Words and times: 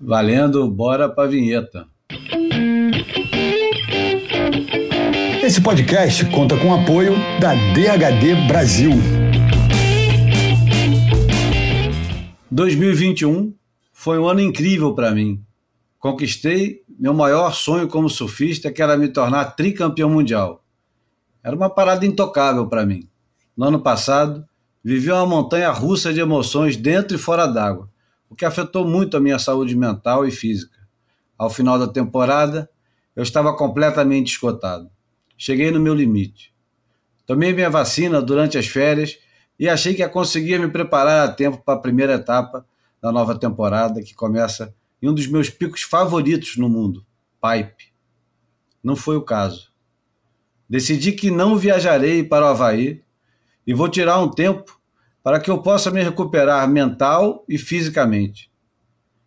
Valendo, 0.00 0.68
bora 0.68 1.08
pra 1.08 1.26
vinheta. 1.26 1.86
Esse 5.42 5.60
podcast 5.62 6.26
conta 6.26 6.54
com 6.58 6.68
o 6.68 6.74
apoio 6.74 7.14
da 7.40 7.54
DHD 7.54 8.46
Brasil. 8.46 8.90
2021 12.50 13.54
foi 13.90 14.18
um 14.18 14.28
ano 14.28 14.40
incrível 14.40 14.94
para 14.94 15.12
mim. 15.12 15.42
Conquistei 15.98 16.82
meu 16.98 17.14
maior 17.14 17.54
sonho 17.54 17.88
como 17.88 18.10
surfista, 18.10 18.70
que 18.70 18.82
era 18.82 18.98
me 18.98 19.08
tornar 19.08 19.56
tricampeão 19.56 20.10
mundial. 20.10 20.62
Era 21.42 21.56
uma 21.56 21.70
parada 21.70 22.04
intocável 22.04 22.66
para 22.66 22.84
mim. 22.84 23.08
No 23.56 23.66
ano 23.66 23.80
passado, 23.80 24.44
vivi 24.84 25.10
uma 25.10 25.26
montanha 25.26 25.70
russa 25.70 26.12
de 26.12 26.20
emoções 26.20 26.76
dentro 26.76 27.16
e 27.16 27.20
fora 27.20 27.46
d'água, 27.46 27.88
o 28.28 28.34
que 28.34 28.44
afetou 28.44 28.86
muito 28.86 29.16
a 29.16 29.20
minha 29.20 29.38
saúde 29.38 29.76
mental 29.76 30.26
e 30.26 30.30
física. 30.30 30.76
Ao 31.38 31.50
final 31.50 31.78
da 31.78 31.86
temporada, 31.86 32.68
eu 33.14 33.22
estava 33.22 33.56
completamente 33.56 34.32
esgotado. 34.32 34.90
Cheguei 35.36 35.70
no 35.70 35.80
meu 35.80 35.94
limite. 35.94 36.54
Tomei 37.26 37.52
minha 37.52 37.70
vacina 37.70 38.22
durante 38.22 38.56
as 38.56 38.66
férias 38.66 39.18
e 39.58 39.68
achei 39.68 39.94
que 39.94 40.00
ia 40.00 40.08
conseguir 40.08 40.58
me 40.58 40.68
preparar 40.68 41.28
a 41.28 41.32
tempo 41.32 41.58
para 41.58 41.74
a 41.74 41.80
primeira 41.80 42.14
etapa 42.14 42.66
da 43.00 43.12
nova 43.12 43.38
temporada, 43.38 44.02
que 44.02 44.14
começa 44.14 44.74
em 45.00 45.08
um 45.08 45.14
dos 45.14 45.26
meus 45.26 45.50
picos 45.50 45.82
favoritos 45.82 46.56
no 46.56 46.68
mundo, 46.68 47.04
Pipe. 47.40 47.92
Não 48.82 48.96
foi 48.96 49.16
o 49.16 49.22
caso. 49.22 49.72
Decidi 50.68 51.12
que 51.12 51.30
não 51.30 51.56
viajarei 51.56 52.24
para 52.24 52.46
o 52.46 52.48
Havaí 52.48 53.02
e 53.66 53.74
vou 53.74 53.88
tirar 53.88 54.20
um 54.20 54.30
tempo 54.30 54.75
para 55.26 55.40
que 55.40 55.50
eu 55.50 55.60
possa 55.60 55.90
me 55.90 56.00
recuperar 56.00 56.70
mental 56.70 57.44
e 57.48 57.58
fisicamente. 57.58 58.48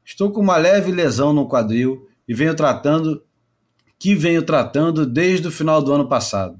Estou 0.06 0.32
com 0.32 0.40
uma 0.40 0.56
leve 0.56 0.94
lesão 0.94 1.34
no 1.34 1.46
quadril 1.46 2.08
e 2.26 2.34
venho 2.34 2.56
tratando 2.56 3.22
que 4.00 4.16
venho 4.16 4.42
tratando 4.42 5.06
desde 5.06 5.50
o 5.50 5.52
final 5.52 5.82
do 5.82 5.92
ano 5.92 6.08
passado. 6.08 6.58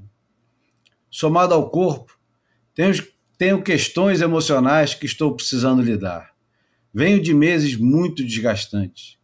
Somado 1.10 1.54
ao 1.54 1.70
corpo, 1.70 2.18
tenho, 2.74 2.92
tenho 3.38 3.62
questões 3.62 4.20
emocionais 4.20 4.92
que 4.92 5.06
estou 5.06 5.34
precisando 5.34 5.80
lidar. 5.80 6.32
Venho 6.92 7.18
de 7.18 7.32
meses 7.32 7.76
muito 7.76 8.22
desgastantes. 8.22 9.16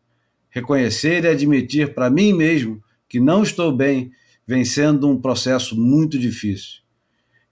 Reconhecer 0.48 1.24
e 1.24 1.28
admitir 1.28 1.94
para 1.94 2.08
mim 2.08 2.32
mesmo 2.32 2.82
que 3.06 3.20
não 3.20 3.42
estou 3.42 3.70
bem 3.70 4.10
vem 4.46 4.64
sendo 4.64 5.10
um 5.10 5.20
processo 5.20 5.78
muito 5.78 6.18
difícil. 6.18 6.80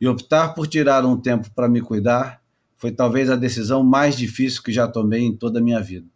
E 0.00 0.08
optar 0.08 0.54
por 0.54 0.66
tirar 0.66 1.04
um 1.04 1.20
tempo 1.20 1.50
para 1.54 1.68
me 1.68 1.82
cuidar 1.82 2.42
foi 2.84 2.92
talvez 2.92 3.30
a 3.30 3.36
decisão 3.36 3.82
mais 3.82 4.14
difícil 4.14 4.62
que 4.62 4.70
já 4.70 4.86
tomei 4.86 5.22
em 5.22 5.34
toda 5.34 5.58
a 5.58 5.62
minha 5.62 5.80
vida. 5.80 6.06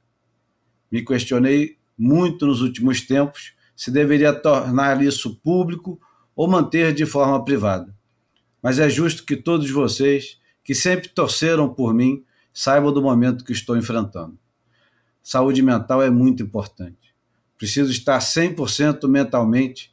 Me 0.92 1.02
questionei 1.02 1.78
muito 1.96 2.44
nos 2.44 2.60
últimos 2.60 3.00
tempos 3.00 3.54
se 3.74 3.90
deveria 3.90 4.34
tornar 4.34 5.02
isso 5.02 5.36
público 5.36 5.98
ou 6.36 6.46
manter 6.46 6.92
de 6.92 7.06
forma 7.06 7.42
privada. 7.42 7.96
Mas 8.62 8.78
é 8.78 8.86
justo 8.90 9.24
que 9.24 9.34
todos 9.34 9.70
vocês, 9.70 10.38
que 10.62 10.74
sempre 10.74 11.08
torceram 11.08 11.72
por 11.72 11.94
mim, 11.94 12.22
saibam 12.52 12.92
do 12.92 13.00
momento 13.00 13.46
que 13.46 13.52
estou 13.52 13.74
enfrentando. 13.74 14.38
Saúde 15.22 15.62
mental 15.62 16.02
é 16.02 16.10
muito 16.10 16.42
importante. 16.42 17.14
Preciso 17.56 17.90
estar 17.90 18.18
100% 18.18 19.08
mentalmente 19.08 19.90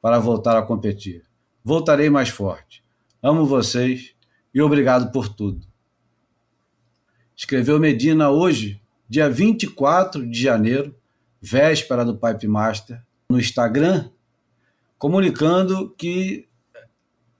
para 0.00 0.18
voltar 0.18 0.56
a 0.56 0.62
competir. 0.62 1.22
Voltarei 1.62 2.08
mais 2.08 2.30
forte. 2.30 2.82
Amo 3.22 3.44
vocês 3.44 4.14
e 4.54 4.62
obrigado 4.62 5.12
por 5.12 5.28
tudo. 5.28 5.73
Escreveu 7.36 7.80
Medina 7.80 8.30
hoje, 8.30 8.80
dia 9.08 9.28
24 9.28 10.24
de 10.28 10.40
janeiro, 10.40 10.94
véspera 11.40 12.04
do 12.04 12.16
Pipe 12.16 12.46
Master, 12.46 13.02
no 13.28 13.40
Instagram, 13.40 14.08
comunicando 14.96 15.90
que, 15.98 16.48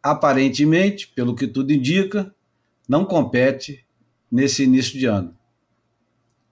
aparentemente, 0.03 1.07
pelo 1.15 1.35
que 1.35 1.47
tudo 1.47 1.73
indica, 1.73 2.35
não 2.89 3.05
compete 3.05 3.87
nesse 4.31 4.65
início 4.65 4.99
de 4.99 5.07
ano. 5.07 5.37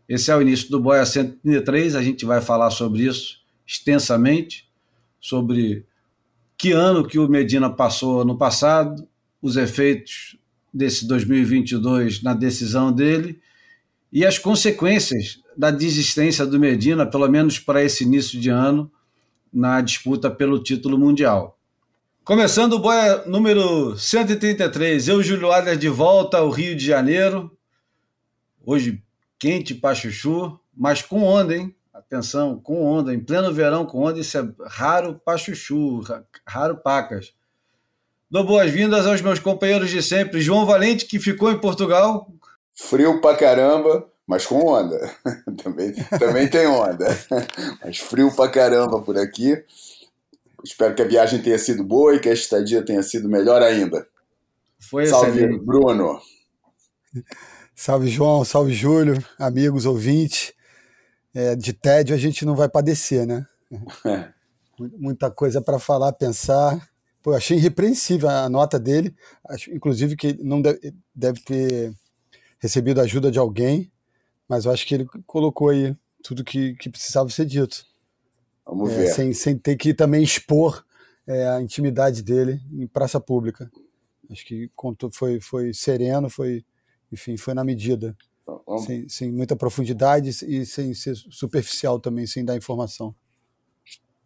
Esse 0.08 0.30
é 0.30 0.36
o 0.36 0.42
início 0.42 0.70
do 0.70 0.80
Boia 0.80 1.04
133, 1.04 1.96
a 1.96 2.02
gente 2.02 2.24
vai 2.24 2.40
falar 2.40 2.70
sobre 2.70 3.02
isso 3.02 3.40
extensamente, 3.66 4.70
sobre 5.20 5.84
que 6.56 6.70
ano 6.70 7.04
que 7.04 7.18
o 7.18 7.28
Medina 7.28 7.68
passou 7.68 8.24
no 8.24 8.38
passado, 8.38 9.08
os 9.40 9.56
efeitos 9.56 10.38
desse 10.72 11.06
2022 11.06 12.22
na 12.22 12.34
decisão 12.34 12.92
dele 12.92 13.40
e 14.12 14.24
as 14.26 14.38
consequências 14.38 15.40
da 15.56 15.70
desistência 15.70 16.46
do 16.46 16.58
Medina, 16.58 17.06
pelo 17.06 17.28
menos 17.28 17.58
para 17.58 17.82
esse 17.82 18.04
início 18.04 18.40
de 18.40 18.50
ano, 18.50 18.90
na 19.52 19.80
disputa 19.80 20.30
pelo 20.30 20.62
título 20.62 20.98
mundial. 20.98 21.58
Começando 22.24 22.74
o 22.74 22.78
boia 22.78 23.24
número 23.26 23.98
133, 23.98 25.08
eu, 25.08 25.22
Júlio 25.22 25.50
Adler, 25.50 25.76
de 25.76 25.88
volta 25.88 26.38
ao 26.38 26.50
Rio 26.50 26.76
de 26.76 26.86
Janeiro. 26.86 27.50
Hoje 28.64 29.02
quente 29.38 29.74
para 29.74 29.94
chuchu, 29.94 30.58
mas 30.72 31.02
com 31.02 31.24
onda, 31.24 31.56
hein? 31.56 31.74
Atenção, 31.92 32.60
com 32.60 32.84
onda, 32.84 33.12
em 33.12 33.18
pleno 33.18 33.52
verão 33.52 33.84
com 33.84 34.04
onda, 34.04 34.20
isso 34.20 34.38
é 34.38 34.48
raro 34.66 35.20
para 35.24 35.36
chuchu, 35.36 36.00
raro 36.46 36.76
pacas. 36.76 37.34
Dou 38.32 38.46
boas-vindas 38.46 39.06
aos 39.06 39.20
meus 39.20 39.38
companheiros 39.38 39.90
de 39.90 40.02
sempre, 40.02 40.40
João 40.40 40.64
Valente, 40.64 41.04
que 41.04 41.18
ficou 41.18 41.52
em 41.52 41.60
Portugal. 41.60 42.32
Frio 42.72 43.20
pra 43.20 43.36
caramba, 43.36 44.08
mas 44.26 44.46
com 44.46 44.68
onda. 44.68 44.98
também, 45.62 45.92
também 46.18 46.48
tem 46.48 46.66
onda. 46.66 47.08
mas 47.84 47.98
frio 47.98 48.34
pra 48.34 48.48
caramba 48.48 49.02
por 49.02 49.18
aqui. 49.18 49.62
Espero 50.64 50.94
que 50.94 51.02
a 51.02 51.06
viagem 51.06 51.42
tenha 51.42 51.58
sido 51.58 51.84
boa 51.84 52.14
e 52.14 52.20
que 52.20 52.30
a 52.30 52.32
estadia 52.32 52.82
tenha 52.82 53.02
sido 53.02 53.28
melhor 53.28 53.60
ainda. 53.60 54.08
Foi 54.80 55.04
salve, 55.04 55.28
excelente. 55.32 55.62
Bruno. 55.62 56.18
Salve, 57.74 58.08
João. 58.08 58.46
Salve, 58.46 58.72
Júlio. 58.72 59.22
Amigos, 59.38 59.84
ouvintes. 59.84 60.54
É, 61.34 61.54
de 61.54 61.74
tédio 61.74 62.14
a 62.14 62.18
gente 62.18 62.46
não 62.46 62.56
vai 62.56 62.70
padecer, 62.70 63.26
né? 63.26 63.46
É. 64.06 64.30
Muita 64.98 65.30
coisa 65.30 65.60
para 65.60 65.78
falar, 65.78 66.14
pensar. 66.14 66.90
Pô, 67.22 67.32
achei 67.32 67.56
irrepreensível 67.56 68.28
a 68.28 68.48
nota 68.48 68.78
dele. 68.78 69.14
Acho, 69.48 69.70
inclusive, 69.72 70.16
que 70.16 70.32
não 70.42 70.60
deve, 70.60 70.94
deve 71.14 71.40
ter 71.40 71.94
recebido 72.58 73.00
ajuda 73.00 73.30
de 73.30 73.38
alguém 73.38 73.92
mas 74.52 74.66
eu 74.66 74.70
acho 74.70 74.86
que 74.86 74.94
ele 74.94 75.06
colocou 75.26 75.70
aí 75.70 75.96
tudo 76.22 76.44
que, 76.44 76.74
que 76.74 76.90
precisava 76.90 77.30
ser 77.30 77.46
dito. 77.46 77.86
Vamos 78.66 78.92
é, 78.92 78.96
ver. 78.96 79.06
Sem, 79.14 79.32
sem 79.32 79.56
ter 79.56 79.76
que 79.76 79.94
também 79.94 80.22
expor 80.22 80.84
é, 81.26 81.48
a 81.48 81.62
intimidade 81.62 82.22
dele 82.22 82.60
em 82.70 82.86
praça 82.86 83.18
pública. 83.18 83.70
Acho 84.30 84.44
que 84.44 84.70
contou, 84.76 85.10
foi, 85.10 85.40
foi 85.40 85.72
sereno, 85.72 86.28
foi, 86.28 86.66
enfim, 87.10 87.38
foi 87.38 87.54
na 87.54 87.64
medida. 87.64 88.14
Vamos... 88.46 88.84
Sem, 88.84 89.08
sem 89.08 89.32
muita 89.32 89.56
profundidade 89.56 90.28
e 90.28 90.66
sem 90.66 90.92
ser 90.92 91.16
superficial 91.30 91.98
também, 91.98 92.26
sem 92.26 92.44
dar 92.44 92.54
informação. 92.54 93.14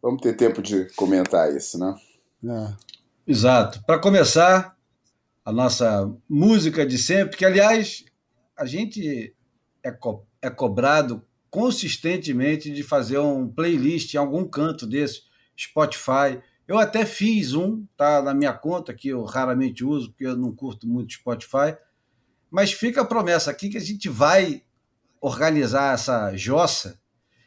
Vamos 0.02 0.20
ter 0.20 0.34
tempo 0.34 0.60
de 0.60 0.92
comentar 0.96 1.54
isso, 1.54 1.78
né? 1.78 1.94
É. 2.48 2.76
Exato. 3.26 3.82
Para 3.84 3.98
começar, 3.98 4.76
a 5.44 5.52
nossa 5.52 6.12
música 6.28 6.84
de 6.84 6.98
sempre, 6.98 7.36
que 7.36 7.44
aliás, 7.44 8.04
a 8.56 8.66
gente 8.66 9.34
é, 9.82 9.92
co 9.92 10.26
é 10.42 10.50
cobrado 10.50 11.24
consistentemente 11.48 12.72
de 12.72 12.82
fazer 12.82 13.18
um 13.18 13.48
playlist 13.48 14.12
em 14.12 14.18
algum 14.18 14.46
canto 14.46 14.86
desse, 14.86 15.22
Spotify. 15.58 16.40
Eu 16.68 16.78
até 16.78 17.06
fiz 17.06 17.54
um, 17.54 17.86
tá 17.96 18.20
na 18.20 18.34
minha 18.34 18.52
conta, 18.52 18.92
que 18.92 19.08
eu 19.08 19.22
raramente 19.22 19.84
uso, 19.84 20.10
porque 20.10 20.26
eu 20.26 20.36
não 20.36 20.54
curto 20.54 20.86
muito 20.86 21.14
Spotify. 21.14 21.76
Mas 22.50 22.72
fica 22.72 23.02
a 23.02 23.06
promessa 23.06 23.50
aqui 23.50 23.68
que 23.68 23.78
a 23.78 23.80
gente 23.80 24.08
vai 24.08 24.62
organizar 25.20 25.94
essa 25.94 26.36
jossa 26.36 27.00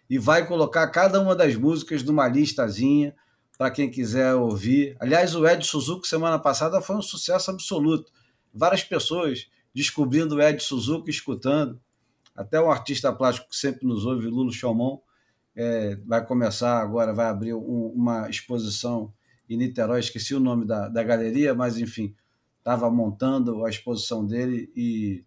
e 0.10 0.18
vai 0.18 0.48
colocar 0.48 0.88
cada 0.88 1.22
uma 1.22 1.36
das 1.36 1.56
músicas 1.56 2.02
numa 2.02 2.28
listazinha 2.28 3.14
para 3.60 3.72
quem 3.72 3.92
quiser 3.92 4.34
ouvir. 4.36 4.96
Aliás, 5.02 5.36
o 5.36 5.46
Ed 5.46 5.66
Suzuki 5.66 6.08
semana 6.08 6.40
passada 6.40 6.80
foi 6.80 6.96
um 6.96 7.02
sucesso 7.02 7.52
absoluto. 7.52 8.10
Várias 8.54 8.86
pessoas 8.86 9.50
descobrindo 9.76 10.36
o 10.36 10.42
Ed 10.42 10.64
Suzuki, 10.64 11.10
escutando. 11.10 11.78
Até 12.34 12.62
um 12.62 12.72
artista 12.72 13.12
plástico 13.12 13.50
que 13.50 13.58
sempre 13.58 13.86
nos 13.86 14.06
ouve, 14.06 14.28
Lulo 14.28 14.54
Chalmon, 14.54 15.00
é, 15.54 15.98
vai 16.06 16.26
começar 16.26 16.80
agora, 16.80 17.14
vai 17.14 17.26
abrir 17.26 17.54
um, 17.54 17.92
uma 17.94 18.30
exposição 18.30 19.14
em 19.50 19.58
Niterói, 19.58 20.00
esqueci 20.00 20.34
o 20.34 20.40
nome 20.40 20.66
da, 20.66 20.88
da 20.88 21.04
galeria, 21.04 21.54
mas 21.54 21.78
enfim, 21.78 22.16
estava 22.60 22.90
montando 22.90 23.66
a 23.66 23.70
exposição 23.70 24.26
dele 24.26 24.72
e, 24.74 25.26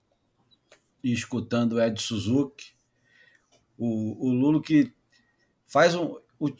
e 1.04 1.12
escutando 1.12 1.78
Ed 1.78 2.00
Suzuki. 2.00 2.72
O, 3.76 4.28
o 4.28 4.32
Lulo 4.32 4.62
que 4.62 4.90
faz 5.66 5.94
um, 5.94 6.16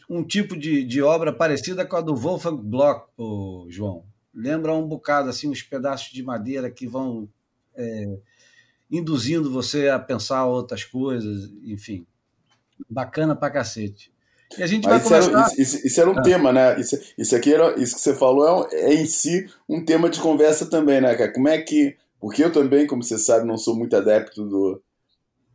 um 0.09 0.23
tipo 0.23 0.57
de, 0.57 0.83
de 0.83 1.01
obra 1.01 1.33
parecida 1.33 1.85
com 1.85 1.95
a 1.95 2.01
do 2.01 2.15
Wolfgang 2.15 2.61
Bloch, 2.61 3.05
o 3.17 3.65
João. 3.69 4.05
Lembra 4.33 4.73
um 4.73 4.87
bocado, 4.87 5.29
assim, 5.29 5.49
uns 5.49 5.61
pedaços 5.61 6.11
de 6.11 6.23
madeira 6.23 6.71
que 6.71 6.87
vão 6.87 7.27
é, 7.75 8.17
induzindo 8.89 9.51
você 9.51 9.89
a 9.89 9.99
pensar 9.99 10.45
outras 10.45 10.83
coisas, 10.83 11.51
enfim. 11.63 12.05
Bacana 12.89 13.35
pra 13.35 13.49
cacete. 13.49 14.11
E 14.57 14.63
a 14.63 14.67
gente 14.67 14.87
vai 14.87 14.97
isso 14.97 15.07
começar... 15.07 15.31
Era, 15.31 15.61
isso, 15.61 15.87
isso, 15.87 15.99
era 16.01 16.09
um 16.09 16.17
ah. 16.17 16.21
tema, 16.21 16.53
né? 16.53 16.79
Isso, 16.79 16.99
isso 17.17 17.35
aqui 17.35 17.53
era, 17.53 17.79
isso 17.79 17.95
que 17.95 18.01
você 18.01 18.15
falou 18.15 18.67
é, 18.71 18.91
é, 18.91 18.93
em 18.93 19.05
si 19.05 19.49
um 19.67 19.83
tema 19.83 20.09
de 20.09 20.19
conversa 20.19 20.65
também, 20.67 21.01
né, 21.01 21.15
cara? 21.15 21.31
Como 21.31 21.47
é 21.47 21.59
que. 21.59 21.97
Porque 22.19 22.43
eu 22.43 22.51
também, 22.51 22.87
como 22.87 23.03
você 23.03 23.17
sabe, 23.17 23.45
não 23.45 23.57
sou 23.57 23.75
muito 23.75 23.95
adepto 23.95 24.45
do, 24.45 24.81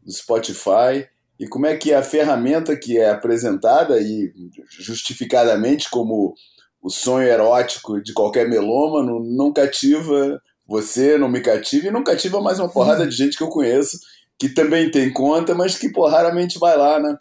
do 0.02 0.12
Spotify. 0.12 1.08
E 1.38 1.46
como 1.46 1.66
é 1.66 1.76
que 1.76 1.92
a 1.92 2.02
ferramenta 2.02 2.76
que 2.76 2.98
é 2.98 3.10
apresentada 3.10 4.00
e 4.00 4.32
justificadamente 4.70 5.88
como 5.90 6.34
o 6.82 6.90
sonho 6.90 7.26
erótico 7.28 8.02
de 8.02 8.12
qualquer 8.12 8.48
melômano 8.48 9.20
não 9.24 9.52
cativa 9.52 10.40
você, 10.66 11.16
não 11.16 11.28
me 11.28 11.40
cativa 11.40 11.88
e 11.88 11.90
não 11.90 12.04
cativa 12.04 12.40
mais 12.40 12.58
uma 12.58 12.68
porrada 12.68 13.06
de 13.06 13.16
gente 13.16 13.36
que 13.36 13.42
eu 13.42 13.48
conheço 13.48 13.98
que 14.38 14.48
também 14.48 14.90
tem 14.90 15.12
conta, 15.12 15.54
mas 15.54 15.76
que 15.76 15.90
pô, 15.90 16.06
raramente 16.06 16.58
vai 16.58 16.76
lá, 16.76 17.00
né? 17.00 17.16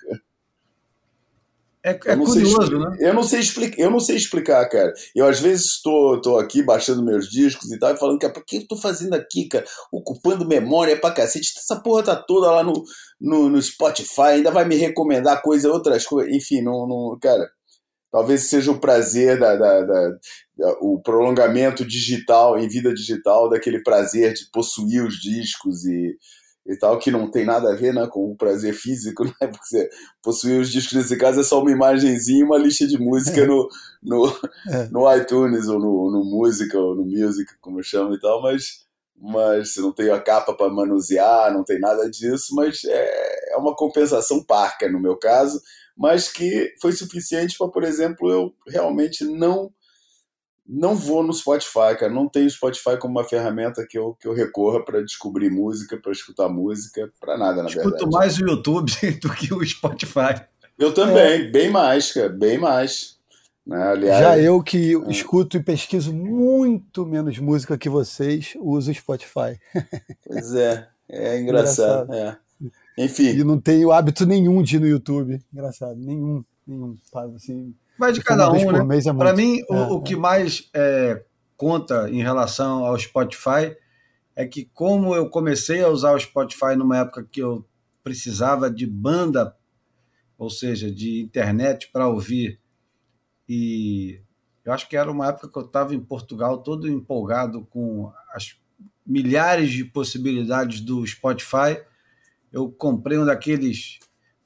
É, 1.87 1.91
é 1.91 2.17
curioso, 2.17 2.79
né? 2.79 2.97
Eu 2.99 3.13
não, 3.13 3.23
sei 3.23 3.39
explicar, 3.39 3.81
eu 3.81 3.89
não 3.89 3.99
sei 4.01 4.17
explicar, 4.17 4.67
cara. 4.67 4.93
Eu 5.15 5.25
às 5.25 5.39
vezes 5.39 5.67
estou 5.67 6.19
tô, 6.19 6.31
tô 6.33 6.37
aqui 6.37 6.61
baixando 6.61 7.01
meus 7.01 7.29
discos 7.29 7.71
e 7.71 7.79
tal, 7.79 7.93
e 7.93 7.97
falando, 7.97 8.19
cara, 8.19 8.33
por 8.33 8.43
que 8.43 8.57
eu 8.57 8.67
tô 8.67 8.75
fazendo 8.75 9.13
aqui, 9.13 9.47
cara? 9.47 9.63
Ocupando 9.89 10.45
memória 10.45 10.99
pra 10.99 11.13
cacete. 11.13 11.53
Essa 11.57 11.77
porra 11.77 12.03
tá 12.03 12.15
toda 12.15 12.51
lá 12.51 12.61
no, 12.61 12.83
no, 13.21 13.49
no 13.49 13.61
Spotify, 13.61 14.33
ainda 14.33 14.51
vai 14.51 14.65
me 14.65 14.75
recomendar 14.75 15.41
coisa, 15.41 15.71
outras 15.71 16.05
coisas. 16.05 16.33
Enfim, 16.33 16.61
não, 16.61 16.85
não, 16.85 17.17
cara. 17.21 17.49
Talvez 18.11 18.43
seja 18.43 18.71
o 18.71 18.79
prazer 18.79 19.39
da, 19.39 19.55
da, 19.55 19.81
da, 19.81 20.09
da, 20.57 20.71
o 20.81 21.01
prolongamento 21.01 21.85
digital, 21.85 22.57
em 22.57 22.67
vida 22.67 22.93
digital, 22.93 23.49
daquele 23.49 23.81
prazer 23.81 24.33
de 24.33 24.49
possuir 24.51 25.05
os 25.05 25.15
discos 25.15 25.85
e, 25.85 26.17
e 26.67 26.75
tal, 26.75 26.99
que 26.99 27.09
não 27.09 27.31
tem 27.31 27.45
nada 27.45 27.71
a 27.71 27.75
ver 27.75 27.93
né, 27.93 28.05
com 28.07 28.29
o 28.31 28.35
prazer 28.35 28.73
físico, 28.73 29.23
né? 29.23 29.31
Porque 29.39 29.65
você 29.65 29.89
possuir 30.21 30.59
os 30.59 30.69
discos 30.69 30.97
nesse 30.97 31.17
caso 31.17 31.39
é 31.39 31.43
só 31.43 31.61
uma 31.61 31.71
imagenzinha 31.71 32.41
e 32.41 32.43
uma 32.43 32.57
lista 32.57 32.85
de 32.85 32.97
música 32.99 33.45
no, 33.45 33.69
no, 34.03 34.27
é. 34.69 34.87
no 34.91 35.15
iTunes 35.15 35.67
ou 35.67 35.79
no, 35.79 36.11
no 36.11 36.25
Música 36.25 36.77
ou 36.77 36.95
no 36.95 37.05
Music, 37.05 37.49
como 37.61 37.79
eu 37.79 37.83
chamo 37.83 38.13
e 38.13 38.19
tal, 38.19 38.41
mas, 38.41 38.85
mas 39.15 39.73
você 39.73 39.81
não 39.81 39.93
tem 39.93 40.09
a 40.09 40.19
capa 40.19 40.53
para 40.53 40.69
manusear, 40.69 41.53
não 41.53 41.63
tem 41.63 41.79
nada 41.79 42.09
disso, 42.09 42.53
mas 42.53 42.83
é, 42.83 43.53
é 43.53 43.57
uma 43.57 43.73
compensação 43.73 44.43
parca 44.43 44.89
no 44.89 44.99
meu 44.99 45.15
caso, 45.15 45.61
mas 45.95 46.29
que 46.29 46.73
foi 46.81 46.91
suficiente 46.91 47.57
para, 47.57 47.69
por 47.69 47.83
exemplo, 47.83 48.29
eu 48.29 48.53
realmente 48.67 49.23
não 49.23 49.71
não 50.67 50.95
vou 50.95 51.23
no 51.23 51.33
Spotify, 51.33 51.95
cara. 51.97 52.09
Não 52.09 52.27
tenho 52.27 52.49
Spotify 52.49 52.97
como 52.99 53.17
uma 53.17 53.23
ferramenta 53.23 53.85
que 53.87 53.97
eu, 53.97 54.15
que 54.19 54.27
eu 54.27 54.33
recorra 54.33 54.83
para 54.83 55.01
descobrir 55.01 55.49
música, 55.49 55.97
para 55.97 56.11
escutar 56.11 56.49
música, 56.49 57.09
para 57.19 57.37
nada, 57.37 57.63
na 57.63 57.69
Escuto 57.69 57.89
verdade. 57.89 58.03
Escuto 58.03 58.17
mais 58.17 58.37
o 58.37 58.45
YouTube 58.45 58.91
do 59.21 59.33
que 59.33 59.53
o 59.53 59.65
Spotify. 59.65 60.41
Eu 60.77 60.93
também, 60.93 61.47
é. 61.47 61.47
bem 61.47 61.69
mais, 61.69 62.11
cara, 62.11 62.29
bem 62.29 62.57
mais. 62.57 63.17
Né? 63.65 63.81
Aliás, 63.81 64.19
Já 64.19 64.39
eu 64.39 64.61
que 64.61 64.95
é. 64.95 65.11
escuto 65.11 65.57
e 65.57 65.63
pesquiso 65.63 66.13
muito 66.13 67.05
menos 67.05 67.37
música 67.39 67.77
que 67.77 67.89
vocês, 67.89 68.53
uso 68.59 68.91
o 68.91 68.93
Spotify. 68.93 69.59
Pois 70.25 70.53
é, 70.53 70.87
é 71.09 71.39
engraçado. 71.39 72.03
engraçado. 72.05 72.13
É. 72.13 72.37
Enfim. 72.97 73.29
E 73.29 73.43
não 73.43 73.59
tenho 73.59 73.91
hábito 73.91 74.25
nenhum 74.25 74.61
de 74.61 74.77
ir 74.77 74.79
no 74.79 74.87
YouTube. 74.87 75.39
Engraçado, 75.53 75.95
nenhum, 75.95 76.43
nenhum. 76.65 76.97
Assim, 77.35 77.75
Vai 77.97 78.11
de 78.11 78.21
cada 78.21 78.51
um, 78.51 78.71
né? 78.71 78.97
É 78.97 79.13
Para 79.13 79.33
mim, 79.33 79.59
é, 79.59 79.73
o, 79.73 79.95
o, 79.95 80.01
que 80.01 80.15
mais 80.15 80.69
é, 80.73 81.23
conta 81.55 82.09
em 82.09 82.21
relação 82.21 82.85
ao 82.85 82.97
Spotify 82.97 83.75
é 84.35 84.45
que 84.45 84.69
como 84.73 85.15
eu 85.15 85.29
comecei 85.29 85.83
a 85.83 85.89
usar 85.89 86.13
o 86.13 86.19
Spotify 86.19 86.75
numa 86.77 86.99
época 86.99 87.27
que 87.29 87.41
eu 87.41 87.65
precisava 88.03 88.69
de 88.69 88.85
banda, 88.85 89.55
ou 90.37 90.49
seja, 90.49 90.91
de 90.91 91.21
internet 91.21 91.89
para 91.91 92.07
ouvir, 92.07 92.59
e 93.49 94.21
eu 94.63 94.73
acho 94.73 94.87
que 94.87 94.97
era 94.97 95.09
uma 95.09 95.29
época 95.29 95.49
que 95.49 95.57
eu 95.57 95.63
estava 95.63 95.95
em 95.95 95.99
Portugal 95.99 96.57
todo 96.59 96.87
empolgado 96.87 97.65
com 97.69 98.11
as 98.33 98.57
milhares 99.05 99.71
de 99.71 99.85
possibilidades 99.85 100.81
do 100.81 101.07
Spotify. 101.07 101.81
Eu 102.51 102.69
comprei 102.69 103.17
um 103.17 103.25
daqueles 103.25 103.99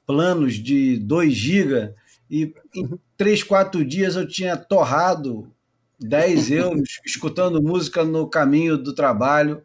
planos 0.06 0.54
de 0.54 0.96
2 0.98 1.32
GB 1.34 1.94
e 2.32 2.54
em 2.74 2.98
três, 3.14 3.42
quatro 3.42 3.84
dias 3.84 4.16
eu 4.16 4.26
tinha 4.26 4.56
torrado 4.56 5.52
10 6.00 6.50
euros 6.50 6.98
escutando 7.04 7.62
música 7.62 8.02
no 8.04 8.26
caminho 8.26 8.78
do 8.78 8.94
trabalho. 8.94 9.62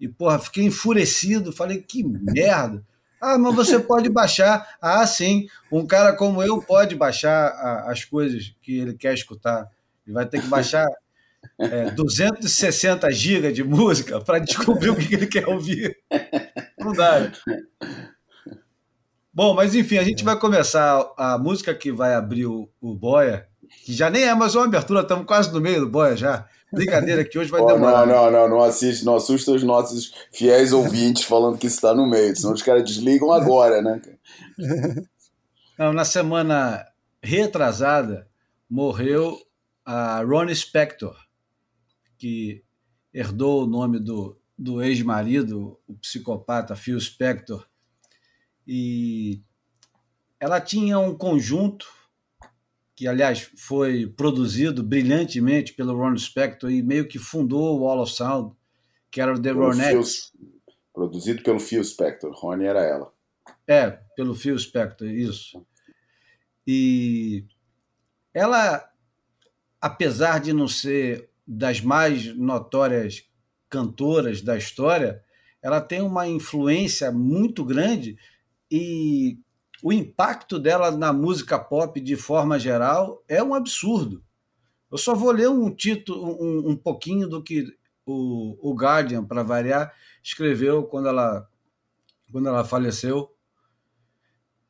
E, 0.00 0.06
porra, 0.06 0.38
fiquei 0.38 0.62
enfurecido. 0.62 1.52
Falei, 1.52 1.82
que 1.82 2.04
merda. 2.04 2.84
Ah, 3.20 3.36
mas 3.36 3.56
você 3.56 3.80
pode 3.80 4.08
baixar. 4.08 4.76
Ah, 4.80 5.04
sim. 5.04 5.48
Um 5.72 5.84
cara 5.84 6.12
como 6.12 6.40
eu 6.40 6.62
pode 6.62 6.94
baixar 6.94 7.48
a, 7.48 7.90
as 7.90 8.04
coisas 8.04 8.54
que 8.62 8.78
ele 8.78 8.94
quer 8.94 9.12
escutar. 9.12 9.68
Ele 10.06 10.14
vai 10.14 10.24
ter 10.24 10.40
que 10.40 10.46
baixar 10.46 10.86
é, 11.58 11.90
260 11.90 13.10
GB 13.10 13.50
de 13.50 13.64
música 13.64 14.20
para 14.20 14.38
descobrir 14.38 14.90
o 14.90 14.96
que 14.96 15.14
ele 15.16 15.26
quer 15.26 15.48
ouvir. 15.48 15.96
Não 16.78 16.92
dá. 16.92 17.32
Bom, 19.34 19.52
mas 19.52 19.74
enfim, 19.74 19.98
a 19.98 20.04
gente 20.04 20.22
é. 20.22 20.24
vai 20.24 20.38
começar 20.38 21.12
a 21.16 21.36
música 21.36 21.74
que 21.74 21.90
vai 21.90 22.14
abrir 22.14 22.46
o, 22.46 22.68
o 22.80 22.94
Boia, 22.94 23.48
que 23.84 23.92
já 23.92 24.08
nem 24.08 24.22
é 24.22 24.34
mais 24.34 24.54
uma 24.54 24.64
abertura, 24.64 25.00
estamos 25.00 25.26
quase 25.26 25.52
no 25.52 25.60
meio 25.60 25.80
do 25.80 25.90
Boia 25.90 26.16
já. 26.16 26.46
Brincadeira 26.72 27.24
que 27.24 27.38
hoje 27.38 27.50
vai 27.50 27.60
oh, 27.60 27.66
demorar. 27.66 28.06
Não, 28.06 28.24
não, 28.24 28.30
não, 28.30 28.48
não 28.48 28.62
assiste, 28.62 29.04
não 29.04 29.16
assusta 29.16 29.52
os 29.52 29.62
nossos 29.62 30.12
fiéis 30.32 30.72
ouvintes 30.72 31.24
falando 31.24 31.58
que 31.58 31.66
isso 31.66 31.76
está 31.76 31.94
no 31.94 32.08
meio, 32.08 32.34
senão 32.36 32.52
os 32.52 32.62
caras 32.62 32.84
desligam 32.84 33.32
agora, 33.32 33.82
né? 33.82 34.00
Não, 35.76 35.92
na 35.92 36.04
semana 36.04 36.86
retrasada 37.20 38.28
morreu 38.70 39.36
a 39.84 40.22
Ronnie 40.22 40.54
Spector, 40.54 41.16
que 42.16 42.62
herdou 43.12 43.64
o 43.64 43.66
nome 43.66 43.98
do, 43.98 44.38
do 44.56 44.80
ex-marido, 44.80 45.76
o 45.88 45.94
psicopata 45.94 46.76
Phil 46.76 47.00
Spector, 47.00 47.66
e 48.66 49.42
ela 50.40 50.60
tinha 50.60 50.98
um 50.98 51.16
conjunto 51.16 51.86
que, 52.94 53.08
aliás, 53.08 53.50
foi 53.56 54.06
produzido 54.06 54.82
brilhantemente 54.82 55.72
pelo 55.72 55.96
Ron 55.96 56.16
Spector 56.16 56.70
e 56.70 56.82
meio 56.82 57.08
que 57.08 57.18
fundou 57.18 57.76
o 57.76 57.84
Wall 57.84 58.02
of 58.02 58.12
Sound, 58.12 58.54
que 59.10 59.20
era 59.20 59.34
o 59.34 59.40
The 59.40 59.50
Ronettes. 59.50 60.32
Produzido 60.92 61.42
pelo 61.42 61.58
Phil 61.58 61.82
Spector, 61.82 62.32
Ronnie 62.32 62.66
era 62.66 62.80
ela. 62.82 63.12
É, 63.66 63.90
pelo 64.14 64.34
Phil 64.34 64.56
Spector, 64.58 65.08
isso. 65.08 65.66
E 66.66 67.44
ela, 68.32 68.88
apesar 69.80 70.38
de 70.38 70.52
não 70.52 70.68
ser 70.68 71.30
das 71.46 71.80
mais 71.80 72.34
notórias 72.36 73.24
cantoras 73.68 74.40
da 74.40 74.56
história, 74.56 75.22
ela 75.60 75.80
tem 75.80 76.00
uma 76.00 76.28
influência 76.28 77.10
muito 77.10 77.64
grande 77.64 78.16
e 78.70 79.38
o 79.82 79.92
impacto 79.92 80.58
dela 80.58 80.90
na 80.90 81.12
música 81.12 81.58
pop 81.58 82.00
de 82.00 82.16
forma 82.16 82.58
geral 82.58 83.22
é 83.28 83.42
um 83.42 83.54
absurdo. 83.54 84.24
Eu 84.90 84.98
só 84.98 85.14
vou 85.14 85.30
ler 85.30 85.48
um 85.48 85.74
título, 85.74 86.40
um, 86.40 86.70
um 86.70 86.76
pouquinho 86.76 87.28
do 87.28 87.42
que 87.42 87.66
o, 88.06 88.70
o 88.70 88.74
Guardian, 88.74 89.24
para 89.24 89.42
variar, 89.42 89.92
escreveu 90.22 90.84
quando 90.84 91.08
ela, 91.08 91.48
quando 92.30 92.48
ela 92.48 92.64
faleceu, 92.64 93.34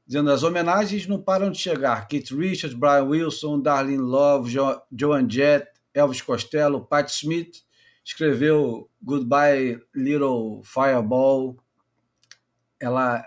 dizendo 0.06 0.30
as 0.30 0.42
homenagens 0.42 1.06
não 1.06 1.20
param 1.20 1.50
de 1.50 1.58
chegar. 1.58 2.06
Keith 2.08 2.30
Richards, 2.30 2.76
Brian 2.76 3.04
Wilson, 3.04 3.60
Darlene 3.60 3.98
Love, 3.98 4.50
jo, 4.50 4.80
Joan 4.90 5.28
Jett, 5.28 5.68
Elvis 5.92 6.22
Costello, 6.22 6.84
Pat 6.84 7.08
Smith, 7.08 7.62
escreveu 8.04 8.90
Goodbye 9.02 9.80
Little 9.94 10.62
Fireball. 10.64 11.56
Ela 12.80 13.24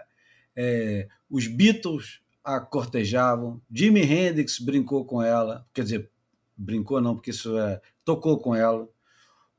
é, 0.57 1.07
os 1.29 1.47
Beatles 1.47 2.21
a 2.43 2.59
cortejavam, 2.59 3.61
Jimi 3.69 4.01
Hendrix 4.01 4.57
brincou 4.57 5.05
com 5.05 5.21
ela, 5.21 5.67
quer 5.73 5.83
dizer, 5.83 6.09
brincou 6.55 6.99
não, 6.99 7.13
porque 7.13 7.29
isso 7.29 7.57
é, 7.57 7.79
tocou 8.03 8.39
com 8.39 8.55
ela. 8.55 8.89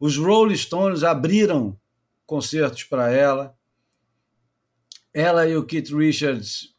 Os 0.00 0.16
Rolling 0.16 0.56
Stones 0.56 1.04
abriram 1.04 1.78
concertos 2.26 2.84
para 2.84 3.12
ela. 3.12 3.54
Ela 5.12 5.46
e 5.46 5.54
o 5.54 5.64
Keith 5.64 5.90
Richards 5.90 6.74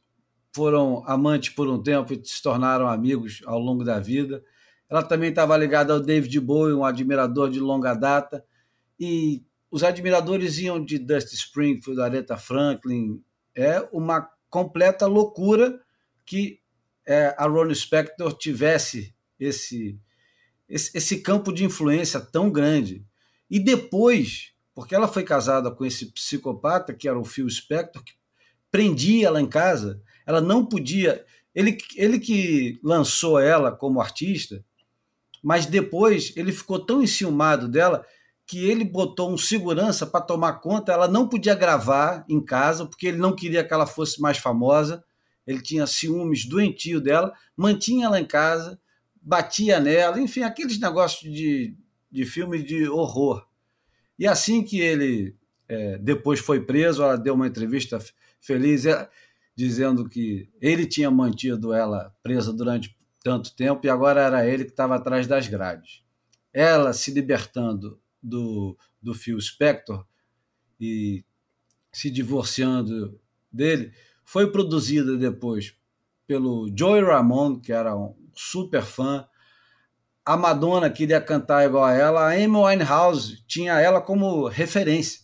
foram 0.51 1.03
amantes 1.05 1.49
por 1.49 1.67
um 1.67 1.81
tempo 1.81 2.11
e 2.11 2.21
se 2.25 2.41
tornaram 2.41 2.87
amigos 2.87 3.41
ao 3.45 3.59
longo 3.59 3.83
da 3.83 3.99
vida. 3.99 4.43
Ela 4.89 5.03
também 5.03 5.29
estava 5.29 5.55
ligada 5.55 5.93
ao 5.93 5.99
David 5.99 6.39
Bowie, 6.39 6.73
um 6.73 6.83
admirador 6.83 7.49
de 7.51 7.59
longa 7.59 7.93
data, 7.93 8.43
e 8.99 9.43
os 9.69 9.83
admiradores 9.83 10.57
iam 10.57 10.83
de 10.83 10.97
Dusty 10.97 11.35
Springfield, 11.35 12.01
Aretha 12.01 12.35
Franklin, 12.35 13.23
é 13.59 13.87
uma 13.91 14.29
completa 14.49 15.05
loucura 15.05 15.79
que 16.25 16.59
é, 17.05 17.35
a 17.37 17.45
Ronnie 17.45 17.75
Spector 17.75 18.33
tivesse 18.33 19.13
esse, 19.39 19.99
esse, 20.67 20.97
esse 20.97 21.21
campo 21.21 21.51
de 21.51 21.65
influência 21.65 22.19
tão 22.19 22.49
grande. 22.51 23.05
E 23.49 23.59
depois, 23.59 24.53
porque 24.73 24.95
ela 24.95 25.07
foi 25.07 25.23
casada 25.23 25.71
com 25.71 25.85
esse 25.85 26.07
psicopata, 26.13 26.93
que 26.93 27.07
era 27.07 27.19
o 27.19 27.25
Phil 27.25 27.49
Spector, 27.49 28.03
que 28.03 28.13
prendia 28.71 29.27
ela 29.27 29.41
em 29.41 29.47
casa, 29.47 30.01
ela 30.25 30.39
não 30.39 30.65
podia. 30.65 31.25
Ele, 31.53 31.77
ele 31.95 32.19
que 32.19 32.79
lançou 32.83 33.39
ela 33.39 33.71
como 33.71 33.99
artista, 33.99 34.63
mas 35.43 35.65
depois 35.65 36.31
ele 36.35 36.51
ficou 36.51 36.79
tão 36.85 37.01
enciumado 37.01 37.67
dela 37.67 38.05
que 38.49 38.67
ele 38.67 38.83
botou 38.83 39.31
um 39.31 39.37
segurança 39.37 40.07
para 40.07 40.21
tomar 40.25 40.53
conta. 40.53 40.91
Ela 40.91 41.07
não 41.07 41.29
podia 41.29 41.53
gravar 41.53 42.25
em 42.27 42.43
casa, 42.43 42.83
porque 42.83 43.05
ele 43.05 43.17
não 43.17 43.35
queria 43.35 43.63
que 43.63 43.71
ela 43.71 43.85
fosse 43.85 44.19
mais 44.19 44.39
famosa. 44.39 45.03
Ele 45.45 45.61
tinha 45.61 45.85
ciúmes 45.85 46.47
doentio 46.49 46.99
dela, 46.99 47.31
mantinha 47.55 48.07
ela 48.07 48.19
em 48.19 48.25
casa, 48.25 48.81
batia 49.21 49.79
nela, 49.79 50.19
enfim, 50.19 50.41
aqueles 50.41 50.79
negócios 50.79 51.31
de, 51.31 51.77
de 52.11 52.25
filme 52.25 52.63
de 52.63 52.89
horror. 52.89 53.45
E 54.17 54.25
assim 54.25 54.63
que 54.63 54.79
ele 54.79 55.35
é, 55.67 55.99
depois 55.99 56.39
foi 56.39 56.59
preso, 56.59 57.03
ela 57.03 57.17
deu 57.19 57.35
uma 57.35 57.45
entrevista 57.45 57.99
feliz, 58.41 58.83
é, 58.87 59.07
dizendo 59.55 60.09
que 60.09 60.49
ele 60.59 60.87
tinha 60.87 61.11
mantido 61.11 61.71
ela 61.71 62.15
presa 62.23 62.51
durante 62.51 62.97
tanto 63.23 63.55
tempo 63.55 63.85
e 63.85 63.89
agora 63.91 64.21
era 64.21 64.47
ele 64.47 64.65
que 64.65 64.71
estava 64.71 64.95
atrás 64.95 65.27
das 65.27 65.47
grades. 65.47 66.03
Ela 66.51 66.93
se 66.93 67.11
libertando 67.11 67.99
do, 68.21 68.77
do 69.01 69.13
Phil 69.13 69.39
Spector 69.39 70.05
e 70.79 71.23
se 71.91 72.09
divorciando 72.09 73.19
dele, 73.51 73.91
foi 74.23 74.51
produzida 74.51 75.17
depois 75.17 75.75
pelo 76.27 76.71
Joey 76.75 77.03
Ramone, 77.03 77.59
que 77.59 77.73
era 77.73 77.95
um 77.95 78.15
super 78.35 78.83
fã. 78.83 79.27
A 80.23 80.37
Madonna 80.37 80.89
queria 80.89 81.19
cantar 81.19 81.65
igual 81.65 81.85
a 81.85 81.93
ela. 81.93 82.21
A 82.27 82.33
Amy 82.33 82.55
Winehouse 82.55 83.43
tinha 83.47 83.79
ela 83.79 83.99
como 83.99 84.47
referência. 84.47 85.21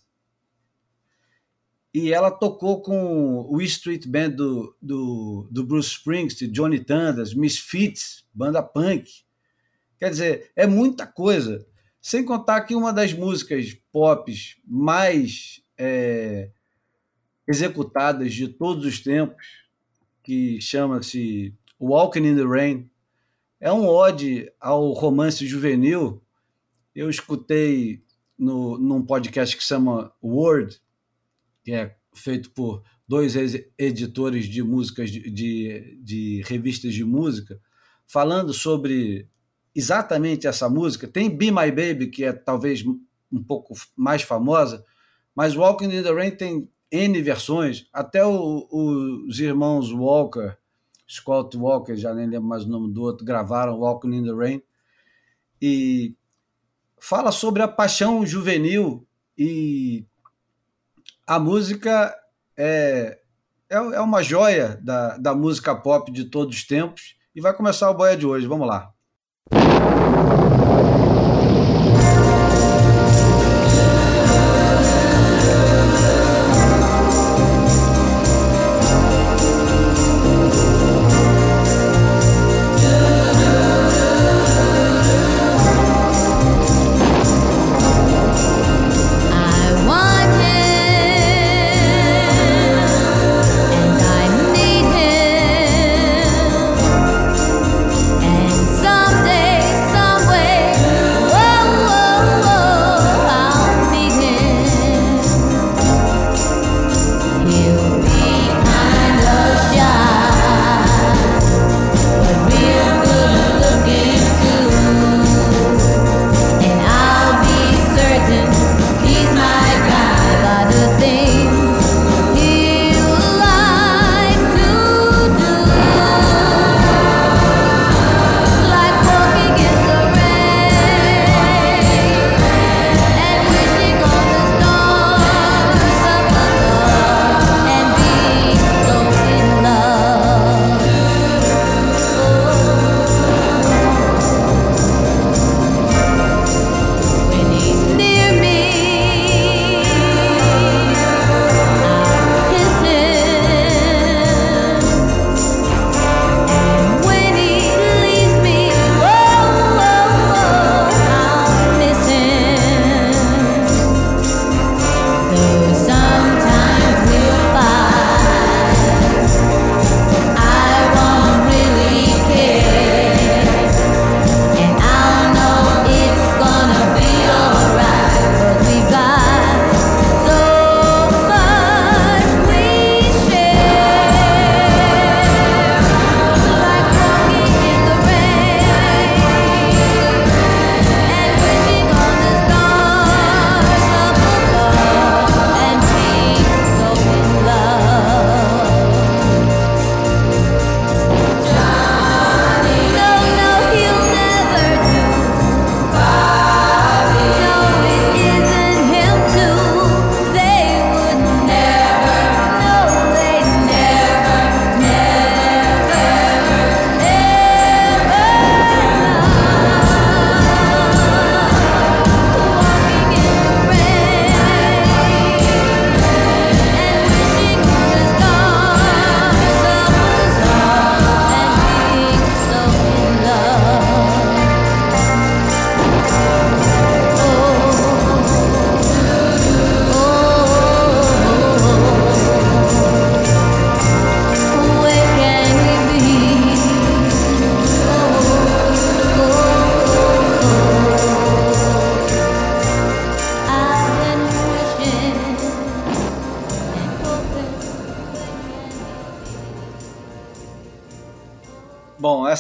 E 1.94 2.12
ela 2.12 2.30
tocou 2.30 2.82
com 2.82 3.46
o 3.50 3.62
Street 3.62 4.06
Band 4.08 4.32
do, 4.32 4.76
do, 4.82 5.48
do 5.50 5.64
Bruce 5.64 5.92
Springsteen, 5.92 6.52
Johnny 6.52 6.84
Thunders, 6.84 7.34
Misfits, 7.34 8.26
banda 8.34 8.62
punk. 8.62 9.24
Quer 9.98 10.10
dizer, 10.10 10.52
é 10.56 10.68
muita 10.68 11.08
coisa. 11.08 11.66
Sem 12.06 12.24
contar 12.24 12.62
que 12.62 12.76
uma 12.76 12.94
das 12.94 13.14
músicas 13.14 13.76
pop 13.92 14.32
mais 14.64 15.64
é, 15.76 16.52
executadas 17.48 18.32
de 18.32 18.48
todos 18.48 18.86
os 18.86 19.00
tempos, 19.00 19.44
que 20.22 20.62
chama-se 20.62 21.56
Walking 21.82 22.28
in 22.28 22.36
the 22.36 22.44
Rain, 22.44 22.88
é 23.60 23.72
um 23.72 23.88
ode 23.88 24.48
ao 24.62 24.92
romance 24.92 25.48
juvenil. 25.48 26.22
Eu 26.94 27.10
escutei 27.10 28.04
no, 28.38 28.78
num 28.78 29.04
podcast 29.04 29.58
que 29.58 29.64
chama 29.64 30.14
Word, 30.24 30.80
que 31.64 31.72
é 31.72 31.96
feito 32.14 32.52
por 32.52 32.84
dois 33.08 33.34
editores 33.80 34.46
de 34.46 34.62
músicas 34.62 35.10
de, 35.10 35.28
de, 35.32 36.00
de 36.04 36.44
revistas 36.46 36.94
de 36.94 37.04
música, 37.04 37.60
falando 38.06 38.54
sobre 38.54 39.28
exatamente 39.76 40.48
essa 40.48 40.70
música. 40.70 41.08
Tem 41.08 41.30
Be 41.30 41.52
My 41.52 41.70
Baby, 41.70 42.08
que 42.08 42.24
é 42.24 42.32
talvez 42.32 42.84
um 42.86 43.44
pouco 43.44 43.74
mais 43.96 44.22
famosa, 44.22 44.84
mas 45.36 45.56
Walking 45.56 45.94
in 45.94 46.04
the 46.04 46.14
Rain 46.14 46.32
tem 46.32 46.70
N 46.92 47.22
versões, 47.22 47.88
até 47.92 48.26
o, 48.26 48.68
o, 48.72 49.28
os 49.28 49.40
irmãos 49.40 49.92
Walker, 49.92 50.56
Scott 51.10 51.58
Walker, 51.58 51.96
já 51.96 52.14
nem 52.14 52.28
lembro 52.28 52.48
mais 52.48 52.64
o 52.64 52.70
nome 52.70 52.94
do 52.94 53.02
outro, 53.02 53.26
gravaram 53.26 53.80
Walking 53.80 54.16
in 54.16 54.24
the 54.24 54.34
Rain, 54.34 54.62
e 55.62 56.16
fala 56.98 57.32
sobre 57.32 57.62
a 57.62 57.68
paixão 57.68 58.26
juvenil 58.26 59.06
e 59.38 60.06
a 61.28 61.40
música 61.40 62.16
é, 62.58 63.20
é, 63.70 63.76
é 63.76 64.00
uma 64.00 64.22
joia 64.22 64.80
da, 64.82 65.18
da 65.18 65.36
música 65.36 65.76
pop 65.76 66.12
de 66.12 66.26
todos 66.26 66.56
os 66.56 66.64
tempos. 66.66 67.16
E 67.36 67.42
vai 67.42 67.54
começar 67.54 67.90
o 67.90 67.94
boia 67.94 68.16
de 68.16 68.26
hoje. 68.26 68.48
Vamos 68.48 68.68
lá. 68.68 68.95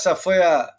Essa 0.06 0.16
foi 0.16 0.38
a 0.38 0.72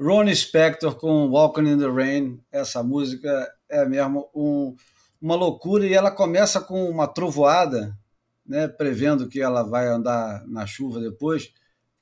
Ronnie 0.00 0.34
Spector 0.34 0.94
com 0.94 1.28
Walking 1.28 1.68
in 1.68 1.78
the 1.78 1.86
Rain. 1.86 2.40
Essa 2.50 2.82
música 2.82 3.46
é 3.68 3.84
mesmo 3.84 4.30
um, 4.34 4.74
uma 5.20 5.34
loucura 5.34 5.86
e 5.86 5.92
ela 5.92 6.10
começa 6.10 6.58
com 6.58 6.88
uma 6.88 7.06
trovoada, 7.06 7.94
né, 8.46 8.66
prevendo 8.66 9.28
que 9.28 9.38
ela 9.38 9.62
vai 9.62 9.86
andar 9.86 10.46
na 10.46 10.64
chuva 10.64 10.98
depois. 10.98 11.52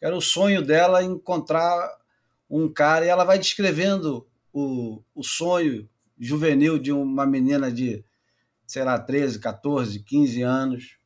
Era 0.01 0.17
o 0.17 0.21
sonho 0.21 0.63
dela 0.63 1.03
encontrar 1.03 1.91
um 2.49 2.73
cara 2.73 3.05
e 3.05 3.09
ela 3.09 3.25
vai 3.25 3.41
descrevendo 3.41 4.25
o, 4.53 5.03
o 5.17 5.25
sonho 5.25 5.89
juvenil 6.17 6.79
de 6.79 6.93
uma 6.93 7.27
menina 7.27 7.73
de, 7.73 8.05
sei 8.65 8.85
lá, 8.85 8.97
13, 9.01 9.41
14, 9.41 9.99
15 9.99 10.43
anos, 10.43 10.97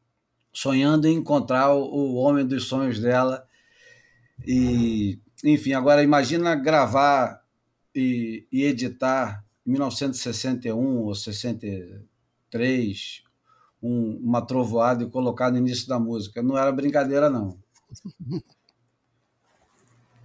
sonhando 0.52 1.09
em 1.09 1.16
encontrar 1.16 1.73
o, 1.73 1.80
o 1.80 2.14
homem 2.16 2.47
dos 2.47 2.64
sonhos 2.64 3.00
dela. 3.00 3.42
E, 4.47 5.18
enfim, 5.44 5.73
agora 5.73 6.02
imagina 6.02 6.54
gravar 6.54 7.42
e, 7.94 8.47
e 8.52 8.64
editar 8.64 9.44
em 9.66 9.73
1961 9.73 10.99
ou 10.99 11.14
63 11.14 13.23
um, 13.82 14.20
uma 14.23 14.44
trovoada 14.44 15.04
e 15.04 15.11
colocar 15.11 15.50
no 15.50 15.56
início 15.59 15.88
da 15.88 15.99
música. 15.99 16.42
Não 16.42 16.59
era 16.59 16.73
brincadeira, 16.73 17.30
não. 17.30 17.59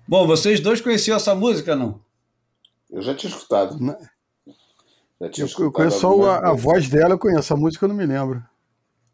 Bom, 0.07 0.27
vocês 0.27 0.59
dois 0.59 0.81
conheciam 0.81 1.17
essa 1.17 1.33
música, 1.33 1.75
não? 1.75 1.99
Eu 2.91 3.01
já 3.01 3.15
tinha 3.15 3.31
escutado. 3.31 3.75
Já 5.19 5.29
tinha 5.29 5.43
eu, 5.43 5.47
escutado 5.47 5.67
eu 5.67 5.71
conheço 5.71 5.99
só 5.99 6.29
a, 6.29 6.49
a, 6.49 6.53
voz 6.53 6.87
dela, 6.87 7.15
eu 7.15 7.19
conheço. 7.19 7.51
A 7.53 7.57
música 7.57 7.85
eu 7.85 7.89
não 7.89 7.95
me 7.95 8.05
lembro. 8.05 8.43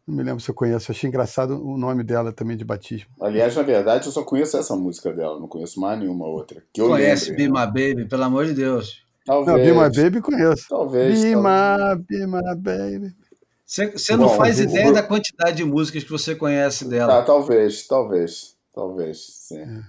Não 0.06 0.16
me 0.16 0.22
lembro 0.22 0.40
se 0.40 0.50
eu 0.50 0.54
conheço. 0.54 0.90
Achei 0.90 1.08
engraçado 1.08 1.64
o 1.64 1.78
nome 1.78 2.02
dela 2.02 2.32
também 2.32 2.56
de 2.56 2.64
batismo. 2.64 3.08
Aliás, 3.20 3.54
na 3.54 3.62
verdade, 3.62 4.06
eu 4.06 4.12
só 4.12 4.24
conheço 4.24 4.56
essa 4.56 4.74
música 4.74 5.12
dela. 5.12 5.38
Não 5.38 5.46
conheço 5.46 5.80
mais 5.80 5.98
nenhuma 5.98 6.26
outra. 6.26 6.62
Que 6.72 6.80
eu 6.80 6.88
Conhece 6.88 7.30
lembre, 7.30 7.48
Be 7.48 7.52
My 7.52 7.66
Baby, 7.66 8.08
pelo 8.08 8.24
amor 8.24 8.46
de 8.46 8.54
Deus. 8.54 9.04
Talvez. 9.24 9.56
Não, 9.56 9.64
Be 9.64 9.72
My 9.72 10.02
Baby 10.02 10.20
conheço. 10.20 10.66
Talvez. 10.68 11.22
Be 11.22 11.36
My, 11.36 12.02
Be 12.08 12.26
My 12.26 12.56
Baby. 12.56 13.16
Você, 13.64 14.16
não 14.16 14.26
Bom, 14.26 14.36
faz 14.36 14.60
ideia 14.60 14.86
vou... 14.86 14.94
da 14.94 15.02
quantidade 15.02 15.56
de 15.56 15.64
músicas 15.64 16.04
que 16.04 16.10
você 16.10 16.34
conhece 16.34 16.84
dela. 16.84 17.20
Ah, 17.20 17.22
talvez, 17.22 17.86
talvez. 17.86 18.56
Talvez, 18.74 19.24
sim. 19.48 19.60
É. 19.60 19.82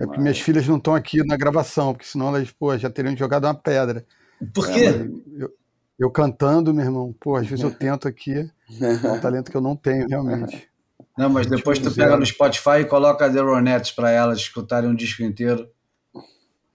É 0.00 0.06
porque 0.06 0.20
minhas 0.20 0.40
filhas 0.40 0.66
não 0.66 0.78
estão 0.78 0.94
aqui 0.94 1.22
na 1.26 1.36
gravação, 1.36 1.92
porque 1.92 2.06
senão 2.06 2.28
elas 2.28 2.50
pô, 2.50 2.76
já 2.78 2.88
teriam 2.88 3.14
jogado 3.16 3.44
uma 3.44 3.54
pedra. 3.54 4.06
Por 4.54 4.66
quê? 4.66 4.86
É, 4.86 5.42
eu, 5.42 5.52
eu, 6.02 6.10
cantando, 6.10 6.72
meu 6.72 6.84
irmão, 6.84 7.14
pô, 7.18 7.36
às 7.36 7.46
vezes 7.46 7.64
eu 7.64 7.72
tento 7.72 8.08
aqui, 8.08 8.32
é 8.34 9.08
um 9.08 9.20
talento 9.20 9.50
que 9.50 9.56
eu 9.56 9.60
não 9.60 9.76
tenho, 9.76 10.08
realmente. 10.08 10.68
Não, 11.16 11.28
mas 11.28 11.46
depois 11.46 11.78
tu 11.78 11.94
pega 11.94 12.16
no 12.16 12.24
Spotify 12.24 12.80
e 12.80 12.84
coloca 12.84 13.30
The 13.30 13.40
Ronettes 13.40 13.92
para 13.92 14.10
elas 14.10 14.38
escutarem 14.38 14.88
um 14.88 14.94
disco 14.94 15.22
inteiro, 15.22 15.68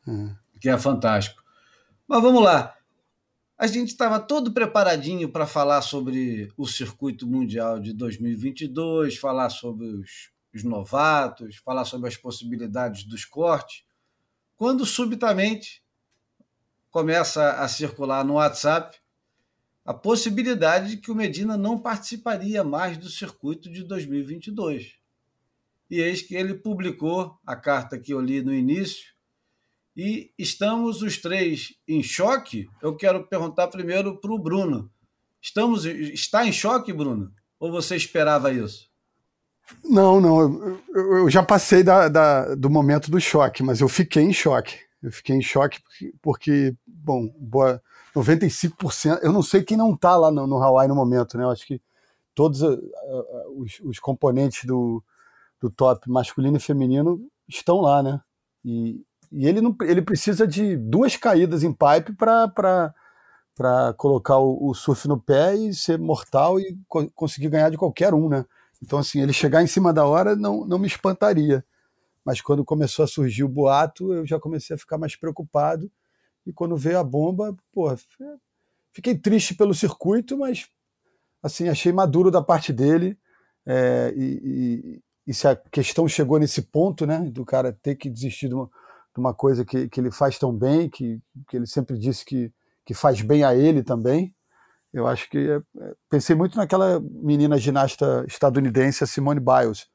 é. 0.07 0.29
que 0.61 0.69
é 0.69 0.77
fantástico. 0.77 1.41
Mas 2.07 2.21
vamos 2.21 2.43
lá. 2.43 2.75
A 3.57 3.65
gente 3.65 3.89
estava 3.89 4.19
todo 4.19 4.53
preparadinho 4.53 5.29
para 5.29 5.47
falar 5.47 5.81
sobre 5.81 6.51
o 6.55 6.67
circuito 6.67 7.25
mundial 7.25 7.79
de 7.79 7.91
2022, 7.93 9.17
falar 9.17 9.49
sobre 9.49 9.87
os 9.87 10.29
os 10.57 10.63
novatos, 10.63 11.57
falar 11.57 11.85
sobre 11.85 12.07
as 12.07 12.17
possibilidades 12.17 13.03
dos 13.03 13.23
cortes, 13.23 13.83
quando 14.55 14.85
subitamente 14.85 15.83
começa 16.89 17.53
a 17.53 17.67
circular 17.67 18.25
no 18.25 18.33
WhatsApp 18.33 18.97
a 19.87 19.93
possibilidade 19.93 20.89
de 20.89 20.97
que 20.97 21.09
o 21.09 21.15
Medina 21.15 21.55
não 21.55 21.79
participaria 21.79 22.61
mais 22.61 22.97
do 22.97 23.09
circuito 23.09 23.71
de 23.71 23.85
2022. 23.85 24.95
E 25.89 26.01
eis 26.01 26.21
que 26.21 26.35
ele 26.35 26.53
publicou 26.53 27.39
a 27.45 27.55
carta 27.55 27.97
que 27.97 28.13
eu 28.13 28.19
li 28.19 28.41
no 28.41 28.53
início, 28.53 29.15
e 29.95 30.29
estamos 30.37 31.01
os 31.01 31.17
três 31.17 31.73
em 31.87 32.03
choque. 32.03 32.67
Eu 32.83 32.97
quero 32.97 33.25
perguntar 33.27 33.69
primeiro 33.69 34.19
para 34.19 34.31
o 34.31 34.37
Bruno. 34.37 34.91
Estamos, 35.41 35.85
está 35.85 36.45
em 36.45 36.51
choque, 36.51 36.91
Bruno? 36.91 37.31
Ou 37.57 37.71
você 37.71 37.95
esperava 37.95 38.51
isso? 38.51 38.91
Não, 39.83 40.19
não. 40.19 40.77
Eu, 40.93 41.17
eu 41.19 41.29
já 41.29 41.41
passei 41.41 41.81
da, 41.81 42.09
da, 42.09 42.55
do 42.55 42.69
momento 42.69 43.09
do 43.09 43.21
choque, 43.21 43.63
mas 43.63 43.79
eu 43.79 43.87
fiquei 43.87 44.21
em 44.21 44.33
choque. 44.33 44.77
Eu 45.01 45.11
fiquei 45.13 45.37
em 45.37 45.41
choque 45.41 45.81
porque, 45.81 46.13
porque 46.21 46.75
bom, 46.85 47.27
boa, 47.39 47.81
95%. 48.17 49.19
Eu 49.21 49.31
não 49.31 49.43
sei 49.43 49.63
quem 49.63 49.77
não 49.77 49.93
está 49.93 50.15
lá 50.15 50.31
no, 50.31 50.47
no 50.47 50.61
Hawaii 50.61 50.87
no 50.87 50.95
momento, 50.95 51.37
né? 51.37 51.43
Eu 51.43 51.49
acho 51.49 51.65
que 51.65 51.81
todos 52.33 52.61
uh, 52.61 52.73
uh, 52.73 53.61
os, 53.61 53.79
os, 53.83 53.99
componentes 53.99 54.65
do, 54.65 55.03
do 55.59 55.69
top 55.69 56.09
masculino 56.09 56.57
e 56.57 56.59
feminino 56.59 57.19
estão 57.47 57.81
lá, 57.81 58.03
né? 58.03 58.21
E, 58.63 59.03
e 59.31 59.47
ele, 59.47 59.61
não, 59.61 59.75
ele 59.81 60.01
precisa 60.01 60.47
de 60.47 60.77
duas 60.77 61.15
caídas 61.15 61.63
em 61.63 61.73
pipe 61.73 62.13
para 62.15 62.93
colocar 63.97 64.37
o, 64.37 64.69
o, 64.69 64.73
surf 64.73 65.07
no 65.07 65.19
pé 65.19 65.55
e 65.55 65.73
ser 65.73 65.97
mortal 65.97 66.59
e 66.59 66.77
co 66.87 67.09
conseguir 67.11 67.49
ganhar 67.49 67.69
de 67.69 67.77
qualquer 67.77 68.13
um, 68.13 68.29
né? 68.29 68.45
Então, 68.81 68.99
assim, 68.99 69.21
ele 69.21 69.33
chegar 69.33 69.63
em 69.63 69.67
cima 69.67 69.91
da 69.91 70.05
hora 70.05 70.35
não, 70.35 70.65
não 70.65 70.77
me 70.77 70.87
espantaria. 70.87 71.65
Mas 72.23 72.41
quando 72.41 72.63
começou 72.63 73.03
a 73.03 73.07
surgir 73.07 73.43
o 73.43 73.49
boato, 73.49 74.13
eu 74.13 74.25
já 74.25 74.39
comecei 74.39 74.75
a 74.75 74.79
ficar 74.79 74.97
mais 74.97 75.15
preocupado. 75.15 75.89
E 76.47 76.53
quando 76.53 76.77
veio 76.77 76.97
a 76.97 77.03
bomba, 77.03 77.53
pô, 77.73 77.93
fiquei 78.93 79.17
triste 79.17 79.53
pelo 79.53 79.73
circuito, 79.73 80.37
mas 80.37 80.69
assim, 81.43 81.67
achei 81.67 81.91
maduro 81.91 82.31
da 82.31 82.41
parte 82.41 82.71
dele. 82.71 83.17
É, 83.65 84.13
e, 84.15 84.23
e, 84.23 85.01
e, 85.27 85.33
se 85.33 85.45
a 85.45 85.57
questão 85.57 86.07
chegou 86.07 86.39
nesse 86.39 86.61
ponto, 86.61 87.05
né, 87.05 87.19
do 87.29 87.43
cara 87.43 87.73
ter 87.73 87.95
que 87.95 88.09
desistir 88.09 88.47
de 88.47 88.55
uma, 88.55 88.65
de 89.13 89.19
uma 89.19 89.33
coisa 89.33 89.65
que, 89.65 89.89
que 89.89 89.99
ele 89.99 90.09
faz 90.09 90.39
tão 90.39 90.53
bem, 90.53 90.89
que, 90.89 91.21
que 91.49 91.57
ele 91.57 91.67
sempre 91.67 91.99
disse 91.99 92.23
que, 92.23 92.49
que 92.85 92.93
faz 92.93 93.21
bem 93.21 93.43
a 93.43 93.53
ele 93.53 93.83
também, 93.83 94.33
eu 94.93 95.05
acho 95.05 95.29
que 95.29 95.37
é, 95.37 95.61
é, 95.81 95.95
pensei 96.09 96.33
muito 96.33 96.57
naquela 96.57 97.01
menina 97.01 97.57
ginasta 97.57 98.23
estadunidense, 98.25 99.05
Simone 99.05 99.41
Biles. 99.41 99.87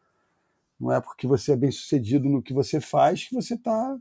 Não 0.79 0.93
é 0.93 1.01
porque 1.01 1.27
você 1.27 1.53
é 1.53 1.57
bem 1.57 1.71
sucedido 1.71 2.29
no 2.29 2.43
que 2.43 2.53
você 2.53 2.79
faz 2.79 3.27
que 3.27 3.35
você 3.35 3.55
está 3.55 3.97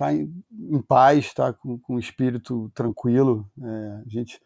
tá 0.00 0.14
em, 0.14 0.32
em, 0.50 0.80
paz, 0.80 1.26
está 1.26 1.52
com, 1.52 1.78
com 1.78 1.96
o 1.96 1.98
espírito 1.98 2.70
tranquilo. 2.74 3.46
É, 3.62 4.02
a 4.06 4.08
gente, 4.08 4.40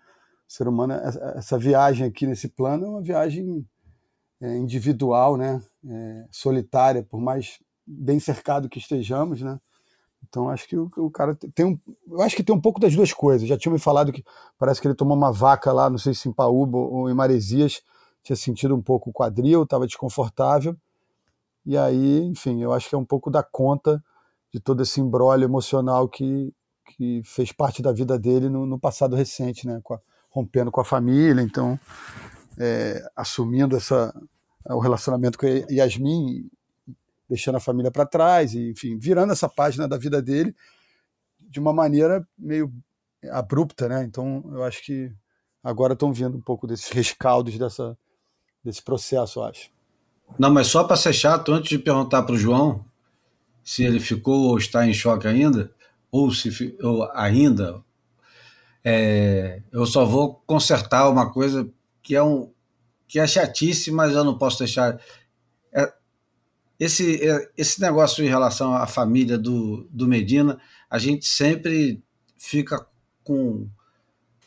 ser 0.48 0.66
humano, 0.66 0.94
essa, 0.94 1.34
essa, 1.36 1.56
viagem 1.56 2.04
aqui 2.04 2.26
nesse 2.26 2.48
plano 2.48 2.84
é 2.84 2.88
uma 2.88 3.00
viagem 3.00 3.64
é, 4.40 4.56
individual, 4.56 5.36
né? 5.36 5.62
É, 5.88 6.24
solitária, 6.28 7.04
por 7.04 7.20
mais 7.20 7.60
bem 7.86 8.18
cercado 8.18 8.68
que 8.68 8.80
estejamos, 8.80 9.42
né? 9.42 9.60
Então 10.28 10.48
acho 10.48 10.66
que 10.66 10.76
o, 10.76 10.90
o, 10.96 11.08
cara 11.08 11.36
tem 11.54 11.66
um, 11.66 11.78
eu 12.10 12.20
acho 12.20 12.34
que 12.34 12.42
tem 12.42 12.52
um 12.52 12.60
pouco 12.60 12.80
das 12.80 12.96
duas 12.96 13.12
coisas. 13.12 13.46
Já 13.46 13.56
tinha 13.56 13.70
me 13.70 13.78
falado 13.78 14.12
que 14.12 14.24
parece 14.58 14.80
que 14.80 14.88
ele 14.88 14.96
tomou 14.96 15.16
uma 15.16 15.30
vaca 15.30 15.72
lá, 15.72 15.88
não 15.88 15.98
sei 15.98 16.14
se 16.14 16.28
em 16.28 16.32
Paúba 16.32 16.78
ou 16.78 17.08
em 17.08 17.14
Maresias, 17.14 17.80
tinha 18.24 18.34
sentido 18.34 18.74
um 18.74 18.82
pouco 18.82 19.10
o 19.10 19.12
quadril, 19.12 19.62
estava 19.62 19.86
desconfortável. 19.86 20.76
E 21.64 21.78
aí, 21.78 22.24
enfim, 22.24 22.60
eu 22.60 22.72
acho 22.72 22.88
que 22.88 22.94
é 22.96 22.98
um 22.98 23.04
pouco 23.04 23.30
da 23.30 23.42
conta 23.44 24.02
de 24.54 24.60
todo 24.60 24.84
esse 24.84 25.00
embrólio 25.00 25.44
emocional 25.44 26.08
que, 26.08 26.54
que 26.96 27.20
fez 27.24 27.50
parte 27.50 27.82
da 27.82 27.90
vida 27.90 28.16
dele 28.16 28.48
no, 28.48 28.64
no 28.64 28.78
passado 28.78 29.16
recente, 29.16 29.66
né? 29.66 29.80
Com 29.82 29.94
a, 29.94 30.00
rompendo 30.30 30.70
com 30.70 30.80
a 30.80 30.84
família, 30.84 31.42
então 31.42 31.78
é, 32.56 33.04
assumindo 33.16 33.76
essa 33.76 34.14
o 34.66 34.78
relacionamento 34.78 35.36
com 35.36 35.44
a 35.44 35.72
Yasmin 35.72 36.48
deixando 37.28 37.56
a 37.56 37.60
família 37.60 37.90
para 37.90 38.06
trás, 38.06 38.54
e, 38.54 38.70
enfim, 38.70 38.96
virando 38.96 39.32
essa 39.32 39.48
página 39.48 39.88
da 39.88 39.98
vida 39.98 40.22
dele 40.22 40.54
de 41.40 41.58
uma 41.58 41.72
maneira 41.72 42.24
meio 42.38 42.72
abrupta, 43.32 43.88
né? 43.88 44.04
Então, 44.04 44.44
eu 44.52 44.62
acho 44.62 44.84
que 44.84 45.12
agora 45.64 45.94
estão 45.94 46.12
vendo 46.12 46.36
um 46.36 46.40
pouco 46.40 46.64
desses 46.66 46.90
rescaldos 46.90 47.58
dessa, 47.58 47.98
desse 48.62 48.82
processo, 48.82 49.40
eu 49.40 49.44
acho. 49.44 49.70
Não, 50.38 50.50
mas 50.50 50.68
só 50.68 50.84
para 50.84 50.96
ser 50.96 51.12
chato, 51.12 51.52
antes 51.52 51.70
de 51.70 51.78
perguntar 51.78 52.22
para 52.22 52.34
o 52.34 52.38
João 52.38 52.84
se 53.64 53.82
ele 53.82 53.98
ficou 53.98 54.50
ou 54.50 54.58
está 54.58 54.86
em 54.86 54.92
choque 54.92 55.26
ainda, 55.26 55.72
ou 56.10 56.30
se 56.30 56.76
ou 56.82 57.10
ainda, 57.12 57.82
é, 58.84 59.62
eu 59.72 59.86
só 59.86 60.04
vou 60.04 60.42
consertar 60.46 61.08
uma 61.08 61.32
coisa 61.32 61.68
que 62.02 62.14
é 62.14 62.22
um 62.22 62.52
que 63.08 63.18
é 63.18 63.26
chatice, 63.26 63.90
mas 63.90 64.14
eu 64.14 64.24
não 64.24 64.36
posso 64.36 64.58
deixar. 64.58 65.00
É, 65.72 65.92
esse, 66.78 67.26
é, 67.26 67.50
esse 67.56 67.80
negócio 67.80 68.24
em 68.24 68.28
relação 68.28 68.74
à 68.74 68.86
família 68.86 69.38
do, 69.38 69.88
do 69.90 70.06
Medina, 70.06 70.58
a 70.90 70.98
gente 70.98 71.26
sempre 71.26 72.02
fica 72.36 72.84
com 73.22 73.68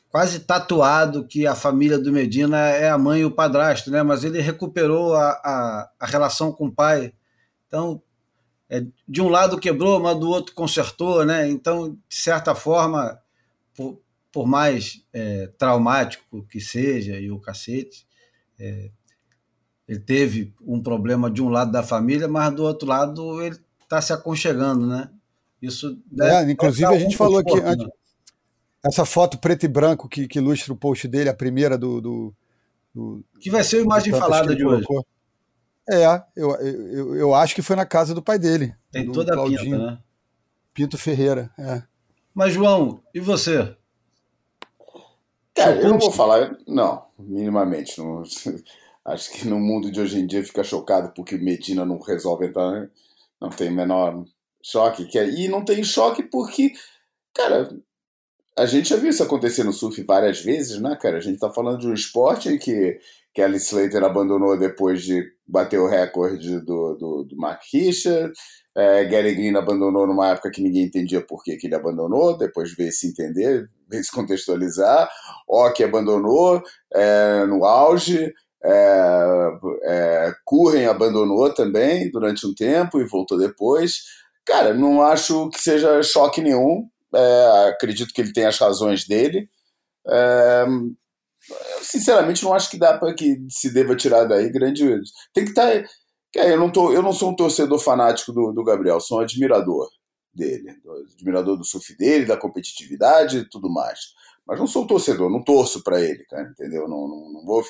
quase 0.10 0.40
tatuado 0.40 1.26
que 1.26 1.48
a 1.48 1.56
família 1.56 1.98
do 1.98 2.12
Medina 2.12 2.58
é 2.70 2.90
a 2.90 2.98
mãe 2.98 3.22
e 3.22 3.26
o 3.26 3.32
padrasto, 3.32 3.90
né? 3.90 4.04
Mas 4.04 4.24
ele 4.24 4.42
recuperou 4.42 5.16
a, 5.16 5.30
a, 5.30 5.90
a 6.00 6.06
relação 6.06 6.52
com 6.52 6.68
o 6.68 6.72
pai. 6.72 7.14
Então, 7.68 8.02
é, 8.70 8.86
de 9.08 9.22
um 9.22 9.30
lado 9.30 9.60
quebrou, 9.60 10.00
mas 10.00 10.20
do 10.20 10.30
outro 10.30 10.54
consertou, 10.54 11.26
né? 11.26 11.48
Então, 11.50 11.98
de 12.08 12.16
certa 12.16 12.54
forma, 12.54 13.20
por, 13.76 14.02
por 14.32 14.46
mais 14.46 15.04
é, 15.14 15.48
traumático 15.58 16.46
que 16.50 16.60
seja 16.60 17.18
e 17.20 17.32
o 17.32 17.40
cacete, 17.40 18.06
é, 18.60 18.92
ele 19.88 20.00
teve 20.00 20.54
um 20.62 20.82
problema 20.82 21.32
de 21.32 21.42
um 21.42 21.48
lado 21.48 21.72
da 21.72 21.82
família, 21.82 22.28
mas 22.28 22.54
do 22.54 22.64
outro 22.64 22.88
lado 22.88 23.42
ele 23.42 23.58
está 23.82 24.02
se 24.02 24.12
aconchegando, 24.12 24.86
né? 24.86 25.10
Isso 25.62 25.98
é, 26.22 26.52
inclusive 26.52 26.86
a 26.86 27.00
gente 27.00 27.18
falou 27.18 27.40
aqui 27.40 27.60
né? 27.60 27.74
essa 28.86 29.06
foto 29.06 29.38
preto 29.40 29.64
e 29.66 29.68
branco 29.68 30.08
que, 30.08 30.28
que 30.28 30.40
ilustra 30.40 30.74
o 30.74 30.78
post 30.78 31.08
dele, 31.08 31.30
a 31.30 31.34
primeira 31.34 31.78
do, 31.78 32.00
do, 32.00 32.34
do 32.94 33.24
que 33.40 33.50
vai 33.50 33.64
ser 33.64 33.78
a 33.78 33.82
imagem 33.82 34.14
falada 34.14 34.56
de 34.56 34.66
hoje. 34.66 34.86
É, 35.90 36.06
eu, 36.36 36.52
eu, 36.56 37.16
eu 37.16 37.34
acho 37.34 37.56
que 37.56 37.62
foi 37.62 37.76
na 37.76 37.86
casa 37.86 38.14
do 38.14 38.22
pai 38.22 38.38
dele. 38.38 38.76
Tem 38.92 39.10
toda 39.12 39.34
a 39.34 39.46
pinta, 39.46 39.78
né? 39.78 40.00
Pinto 40.74 40.98
Ferreira, 40.98 41.50
é. 41.58 41.82
Mas, 42.34 42.54
João, 42.54 43.02
e 43.14 43.20
você? 43.20 43.76
Cara, 45.56 45.76
eu 45.78 45.90
não 45.90 45.98
vou 45.98 46.12
falar, 46.12 46.56
não, 46.68 47.04
minimamente. 47.18 47.98
Não, 47.98 48.22
acho 49.06 49.32
que 49.32 49.48
no 49.48 49.60
mundo 49.60 49.92
de 49.92 50.00
hoje 50.00 50.20
em 50.20 50.28
dia 50.28 50.44
fica 50.44 50.64
chocado 50.64 51.12
porque 51.16 51.38
Medina 51.38 51.84
não 51.86 52.00
resolve 52.00 52.46
entrar. 52.46 52.72
Né? 52.72 52.90
Não 53.42 53.50
tem 53.50 53.72
menor 53.72 54.24
choque. 54.62 55.06
Que 55.06 55.18
é, 55.18 55.28
e 55.28 55.48
não 55.48 55.66
tem 55.66 55.84
choque 55.84 56.22
porque, 56.22 56.74
cara, 57.34 57.70
a 58.58 58.66
gente 58.66 58.90
já 58.90 58.98
viu 58.98 59.10
isso 59.10 59.24
acontecer 59.24 59.64
no 59.64 59.74
surf 59.74 60.04
várias 60.04 60.42
vezes, 60.42 60.80
né, 60.80 60.96
cara? 60.96 61.18
A 61.18 61.22
gente 61.22 61.40
tá 61.40 61.50
falando 61.50 61.80
de 61.80 61.88
um 61.88 61.94
esporte 61.94 62.56
que, 62.58 62.60
que 62.60 63.00
Alice 63.42 63.68
Slater 63.68 64.04
abandonou 64.04 64.58
depois 64.58 65.04
de 65.04 65.24
bater 65.48 65.80
o 65.80 65.88
recorde 65.88 66.60
do, 66.60 66.96
do, 66.96 67.24
do 67.24 67.38
Mark 67.38 67.62
Richard. 67.72 68.32
É, 68.76 69.06
Gary 69.06 69.34
Green 69.34 69.56
abandonou 69.56 70.06
numa 70.06 70.30
época 70.30 70.52
que 70.52 70.62
ninguém 70.62 70.84
entendia 70.84 71.20
por 71.22 71.44
que, 71.44 71.58
que 71.58 71.68
ele 71.68 71.76
abandonou, 71.76 72.38
depois 72.38 72.76
veio 72.76 72.92
se 72.92 73.08
entender, 73.08 73.68
veio 73.90 74.04
se 74.04 74.12
contextualizar. 74.12 75.10
Ock 75.48 75.84
abandonou 75.84 76.62
é, 76.94 77.46
no 77.46 77.66
auge. 77.66 78.32
É, 78.64 79.50
é, 79.84 80.34
Curren 80.46 80.86
abandonou 80.86 81.54
também 81.54 82.12
durante 82.12 82.46
um 82.46 82.54
tempo 82.54 83.00
e 83.00 83.08
voltou 83.08 83.38
depois. 83.38 84.04
Cara, 84.46 84.74
não 84.74 85.02
acho 85.02 85.50
que 85.50 85.60
seja 85.60 86.04
choque 86.04 86.42
nenhum. 86.42 86.88
É, 87.16 87.70
acredito 87.70 88.14
que 88.14 88.22
ele 88.22 88.34
tem 88.34 88.46
as 88.46 88.58
razões 88.58 89.08
dele. 89.08 89.50
É, 91.52 91.84
sinceramente, 91.84 92.44
não 92.44 92.54
acho 92.54 92.70
que 92.70 92.78
dá 92.78 92.98
para 92.98 93.14
que 93.14 93.38
se 93.50 93.74
deva 93.74 93.96
tirar 93.96 94.26
daí 94.26 94.50
grande. 94.50 94.84
Tem 95.34 95.44
que 95.44 95.52
estar. 95.52 95.84
Tá, 96.34 96.48
eu 96.48 96.60
não, 96.60 96.72
tô, 96.72 96.92
eu 96.92 97.02
não 97.02 97.14
sou 97.14 97.32
um 97.32 97.36
torcedor 97.36 97.80
fanático 97.80 98.32
do, 98.32 98.52
do 98.52 98.64
Gabriel, 98.64 99.00
sou 99.00 99.20
um 99.20 99.22
admirador 99.22 99.90
dele, 100.34 100.70
admirador 101.16 101.58
do 101.58 101.64
surf 101.64 101.98
dele, 101.98 102.26
da 102.26 102.38
competitividade 102.38 103.40
e 103.40 103.50
tudo 103.50 103.70
mais. 103.70 104.00
Mas 104.46 104.60
não 104.60 104.68
sou 104.68 104.84
um 104.84 104.88
torcedor, 104.88 105.30
não 105.30 105.44
torço 105.44 105.84
para 105.84 106.00
ele, 106.00 106.24
cara, 106.26 106.50
entendeu? 106.50 106.88
Não, 106.88 107.08
não, 107.08 107.34
não 107.34 107.46
vou. 107.46 107.64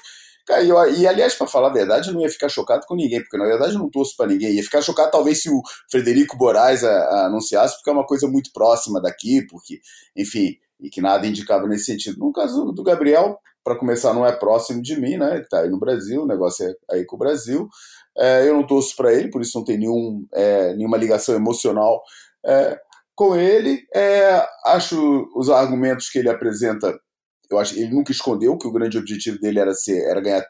Cara, 0.45 0.61
e, 0.61 0.69
eu, 0.69 0.93
e 0.95 1.07
aliás, 1.07 1.33
para 1.33 1.47
falar 1.47 1.69
a 1.69 1.73
verdade, 1.73 2.09
eu 2.09 2.13
não 2.13 2.21
ia 2.21 2.29
ficar 2.29 2.49
chocado 2.49 2.85
com 2.85 2.95
ninguém, 2.95 3.21
porque 3.21 3.37
na 3.37 3.45
verdade 3.45 3.73
eu 3.73 3.79
não 3.79 3.89
torço 3.89 4.15
para 4.15 4.27
ninguém. 4.27 4.53
Ia 4.53 4.63
ficar 4.63 4.81
chocado 4.81 5.11
talvez 5.11 5.41
se 5.41 5.49
o 5.49 5.61
Frederico 5.89 6.37
Moraes 6.37 6.83
a, 6.83 6.91
a 6.91 7.25
anunciasse, 7.25 7.75
porque 7.75 7.89
é 7.89 7.93
uma 7.93 8.05
coisa 8.05 8.27
muito 8.27 8.51
próxima 8.53 9.01
daqui, 9.01 9.45
porque, 9.49 9.79
enfim, 10.15 10.55
e 10.79 10.89
que 10.89 11.01
nada 11.01 11.25
indicava 11.25 11.67
nesse 11.67 11.85
sentido. 11.85 12.19
No 12.19 12.31
caso 12.31 12.71
do 12.71 12.83
Gabriel, 12.83 13.39
para 13.67 13.77
começar, 13.77 14.13
não 14.13 14.25
é 14.25 14.31
próximo 14.31 14.81
de 14.81 14.95
mim, 14.97 15.17
né? 15.17 15.33
Ele 15.33 15.41
está 15.41 15.59
aí 15.59 15.69
no 15.69 15.77
Brasil, 15.77 16.23
o 16.23 16.27
negócio 16.27 16.65
é 16.65 16.95
aí 16.95 17.05
com 17.05 17.17
o 17.17 17.19
Brasil. 17.19 17.67
É, 18.17 18.47
eu 18.47 18.53
não 18.53 18.65
torço 18.65 18.95
para 18.95 19.13
ele, 19.13 19.29
por 19.29 19.41
isso 19.41 19.57
não 19.57 19.65
tem 19.65 19.77
nenhum, 19.77 20.25
é, 20.33 20.73
nenhuma 20.73 20.95
ligação 20.95 21.35
emocional 21.35 22.01
é, 22.45 22.79
com 23.13 23.35
ele. 23.35 23.81
É, 23.93 24.41
acho 24.67 25.27
os 25.35 25.49
argumentos 25.49 26.09
que 26.09 26.17
ele 26.17 26.29
apresenta 26.29 26.97
eu 27.49 27.57
acho 27.57 27.77
ele 27.79 27.93
nunca 27.93 28.11
escondeu 28.11 28.57
que 28.57 28.67
o 28.67 28.71
grande 28.71 28.97
objetivo 28.97 29.39
dele 29.39 29.59
era 29.59 29.73
ser 29.73 30.01
era 30.09 30.19
ganhar 30.21 30.45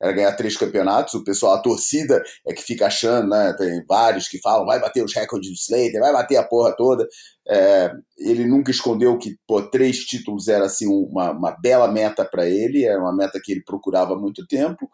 era 0.00 0.12
ganhar 0.12 0.32
três 0.32 0.56
campeonatos. 0.56 1.14
O 1.14 1.24
pessoal, 1.24 1.54
a 1.54 1.62
torcida 1.62 2.22
é 2.46 2.52
que 2.52 2.62
fica 2.62 2.86
achando, 2.86 3.28
né? 3.30 3.54
Tem 3.58 3.84
vários 3.86 4.28
que 4.28 4.40
falam, 4.40 4.66
vai 4.66 4.80
bater 4.80 5.04
os 5.04 5.14
recordes 5.14 5.50
do 5.50 5.54
Slater, 5.54 6.00
vai 6.00 6.12
bater 6.12 6.36
a 6.36 6.44
porra 6.44 6.74
toda. 6.76 7.06
É, 7.48 7.90
ele 8.18 8.44
nunca 8.44 8.70
escondeu 8.70 9.16
que 9.18 9.36
pô, 9.46 9.62
três 9.62 9.98
títulos 9.98 10.48
era 10.48 10.66
assim 10.66 10.86
uma, 10.86 11.30
uma 11.32 11.56
bela 11.60 11.88
meta 11.88 12.24
para 12.24 12.46
ele, 12.46 12.84
era 12.84 13.00
uma 13.00 13.14
meta 13.14 13.40
que 13.42 13.52
ele 13.52 13.62
procurava 13.64 14.14
há 14.14 14.18
muito 14.18 14.46
tempo. 14.46 14.88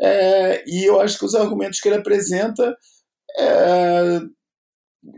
É, 0.00 0.62
e 0.66 0.84
eu 0.84 1.00
acho 1.00 1.18
que 1.18 1.24
os 1.24 1.34
argumentos 1.34 1.80
que 1.80 1.88
ele 1.88 1.98
apresenta, 1.98 2.76
é, 3.38 4.20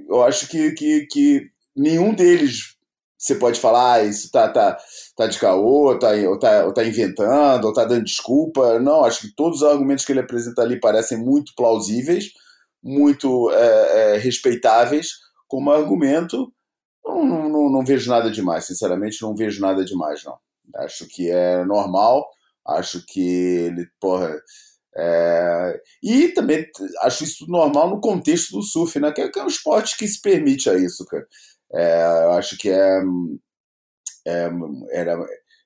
eu 0.09 0.23
acho 0.23 0.49
que, 0.49 0.73
que, 0.73 1.07
que 1.11 1.43
nenhum 1.77 2.15
deles 2.15 2.76
você 3.27 3.35
pode 3.35 3.61
falar, 3.61 3.95
ah, 3.95 4.05
isso 4.05 4.31
tá, 4.31 4.49
tá, 4.49 4.79
tá 5.17 5.27
de 5.27 5.39
caô, 5.39 5.99
tá, 5.99 6.11
ou, 6.29 6.39
tá, 6.39 6.65
ou 6.65 6.73
tá 6.73 6.85
inventando, 6.85 7.65
ou 7.65 7.73
tá 7.73 7.85
dando 7.85 8.05
desculpa. 8.05 8.79
Não, 8.79 9.05
acho 9.05 9.23
que 9.23 9.35
todos 9.35 9.63
os 9.63 9.69
argumentos 9.69 10.05
que 10.05 10.13
ele 10.13 10.21
apresenta 10.21 10.63
ali 10.63 10.79
parecem 10.79 11.19
muito 11.19 11.53
plausíveis, 11.57 12.27
muito 12.81 13.51
é, 13.51 14.15
é, 14.15 14.19
respeitáveis 14.19 15.09
como 15.49 15.73
argumento. 15.73 16.53
Não, 17.05 17.25
não, 17.25 17.49
não, 17.49 17.71
não, 17.71 17.85
vejo 17.85 18.09
nada 18.09 18.31
demais, 18.31 18.67
sinceramente, 18.67 19.23
não 19.23 19.35
vejo 19.35 19.61
nada 19.61 19.85
demais, 19.85 20.23
não. 20.25 20.37
Acho 20.77 21.07
que 21.09 21.29
é 21.29 21.65
normal, 21.65 22.29
acho 22.65 23.05
que 23.07 23.21
ele, 23.21 23.89
porra. 24.01 24.37
É... 24.99 25.81
E 26.03 26.29
também 26.29 26.67
acho 27.03 27.25
isso 27.25 27.45
normal 27.49 27.91
no 27.91 28.01
contexto 28.01 28.53
do 28.53 28.63
surf, 28.63 28.99
né? 28.99 29.13
Que 29.13 29.23
é, 29.23 29.31
é 29.37 29.43
um 29.43 29.49
esporte 29.49 29.97
que 29.97 30.07
se 30.07 30.21
permite 30.21 30.71
a 30.71 30.75
isso, 30.75 31.05
cara. 31.07 31.27
É, 31.73 32.25
eu 32.25 32.33
acho 32.33 32.57
que 32.57 32.71
é, 32.71 33.01
é, 34.27 34.51
era, 34.93 35.19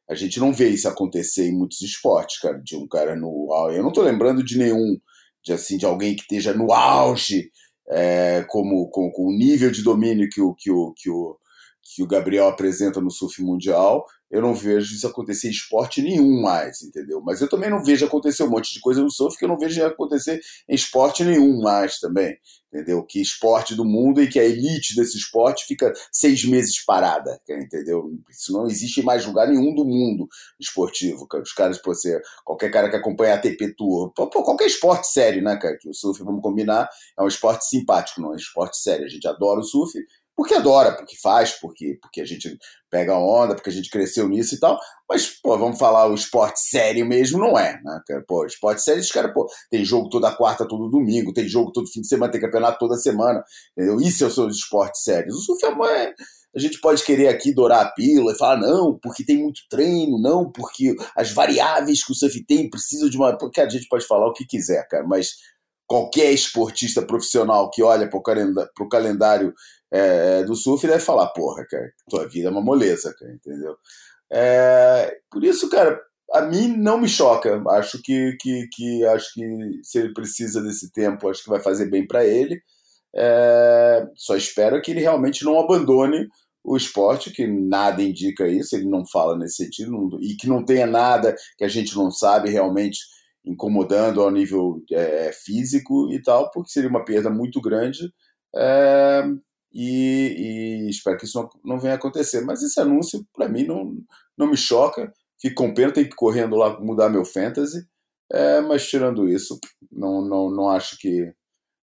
a 0.08 0.14
gente 0.14 0.40
não 0.40 0.52
vê 0.52 0.68
isso 0.68 0.88
acontecer 0.88 1.46
em 1.46 1.56
muitos 1.56 1.80
esportes, 1.82 2.40
cara, 2.40 2.58
de 2.58 2.76
um 2.76 2.86
cara 2.88 3.14
no 3.16 3.48
eu 3.72 3.82
não 3.82 3.90
estou 3.90 4.04
lembrando 4.04 4.42
de 4.42 4.58
nenhum 4.58 4.98
de 5.42 5.52
assim 5.52 5.76
de 5.78 5.86
alguém 5.86 6.14
que 6.14 6.22
esteja 6.22 6.52
no 6.52 6.72
auge 6.72 7.50
é, 7.88 8.44
como 8.48 8.88
com, 8.90 9.10
com, 9.10 9.28
o 9.28 9.36
nível 9.36 9.70
de 9.70 9.82
domínio 9.82 10.28
que 10.30 10.40
o, 10.40 10.54
que 10.54 10.70
o, 10.70 10.92
que 10.96 11.10
o 11.10 11.36
que 11.82 12.02
o 12.02 12.06
Gabriel 12.06 12.46
apresenta 12.46 13.00
no 13.00 13.10
surf 13.10 13.42
mundial 13.42 14.04
eu 14.30 14.40
não 14.40 14.54
vejo 14.54 14.94
isso 14.94 15.06
acontecer 15.06 15.48
em 15.48 15.50
esporte 15.50 16.00
nenhum 16.00 16.40
mais, 16.40 16.82
entendeu? 16.82 17.20
Mas 17.20 17.40
eu 17.40 17.48
também 17.48 17.68
não 17.68 17.82
vejo 17.82 18.06
acontecer 18.06 18.44
um 18.44 18.50
monte 18.50 18.72
de 18.72 18.80
coisa 18.80 19.02
no 19.02 19.10
surf 19.10 19.36
que 19.36 19.44
eu 19.44 19.48
não 19.48 19.58
vejo 19.58 19.84
acontecer 19.84 20.40
em 20.68 20.74
esporte 20.74 21.24
nenhum 21.24 21.60
mais 21.60 21.98
também, 21.98 22.38
entendeu? 22.72 23.02
Que 23.02 23.20
esporte 23.20 23.74
do 23.74 23.84
mundo 23.84 24.22
e 24.22 24.28
que 24.28 24.38
a 24.38 24.44
elite 24.44 24.94
desse 24.94 25.18
esporte 25.18 25.66
fica 25.66 25.92
seis 26.12 26.44
meses 26.44 26.84
parada, 26.84 27.40
entendeu? 27.48 28.08
Isso 28.30 28.52
não 28.52 28.66
existe 28.66 29.00
em 29.00 29.04
mais 29.04 29.26
lugar 29.26 29.48
nenhum 29.48 29.74
do 29.74 29.84
mundo 29.84 30.28
esportivo, 30.60 31.26
cara. 31.26 31.42
Os 31.42 31.52
caras, 31.52 31.78
pô, 31.78 31.92
você, 31.92 32.20
qualquer 32.44 32.70
cara 32.70 32.88
que 32.88 32.96
acompanha 32.96 33.32
a 33.32 33.36
ATP 33.36 33.74
Tour, 33.76 34.12
pô, 34.14 34.28
qualquer 34.28 34.66
esporte 34.66 35.08
sério, 35.08 35.42
né, 35.42 35.56
cara? 35.56 35.76
Que 35.76 35.88
o 35.88 35.94
surf, 35.94 36.22
vamos 36.22 36.40
combinar, 36.40 36.88
é 37.18 37.22
um 37.22 37.28
esporte 37.28 37.66
simpático, 37.66 38.20
não 38.20 38.30
é 38.30 38.32
um 38.34 38.36
esporte 38.36 38.76
sério. 38.76 39.04
A 39.04 39.08
gente 39.08 39.26
adora 39.26 39.58
o 39.58 39.64
surf, 39.64 39.92
porque 40.40 40.54
adora, 40.54 40.96
porque 40.96 41.14
faz, 41.18 41.52
porque, 41.60 41.98
porque 42.00 42.18
a 42.18 42.24
gente 42.24 42.56
pega 42.90 43.14
onda, 43.14 43.54
porque 43.54 43.68
a 43.68 43.72
gente 43.72 43.90
cresceu 43.90 44.26
nisso 44.26 44.54
e 44.54 44.58
tal. 44.58 44.80
Mas, 45.06 45.38
pô, 45.38 45.58
vamos 45.58 45.78
falar 45.78 46.06
o 46.10 46.14
esporte 46.14 46.60
sério 46.60 47.04
mesmo, 47.04 47.38
não 47.38 47.58
é, 47.58 47.78
né? 47.82 48.00
Pô, 48.26 48.46
esporte 48.46 48.80
sério, 48.80 49.02
os 49.02 49.12
caras, 49.12 49.34
pô, 49.34 49.46
tem 49.70 49.84
jogo 49.84 50.08
toda 50.08 50.34
quarta, 50.34 50.66
todo 50.66 50.88
domingo, 50.88 51.34
tem 51.34 51.46
jogo 51.46 51.70
todo 51.72 51.86
fim 51.88 52.00
de 52.00 52.08
semana, 52.08 52.32
tem 52.32 52.40
campeonato 52.40 52.78
toda 52.78 52.96
semana, 52.96 53.44
entendeu? 53.76 54.00
Isso 54.00 54.24
é 54.24 54.28
o 54.28 54.30
seu 54.30 54.48
esporte 54.48 54.98
sério. 55.02 55.28
O 55.30 55.36
surf 55.36 55.62
é, 55.62 56.14
a 56.56 56.58
gente 56.58 56.80
pode 56.80 57.04
querer 57.04 57.28
aqui 57.28 57.52
dourar 57.52 57.84
a 57.84 57.90
pílula 57.92 58.32
e 58.32 58.38
falar, 58.38 58.56
não, 58.56 58.98
porque 58.98 59.22
tem 59.22 59.42
muito 59.42 59.60
treino, 59.68 60.18
não, 60.18 60.50
porque 60.50 60.96
as 61.14 61.30
variáveis 61.32 62.02
que 62.02 62.12
o 62.12 62.14
surf 62.14 62.42
tem 62.46 62.70
precisam 62.70 63.10
de 63.10 63.16
uma. 63.18 63.36
Porque 63.36 63.60
a 63.60 63.68
gente 63.68 63.86
pode 63.90 64.06
falar 64.06 64.26
o 64.26 64.32
que 64.32 64.46
quiser, 64.46 64.88
cara, 64.88 65.06
mas 65.06 65.32
qualquer 65.86 66.32
esportista 66.32 67.02
profissional 67.02 67.68
que 67.68 67.82
olha 67.82 68.08
para 68.08 68.16
o 68.16 68.88
calendário 68.88 69.52
é, 69.92 70.44
do 70.44 70.54
surf 70.54 70.86
deve 70.86 71.00
falar, 71.00 71.28
porra, 71.28 71.66
cara, 71.68 71.90
tua 72.08 72.28
vida 72.28 72.48
é 72.48 72.50
uma 72.50 72.60
moleza, 72.60 73.14
cara, 73.18 73.32
entendeu? 73.32 73.76
É, 74.32 75.18
por 75.30 75.42
isso, 75.44 75.68
cara, 75.68 76.00
a 76.32 76.42
mim 76.42 76.76
não 76.76 77.00
me 77.00 77.08
choca. 77.08 77.62
Acho 77.70 78.00
que, 78.02 78.36
que, 78.40 78.68
que, 78.72 79.04
acho 79.06 79.34
que 79.34 79.80
se 79.82 79.98
ele 79.98 80.12
precisa 80.14 80.62
desse 80.62 80.92
tempo, 80.92 81.28
acho 81.28 81.42
que 81.42 81.50
vai 81.50 81.60
fazer 81.60 81.90
bem 81.90 82.06
para 82.06 82.24
ele. 82.24 82.60
É, 83.14 84.06
só 84.14 84.36
espero 84.36 84.80
que 84.80 84.92
ele 84.92 85.00
realmente 85.00 85.44
não 85.44 85.58
abandone 85.58 86.28
o 86.62 86.76
esporte, 86.76 87.32
que 87.32 87.46
nada 87.46 88.02
indica 88.02 88.46
isso, 88.46 88.76
ele 88.76 88.86
não 88.86 89.04
fala 89.06 89.36
nesse 89.36 89.56
sentido, 89.64 89.90
não, 89.90 90.20
e 90.20 90.36
que 90.36 90.46
não 90.46 90.64
tenha 90.64 90.86
nada 90.86 91.34
que 91.56 91.64
a 91.64 91.68
gente 91.68 91.96
não 91.96 92.10
sabe 92.10 92.50
realmente 92.50 93.00
incomodando 93.44 94.20
ao 94.20 94.30
nível 94.30 94.82
é, 94.92 95.32
físico 95.32 96.12
e 96.12 96.22
tal, 96.22 96.50
porque 96.50 96.70
seria 96.70 96.90
uma 96.90 97.04
perda 97.04 97.30
muito 97.30 97.60
grande. 97.60 98.12
É, 98.54 99.24
e, 99.72 100.86
e, 100.86 100.90
espero 100.90 101.16
que 101.16 101.24
isso 101.24 101.40
não, 101.40 101.74
não 101.74 101.80
venha 101.80 101.94
a 101.94 101.96
acontecer. 101.96 102.40
Mas 102.42 102.62
esse 102.62 102.80
anúncio, 102.80 103.24
para 103.34 103.48
mim, 103.48 103.64
não, 103.64 103.96
não 104.36 104.48
me 104.48 104.56
choca. 104.56 105.12
Fico 105.40 105.56
com 105.56 105.74
pena, 105.74 105.92
tenho 105.92 106.06
que 106.06 106.12
ir 106.12 106.16
correndo 106.16 106.56
lá 106.56 106.78
mudar 106.80 107.08
meu 107.08 107.24
fantasy. 107.24 107.86
É, 108.32 108.60
mas 108.60 108.88
tirando 108.88 109.28
isso, 109.28 109.58
não, 109.90 110.22
não, 110.22 110.50
não 110.50 110.68
acho 110.68 110.96
que 110.98 111.32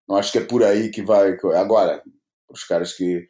não 0.08 0.16
acho 0.16 0.30
que 0.30 0.38
é 0.38 0.44
por 0.44 0.62
aí 0.62 0.90
que 0.90 1.02
vai. 1.02 1.36
Agora, 1.56 2.02
os 2.48 2.64
caras 2.64 2.92
que 2.92 3.26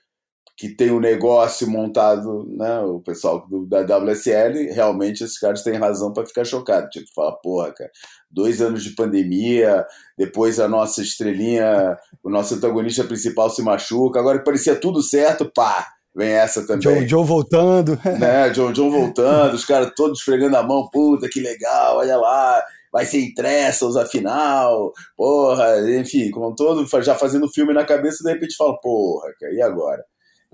que 0.56 0.70
tem 0.70 0.90
o 0.90 0.96
um 0.96 1.00
negócio 1.00 1.68
montado, 1.68 2.46
né, 2.56 2.80
o 2.80 2.98
pessoal 3.00 3.46
do, 3.46 3.66
da 3.66 3.82
WSL, 3.82 4.72
realmente 4.72 5.22
esses 5.22 5.38
caras 5.38 5.62
têm 5.62 5.74
razão 5.74 6.12
para 6.14 6.24
ficar 6.26 6.46
chocados. 6.46 6.88
Tipo, 6.90 7.12
falar, 7.14 7.32
porra, 7.42 7.72
cara, 7.72 7.90
dois 8.30 8.62
anos 8.62 8.82
de 8.82 8.94
pandemia, 8.94 9.84
depois 10.16 10.58
a 10.58 10.66
nossa 10.66 11.02
estrelinha, 11.02 11.98
o 12.24 12.30
nosso 12.30 12.54
antagonista 12.54 13.04
principal 13.04 13.50
se 13.50 13.60
machuca, 13.60 14.18
agora 14.18 14.38
que 14.38 14.44
parecia 14.44 14.74
tudo 14.74 15.02
certo, 15.02 15.50
pá, 15.54 15.86
vem 16.14 16.30
essa 16.30 16.66
também. 16.66 17.00
John, 17.00 17.04
John 17.04 17.24
voltando. 17.24 18.00
Né, 18.18 18.48
John, 18.50 18.72
John 18.72 18.90
voltando, 18.90 19.54
os 19.54 19.64
caras 19.66 19.92
todos 19.94 20.20
esfregando 20.20 20.56
a 20.56 20.62
mão, 20.62 20.88
puta, 20.90 21.28
que 21.28 21.38
legal, 21.38 21.98
olha 21.98 22.16
lá, 22.16 22.64
vai 22.90 23.04
ser 23.04 23.18
em 23.18 23.34
Trestles 23.34 23.94
a 23.94 24.06
final, 24.06 24.90
porra, 25.14 25.80
enfim, 26.00 26.30
com 26.30 26.54
todo, 26.54 26.86
já 27.02 27.14
fazendo 27.14 27.46
filme 27.52 27.74
na 27.74 27.84
cabeça, 27.84 28.24
de 28.24 28.32
repente 28.32 28.56
fala, 28.56 28.74
porra, 28.80 29.28
e 29.52 29.60
agora? 29.60 30.02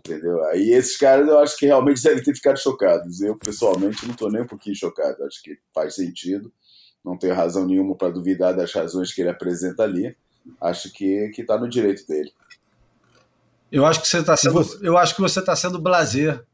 Entendeu? 0.05 0.45
Aí 0.47 0.73
esses 0.73 0.97
caras 0.97 1.29
eu 1.29 1.39
acho 1.39 1.57
que 1.57 1.67
realmente 1.67 2.03
devem 2.03 2.23
ter 2.23 2.35
ficado 2.35 2.59
chocados. 2.59 3.21
Eu, 3.21 3.37
pessoalmente, 3.37 4.05
não 4.05 4.13
estou 4.13 4.31
nem 4.31 4.43
um 4.43 4.47
pouquinho 4.47 4.75
chocado. 4.75 5.23
Acho 5.25 5.41
que 5.43 5.57
faz 5.73 5.95
sentido. 5.95 6.53
Não 7.05 7.17
tenho 7.17 7.35
razão 7.35 7.67
nenhuma 7.67 7.95
para 7.95 8.11
duvidar 8.13 8.55
das 8.55 8.73
razões 8.73 9.13
que 9.13 9.21
ele 9.21 9.31
apresenta 9.31 9.85
ali. 9.85 10.17
Acho 10.61 10.93
que 10.93 11.31
está 11.39 11.57
no 11.57 11.69
direito 11.69 12.07
dele. 12.07 12.33
Eu 13.71 13.87
acho 13.87 14.03
que 14.03 14.09
você 14.09 14.19
está 14.19 14.37
sendo, 14.37 14.61
eu 14.83 14.99
acho 14.99 15.15
que 15.15 15.21
você 15.21 15.41
está 15.41 15.57
sendo 15.57 15.81
blazer 15.81 16.45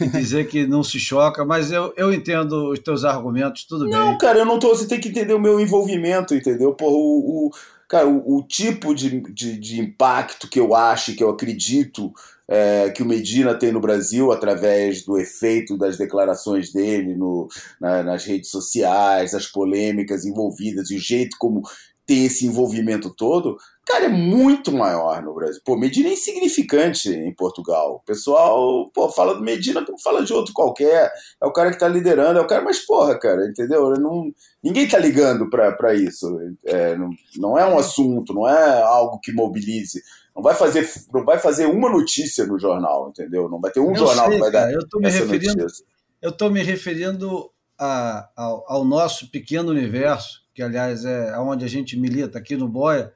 em 0.00 0.08
dizer 0.08 0.48
que 0.48 0.66
não 0.66 0.82
se 0.82 0.98
choca, 0.98 1.44
mas 1.44 1.70
eu, 1.70 1.92
eu 1.96 2.12
entendo 2.12 2.72
os 2.72 2.78
teus 2.80 3.04
argumentos, 3.04 3.64
tudo 3.64 3.84
não, 3.84 3.90
bem. 3.90 3.98
Não, 3.98 4.18
cara, 4.18 4.38
eu 4.38 4.44
não 4.44 4.58
tô. 4.58 4.70
Você 4.70 4.88
tem 4.88 5.00
que 5.00 5.08
entender 5.08 5.34
o 5.34 5.38
meu 5.38 5.60
envolvimento, 5.60 6.34
entendeu? 6.34 6.74
Porra, 6.74 6.96
o, 6.96 7.46
o 7.46 7.50
cara, 7.88 8.08
o, 8.08 8.38
o 8.38 8.42
tipo 8.42 8.94
de, 8.94 9.20
de, 9.32 9.58
de, 9.58 9.80
impacto 9.80 10.48
que 10.48 10.58
eu 10.58 10.74
acho, 10.74 11.14
que 11.14 11.22
eu 11.22 11.30
acredito 11.30 12.12
é, 12.48 12.90
que 12.90 13.02
o 13.02 13.06
Medina 13.06 13.54
tem 13.54 13.72
no 13.72 13.80
Brasil 13.80 14.30
através 14.30 15.04
do 15.04 15.18
efeito 15.18 15.76
das 15.76 15.96
declarações 15.96 16.72
dele 16.72 17.14
no, 17.14 17.48
na, 17.80 18.02
nas 18.02 18.24
redes 18.24 18.50
sociais, 18.50 19.34
as 19.34 19.46
polêmicas 19.46 20.24
envolvidas 20.24 20.90
e 20.90 20.96
o 20.96 21.00
jeito 21.00 21.36
como 21.38 21.62
tem 22.06 22.26
esse 22.26 22.46
envolvimento 22.46 23.08
todo, 23.08 23.56
cara, 23.86 24.06
é 24.06 24.08
muito 24.08 24.70
maior 24.70 25.22
no 25.22 25.34
Brasil. 25.34 25.60
Pô, 25.64 25.76
Medina 25.76 26.08
é 26.08 26.12
insignificante 26.12 27.08
em 27.10 27.32
Portugal. 27.34 27.96
O 27.96 28.00
pessoal, 28.00 28.90
pô, 28.92 29.08
fala 29.08 29.34
do 29.34 29.42
Medina 29.42 29.84
como 29.84 29.98
fala 29.98 30.22
de 30.22 30.32
outro 30.32 30.52
qualquer. 30.52 31.10
É 31.42 31.46
o 31.46 31.52
cara 31.52 31.70
que 31.70 31.78
tá 31.78 31.88
liderando, 31.88 32.38
é 32.38 32.42
o 32.42 32.46
cara, 32.46 32.62
mas 32.62 32.80
porra, 32.80 33.18
cara, 33.18 33.46
entendeu? 33.46 33.90
Não, 33.98 34.30
ninguém 34.62 34.86
tá 34.86 34.98
ligando 34.98 35.48
para 35.48 35.94
isso. 35.94 36.38
É, 36.66 36.96
não, 36.96 37.10
não 37.36 37.58
é 37.58 37.64
um 37.64 37.78
assunto, 37.78 38.34
não 38.34 38.46
é 38.46 38.82
algo 38.82 39.18
que 39.20 39.32
mobilize. 39.32 40.02
Não 40.34 40.42
vai 40.42 40.54
fazer, 40.54 40.90
não 41.12 41.24
vai 41.24 41.38
fazer 41.38 41.66
uma 41.66 41.88
notícia 41.88 42.44
no 42.44 42.58
jornal, 42.58 43.08
entendeu? 43.08 43.48
Não 43.48 43.60
vai 43.60 43.70
ter 43.70 43.78
um 43.78 43.90
eu 43.90 43.96
jornal 43.96 44.26
sei, 44.26 44.34
que 44.34 44.40
vai 44.40 44.50
dar 44.50 44.72
eu 44.72 44.88
tô 44.88 44.98
me 44.98 45.06
essa 45.06 45.18
referindo, 45.18 45.56
notícia. 45.58 45.84
Eu 46.20 46.30
estou 46.30 46.50
me 46.50 46.62
referindo 46.62 47.50
a, 47.78 48.28
ao, 48.34 48.64
ao, 48.66 48.84
nosso 48.84 49.30
pequeno 49.30 49.70
universo, 49.70 50.42
que 50.52 50.62
aliás 50.62 51.04
é 51.04 51.38
onde 51.38 51.64
a 51.64 51.68
gente 51.68 51.96
milita 51.96 52.38
aqui 52.38 52.56
no 52.56 52.66
Boia, 52.68 53.12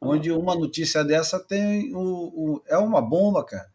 onde 0.00 0.30
uma 0.30 0.54
notícia 0.54 1.02
dessa 1.02 1.40
tem 1.40 1.92
o, 1.92 2.00
o 2.00 2.62
é 2.68 2.78
uma 2.78 3.02
bomba, 3.02 3.44
cara. 3.44 3.66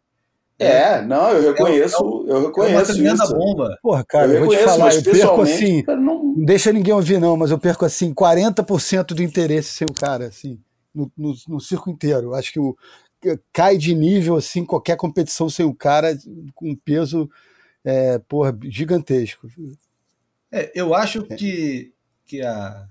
É, 0.58 1.02
não, 1.02 1.32
eu 1.32 1.52
reconheço, 1.52 1.96
é, 2.26 2.30
é, 2.30 2.34
eu 2.34 2.46
reconheço 2.46 2.72
é 2.72 2.78
uma 2.78 2.84
tremenda 2.84 3.24
isso. 3.24 3.34
bomba. 3.34 3.78
Porra, 3.82 4.04
cara, 4.08 4.26
eu, 4.28 4.34
eu 4.36 4.44
vou 4.46 4.56
te 4.56 4.62
falar, 4.64 4.94
eu 4.94 5.02
perco 5.02 5.42
assim, 5.42 5.84
não... 5.86 5.96
não 5.96 6.34
deixa 6.46 6.72
ninguém 6.72 6.94
ouvir 6.94 7.20
não, 7.20 7.36
mas 7.36 7.50
eu 7.50 7.58
perco 7.58 7.84
assim 7.84 8.14
40% 8.14 9.08
do 9.08 9.22
interesse 9.22 9.72
sem 9.72 9.86
o 9.86 9.92
cara, 9.92 10.28
assim 10.28 10.58
no, 10.96 11.12
no, 11.16 11.34
no 11.48 11.60
circo 11.60 11.90
inteiro. 11.90 12.34
Acho 12.34 12.52
que 12.52 12.58
o, 12.58 12.76
cai 13.52 13.76
de 13.76 13.94
nível 13.94 14.36
assim 14.36 14.64
qualquer 14.64 14.96
competição 14.96 15.48
sem 15.48 15.64
o 15.66 15.74
cara 15.74 16.16
com 16.54 16.70
um 16.70 16.76
peso 16.76 17.30
é, 17.84 18.18
porra, 18.18 18.56
gigantesco. 18.64 19.48
É, 20.50 20.72
eu 20.74 20.94
acho 20.94 21.22
que, 21.22 21.92
que 22.24 22.42
a, 22.42 22.88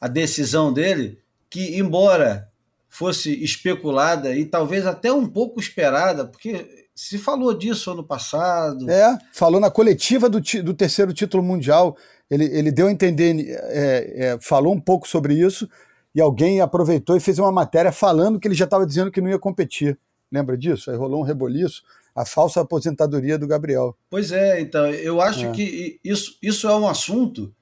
a 0.00 0.08
decisão 0.08 0.72
dele, 0.72 1.18
que 1.50 1.78
embora 1.78 2.48
fosse 2.88 3.42
especulada 3.42 4.36
e 4.36 4.44
talvez 4.44 4.86
até 4.86 5.12
um 5.12 5.26
pouco 5.26 5.58
esperada, 5.58 6.26
porque 6.26 6.86
se 6.94 7.18
falou 7.18 7.54
disso 7.56 7.90
ano 7.90 8.04
passado. 8.04 8.88
É, 8.90 9.18
falou 9.32 9.60
na 9.60 9.70
coletiva 9.70 10.28
do, 10.28 10.40
do 10.40 10.74
terceiro 10.74 11.12
título 11.12 11.42
mundial. 11.42 11.96
Ele, 12.30 12.44
ele 12.44 12.70
deu 12.70 12.86
a 12.86 12.92
entender, 12.92 13.34
é, 13.48 14.26
é, 14.26 14.38
falou 14.40 14.74
um 14.74 14.80
pouco 14.80 15.08
sobre 15.08 15.34
isso, 15.34 15.68
e 16.14 16.20
alguém 16.20 16.60
aproveitou 16.60 17.16
e 17.16 17.20
fez 17.20 17.38
uma 17.38 17.50
matéria 17.50 17.90
falando 17.90 18.38
que 18.38 18.46
ele 18.46 18.54
já 18.54 18.64
estava 18.64 18.86
dizendo 18.86 19.10
que 19.10 19.20
não 19.20 19.30
ia 19.30 19.38
competir. 19.38 19.98
Lembra 20.30 20.56
disso? 20.56 20.90
Aí 20.90 20.96
rolou 20.96 21.20
um 21.20 21.24
reboliço, 21.24 21.82
a 22.14 22.24
falsa 22.24 22.60
aposentadoria 22.60 23.38
do 23.38 23.46
Gabriel. 23.46 23.96
Pois 24.10 24.32
é, 24.32 24.60
então, 24.60 24.86
eu 24.86 25.20
acho 25.20 25.46
é. 25.46 25.52
que 25.52 26.00
isso, 26.04 26.36
isso 26.42 26.68
é 26.68 26.76
um 26.76 26.86
assunto, 26.86 27.54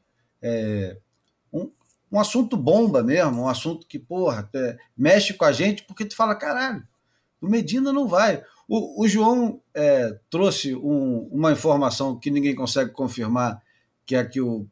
é, 0.42 0.96
um, 1.52 1.70
um 2.10 2.20
assunto 2.20 2.56
bomba 2.56 3.02
mesmo, 3.02 3.42
um 3.42 3.48
assunto 3.48 3.86
que, 3.86 3.98
porra, 3.98 4.48
é, 4.54 4.76
mexe 4.96 5.34
com 5.34 5.44
a 5.44 5.52
gente, 5.52 5.84
porque 5.84 6.04
tu 6.04 6.16
fala, 6.16 6.34
caralho, 6.34 6.82
o 7.40 7.48
Medina 7.48 7.92
não 7.92 8.06
vai. 8.06 8.42
O, 8.68 9.02
o 9.02 9.08
João 9.08 9.60
é, 9.74 10.16
trouxe 10.28 10.76
um, 10.76 11.28
uma 11.32 11.52
informação 11.52 12.18
que 12.18 12.30
ninguém 12.30 12.54
consegue 12.54 12.92
confirmar, 12.92 13.60
que 14.06 14.14
é 14.14 14.24
que 14.24 14.40
o, 14.40 14.66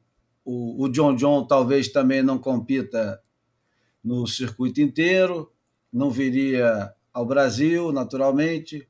o, 0.44 0.84
o 0.84 0.88
John 0.88 1.16
John 1.16 1.46
talvez 1.46 1.88
também 1.88 2.22
não 2.22 2.38
compita 2.38 3.20
no 4.08 4.26
circuito 4.26 4.80
inteiro, 4.80 5.52
não 5.92 6.10
viria 6.10 6.90
ao 7.12 7.26
Brasil, 7.26 7.92
naturalmente, 7.92 8.88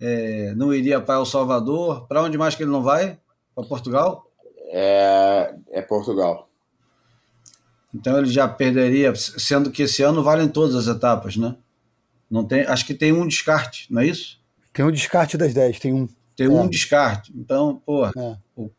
é, 0.00 0.52
não 0.56 0.74
iria 0.74 1.00
para 1.00 1.14
El 1.14 1.24
Salvador. 1.24 2.08
Para 2.08 2.22
onde 2.22 2.36
mais 2.36 2.56
que 2.56 2.64
ele 2.64 2.72
não 2.72 2.82
vai? 2.82 3.20
Para 3.54 3.64
Portugal? 3.64 4.28
É, 4.66 5.54
é 5.70 5.80
Portugal. 5.80 6.48
Então 7.94 8.18
ele 8.18 8.28
já 8.28 8.48
perderia, 8.48 9.14
sendo 9.14 9.70
que 9.70 9.84
esse 9.84 10.02
ano 10.02 10.24
valem 10.24 10.48
todas 10.48 10.74
as 10.74 10.94
etapas, 10.94 11.36
né? 11.36 11.56
Não 12.28 12.44
tem, 12.44 12.62
acho 12.62 12.84
que 12.84 12.94
tem 12.94 13.12
um 13.12 13.26
descarte, 13.26 13.86
não 13.92 14.02
é 14.02 14.06
isso? 14.06 14.40
Tem 14.72 14.84
um 14.84 14.90
descarte 14.90 15.38
das 15.38 15.54
10, 15.54 15.78
tem 15.78 15.92
um. 15.92 16.08
Tem 16.36 16.46
é. 16.46 16.50
um 16.50 16.68
descarte. 16.68 17.32
Então, 17.34 17.80
pô, 17.86 18.06
é. 18.06 18.38
o, 18.56 18.70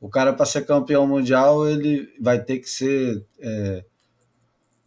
o 0.00 0.08
cara 0.08 0.32
para 0.32 0.46
ser 0.46 0.66
campeão 0.66 1.06
mundial, 1.06 1.68
ele 1.68 2.08
vai 2.18 2.42
ter 2.42 2.58
que 2.58 2.68
ser 2.68 3.24
é, 3.38 3.84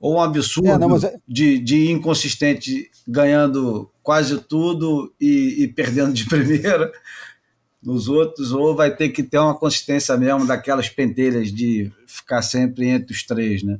ou 0.01 0.15
um 0.15 0.21
absurdo 0.21 0.67
é, 0.67 0.77
não, 0.79 0.97
é... 0.97 1.15
de, 1.27 1.59
de 1.59 1.91
inconsistente 1.91 2.89
ganhando 3.07 3.89
quase 4.01 4.41
tudo 4.41 5.13
e, 5.21 5.63
e, 5.63 5.67
perdendo 5.67 6.11
de 6.11 6.25
primeira 6.27 6.91
nos 7.81 8.07
outros, 8.07 8.51
ou 8.51 8.75
vai 8.75 8.95
ter 8.95 9.09
que 9.09 9.23
ter 9.23 9.37
uma 9.37 9.57
consistência 9.57 10.17
mesmo 10.17 10.45
daquelas 10.45 10.89
pentelhas 10.89 11.51
de 11.51 11.91
ficar 12.07 12.41
sempre 12.41 12.87
entre 12.87 13.13
os 13.13 13.23
três, 13.23 13.63
né? 13.63 13.79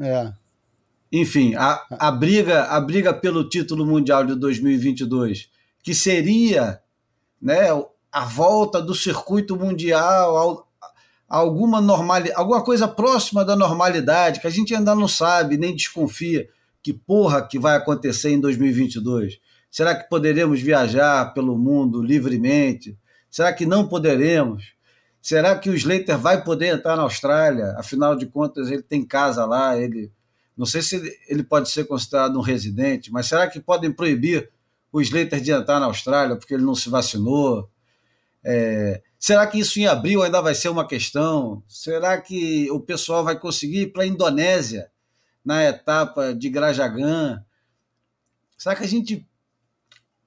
É. 0.00 0.32
Enfim, 1.10 1.54
a, 1.54 1.84
a, 1.90 2.10
briga, 2.10 2.64
a 2.64 2.80
briga 2.80 3.12
pelo 3.12 3.48
título 3.48 3.84
mundial 3.84 4.24
de 4.24 4.34
2022, 4.34 5.48
que 5.82 5.94
seria 5.94 6.80
né, 7.40 7.68
a 8.10 8.24
volta 8.24 8.80
do 8.80 8.94
circuito 8.94 9.54
mundial 9.56 10.36
ao, 10.36 10.68
alguma 11.32 11.80
normalidade, 11.80 12.38
alguma 12.38 12.62
coisa 12.62 12.86
próxima 12.86 13.42
da 13.42 13.56
normalidade, 13.56 14.38
que 14.38 14.46
a 14.46 14.50
gente 14.50 14.74
ainda 14.74 14.94
não 14.94 15.08
sabe, 15.08 15.56
nem 15.56 15.74
desconfia 15.74 16.46
que 16.82 16.92
porra 16.92 17.48
que 17.48 17.58
vai 17.58 17.74
acontecer 17.74 18.32
em 18.32 18.38
2022. 18.38 19.40
Será 19.70 19.94
que 19.94 20.10
poderemos 20.10 20.60
viajar 20.60 21.32
pelo 21.32 21.56
mundo 21.56 22.02
livremente? 22.02 22.98
Será 23.30 23.50
que 23.50 23.64
não 23.64 23.88
poderemos? 23.88 24.74
Será 25.22 25.56
que 25.56 25.70
o 25.70 25.74
Slater 25.74 26.18
vai 26.18 26.44
poder 26.44 26.66
entrar 26.66 26.96
na 26.96 27.04
Austrália? 27.04 27.76
Afinal 27.78 28.14
de 28.14 28.26
contas, 28.26 28.70
ele 28.70 28.82
tem 28.82 29.02
casa 29.02 29.46
lá, 29.46 29.78
ele 29.78 30.12
não 30.54 30.66
sei 30.66 30.82
se 30.82 31.18
ele 31.26 31.42
pode 31.42 31.70
ser 31.70 31.86
considerado 31.86 32.38
um 32.38 32.42
residente, 32.42 33.10
mas 33.10 33.24
será 33.24 33.48
que 33.48 33.58
podem 33.58 33.90
proibir 33.90 34.50
o 34.92 35.00
Slater 35.00 35.40
de 35.40 35.50
entrar 35.50 35.80
na 35.80 35.86
Austrália 35.86 36.36
porque 36.36 36.52
ele 36.52 36.62
não 36.62 36.74
se 36.74 36.90
vacinou? 36.90 37.70
É, 38.44 39.00
será 39.22 39.46
que 39.46 39.60
isso 39.60 39.78
em 39.78 39.86
abril 39.86 40.20
ainda 40.20 40.42
vai 40.42 40.52
ser 40.52 40.68
uma 40.68 40.84
questão? 40.84 41.62
Será 41.68 42.20
que 42.20 42.68
o 42.72 42.80
pessoal 42.80 43.22
vai 43.22 43.38
conseguir 43.38 43.82
ir 43.82 43.92
para 43.92 44.02
a 44.02 44.06
Indonésia 44.06 44.90
na 45.44 45.62
etapa 45.62 46.34
de 46.34 46.50
Grajagan? 46.50 47.44
Será 48.58 48.74
que 48.74 48.82
a 48.82 48.88
gente. 48.88 49.24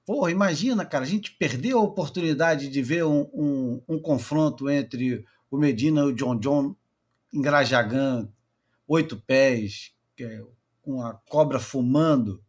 Porra, 0.06 0.30
imagina, 0.30 0.82
cara, 0.86 1.04
a 1.04 1.06
gente 1.06 1.32
perdeu 1.32 1.78
a 1.78 1.82
oportunidade 1.82 2.70
de 2.70 2.82
ver 2.82 3.04
um, 3.04 3.28
um, 3.34 3.82
um 3.86 3.98
confronto 3.98 4.70
entre 4.70 5.26
o 5.50 5.58
Medina 5.58 6.00
e 6.00 6.04
o 6.04 6.12
John 6.14 6.38
John 6.38 6.74
em 7.34 7.42
Grajagan, 7.42 8.26
oito 8.88 9.20
pés, 9.26 9.92
é 10.18 10.42
com 10.80 11.02
a 11.02 11.12
cobra 11.28 11.58
fumando. 11.58 12.42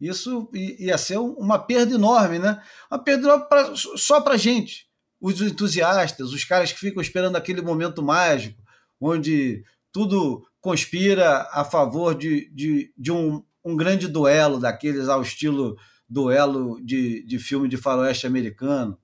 Isso 0.00 0.48
ia 0.52 0.96
ser 0.96 1.18
uma 1.18 1.58
perda 1.58 1.94
enorme, 1.96 2.38
né? 2.38 2.62
Uma 2.88 3.02
perda 3.02 3.26
enorme 3.26 3.46
pra, 3.48 3.74
só 3.74 4.20
para 4.20 4.36
gente 4.36 4.87
os 5.20 5.40
entusiastas, 5.40 6.32
os 6.32 6.44
caras 6.44 6.72
que 6.72 6.78
ficam 6.78 7.02
esperando 7.02 7.36
aquele 7.36 7.60
momento 7.60 8.02
mágico, 8.02 8.62
onde 9.00 9.64
tudo 9.92 10.46
conspira 10.60 11.48
a 11.52 11.64
favor 11.64 12.14
de, 12.14 12.50
de, 12.50 12.92
de 12.96 13.10
um, 13.10 13.42
um 13.64 13.76
grande 13.76 14.06
duelo 14.06 14.60
daqueles 14.60 15.08
ao 15.08 15.22
estilo 15.22 15.76
duelo 16.08 16.80
de, 16.84 17.24
de 17.24 17.38
filme 17.38 17.68
de 17.68 17.76
faroeste 17.76 18.26
americano, 18.26 18.98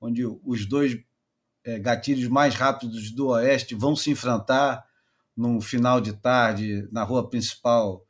onde 0.00 0.24
os 0.26 0.66
dois 0.66 0.98
é, 1.64 1.78
gatilhos 1.78 2.28
mais 2.28 2.54
rápidos 2.54 3.10
do 3.10 3.28
Oeste 3.28 3.74
vão 3.74 3.94
se 3.94 4.10
enfrentar 4.10 4.84
num 5.36 5.60
final 5.60 6.00
de 6.00 6.12
tarde 6.14 6.88
na 6.90 7.04
rua 7.04 7.28
principal. 7.28 8.04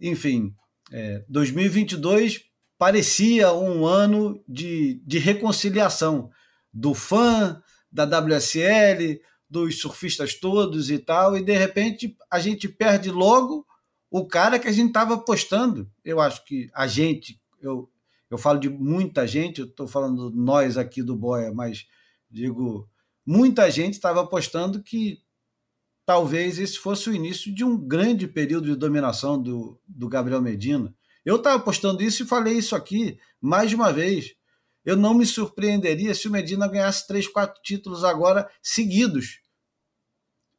Enfim, 0.00 0.54
é, 0.90 1.24
2022 1.28 2.44
parecia 2.76 3.52
um 3.52 3.86
ano 3.86 4.42
de, 4.48 5.00
de 5.06 5.18
reconciliação 5.18 6.30
do 6.72 6.94
fã, 6.94 7.60
da 7.90 8.04
WSL, 8.04 9.20
dos 9.48 9.80
surfistas 9.80 10.34
todos 10.34 10.90
e 10.90 10.98
tal, 10.98 11.36
e 11.36 11.42
de 11.42 11.56
repente 11.56 12.16
a 12.30 12.38
gente 12.38 12.68
perde 12.68 13.10
logo 13.10 13.66
o 14.10 14.26
cara 14.26 14.58
que 14.58 14.68
a 14.68 14.72
gente 14.72 14.88
estava 14.88 15.14
apostando. 15.14 15.90
Eu 16.04 16.20
acho 16.20 16.44
que 16.44 16.70
a 16.72 16.86
gente, 16.86 17.40
eu, 17.60 17.90
eu 18.30 18.38
falo 18.38 18.60
de 18.60 18.68
muita 18.68 19.26
gente, 19.26 19.60
eu 19.60 19.66
estou 19.66 19.88
falando 19.88 20.30
nós 20.30 20.76
aqui 20.78 21.02
do 21.02 21.16
Boia, 21.16 21.52
mas 21.52 21.86
digo, 22.30 22.88
muita 23.26 23.70
gente 23.70 23.94
estava 23.94 24.22
apostando 24.22 24.82
que 24.82 25.20
talvez 26.06 26.58
esse 26.58 26.78
fosse 26.78 27.08
o 27.08 27.14
início 27.14 27.54
de 27.54 27.64
um 27.64 27.76
grande 27.76 28.26
período 28.26 28.66
de 28.66 28.76
dominação 28.76 29.40
do, 29.40 29.80
do 29.86 30.08
Gabriel 30.08 30.40
Medina. 30.40 30.94
Eu 31.24 31.36
estava 31.36 31.56
apostando 31.56 32.02
isso 32.02 32.22
e 32.22 32.26
falei 32.26 32.54
isso 32.54 32.74
aqui 32.74 33.18
mais 33.40 33.70
de 33.70 33.76
uma 33.76 33.92
vez. 33.92 34.34
Eu 34.84 34.96
não 34.96 35.14
me 35.14 35.26
surpreenderia 35.26 36.14
se 36.14 36.28
o 36.28 36.30
Medina 36.30 36.66
ganhasse 36.66 37.06
três, 37.06 37.28
quatro 37.28 37.60
títulos 37.62 38.04
agora 38.04 38.48
seguidos. 38.62 39.40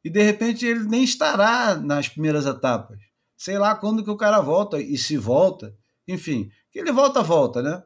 E 0.04 0.10
de 0.10 0.22
repente 0.22 0.66
ele 0.66 0.84
nem 0.84 1.04
estará 1.04 1.76
nas 1.76 2.08
primeiras 2.08 2.46
etapas. 2.46 2.98
Sei 3.36 3.58
lá 3.58 3.74
quando 3.74 4.04
que 4.04 4.10
o 4.10 4.16
cara 4.16 4.40
volta 4.40 4.80
e 4.80 4.96
se 4.96 5.16
volta. 5.16 5.74
Enfim, 6.06 6.50
que 6.70 6.78
ele 6.78 6.92
volta, 6.92 7.22
volta, 7.22 7.62
né? 7.62 7.82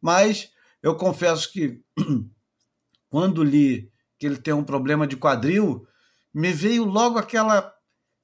Mas 0.00 0.50
eu 0.82 0.96
confesso 0.96 1.50
que 1.52 1.80
quando 3.08 3.42
li 3.42 3.90
que 4.18 4.26
ele 4.26 4.36
tem 4.36 4.54
um 4.54 4.64
problema 4.64 5.06
de 5.06 5.16
quadril, 5.16 5.86
me 6.32 6.52
veio 6.52 6.84
logo 6.84 7.18
aquela 7.18 7.72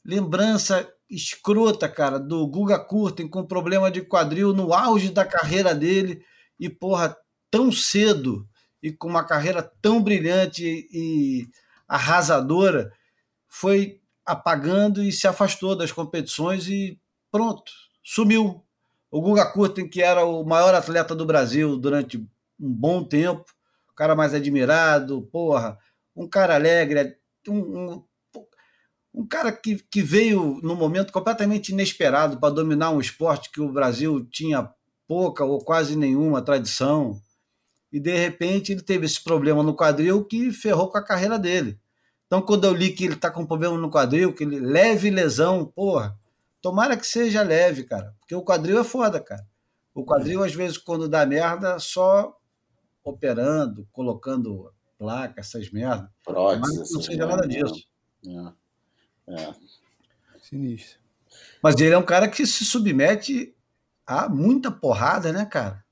lembrança 0.04 0.90
escrota, 1.10 1.88
cara, 1.88 2.18
do 2.18 2.46
Guga 2.46 2.78
Kurten 2.78 3.28
com 3.28 3.46
problema 3.46 3.90
de 3.90 4.02
quadril 4.02 4.52
no 4.52 4.72
auge 4.72 5.10
da 5.10 5.26
carreira 5.26 5.74
dele 5.74 6.22
e, 6.58 6.68
porra, 6.68 7.16
tão 7.50 7.72
cedo 7.72 8.46
e 8.82 8.92
com 8.92 9.08
uma 9.08 9.24
carreira 9.24 9.62
tão 9.82 10.02
brilhante 10.02 10.64
e 10.90 11.48
arrasadora, 11.86 12.92
foi 13.48 14.00
apagando 14.24 15.02
e 15.02 15.10
se 15.12 15.26
afastou 15.26 15.74
das 15.74 15.92
competições 15.92 16.68
e 16.68 16.98
pronto, 17.30 17.70
sumiu. 18.02 18.64
O 19.10 19.20
Guga 19.20 19.44
Kurten, 19.46 19.88
que 19.88 20.00
era 20.00 20.24
o 20.24 20.44
maior 20.44 20.72
atleta 20.72 21.16
do 21.16 21.26
Brasil 21.26 21.76
durante 21.76 22.16
um 22.16 22.72
bom 22.72 23.02
tempo, 23.02 23.44
o 23.90 23.94
cara 23.94 24.14
mais 24.14 24.32
admirado, 24.32 25.22
porra, 25.32 25.76
um 26.14 26.28
cara 26.28 26.54
alegre, 26.54 27.16
um, 27.48 27.58
um, 27.58 28.04
um 29.12 29.26
cara 29.26 29.50
que, 29.50 29.82
que 29.90 30.00
veio 30.00 30.60
num 30.62 30.76
momento 30.76 31.12
completamente 31.12 31.70
inesperado 31.70 32.38
para 32.38 32.54
dominar 32.54 32.90
um 32.90 33.00
esporte 33.00 33.50
que 33.50 33.60
o 33.60 33.72
Brasil 33.72 34.24
tinha 34.30 34.70
pouca 35.08 35.44
ou 35.44 35.58
quase 35.58 35.96
nenhuma 35.96 36.40
tradição 36.40 37.20
e 37.92 37.98
de 37.98 38.16
repente 38.16 38.72
ele 38.72 38.82
teve 38.82 39.06
esse 39.06 39.22
problema 39.22 39.62
no 39.62 39.74
quadril 39.74 40.24
que 40.24 40.52
ferrou 40.52 40.90
com 40.90 40.98
a 40.98 41.04
carreira 41.04 41.38
dele. 41.38 41.78
Então, 42.26 42.40
quando 42.40 42.64
eu 42.64 42.72
li 42.72 42.92
que 42.92 43.04
ele 43.04 43.14
está 43.14 43.30
com 43.30 43.44
problema 43.44 43.76
no 43.76 43.90
quadril, 43.90 44.32
que 44.32 44.44
ele 44.44 44.60
leve 44.60 45.10
lesão, 45.10 45.66
porra, 45.66 46.16
tomara 46.62 46.96
que 46.96 47.06
seja 47.06 47.42
leve, 47.42 47.82
cara, 47.82 48.14
porque 48.20 48.34
o 48.34 48.44
quadril 48.44 48.78
é 48.78 48.84
foda, 48.84 49.20
cara. 49.20 49.44
O 49.92 50.04
quadril, 50.04 50.44
às 50.44 50.54
vezes, 50.54 50.78
quando 50.78 51.08
dá 51.08 51.26
merda, 51.26 51.78
só 51.80 52.38
operando, 53.02 53.88
colocando 53.90 54.72
placa, 54.96 55.40
essas 55.40 55.70
merdas. 55.70 56.08
Prótese, 56.24 56.60
mas 56.60 56.92
não 56.92 57.02
seja 57.02 57.26
nada 57.26 57.48
disso. 57.48 57.88
É. 59.26 59.42
É. 59.42 59.54
Sinistro. 60.40 61.00
Mas 61.62 61.74
ele 61.80 61.94
é 61.94 61.98
um 61.98 62.04
cara 62.04 62.28
que 62.28 62.46
se 62.46 62.64
submete 62.64 63.54
a 64.06 64.28
muita 64.28 64.70
porrada, 64.70 65.32
né, 65.32 65.44
cara? 65.44 65.84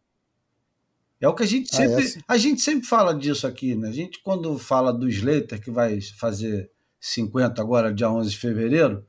É 1.21 1.29
o 1.29 1.35
que 1.35 1.43
a 1.43 1.47
gente 1.47 1.75
sempre, 1.75 2.05
ah, 2.05 2.19
é? 2.19 2.23
a 2.29 2.37
gente 2.37 2.61
sempre 2.61 2.87
fala 2.87 3.13
disso 3.13 3.47
aqui, 3.47 3.75
né? 3.75 3.89
A 3.89 3.93
gente, 3.93 4.21
quando 4.23 4.57
fala 4.59 4.93
do 4.93 5.09
Slater, 5.09 5.61
que 5.61 5.71
vai 5.71 6.01
fazer 6.01 6.71
50 7.01 7.61
agora, 7.61 7.93
dia 7.93 8.11
11 8.11 8.31
de 8.31 8.39
fevereiro, 8.39 9.05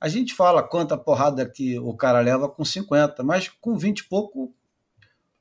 a 0.00 0.08
gente 0.08 0.34
fala 0.34 0.62
quanta 0.62 0.96
porrada 0.96 1.48
que 1.48 1.78
o 1.78 1.94
cara 1.94 2.20
leva 2.20 2.48
com 2.48 2.64
50, 2.64 3.22
mas 3.22 3.48
com 3.48 3.76
20 3.76 4.00
e 4.00 4.04
pouco, 4.08 4.52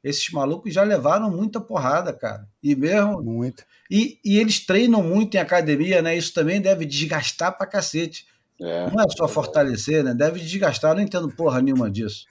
esses 0.04 0.30
malucos 0.32 0.72
já 0.72 0.84
levaram 0.84 1.32
muita 1.32 1.60
porrada, 1.60 2.14
cara. 2.14 2.48
E 2.62 2.76
mesmo. 2.76 3.24
Muito. 3.24 3.66
E, 3.90 4.20
e 4.24 4.38
eles 4.38 4.64
treinam 4.64 5.02
muito 5.02 5.36
em 5.36 5.40
academia, 5.40 6.02
né? 6.02 6.16
Isso 6.16 6.32
também 6.34 6.62
deve 6.62 6.86
desgastar 6.86 7.58
pra 7.58 7.66
cacete. 7.66 8.28
É, 8.62 8.90
não 8.90 9.04
é 9.04 9.06
só 9.10 9.28
fortalecer, 9.28 10.04
né? 10.04 10.14
Deve 10.14 10.40
desgastar, 10.40 10.92
eu 10.92 10.96
não 10.96 11.02
entendo 11.04 11.36
porra 11.36 11.60
nenhuma 11.62 11.90
disso. 11.90 12.26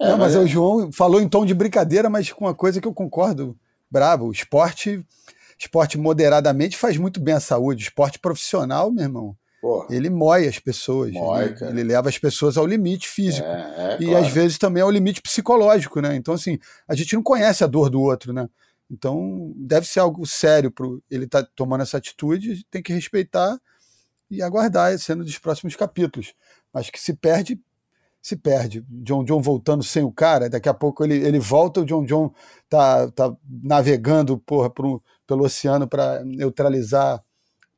É, 0.00 0.10
mas, 0.10 0.18
mas 0.18 0.34
é... 0.36 0.38
o 0.38 0.46
João 0.46 0.92
falou 0.92 1.20
em 1.20 1.28
tom 1.28 1.44
de 1.44 1.54
brincadeira, 1.54 2.08
mas 2.08 2.32
com 2.32 2.44
uma 2.44 2.54
coisa 2.54 2.80
que 2.80 2.86
eu 2.86 2.94
concordo, 2.94 3.56
bravo. 3.90 4.26
O 4.26 4.32
esporte, 4.32 5.04
esporte 5.58 5.98
moderadamente 5.98 6.76
faz 6.76 6.96
muito 6.96 7.20
bem 7.20 7.34
à 7.34 7.40
saúde. 7.40 7.84
O 7.84 7.88
esporte 7.88 8.18
profissional, 8.18 8.90
meu 8.90 9.04
irmão, 9.04 9.36
Porra. 9.60 9.86
ele 9.90 10.08
mói 10.08 10.46
as 10.46 10.58
pessoas. 10.58 11.12
Mói, 11.12 11.54
ele, 11.60 11.70
ele, 11.70 11.84
leva 11.84 12.08
as 12.08 12.18
pessoas 12.18 12.56
ao 12.56 12.66
limite 12.66 13.08
físico. 13.08 13.46
É, 13.46 13.96
é, 13.98 14.02
e 14.02 14.06
claro. 14.06 14.24
às 14.24 14.32
vezes 14.32 14.58
também 14.58 14.82
ao 14.82 14.90
limite 14.90 15.20
psicológico, 15.20 16.00
né? 16.00 16.14
Então, 16.14 16.34
assim, 16.34 16.58
a 16.86 16.94
gente 16.94 17.14
não 17.14 17.22
conhece 17.22 17.64
a 17.64 17.66
dor 17.66 17.90
do 17.90 18.00
outro, 18.00 18.32
né? 18.32 18.48
Então, 18.90 19.52
deve 19.56 19.86
ser 19.86 20.00
algo 20.00 20.24
sério 20.26 20.70
para 20.70 20.86
ele 21.10 21.24
estar 21.24 21.42
tá 21.42 21.50
tomando 21.54 21.82
essa 21.82 21.98
atitude, 21.98 22.64
tem 22.70 22.82
que 22.82 22.92
respeitar 22.92 23.58
e 24.30 24.42
aguardar 24.42 24.96
sendo 24.98 25.24
dos 25.24 25.38
próximos 25.38 25.76
capítulos. 25.76 26.34
Mas 26.72 26.88
que 26.88 27.00
se 27.00 27.14
perde, 27.14 27.60
se 28.28 28.36
perde. 28.36 28.84
John 28.88 29.24
John 29.24 29.40
voltando 29.40 29.82
sem 29.82 30.02
o 30.02 30.12
cara, 30.12 30.50
daqui 30.50 30.68
a 30.68 30.74
pouco 30.74 31.04
ele, 31.04 31.14
ele 31.14 31.38
volta, 31.38 31.80
o 31.80 31.84
John 31.84 32.04
John 32.04 32.32
tá, 32.68 33.10
tá 33.10 33.34
navegando 33.48 34.38
porra, 34.38 34.68
pro, 34.68 35.02
pelo 35.26 35.44
oceano 35.44 35.88
para 35.88 36.22
neutralizar 36.24 37.22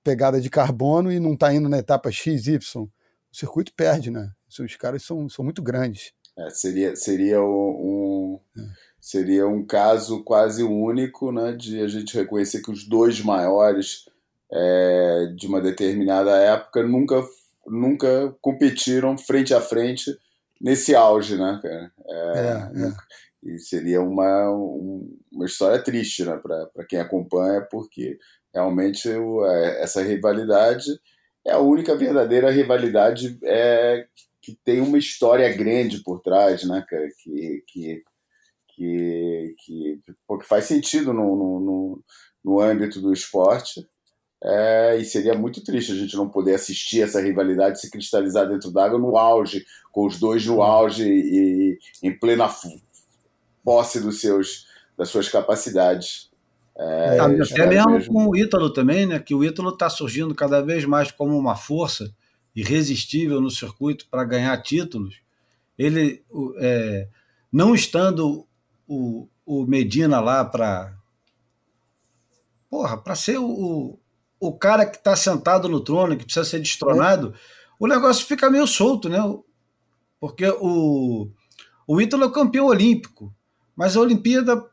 pegada 0.03 0.41
de 0.41 0.51
carbono 0.51 1.13
e 1.13 1.21
não 1.21 1.35
está 1.35 1.55
indo 1.55 1.69
na 1.69 1.79
etapa 1.79 2.11
XY. 2.11 2.59
O 2.77 2.89
circuito 3.33 3.73
perde, 3.75 4.11
né? 4.11 4.31
Os 4.49 4.77
caras 4.77 5.05
são, 5.05 5.29
são 5.29 5.45
muito 5.45 5.63
grandes. 5.63 6.13
É, 6.37 6.51
seria 6.51 6.97
seria 6.97 7.41
um, 7.43 8.41
é. 8.57 8.63
seria 9.01 9.47
um 9.47 9.65
caso 9.65 10.25
quase 10.25 10.63
único 10.63 11.31
né, 11.31 11.53
de 11.53 11.81
a 11.81 11.87
gente 11.87 12.17
reconhecer 12.17 12.63
que 12.63 12.71
os 12.71 12.89
dois 12.89 13.21
maiores 13.21 14.07
é, 14.53 15.33
de 15.37 15.47
uma 15.47 15.61
determinada 15.61 16.37
época 16.39 16.83
nunca, 16.83 17.23
nunca 17.67 18.35
competiram 18.41 19.17
frente 19.17 19.55
a 19.55 19.61
frente 19.61 20.11
nesse 20.61 20.95
auge, 20.95 21.37
né, 21.37 21.59
cara? 21.63 21.93
É, 22.09 22.39
é, 22.39 22.87
é. 22.87 22.93
E 23.43 23.59
seria 23.59 24.03
uma, 24.03 24.51
uma 25.33 25.47
história 25.47 25.83
triste, 25.83 26.25
né, 26.25 26.37
para 26.37 26.87
quem 26.87 27.01
acompanha, 27.01 27.67
porque 27.71 28.19
realmente 28.53 29.09
é, 29.09 29.83
essa 29.83 30.03
rivalidade 30.03 30.85
é 31.47 31.53
a 31.53 31.59
única 31.59 31.97
verdadeira 31.97 32.51
rivalidade 32.51 33.39
é, 33.45 34.07
que 34.43 34.59
tem 34.65 34.81
uma 34.81 34.99
história 34.99 35.51
grande 35.57 36.03
por 36.03 36.21
trás, 36.21 36.65
né, 36.65 36.85
cara? 36.89 37.09
Que, 37.23 37.65
que, 37.67 38.03
que, 38.75 39.55
que, 39.59 40.01
que 40.05 40.47
faz 40.47 40.65
sentido 40.65 41.13
no, 41.13 41.37
no, 41.37 41.61
no, 41.61 42.05
no 42.45 42.61
âmbito 42.61 43.01
do 43.01 43.13
esporte. 43.13 43.87
É, 44.43 44.97
e 44.97 45.05
seria 45.05 45.35
muito 45.35 45.63
triste 45.63 45.93
a 45.93 45.95
gente 45.95 46.17
não 46.17 46.29
poder 46.29 46.55
assistir 46.55 47.03
essa 47.03 47.21
rivalidade 47.21 47.79
se 47.79 47.91
cristalizar 47.91 48.49
dentro 48.49 48.71
d'água 48.71 48.99
no 48.99 49.19
auge, 49.19 49.67
com 49.93 50.07
os 50.07 50.19
dois 50.19 50.47
no 50.47 50.63
auge 50.63 51.05
e, 51.07 51.79
em 52.03 52.19
plena 52.19 52.49
posse 53.63 54.01
dos 54.01 54.21
seus, 54.21 54.67
das 54.97 55.11
suas 55.11 55.29
capacidades. 55.29 56.31
É, 56.79 57.17
é, 57.17 57.21
até 57.21 57.67
mesmo, 57.67 57.91
mesmo 57.91 58.15
com 58.15 58.29
o 58.29 58.37
Ítalo 58.37 58.73
também, 58.73 59.05
né? 59.05 59.19
Que 59.19 59.35
o 59.35 59.45
Ítalo 59.45 59.69
está 59.69 59.91
surgindo 59.91 60.35
cada 60.35 60.63
vez 60.63 60.87
mais 60.87 61.11
como 61.11 61.37
uma 61.37 61.55
força 61.55 62.11
irresistível 62.57 63.41
no 63.43 63.51
circuito 63.51 64.07
para 64.11 64.25
ganhar 64.25 64.57
títulos. 64.63 65.21
Ele, 65.79 66.25
é, 66.59 67.09
não 67.53 67.75
estando 67.75 68.47
o, 68.89 69.29
o 69.45 69.67
Medina 69.67 70.19
lá 70.21 70.45
para 70.45 70.97
porra, 72.71 72.97
para 72.97 73.15
ser 73.15 73.39
o, 73.39 73.99
o 74.41 74.57
cara 74.57 74.87
que 74.87 74.97
está 74.97 75.15
sentado 75.15 75.69
no 75.69 75.81
trono, 75.81 76.17
que 76.17 76.25
precisa 76.25 76.45
ser 76.45 76.61
destronado, 76.61 77.35
o 77.79 77.87
negócio 77.87 78.27
fica 78.27 78.51
meio 78.51 78.67
solto, 78.67 79.09
né? 79.09 79.19
Porque 80.19 80.47
o, 80.61 81.31
o 81.87 82.01
Ítalo 82.01 82.25
é 82.25 82.31
campeão 82.31 82.67
olímpico, 82.67 83.35
mas 83.77 83.97
a 83.97 84.01
Olimpíada, 84.01 84.65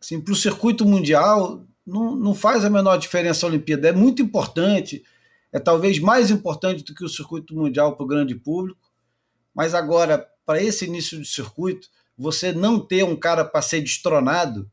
assim, 0.00 0.20
para 0.20 0.32
o 0.32 0.36
circuito 0.36 0.86
mundial, 0.86 1.64
não, 1.84 2.14
não 2.14 2.34
faz 2.34 2.64
a 2.64 2.70
menor 2.70 2.96
diferença 2.98 3.44
a 3.44 3.48
Olimpíada. 3.48 3.88
É 3.88 3.92
muito 3.92 4.22
importante, 4.22 5.02
é 5.52 5.58
talvez 5.58 5.98
mais 5.98 6.30
importante 6.30 6.84
do 6.84 6.94
que 6.94 7.04
o 7.04 7.08
circuito 7.08 7.54
mundial 7.54 7.96
para 7.96 8.04
o 8.04 8.08
grande 8.08 8.34
público, 8.34 8.80
mas 9.54 9.74
agora, 9.74 10.24
para 10.46 10.62
esse 10.62 10.84
início 10.84 11.20
de 11.20 11.26
circuito, 11.26 11.88
você 12.16 12.52
não 12.52 12.78
ter 12.78 13.04
um 13.04 13.16
cara 13.16 13.44
para 13.44 13.62
ser 13.62 13.80
destronado 13.80 14.70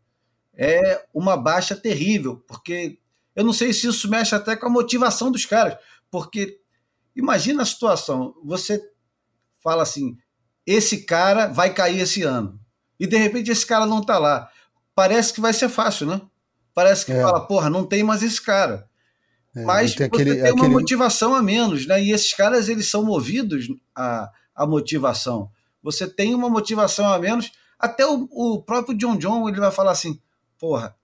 é 0.58 1.06
uma 1.14 1.36
baixa 1.36 1.76
terrível, 1.76 2.38
porque 2.48 2.98
eu 3.36 3.44
não 3.44 3.54
sei 3.54 3.74
se 3.74 3.88
isso 3.88 4.10
mexe 4.10 4.34
até 4.34 4.56
com 4.56 4.68
a 4.68 4.70
motivação 4.70 5.32
dos 5.32 5.46
caras, 5.46 5.78
porque 6.10 6.60
imagina 7.16 7.64
a 7.64 7.66
situação, 7.66 8.36
você 8.44 8.82
fala 9.60 9.84
assim, 9.84 10.18
esse 10.66 11.06
cara 11.06 11.48
vai 11.48 11.74
cair 11.74 12.00
esse 12.00 12.24
ano, 12.24 12.60
e 13.00 13.06
de 13.06 13.18
repente 13.18 13.52
esse 13.52 13.66
cara 13.66 13.86
não 13.86 14.00
está 14.00 14.18
lá. 14.18 14.50
Parece 14.94 15.34
que 15.34 15.42
vai 15.42 15.52
ser 15.52 15.68
fácil, 15.68 16.08
né? 16.08 16.22
Parece 16.74 17.06
que 17.06 17.12
é. 17.12 17.22
fala, 17.22 17.46
porra, 17.46 17.70
não 17.70 17.86
tem 17.86 18.04
mais 18.04 18.24
esse 18.24 18.42
cara. 18.42 18.90
É, 19.56 19.64
Mas 19.64 19.96
tem 19.96 20.06
aquele, 20.06 20.32
você 20.32 20.42
tem 20.42 20.52
uma 20.52 20.64
aquele... 20.64 20.74
motivação 20.74 21.34
a 21.34 21.42
menos, 21.42 21.88
né? 21.88 22.04
E 22.04 22.12
esses 22.12 22.34
caras, 22.34 22.68
eles 22.68 22.90
são 22.90 23.04
movidos 23.04 23.68
a, 23.96 24.30
a 24.54 24.68
motivação. 24.68 25.50
Você 25.82 26.08
tem 26.08 26.36
uma 26.36 26.50
motivação 26.50 27.08
a 27.08 27.18
menos. 27.18 27.52
Até 27.80 28.06
o, 28.06 28.28
o 28.32 28.62
próprio 28.62 28.98
John 28.98 29.18
John, 29.18 29.48
ele 29.48 29.60
vai 29.60 29.72
falar 29.72 29.92
assim, 29.92 30.20
porra, 30.60 30.96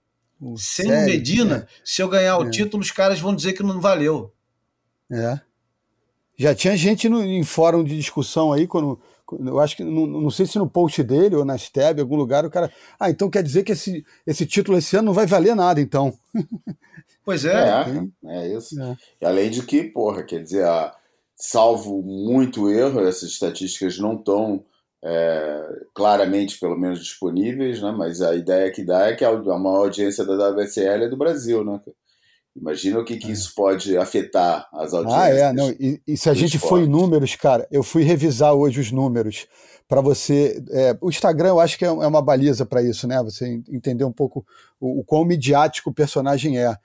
o 0.41 0.57
sem 0.57 0.87
sério? 0.87 1.05
Medina, 1.05 1.67
é. 1.69 1.81
se 1.85 2.01
eu 2.01 2.09
ganhar 2.09 2.37
o 2.37 2.47
é. 2.47 2.49
título, 2.49 2.81
os 2.81 2.91
caras 2.91 3.19
vão 3.19 3.35
dizer 3.35 3.53
que 3.53 3.61
não 3.61 3.79
valeu. 3.79 4.33
É. 5.11 5.39
Já 6.37 6.55
tinha 6.55 6.75
gente 6.75 7.07
no, 7.07 7.23
em 7.23 7.43
fórum 7.43 7.83
de 7.83 7.95
discussão 7.95 8.51
aí, 8.51 8.65
quando 8.65 8.99
eu 9.39 9.59
acho 9.59 9.77
que 9.77 9.83
não, 9.83 10.05
não, 10.05 10.29
sei 10.29 10.45
se 10.45 10.57
no 10.57 10.69
post 10.69 11.01
dele 11.03 11.35
ou 11.35 11.45
na 11.45 11.57
Steb, 11.57 11.99
em 11.99 12.01
algum 12.01 12.15
lugar, 12.15 12.45
o 12.45 12.49
cara. 12.49 12.71
Ah, 12.99 13.09
então 13.09 13.29
quer 13.29 13.43
dizer 13.43 13.63
que 13.63 13.71
esse, 13.71 14.03
esse 14.25 14.45
título 14.45 14.77
esse 14.77 14.95
ano 14.95 15.07
não 15.07 15.13
vai 15.13 15.25
valer 15.25 15.55
nada, 15.55 15.79
então. 15.79 16.13
Pois 17.23 17.45
é. 17.45 17.53
É, 18.25 18.37
é 18.37 18.57
isso. 18.57 18.81
É. 18.81 18.97
E 19.21 19.25
além 19.27 19.51
de 19.51 19.61
que, 19.61 19.83
porra, 19.83 20.23
quer 20.23 20.41
dizer, 20.41 20.65
a, 20.65 20.91
salvo 21.35 22.01
muito 22.01 22.67
erro, 22.67 22.99
essas 23.07 23.29
estatísticas 23.29 23.99
não 23.99 24.15
estão 24.15 24.63
é, 25.03 25.61
claramente, 25.93 26.59
pelo 26.59 26.77
menos, 26.77 26.99
disponíveis, 26.99 27.81
né? 27.81 27.91
mas 27.91 28.21
a 28.21 28.35
ideia 28.35 28.71
que 28.71 28.83
dá 28.83 29.07
é 29.07 29.15
que 29.15 29.25
a, 29.25 29.31
maior 29.31 29.85
audiência 29.85 30.23
da 30.25 30.49
WSL 30.49 31.05
é 31.05 31.09
do 31.09 31.17
Brasil, 31.17 31.63
né? 31.63 31.79
Imagina 32.55 32.99
o 32.99 33.05
que, 33.05 33.15
que 33.15 33.29
é. 33.29 33.31
isso 33.31 33.53
pode 33.55 33.97
afetar 33.97 34.67
as 34.73 34.93
audiências. 34.93 35.23
Ah, 35.23 35.29
é, 35.29 35.53
não. 35.53 35.69
E, 35.71 36.01
e 36.05 36.17
se 36.17 36.29
a 36.29 36.33
gente 36.33 36.59
for 36.59 36.81
em 36.81 36.87
números, 36.87 37.35
cara, 37.35 37.65
eu 37.71 37.81
fui 37.81 38.03
revisar 38.03 38.53
hoje 38.53 38.81
os 38.81 38.91
números 38.91 39.47
para 39.87 40.01
você. 40.01 40.61
É, 40.69 40.97
o 41.01 41.09
Instagram 41.09 41.49
eu 41.49 41.59
acho 41.59 41.77
que 41.77 41.85
é, 41.85 41.87
é 41.87 41.91
uma 41.91 42.21
baliza 42.21 42.65
para 42.65 42.81
isso, 42.81 43.07
né? 43.07 43.21
Você 43.23 43.61
entender 43.69 44.03
um 44.03 44.11
pouco 44.11 44.45
o, 44.79 44.99
o 44.99 45.03
quão 45.03 45.23
midiático 45.23 45.89
o 45.89 45.93
personagem 45.93 46.59
é. 46.59 46.75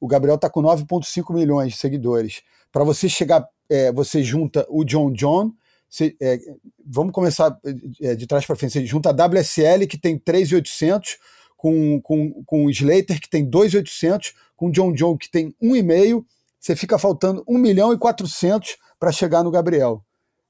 O 0.00 0.06
Gabriel 0.06 0.38
tá 0.38 0.48
com 0.48 0.62
9,5 0.62 1.34
milhões 1.34 1.72
de 1.72 1.78
seguidores. 1.78 2.42
Para 2.72 2.84
você 2.84 3.06
chegar, 3.08 3.46
é, 3.68 3.92
você 3.92 4.22
junta 4.22 4.66
o 4.70 4.84
John 4.84 5.12
John. 5.12 5.52
Você, 5.90 6.16
é, 6.22 6.38
vamos 6.86 7.12
começar 7.12 7.58
é, 8.00 8.14
de 8.14 8.26
trás 8.26 8.46
para 8.46 8.54
frente. 8.54 8.72
Você 8.72 8.86
junta 8.86 9.10
a 9.10 9.26
WSL, 9.26 9.86
que 9.88 9.98
tem 9.98 10.16
3,800, 10.16 11.18
com, 11.56 12.00
com, 12.00 12.42
com 12.44 12.64
o 12.64 12.70
Slater, 12.70 13.20
que 13.20 13.28
tem 13.28 13.44
2,800 13.44 14.32
com 14.56 14.68
o 14.68 14.72
John 14.72 14.94
John, 14.94 15.18
que 15.18 15.30
tem 15.30 15.54
1,5, 15.62 16.24
você 16.58 16.76
fica 16.76 16.98
faltando 16.98 17.44
1 17.46 17.58
milhão 17.58 17.92
e 17.92 17.98
400 17.98 18.76
para 18.98 19.10
chegar 19.10 19.42
no 19.42 19.50
Gabriel. 19.50 20.04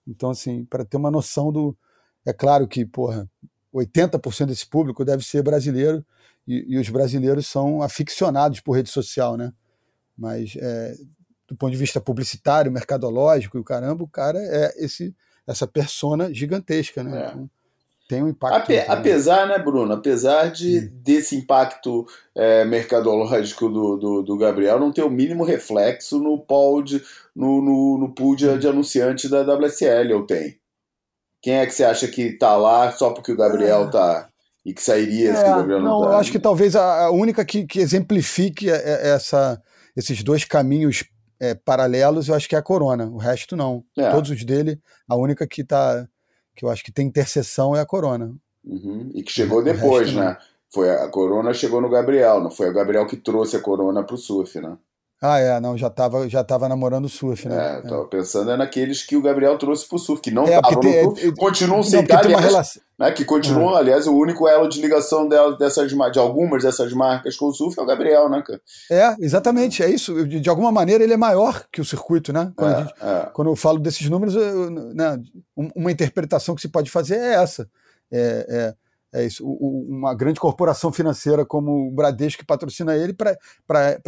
Então, 0.06 0.30
assim, 0.30 0.64
para 0.64 0.84
ter 0.84 0.96
uma 0.96 1.10
noção 1.10 1.52
do. 1.52 1.76
É 2.26 2.32
claro 2.32 2.68
que, 2.68 2.84
porra, 2.84 3.28
80% 3.74 4.46
desse 4.46 4.66
público 4.66 5.04
deve 5.04 5.24
ser 5.24 5.42
brasileiro 5.42 6.04
e, 6.46 6.74
e, 6.74 6.78
os 6.78 6.88
brasileiros 6.88 7.46
são 7.46 7.82
aficionados 7.82 8.60
por 8.60 8.72
rede 8.72 8.90
social, 8.90 9.36
né? 9.36 9.52
Mas 10.18 10.54
é, 10.56 10.94
do 11.48 11.56
ponto 11.56 11.70
de 11.70 11.76
vista 11.76 12.00
publicitário, 12.00 12.70
mercadológico 12.70 13.56
e 13.56 13.60
o 13.60 13.64
caramba, 13.64 14.04
o 14.04 14.08
cara 14.08 14.38
é 14.38 14.84
esse 14.84 15.14
essa 15.46 15.66
persona 15.66 16.32
gigantesca, 16.32 17.02
né? 17.02 17.22
É. 17.22 17.28
Então, 17.28 17.50
tem 18.10 18.24
um 18.24 18.28
impacto. 18.28 18.56
Ape, 18.56 18.78
apesar, 18.88 19.46
né, 19.46 19.56
Bruno? 19.56 19.92
Apesar 19.92 20.50
de 20.50 20.80
hum. 20.80 20.90
desse 21.00 21.36
impacto 21.36 22.04
é, 22.34 22.64
mercadológico 22.64 23.68
do, 23.68 23.96
do, 23.96 24.22
do, 24.22 24.36
Gabriel 24.36 24.80
não 24.80 24.90
ter 24.90 25.04
o 25.04 25.10
mínimo 25.10 25.44
reflexo 25.44 26.18
no 26.18 26.36
pool 26.36 26.82
de, 26.82 27.00
no, 27.34 27.62
no, 27.62 27.98
no 27.98 28.12
pool 28.12 28.34
de, 28.34 28.58
de 28.58 28.66
anunciante 28.66 29.28
da 29.28 29.42
WSL, 29.42 30.12
ou 30.12 30.26
tem? 30.26 30.58
Quem 31.40 31.54
é 31.54 31.66
que 31.66 31.72
você 31.72 31.84
acha 31.84 32.08
que 32.08 32.32
tá 32.32 32.56
lá 32.56 32.90
só 32.90 33.10
porque 33.10 33.30
o 33.30 33.36
Gabriel 33.36 33.84
é. 33.84 33.90
tá 33.90 34.28
e 34.66 34.74
que 34.74 34.82
sairia 34.82 35.30
é, 35.30 35.36
se 35.36 35.44
o 35.44 35.56
Gabriel 35.56 35.80
não, 35.80 36.00
não 36.00 36.02
tá? 36.02 36.08
Eu 36.08 36.16
acho 36.16 36.32
que 36.32 36.38
talvez 36.40 36.74
a, 36.74 37.04
a 37.04 37.10
única 37.12 37.44
que, 37.44 37.64
que 37.64 37.78
exemplifique 37.78 38.68
é, 38.68 38.74
é 38.74 39.10
essa, 39.10 39.62
esses 39.96 40.22
dois 40.24 40.44
caminhos 40.44 41.04
é, 41.40 41.54
paralelos, 41.54 42.28
eu 42.28 42.34
acho 42.34 42.48
que 42.48 42.54
é 42.54 42.58
a 42.58 42.62
Corona. 42.62 43.06
O 43.06 43.16
resto 43.16 43.56
não. 43.56 43.82
É. 43.96 44.10
Todos 44.10 44.30
os 44.30 44.44
dele, 44.44 44.80
a 45.08 45.16
única 45.16 45.46
que 45.46 45.64
tá 45.64 46.06
que 46.54 46.64
eu 46.64 46.68
acho 46.68 46.84
que 46.84 46.92
tem 46.92 47.06
interseção 47.06 47.74
é 47.74 47.80
a 47.80 47.86
Corona. 47.86 48.34
Uhum. 48.62 49.10
E 49.14 49.22
que 49.22 49.32
chegou 49.32 49.62
depois, 49.62 50.12
né? 50.12 50.36
Foi 50.72 50.90
a, 50.90 51.08
Corona 51.08 51.54
chegou 51.54 51.80
no 51.80 51.88
Gabriel, 51.88 52.40
não 52.40 52.50
foi 52.50 52.68
o 52.68 52.72
Gabriel 52.72 53.06
que 53.06 53.16
trouxe 53.16 53.56
a 53.56 53.60
Corona 53.60 54.04
para 54.04 54.14
o 54.14 54.18
surf, 54.18 54.60
né? 54.60 54.76
Ah, 55.22 55.38
é, 55.38 55.60
não, 55.60 55.76
já 55.76 55.88
estava 55.88 56.26
já 56.30 56.42
tava 56.42 56.66
namorando 56.66 57.04
o 57.04 57.08
surf, 57.08 57.46
né? 57.46 57.74
É, 57.74 57.78
eu 57.78 57.82
tava 57.82 58.02
é. 58.04 58.06
pensando 58.06 58.50
é 58.50 58.56
naqueles 58.56 59.02
que 59.02 59.16
o 59.16 59.22
Gabriel 59.22 59.58
trouxe 59.58 59.86
pro 59.86 59.98
surf, 59.98 60.22
que 60.22 60.30
não 60.30 60.44
estavam 60.44 60.82
é, 60.82 61.02
no 61.02 61.16
surf, 61.16 61.34
continuam 61.36 61.82
sem 61.82 62.00
estar, 62.00 62.24
aliás, 62.24 62.42
relação... 62.42 62.82
né, 62.98 63.12
que 63.12 63.22
continuam, 63.26 63.74
ah. 63.74 63.80
aliás, 63.80 64.06
o 64.06 64.16
único 64.16 64.48
elo 64.48 64.66
de 64.66 64.80
ligação 64.80 65.28
dela, 65.28 65.58
dessas, 65.58 65.90
de 65.90 66.18
algumas 66.18 66.62
dessas 66.62 66.90
marcas 66.94 67.36
com 67.36 67.48
o 67.48 67.52
surf 67.52 67.78
é 67.78 67.82
o 67.82 67.86
Gabriel, 67.86 68.30
né, 68.30 68.42
cara? 68.46 68.60
É, 68.90 69.14
exatamente, 69.20 69.82
é 69.82 69.90
isso. 69.90 70.26
De, 70.26 70.40
de 70.40 70.48
alguma 70.48 70.72
maneira 70.72 71.04
ele 71.04 71.12
é 71.12 71.18
maior 71.18 71.66
que 71.70 71.82
o 71.82 71.84
circuito, 71.84 72.32
né? 72.32 72.50
Quando, 72.56 72.72
é, 72.72 72.78
gente, 72.78 72.94
é. 73.02 73.28
quando 73.34 73.48
eu 73.48 73.56
falo 73.56 73.78
desses 73.78 74.08
números, 74.08 74.34
eu, 74.34 74.70
né, 74.70 75.20
uma 75.54 75.92
interpretação 75.92 76.54
que 76.54 76.62
se 76.62 76.68
pode 76.68 76.90
fazer 76.90 77.16
é 77.16 77.34
essa. 77.34 77.68
é, 78.10 78.74
é 79.12 79.20
é 79.20 79.26
isso. 79.26 79.44
O, 79.46 79.86
uma 79.88 80.14
grande 80.14 80.40
corporação 80.40 80.92
financeira 80.92 81.44
como 81.44 81.88
o 81.88 81.90
Bradesco 81.90 82.40
que 82.40 82.46
patrocina 82.46 82.96
ele, 82.96 83.12
para 83.12 83.36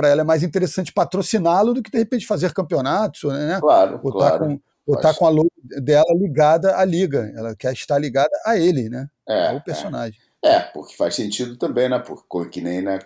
ela 0.09 0.22
é 0.22 0.24
mais 0.24 0.42
interessante 0.42 0.92
patrociná-lo 0.92 1.74
do 1.74 1.82
que 1.82 1.90
de 1.90 1.98
repente 1.98 2.26
fazer 2.26 2.53
campeonatos, 2.53 3.24
né? 3.24 3.59
Claro, 3.61 4.00
ou 4.03 4.12
tá 4.12 4.30
claro. 4.30 4.44
com, 4.44 4.61
ou 4.86 5.00
tá 5.00 5.14
com 5.14 5.26
a 5.26 5.30
logo 5.30 5.50
dela 5.80 6.14
ligada 6.14 6.76
à 6.76 6.84
liga. 6.84 7.32
Ela 7.36 7.55
quer 7.55 7.72
estar 7.72 7.98
ligada 7.98 8.30
a 8.46 8.59
ele, 8.59 8.88
né? 8.88 9.09
É, 9.28 9.48
ao 9.48 9.61
personagem. 9.61 10.18
É. 10.44 10.57
é, 10.57 10.61
porque 10.61 10.96
faz 10.96 11.14
sentido 11.14 11.57
também, 11.57 11.88
né? 11.88 11.98
Porque 11.98 12.48
que 12.48 12.61
nem 12.61 12.80
né, 12.80 12.98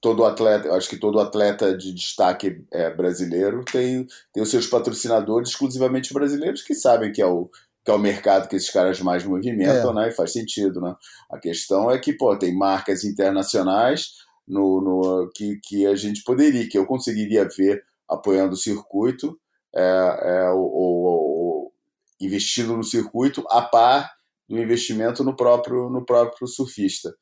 todo 0.00 0.24
atleta, 0.24 0.72
acho 0.72 0.90
que 0.90 0.96
todo 0.96 1.20
atleta 1.20 1.76
de 1.76 1.94
destaque 1.94 2.64
é, 2.72 2.90
brasileiro 2.90 3.64
tem, 3.64 4.06
tem 4.32 4.42
os 4.42 4.50
seus 4.50 4.66
patrocinadores 4.66 5.50
exclusivamente 5.50 6.12
brasileiros 6.12 6.62
que 6.62 6.74
sabem 6.74 7.12
que 7.12 7.22
é 7.22 7.26
o 7.26 7.48
que 7.84 7.90
é 7.90 7.94
o 7.94 7.98
mercado 7.98 8.48
que 8.48 8.56
esses 8.56 8.70
caras 8.70 9.00
mais 9.00 9.24
movimentam, 9.24 9.90
é. 9.90 9.94
né? 9.94 10.08
E 10.08 10.12
faz 10.12 10.32
sentido, 10.32 10.80
né? 10.80 10.94
A 11.30 11.38
questão 11.38 11.90
é 11.90 11.98
que, 11.98 12.12
pô, 12.12 12.36
tem 12.36 12.56
marcas 12.56 13.04
internacionais 13.04 14.22
no, 14.46 14.80
no 14.80 15.30
que, 15.34 15.58
que 15.62 15.86
a 15.86 15.94
gente 15.94 16.22
poderia, 16.22 16.68
que 16.68 16.78
eu 16.78 16.86
conseguiria 16.86 17.48
ver 17.56 17.82
apoiando 18.08 18.54
o 18.54 18.58
circuito 18.58 19.38
é, 19.74 19.82
é, 19.82 20.50
ou, 20.50 21.72
investindo 22.20 22.76
no 22.76 22.84
circuito 22.84 23.44
a 23.48 23.62
par 23.62 24.12
do 24.48 24.58
investimento 24.58 25.24
no 25.24 25.34
próprio, 25.34 25.88
no 25.88 26.04
próprio 26.04 26.46
surfista. 26.46 27.14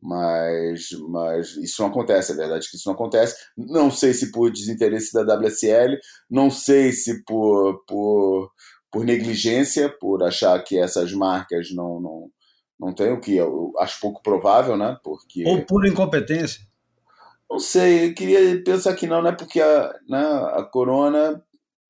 Mas, 0.00 0.90
mas 1.08 1.56
isso 1.56 1.80
não 1.80 1.88
acontece, 1.88 2.32
é 2.32 2.34
verdade 2.34 2.68
que 2.68 2.76
isso 2.76 2.86
não 2.86 2.94
acontece. 2.94 3.34
Não 3.56 3.90
sei 3.90 4.12
se 4.12 4.30
por 4.30 4.52
desinteresse 4.52 5.12
da 5.12 5.36
WSL, 5.36 5.98
não 6.30 6.50
sei 6.50 6.92
se 6.92 7.24
por, 7.24 7.82
por 7.86 8.52
por 8.96 9.04
negligência, 9.04 9.90
por 9.90 10.22
achar 10.22 10.58
que 10.64 10.78
essas 10.78 11.12
marcas 11.12 11.70
não, 11.70 12.00
não, 12.00 12.30
não 12.80 12.94
têm 12.94 13.12
o 13.12 13.20
que 13.20 13.36
eu 13.36 13.74
acho 13.78 14.00
pouco 14.00 14.22
provável, 14.22 14.74
né? 14.74 14.98
Porque... 15.04 15.46
Ou 15.46 15.62
por 15.66 15.86
incompetência. 15.86 16.62
Não 17.50 17.58
sei, 17.58 18.08
eu 18.08 18.14
queria 18.14 18.64
pensar 18.64 18.94
que 18.94 19.06
não, 19.06 19.20
né? 19.20 19.32
Porque 19.32 19.60
a, 19.60 19.94
né, 20.08 20.24
a 20.54 20.62
Corona 20.62 21.44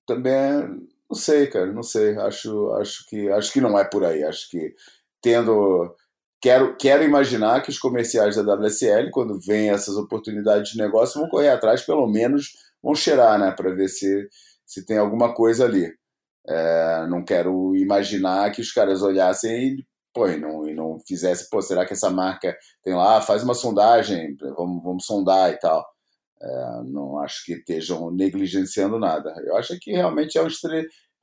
também 0.05 0.33
é, 0.33 0.67
não 1.09 1.15
sei, 1.15 1.47
cara, 1.47 1.73
não 1.73 1.85
sei. 1.85 2.17
Acho, 2.19 2.73
acho 2.73 3.07
que 3.07 3.29
acho 3.31 3.53
que 3.53 3.61
não 3.61 3.79
é 3.79 3.85
por 3.85 4.05
aí. 4.05 4.25
Acho 4.25 4.51
que 4.51 4.75
tendo 5.23 5.95
quero, 6.43 6.77
quero 6.77 7.05
imaginar 7.05 7.63
que 7.63 7.71
os 7.71 7.79
comerciais 7.79 8.35
da 8.35 8.55
WSL, 8.55 9.13
quando 9.13 9.39
vêm 9.39 9.71
essas 9.71 9.97
oportunidades 9.97 10.73
de 10.73 10.79
negócio, 10.79 11.21
vão 11.21 11.31
correr 11.31 11.51
atrás, 11.51 11.83
pelo 11.83 12.09
menos 12.09 12.51
vão 12.83 12.97
cheirar, 12.97 13.39
né, 13.39 13.53
para 13.53 13.73
ver 13.73 13.89
se 13.89 14.29
se 14.67 14.85
tem 14.85 14.99
alguma 14.99 15.33
coisa 15.33 15.65
ali. 15.65 15.95
É, 16.49 17.07
não 17.09 17.24
quero 17.24 17.74
imaginar 17.76 18.51
que 18.53 18.61
os 18.61 18.72
caras 18.72 19.03
olhassem 19.03 19.78
e, 19.78 19.86
pô, 20.14 20.28
e 20.28 20.38
não, 20.38 20.68
e 20.68 20.74
não 20.74 20.99
fizessem, 21.07 21.49
pô, 21.51 21.61
será 21.61 21.84
que 21.84 21.92
essa 21.92 22.11
marca 22.11 22.57
tem 22.82 22.94
lá? 22.94 23.20
Faz 23.20 23.42
uma 23.42 23.55
sondagem, 23.55 24.36
vamos, 24.57 24.82
vamos 24.82 25.07
sondar 25.07 25.51
e 25.53 25.59
tal. 25.59 25.84
É, 26.40 26.82
não 26.84 27.18
acho 27.18 27.44
que 27.44 27.55
estejam 27.55 28.11
negligenciando 28.11 28.99
nada. 28.99 29.34
Eu 29.44 29.57
acho 29.57 29.76
que 29.80 29.92
realmente 29.92 30.38
é 30.38 30.42
um, 30.42 30.49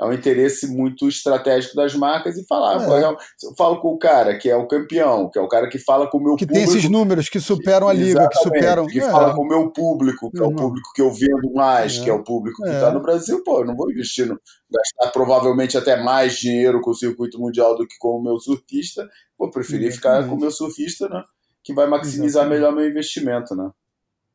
é 0.04 0.06
é 0.06 0.10
um 0.10 0.14
interesse 0.14 0.68
muito 0.68 1.08
estratégico 1.08 1.76
das 1.76 1.96
marcas 1.96 2.38
e 2.38 2.46
falar. 2.46 2.82
É. 2.82 3.04
eu 3.06 3.56
falo 3.58 3.80
com 3.80 3.94
o 3.94 3.98
cara 3.98 4.38
que 4.38 4.50
é 4.50 4.56
o 4.56 4.68
campeão, 4.68 5.30
que 5.30 5.40
é 5.40 5.42
o 5.42 5.48
cara 5.48 5.70
que 5.70 5.80
fala 5.80 6.10
com 6.10 6.18
o 6.18 6.24
meu 6.24 6.36
que 6.36 6.46
público. 6.46 6.66
Que 6.66 6.72
tem 6.72 6.78
esses 6.78 6.90
números 6.90 7.30
que 7.30 7.40
superam 7.40 7.88
a 7.88 7.94
liga, 7.94 8.28
que 8.28 8.38
superam. 8.40 8.86
Que 8.86 9.00
é. 9.00 9.10
fala 9.10 9.34
com 9.34 9.44
o 9.44 9.48
meu 9.48 9.72
público, 9.72 10.30
que 10.30 10.40
é 10.40 10.44
o 10.44 10.54
público 10.54 10.90
que 10.94 11.02
eu 11.02 11.12
vendo 11.12 11.54
mais, 11.54 11.98
que 11.98 12.10
é 12.10 12.14
o 12.14 12.24
público 12.24 12.62
que 12.62 12.70
está 12.70 12.92
no 12.92 13.02
Brasil. 13.02 13.42
Pô, 13.44 13.62
eu 13.62 13.66
não 13.66 13.76
vou 13.76 13.90
investir 13.90 14.28
no. 14.28 14.40
gastar 14.70 15.12
provavelmente 15.12 15.78
até 15.78 16.02
mais 16.02 16.36
dinheiro 16.36 16.82
com 16.82 16.92
o 16.92 16.96
circuito 16.96 17.40
mundial 17.40 17.76
do 17.76 17.88
que 17.88 17.98
com 17.98 18.18
o 18.18 18.24
meu 18.24 18.38
surfista. 18.40 19.08
Vou 19.38 19.50
preferir 19.50 19.92
ficar 19.94 20.28
com 20.28 20.36
o 20.36 20.40
meu 20.40 20.52
surfista, 20.52 21.08
né? 21.08 21.24
Que 21.64 21.74
vai 21.74 21.88
maximizar 21.88 22.44
Exatamente. 22.44 22.60
melhor 22.60 22.76
meu 22.76 22.90
investimento, 22.90 23.56
né? 23.56 23.72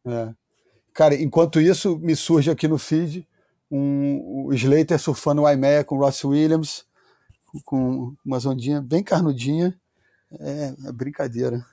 É. 0.07 0.29
Cara, 0.95 1.15
enquanto 1.15 1.61
isso, 1.61 1.99
me 1.99 2.17
surge 2.17 2.51
aqui 2.51 2.67
no 2.67 2.79
feed 2.79 3.27
um, 3.71 4.47
o 4.47 4.53
Slater 4.55 4.99
surfando 4.99 5.43
o 5.43 5.51
IMEA 5.51 5.85
com 5.85 5.97
o 5.97 5.99
Ross 6.01 6.25
Williams, 6.25 6.85
com 7.65 8.15
umas 8.25 8.47
ondinhas 8.47 8.83
bem 8.83 9.03
carnudinha. 9.03 9.79
É, 10.41 10.75
é 10.87 10.93
brincadeira. 10.93 11.65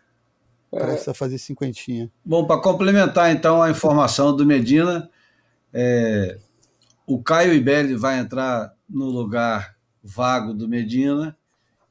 Parece 0.71 1.09
é. 1.09 1.13
fazer 1.13 1.37
cinquentinha. 1.37 2.11
Bom, 2.23 2.45
para 2.45 2.61
complementar 2.61 3.31
então 3.31 3.61
a 3.61 3.69
informação 3.69 4.35
do 4.35 4.45
Medina, 4.45 5.09
é, 5.73 6.37
o 7.05 7.21
Caio 7.21 7.53
Ibelli 7.53 7.95
vai 7.95 8.19
entrar 8.19 8.73
no 8.89 9.05
lugar 9.05 9.75
vago 10.03 10.53
do 10.53 10.67
Medina. 10.67 11.37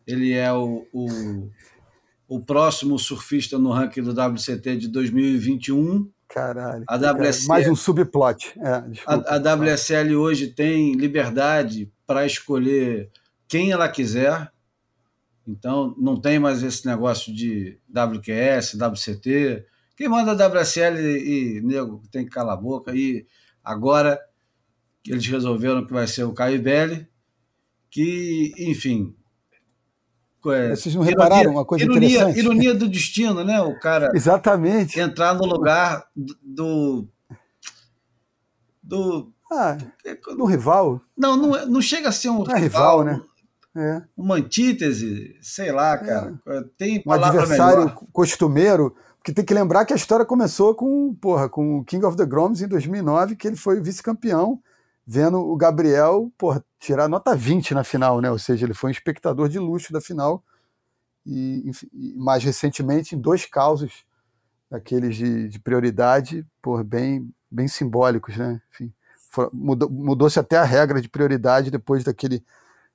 Ele 0.06 0.32
é 0.32 0.52
o, 0.52 0.86
o, 0.92 1.50
o 2.28 2.40
próximo 2.40 2.98
surfista 2.98 3.58
no 3.58 3.70
ranking 3.70 4.02
do 4.02 4.12
WCT 4.12 4.76
de 4.76 4.88
2021. 4.88 6.10
Caralho. 6.34 6.84
A 6.88 6.96
WSL, 6.96 7.46
mais 7.46 7.68
um 7.68 7.76
subplot. 7.76 8.58
É, 8.58 8.80
desculpa, 8.88 9.24
a, 9.28 9.36
a 9.36 9.54
WSL 9.54 10.16
hoje 10.16 10.48
tem 10.48 10.94
liberdade 10.94 11.88
para 12.04 12.26
escolher 12.26 13.08
quem 13.46 13.70
ela 13.70 13.88
quiser. 13.88 14.50
Então, 15.46 15.94
não 15.96 16.20
tem 16.20 16.40
mais 16.40 16.64
esse 16.64 16.84
negócio 16.86 17.32
de 17.32 17.78
WQS, 17.88 18.74
WCT. 18.74 19.64
Quem 19.96 20.08
manda 20.08 20.32
a 20.32 20.48
WSL 20.48 20.98
e, 20.98 21.58
e 21.58 21.60
nego 21.60 22.02
tem 22.10 22.24
que 22.24 22.32
calar 22.32 22.54
a 22.54 22.60
boca. 22.60 22.92
E 22.96 23.24
agora 23.62 24.18
eles 25.06 25.24
resolveram 25.28 25.86
que 25.86 25.92
vai 25.92 26.08
ser 26.08 26.24
o 26.24 26.34
Caio 26.34 26.60
Belli, 26.60 27.06
que, 27.88 28.52
enfim, 28.58 29.14
é, 30.52 30.70
Vocês 30.76 30.94
não 30.94 31.02
repararam 31.02 31.42
ironia, 31.42 31.58
uma 31.58 31.64
coisa 31.64 31.84
ironia, 31.84 32.08
interessante? 32.08 32.38
Ironia 32.38 32.74
do 32.74 32.88
destino, 32.88 33.44
né? 33.44 33.60
O 33.60 33.78
cara 33.78 34.10
Exatamente. 34.14 34.98
entrar 34.98 35.34
no 35.34 35.44
lugar 35.44 36.06
do. 36.42 37.08
do. 38.82 39.32
Ah, 39.50 39.76
do 40.36 40.44
rival? 40.44 41.00
Não, 41.16 41.36
não, 41.36 41.56
é, 41.56 41.66
não 41.66 41.80
chega 41.80 42.08
a 42.08 42.12
ser 42.12 42.30
um 42.30 42.42
é 42.50 42.58
rival, 42.58 43.00
rival, 43.00 43.04
né? 43.04 43.22
É. 43.76 44.02
Uma 44.16 44.36
antítese, 44.36 45.36
sei 45.40 45.72
lá, 45.72 45.98
cara. 45.98 46.34
É. 46.46 46.60
Tem 46.78 47.02
um 47.06 47.12
adversário 47.12 47.86
melhor. 47.86 48.00
costumeiro, 48.12 48.94
porque 49.18 49.32
tem 49.32 49.44
que 49.44 49.54
lembrar 49.54 49.84
que 49.84 49.92
a 49.92 49.96
história 49.96 50.24
começou 50.24 50.74
com, 50.74 51.14
porra, 51.14 51.48
com 51.48 51.78
o 51.78 51.84
King 51.84 52.04
of 52.04 52.16
the 52.16 52.24
Groms 52.24 52.62
em 52.62 52.68
2009, 52.68 53.36
que 53.36 53.48
ele 53.48 53.56
foi 53.56 53.80
vice-campeão 53.80 54.60
vendo 55.06 55.38
o 55.38 55.56
Gabriel 55.56 56.32
porra, 56.38 56.64
tirar 56.78 57.08
nota 57.08 57.36
20 57.36 57.74
na 57.74 57.84
final, 57.84 58.20
né? 58.20 58.30
Ou 58.30 58.38
seja, 58.38 58.66
ele 58.66 58.74
foi 58.74 58.90
um 58.90 58.92
espectador 58.92 59.48
de 59.48 59.58
luxo 59.58 59.92
da 59.92 60.00
final. 60.00 60.42
E, 61.26 61.70
mais 62.16 62.44
recentemente, 62.44 63.14
em 63.14 63.18
dois 63.18 63.46
causos 63.46 64.04
daqueles 64.70 65.16
de, 65.16 65.48
de 65.48 65.58
prioridade, 65.58 66.46
porra, 66.60 66.84
bem, 66.84 67.30
bem 67.50 67.68
simbólicos, 67.68 68.36
né? 68.36 68.60
Enfim, 68.70 68.92
mudou, 69.52 69.88
mudou-se 69.90 70.38
até 70.38 70.56
a 70.56 70.64
regra 70.64 71.00
de 71.00 71.08
prioridade 71.08 71.70
depois 71.70 72.04
daquele, 72.04 72.44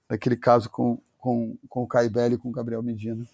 daquele 0.08 0.36
caso 0.36 0.70
com, 0.70 1.02
com, 1.18 1.58
com 1.68 1.84
o 1.84 1.88
Caibelli 1.88 2.36
e 2.36 2.38
com 2.38 2.50
o 2.50 2.52
Gabriel 2.52 2.84
Medina. 2.84 3.26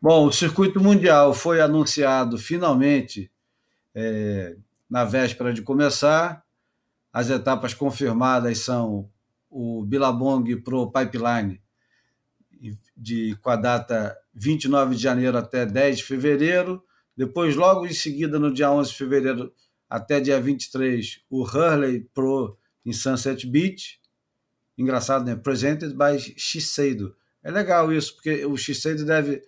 Bom, 0.00 0.26
o 0.26 0.32
circuito 0.32 0.80
mundial 0.80 1.34
foi 1.34 1.60
anunciado 1.60 2.38
finalmente 2.38 3.30
é, 3.94 4.56
na 4.88 5.04
véspera 5.04 5.52
de 5.52 5.62
começar. 5.62 6.42
As 7.12 7.28
etapas 7.28 7.74
confirmadas 7.74 8.58
são 8.58 9.10
o 9.50 9.84
Billabong 9.84 10.56
Pro 10.62 10.92
Pipeline, 10.92 11.60
de, 12.96 13.36
com 13.40 13.50
a 13.50 13.56
data 13.56 14.16
29 14.34 14.94
de 14.94 15.02
janeiro 15.02 15.36
até 15.36 15.66
10 15.66 15.98
de 15.98 16.04
fevereiro. 16.04 16.82
Depois, 17.16 17.56
logo 17.56 17.86
em 17.86 17.92
seguida, 17.92 18.38
no 18.38 18.52
dia 18.52 18.70
11 18.70 18.90
de 18.90 18.96
fevereiro 18.96 19.52
até 19.88 20.20
dia 20.20 20.40
23, 20.40 21.22
o 21.28 21.42
Hurley 21.42 22.08
Pro 22.14 22.56
em 22.86 22.92
Sunset 22.92 23.46
Beach. 23.46 24.00
Engraçado, 24.78 25.24
né? 25.24 25.34
Presented 25.34 25.94
by 25.94 26.18
Shiseido. 26.36 27.14
É 27.42 27.50
legal 27.50 27.92
isso, 27.92 28.14
porque 28.14 28.46
o 28.46 28.56
Shiseido 28.56 29.04
deve, 29.04 29.42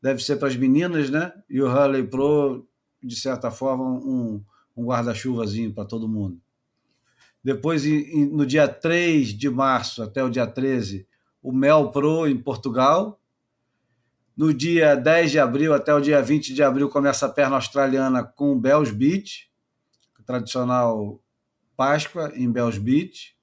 deve 0.00 0.22
ser 0.22 0.36
para 0.36 0.48
as 0.48 0.56
meninas, 0.56 1.10
né? 1.10 1.32
E 1.48 1.60
o 1.60 1.66
Hurley 1.66 2.06
Pro, 2.06 2.66
de 3.02 3.14
certa 3.14 3.50
forma, 3.50 3.84
um, 3.84 4.42
um 4.76 4.86
guarda-chuvazinho 4.86 5.72
para 5.74 5.84
todo 5.84 6.08
mundo. 6.08 6.40
Depois, 7.42 7.82
no 8.30 8.46
dia 8.46 8.68
3 8.68 9.28
de 9.28 9.50
março 9.50 10.02
até 10.02 10.22
o 10.22 10.30
dia 10.30 10.46
13, 10.46 11.06
o 11.42 11.50
Mel 11.52 11.90
Pro 11.90 12.26
em 12.28 12.36
Portugal. 12.36 13.20
No 14.36 14.54
dia 14.54 14.94
10 14.94 15.32
de 15.32 15.38
abril 15.38 15.74
até 15.74 15.92
o 15.92 16.00
dia 16.00 16.22
20 16.22 16.54
de 16.54 16.62
abril 16.62 16.88
começa 16.88 17.26
a 17.26 17.28
perna 17.28 17.56
australiana 17.56 18.22
com 18.22 18.52
o 18.52 18.58
Bells 18.58 18.92
Beach, 18.92 19.50
tradicional 20.24 21.20
Páscoa 21.76 22.32
em 22.34 22.50
Bells 22.50 22.78
Beach. 22.78 23.36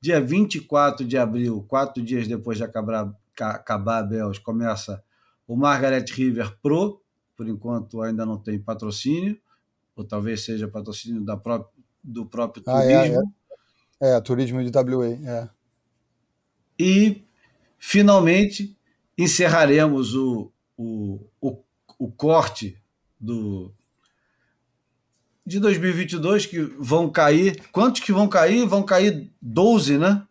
Dia 0.00 0.20
24 0.20 1.06
de 1.06 1.16
abril, 1.16 1.64
quatro 1.68 2.02
dias 2.02 2.26
depois 2.26 2.58
de 2.58 2.64
acabar, 2.64 3.12
acabar 3.40 3.98
a 3.98 4.02
Bells, 4.02 4.40
começa 4.40 5.02
o 5.46 5.56
Margaret 5.56 6.04
River 6.10 6.56
Pro, 6.60 7.00
por 7.36 7.48
enquanto 7.48 8.02
ainda 8.02 8.26
não 8.26 8.36
tem 8.36 8.58
patrocínio, 8.58 9.40
ou 9.96 10.04
talvez 10.04 10.44
seja 10.44 10.68
patrocínio 10.68 11.24
da 11.24 11.36
própria 11.36 11.77
do 12.02 12.26
próprio 12.26 12.62
ah, 12.66 12.82
turismo. 12.82 13.34
É, 14.00 14.10
é. 14.10 14.16
é, 14.16 14.20
turismo 14.20 14.64
de 14.64 14.70
WA. 14.76 15.06
É. 15.06 15.48
E, 16.78 17.24
finalmente, 17.78 18.76
encerraremos 19.16 20.14
o, 20.14 20.52
o, 20.76 21.20
o, 21.40 21.58
o 21.98 22.10
corte 22.10 22.80
do, 23.18 23.74
de 25.44 25.58
2022 25.58 26.46
que 26.46 26.60
vão 26.78 27.10
cair. 27.10 27.62
Quantos 27.72 28.00
que 28.00 28.12
vão 28.12 28.28
cair? 28.28 28.66
Vão 28.66 28.82
cair 28.82 29.32
12, 29.40 29.98
né? 29.98 30.24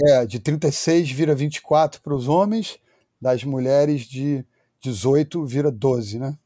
É, 0.00 0.26
de 0.26 0.38
36 0.40 1.10
vira 1.10 1.34
24 1.34 2.00
para 2.02 2.14
os 2.14 2.26
homens, 2.26 2.78
das 3.20 3.44
mulheres 3.44 4.02
de 4.02 4.44
18 4.80 5.46
vira 5.46 5.70
12, 5.70 6.18
né? 6.18 6.36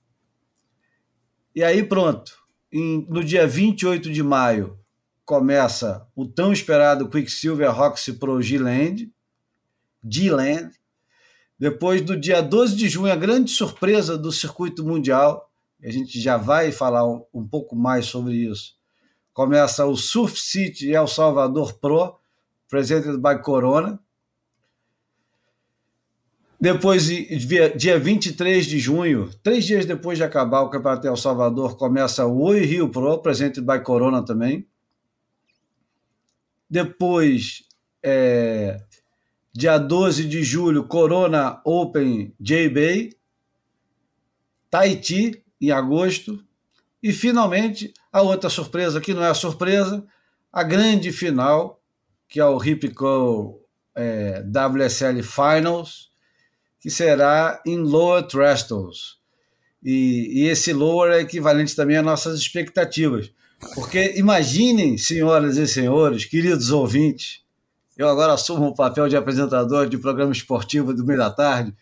E 1.55 1.65
aí 1.65 1.83
pronto 1.83 2.48
em, 2.73 3.07
no 3.09 3.23
dia 3.25 3.47
28 3.47 4.11
de 4.11 4.23
maio, 4.23 4.79
começa 5.25 6.07
o 6.15 6.27
tão 6.27 6.53
esperado 6.53 7.09
Quicksilver 7.09 7.71
Roxy 7.71 8.15
Pro 8.15 8.41
G-Land. 8.41 9.13
G-Land. 10.03 10.71
Depois, 11.59 12.01
do 12.03 12.19
dia 12.19 12.41
12 12.41 12.77
de 12.77 12.89
junho, 12.89 13.13
a 13.13 13.17
grande 13.17 13.51
surpresa 13.51 14.17
do 14.17 14.31
circuito 14.31 14.85
mundial, 14.85 15.51
a 15.83 15.91
gente 15.91 16.21
já 16.21 16.37
vai 16.37 16.73
falar 16.73 17.07
um, 17.07 17.25
um 17.35 17.47
pouco 17.47 17.75
mais 17.77 18.07
sobre 18.07 18.35
isso. 18.35 18.77
Começa 19.33 19.87
o 19.87 19.97
Surf 19.97 20.39
City 20.39 20.93
El 20.93 21.07
Salvador 21.07 21.75
Pro, 21.75 22.17
presented 22.69 23.19
by 23.19 23.43
Corona. 23.43 24.01
Depois, 26.61 27.07
dia 27.07 27.99
23 28.01 28.67
de 28.67 28.81
junho, 28.81 29.31
três 29.45 29.65
dias 29.65 29.87
depois 29.87 30.19
de 30.19 30.25
acabar 30.25 30.63
o 30.63 30.71
Campeonato 30.71 31.07
El 31.07 31.17
Salvador, 31.17 31.77
começa 31.77 32.27
o 32.27 32.43
Oi 32.43 32.65
Rio 32.65 32.89
Pro, 32.89 33.23
presente 33.23 33.61
by 33.61 33.81
Corona 33.85 34.25
também. 34.25 34.67
Depois, 36.69 37.63
é, 38.03 38.83
dia 39.53 39.79
12 39.79 40.25
de 40.25 40.43
julho, 40.43 40.85
Corona 40.85 41.61
Open 41.65 42.35
J-Bay. 42.41 43.13
Tahiti, 44.69 45.45
em 45.61 45.71
agosto. 45.71 46.45
E, 47.01 47.13
finalmente, 47.13 47.95
a 48.13 48.21
outra 48.21 48.51
surpresa, 48.51 49.01
que 49.01 49.15
não 49.15 49.25
é 49.25 49.33
surpresa, 49.33 50.05
a 50.53 50.65
grande 50.65 51.13
final, 51.13 51.81
que 52.29 52.41
é 52.41 52.45
o 52.45 52.59
Ripco 52.59 53.61
é, 53.95 54.43
WSL 54.43 55.23
Finals, 55.23 56.09
que 56.81 56.91
será 56.91 57.61
em 57.67 57.79
lower 57.79 58.27
thresholds. 58.27 59.19
E, 59.83 60.43
e 60.43 60.49
esse 60.49 60.73
lower 60.73 61.13
é 61.13 61.21
equivalente 61.21 61.75
também 61.75 61.97
às 61.97 62.05
nossas 62.05 62.39
expectativas. 62.39 63.31
Porque 63.75 64.15
imaginem, 64.17 64.97
senhoras 64.97 65.57
e 65.57 65.67
senhores, 65.67 66.25
queridos 66.25 66.71
ouvintes, 66.71 67.43
eu 67.97 68.09
agora 68.09 68.35
assumo 68.35 68.69
o 68.69 68.75
papel 68.75 69.09
de 69.09 69.17
apresentador 69.17 69.89
de 69.89 69.99
programa 69.99 70.33
esportivo 70.33 70.95
do 70.95 71.05
meio 71.05 71.19
da 71.19 71.31
tarde. 71.31 71.75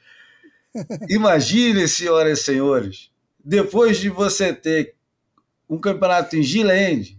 Imaginem, 1.09 1.87
senhoras 1.87 2.41
e 2.41 2.43
senhores, 2.43 3.11
depois 3.45 3.99
de 3.99 4.09
você 4.09 4.53
ter 4.53 4.95
um 5.69 5.79
campeonato 5.79 6.37
em 6.37 6.43
Gilead, 6.43 7.19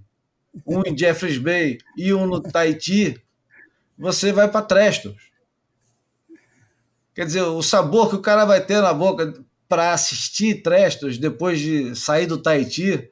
um 0.65 0.81
em 0.85 0.97
Jeffreys 0.97 1.37
Bay 1.37 1.77
e 1.95 2.13
um 2.13 2.25
no 2.25 2.41
Tahiti, 2.41 3.21
você 3.97 4.31
vai 4.31 4.49
para 4.49 4.65
Trestos. 4.65 5.26
Quer 7.17 7.25
dizer, 7.25 7.41
o 7.41 7.63
sabor 7.63 8.09
que 8.09 8.15
o 8.15 8.21
cara 8.21 8.45
vai 8.45 8.63
ter 8.63 8.79
na 8.79 8.93
boca 8.93 9.33
para 9.67 9.91
assistir 9.91 10.61
Trestos 10.61 11.17
depois 11.17 11.59
de 11.59 11.95
sair 11.95 12.27
do 12.27 12.37
Tahiti, 12.37 13.09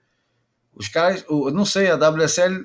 os 0.76 0.88
caras, 0.88 1.26
eu 1.28 1.50
não 1.50 1.66
sei, 1.66 1.90
a 1.90 1.96
WSL 1.96 2.64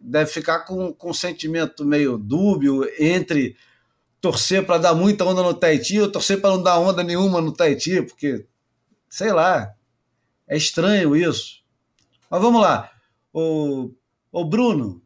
deve 0.00 0.30
ficar 0.30 0.60
com, 0.60 0.90
com 0.94 1.10
um 1.10 1.12
sentimento 1.12 1.84
meio 1.84 2.16
dúbio 2.16 2.88
entre 2.98 3.58
torcer 4.22 4.64
para 4.64 4.78
dar 4.78 4.94
muita 4.94 5.26
onda 5.26 5.42
no 5.42 5.52
Tahiti 5.52 6.00
ou 6.00 6.10
torcer 6.10 6.40
para 6.40 6.56
não 6.56 6.62
dar 6.62 6.78
onda 6.78 7.02
nenhuma 7.02 7.42
no 7.42 7.52
Tahiti, 7.52 8.00
porque, 8.00 8.46
sei 9.06 9.34
lá, 9.34 9.70
é 10.48 10.56
estranho 10.56 11.14
isso. 11.14 11.62
Mas 12.30 12.40
vamos 12.40 12.62
lá. 12.62 12.90
O, 13.34 13.90
o 14.32 14.44
Bruno, 14.46 15.02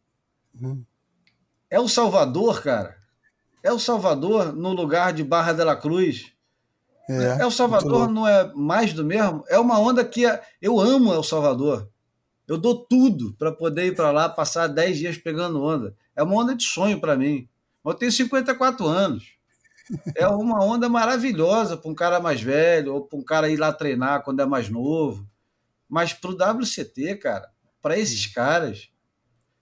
hum. 0.55 0.81
é 1.69 1.81
o 1.81 1.89
Salvador, 1.89 2.63
cara. 2.63 2.98
É 3.63 3.71
o 3.71 3.79
Salvador 3.79 4.53
no 4.53 4.73
lugar 4.73 5.13
de 5.13 5.23
Barra 5.23 5.53
de 5.53 5.63
la 5.63 5.75
Cruz. 5.75 6.33
É, 7.09 7.41
é 7.41 7.45
o 7.45 7.51
Salvador 7.51 8.09
não 8.09 8.27
é 8.27 8.51
mais 8.53 8.93
do 8.93 9.03
mesmo? 9.03 9.43
É 9.47 9.57
uma 9.57 9.79
onda 9.79 10.05
que 10.05 10.25
é, 10.25 10.41
eu 10.61 10.79
amo 10.79 11.13
El 11.13 11.23
Salvador. 11.23 11.89
Eu 12.47 12.57
dou 12.57 12.85
tudo 12.85 13.33
para 13.37 13.51
poder 13.51 13.87
ir 13.87 13.95
para 13.95 14.11
lá, 14.11 14.29
passar 14.29 14.67
10 14.67 14.97
dias 14.97 15.17
pegando 15.17 15.61
onda. 15.61 15.95
É 16.15 16.23
uma 16.23 16.35
onda 16.35 16.55
de 16.55 16.63
sonho 16.63 16.99
para 16.99 17.15
mim. 17.15 17.47
Eu 17.85 17.93
tenho 17.93 18.11
54 18.11 18.85
anos. 18.85 19.33
É 20.15 20.27
uma 20.27 20.63
onda 20.63 20.87
maravilhosa 20.87 21.75
para 21.75 21.89
um 21.89 21.95
cara 21.95 22.19
mais 22.19 22.41
velho 22.41 22.93
ou 22.93 23.05
para 23.05 23.17
um 23.17 23.23
cara 23.23 23.49
ir 23.49 23.57
lá 23.57 23.73
treinar 23.73 24.23
quando 24.23 24.41
é 24.41 24.45
mais 24.45 24.69
novo. 24.69 25.27
Mas 25.87 26.13
para 26.13 26.29
o 26.29 26.59
WCT, 26.59 27.15
cara, 27.15 27.49
para 27.81 27.97
esses 27.97 28.27
caras, 28.27 28.89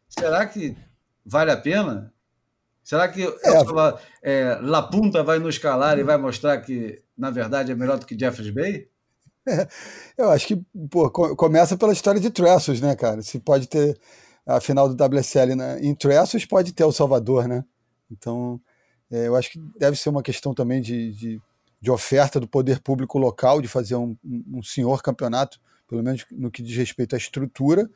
será 0.10 0.46
que 0.46 0.76
vale 1.26 1.52
a 1.52 1.58
pena? 1.58 2.14
Será 2.88 3.10
que 3.10 3.22
é. 3.22 3.30
é, 4.22 4.60
La 4.62 4.82
Punta 4.82 5.22
vai 5.22 5.40
nos 5.40 5.58
calar 5.58 6.00
e 6.00 6.04
vai 6.04 6.16
mostrar 6.16 6.58
que, 6.62 7.02
na 7.18 7.30
verdade, 7.30 7.70
é 7.70 7.76
melhor 7.76 8.00
do 8.00 8.06
que 8.06 8.18
Jeffers 8.18 8.50
Bay? 8.50 8.88
É, 9.46 9.68
eu 10.18 10.30
acho 10.30 10.48
que 10.48 10.56
pô, 10.90 11.12
começa 11.12 11.76
pela 11.76 11.92
história 11.92 12.22
de 12.22 12.30
Tressos, 12.30 12.80
né, 12.80 12.96
cara? 12.96 13.22
Se 13.22 13.40
pode 13.40 13.68
ter 13.68 14.00
a 14.46 14.62
final 14.62 14.88
do 14.88 14.96
WSL 15.04 15.54
né? 15.54 15.82
em 15.82 15.94
Tressos, 15.94 16.46
pode 16.46 16.72
ter 16.72 16.86
o 16.86 16.92
Salvador, 16.94 17.46
né? 17.46 17.66
Então, 18.10 18.58
é, 19.12 19.28
eu 19.28 19.36
acho 19.36 19.52
que 19.52 19.60
deve 19.78 19.98
ser 19.98 20.08
uma 20.08 20.24
questão 20.24 20.54
também 20.54 20.82
de, 20.82 21.12
de, 21.12 21.42
de 21.82 21.92
oferta 21.92 22.40
do 22.40 22.48
poder 22.48 22.80
público 22.80 23.20
local, 23.20 23.62
de 23.62 23.68
fazer 23.68 23.96
um, 23.96 24.16
um, 24.24 24.64
senhor 24.64 25.04
campeonato, 25.04 25.60
pelo 25.90 26.02
menos 26.02 26.26
no 26.32 26.50
que 26.50 26.64
diz 26.64 26.78
respeito 26.78 27.16
à 27.16 27.18
estrutura. 27.18 27.90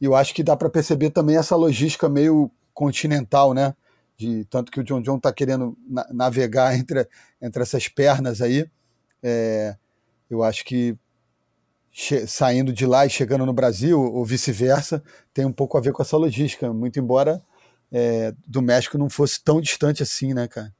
E 0.00 0.04
eu 0.04 0.14
acho 0.14 0.32
que 0.32 0.44
dá 0.44 0.56
para 0.56 0.70
perceber 0.70 1.10
também 1.10 1.36
essa 1.36 1.56
logística 1.56 2.08
meio 2.08 2.48
continental, 2.72 3.52
né? 3.52 3.74
De, 4.20 4.44
tanto 4.44 4.70
que 4.70 4.78
o 4.78 4.84
John 4.84 5.00
John 5.00 5.16
está 5.16 5.32
querendo 5.32 5.74
na, 5.88 6.06
navegar 6.12 6.76
entre, 6.76 7.08
entre 7.40 7.62
essas 7.62 7.88
pernas 7.88 8.42
aí. 8.42 8.68
É, 9.22 9.74
eu 10.28 10.42
acho 10.42 10.62
que 10.62 10.94
saindo 12.26 12.70
de 12.70 12.86
lá 12.86 13.06
e 13.06 13.10
chegando 13.10 13.46
no 13.46 13.52
Brasil, 13.52 13.98
ou 13.98 14.24
vice-versa, 14.24 15.02
tem 15.32 15.46
um 15.46 15.52
pouco 15.52 15.78
a 15.78 15.80
ver 15.80 15.92
com 15.92 16.02
essa 16.02 16.16
logística, 16.16 16.70
muito 16.72 17.00
embora 17.00 17.42
é, 17.90 18.34
do 18.46 18.60
México 18.60 18.98
não 18.98 19.08
fosse 19.08 19.42
tão 19.42 19.58
distante 19.58 20.02
assim, 20.02 20.34
né, 20.34 20.46
cara? 20.46 20.72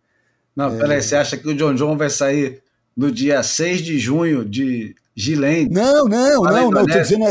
Não, 0.55 0.75
é... 0.75 0.79
peraí, 0.79 1.03
você 1.03 1.17
acha 1.17 1.37
que 1.37 1.49
o 1.49 1.57
John 1.57 1.75
John 1.75 1.97
vai 1.97 2.11
sair 2.11 2.63
no 2.95 3.11
dia 3.11 3.43
6 3.43 3.81
de 3.81 3.99
junho 3.99 4.45
de 4.45 4.95
Gilende? 5.17 5.75
Não, 5.75 6.05
não, 6.05 6.43
não, 6.43 6.71
não, 6.71 6.83
estou 6.85 7.01
dizendo 7.01 7.25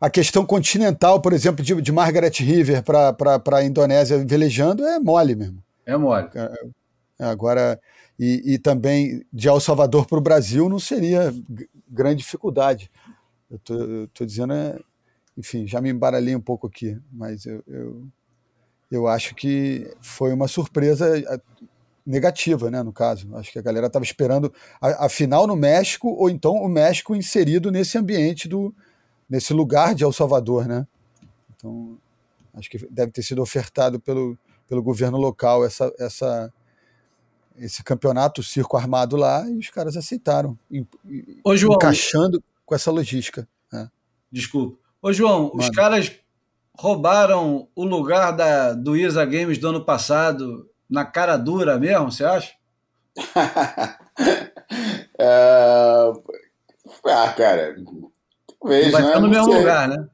a 0.00 0.10
questão 0.10 0.44
continental, 0.44 1.20
por 1.20 1.32
exemplo, 1.32 1.64
de, 1.64 1.80
de 1.80 1.92
Margaret 1.92 2.32
River 2.38 2.82
para 2.82 3.56
a 3.58 3.64
Indonésia 3.64 4.24
velejando 4.24 4.84
é 4.84 4.98
mole 4.98 5.34
mesmo. 5.34 5.62
É 5.86 5.96
mole. 5.96 6.28
É, 7.18 7.24
agora, 7.24 7.80
e, 8.18 8.54
e 8.54 8.58
também 8.58 9.24
de 9.32 9.48
El 9.48 9.60
Salvador 9.60 10.06
para 10.06 10.18
o 10.18 10.22
Brasil 10.22 10.68
não 10.68 10.78
seria 10.78 11.34
grande 11.88 12.18
dificuldade. 12.18 12.90
Eu 13.50 13.58
tô, 13.58 13.74
tô 14.12 14.26
dizendo, 14.26 14.52
é, 14.52 14.78
enfim, 15.36 15.66
já 15.66 15.80
me 15.80 15.90
embaralhei 15.90 16.34
um 16.34 16.40
pouco 16.40 16.66
aqui, 16.66 16.98
mas 17.12 17.46
eu, 17.46 17.62
eu, 17.66 18.06
eu 18.90 19.06
acho 19.06 19.34
que 19.34 19.90
foi 20.00 20.32
uma 20.32 20.48
surpresa 20.48 21.22
negativa, 22.06 22.70
né, 22.70 22.82
no 22.82 22.92
caso. 22.92 23.34
Acho 23.36 23.52
que 23.52 23.58
a 23.58 23.62
galera 23.62 23.86
estava 23.86 24.04
esperando 24.04 24.52
a, 24.80 25.06
a, 25.06 25.08
final 25.08 25.46
no 25.46 25.56
México 25.56 26.08
ou 26.08 26.28
então 26.28 26.54
o 26.54 26.68
México 26.68 27.16
inserido 27.16 27.70
nesse 27.70 27.96
ambiente 27.96 28.48
do 28.48 28.74
nesse 29.34 29.52
lugar 29.52 29.96
de 29.96 30.04
El 30.04 30.12
Salvador, 30.12 30.68
né? 30.68 30.86
Então, 31.56 31.98
acho 32.54 32.70
que 32.70 32.78
deve 32.88 33.10
ter 33.10 33.22
sido 33.22 33.42
ofertado 33.42 33.98
pelo, 33.98 34.38
pelo 34.68 34.80
governo 34.80 35.18
local 35.18 35.64
essa, 35.64 35.92
essa 35.98 36.52
esse 37.56 37.82
campeonato, 37.82 38.40
o 38.40 38.44
circo 38.44 38.76
armado 38.76 39.16
lá, 39.16 39.44
e 39.48 39.58
os 39.58 39.70
caras 39.70 39.96
aceitaram, 39.96 40.56
Ô, 41.42 41.56
João, 41.56 41.74
encaixando 41.74 42.42
com 42.64 42.76
essa 42.76 42.92
logística. 42.92 43.48
Né? 43.72 43.90
Desculpa. 44.30 44.78
Ô, 45.02 45.12
João, 45.12 45.48
Mano. 45.48 45.56
os 45.58 45.70
caras 45.70 46.12
roubaram 46.78 47.68
o 47.74 47.84
lugar 47.84 48.30
da, 48.32 48.72
do 48.72 48.96
ISA 48.96 49.24
Games 49.24 49.58
do 49.58 49.68
ano 49.68 49.84
passado 49.84 50.70
na 50.88 51.04
cara 51.04 51.36
dura 51.36 51.76
mesmo, 51.76 52.12
você 52.12 52.24
acha? 52.24 52.52
é... 55.18 56.12
Ah, 57.06 57.34
cara, 57.36 57.74
talvez, 58.64 58.90
vai 58.90 59.02
né? 59.02 59.18
no 59.18 59.28
mesmo 59.28 59.44
sei. 59.44 59.58
lugar, 59.58 59.88
né? 59.88 60.08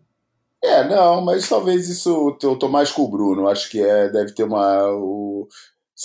É, 0.62 0.84
não, 0.86 1.22
mas 1.22 1.48
talvez 1.48 1.88
isso 1.88 2.36
eu 2.42 2.56
tô 2.56 2.68
mais 2.68 2.92
com 2.92 3.02
o 3.02 3.10
Bruno. 3.10 3.48
Acho 3.48 3.70
que 3.70 3.80
é, 3.80 4.08
deve 4.08 4.32
ter 4.32 4.44
uma. 4.44 4.88
O, 4.92 5.48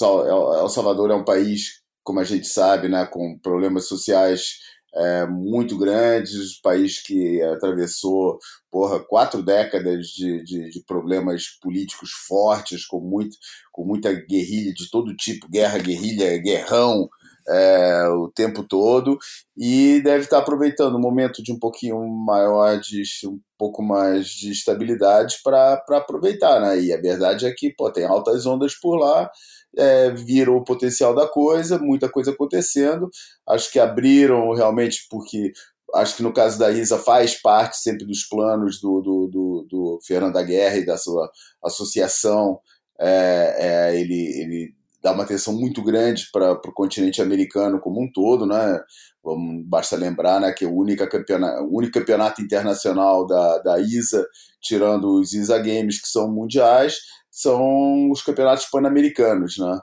El 0.01 0.69
Salvador 0.69 1.11
é 1.11 1.15
um 1.15 1.25
país, 1.25 1.81
como 2.03 2.19
a 2.19 2.23
gente 2.23 2.47
sabe, 2.47 2.87
né, 2.87 3.05
com 3.05 3.37
problemas 3.39 3.87
sociais 3.87 4.59
é, 4.93 5.25
muito 5.25 5.77
grandes, 5.77 6.57
um 6.57 6.61
país 6.61 7.01
que 7.01 7.41
atravessou 7.41 8.37
porra, 8.69 8.99
quatro 8.99 9.41
décadas 9.41 10.07
de, 10.07 10.43
de, 10.43 10.69
de, 10.69 10.83
problemas 10.85 11.47
políticos 11.61 12.11
fortes, 12.11 12.85
com, 12.85 12.99
muito, 12.99 13.37
com 13.71 13.85
muita 13.85 14.11
guerrilha 14.11 14.73
de 14.73 14.89
todo 14.89 15.15
tipo, 15.15 15.49
guerra, 15.49 15.77
guerrilha, 15.77 16.37
guerrão, 16.37 17.09
é, 17.47 18.07
o 18.09 18.29
tempo 18.29 18.63
todo 18.63 19.17
e 19.55 20.01
deve 20.01 20.23
estar 20.23 20.39
aproveitando 20.39 20.95
um 20.95 21.01
momento 21.01 21.43
de 21.43 21.51
um 21.51 21.59
pouquinho 21.59 22.05
maior 22.07 22.79
de 22.79 23.03
um 23.27 23.39
pouco 23.57 23.83
mais 23.83 24.27
de 24.27 24.51
estabilidade 24.51 25.37
para 25.43 25.81
aproveitar, 25.91 26.59
né? 26.59 26.79
E 26.79 26.93
a 26.93 26.99
verdade 26.99 27.45
é 27.45 27.53
que 27.53 27.73
pô, 27.73 27.91
tem 27.91 28.05
altas 28.05 28.45
ondas 28.45 28.73
por 28.75 28.97
lá 28.97 29.29
é, 29.77 30.13
o 30.49 30.63
potencial 30.63 31.13
da 31.13 31.27
coisa, 31.27 31.77
muita 31.77 32.09
coisa 32.09 32.31
acontecendo. 32.31 33.09
Acho 33.47 33.71
que 33.71 33.79
abriram 33.79 34.53
realmente 34.53 35.05
porque 35.09 35.51
acho 35.93 36.17
que 36.17 36.23
no 36.23 36.33
caso 36.33 36.57
da 36.59 36.71
Isa 36.71 36.97
faz 36.97 37.39
parte 37.41 37.77
sempre 37.77 38.05
dos 38.05 38.23
planos 38.27 38.79
do, 38.81 39.01
do, 39.01 39.27
do, 39.27 39.67
do 39.69 39.99
Fernando 40.05 40.33
da 40.33 40.43
Guerra 40.43 40.77
e 40.77 40.85
da 40.85 40.97
sua 40.97 41.29
associação. 41.63 42.59
É, 42.99 43.55
é, 43.57 43.99
ele, 43.99 44.41
ele 44.41 44.74
dá 45.05 45.11
uma 45.11 45.21
atenção 45.21 45.53
muito 45.53 45.83
grande 45.83 46.27
para 46.33 46.53
o 46.53 46.73
continente 46.73 47.21
americano 47.21 47.79
como 47.79 48.01
um 48.01 48.11
todo, 48.11 48.47
né? 48.47 48.79
Vamos, 49.23 49.63
basta 49.67 49.95
lembrar 49.95 50.41
né, 50.41 50.51
que 50.51 50.65
o 50.65 50.75
único 50.75 51.07
campeonato, 51.07 51.63
o 51.63 51.77
único 51.77 51.93
campeonato 51.93 52.41
internacional 52.41 53.27
da, 53.27 53.59
da 53.59 53.79
ISA, 53.79 54.25
tirando 54.59 55.19
os 55.19 55.31
ISA 55.31 55.59
Games, 55.59 56.01
que 56.01 56.07
são 56.07 56.27
mundiais, 56.27 57.01
são 57.29 58.09
os 58.09 58.23
campeonatos 58.23 58.65
pan-americanos, 58.65 59.59
né? 59.59 59.79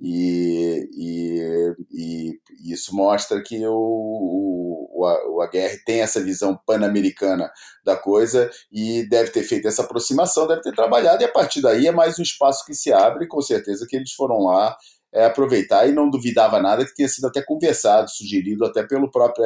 E, 0.00 0.88
e, 0.92 1.74
e, 1.90 2.72
isso 2.72 2.94
mostra 2.94 3.42
que 3.42 3.66
o, 3.66 3.72
o, 3.72 5.42
o 5.42 5.48
tem 5.84 6.00
essa 6.00 6.22
visão 6.22 6.58
pan-americana 6.66 7.50
da 7.84 7.96
coisa 7.96 8.50
e 8.70 9.08
deve 9.08 9.30
ter 9.30 9.42
feito 9.42 9.66
essa 9.66 9.82
aproximação, 9.82 10.46
deve 10.46 10.62
ter 10.62 10.74
trabalhado, 10.74 11.22
e 11.22 11.26
a 11.26 11.32
partir 11.32 11.60
daí 11.60 11.86
é 11.86 11.92
mais 11.92 12.18
um 12.18 12.22
espaço 12.22 12.64
que 12.64 12.74
se 12.74 12.92
abre, 12.92 13.26
com 13.26 13.40
certeza 13.40 13.86
que 13.88 13.96
eles 13.96 14.12
foram 14.12 14.38
lá 14.38 14.76
é, 15.12 15.24
aproveitar 15.24 15.88
e 15.88 15.92
não 15.92 16.10
duvidava 16.10 16.60
nada 16.60 16.84
que 16.84 16.94
tinha 16.94 17.08
sido 17.08 17.26
até 17.26 17.42
conversado, 17.42 18.10
sugerido 18.10 18.64
até 18.64 18.86
pelo 18.86 19.10
próprio, 19.10 19.44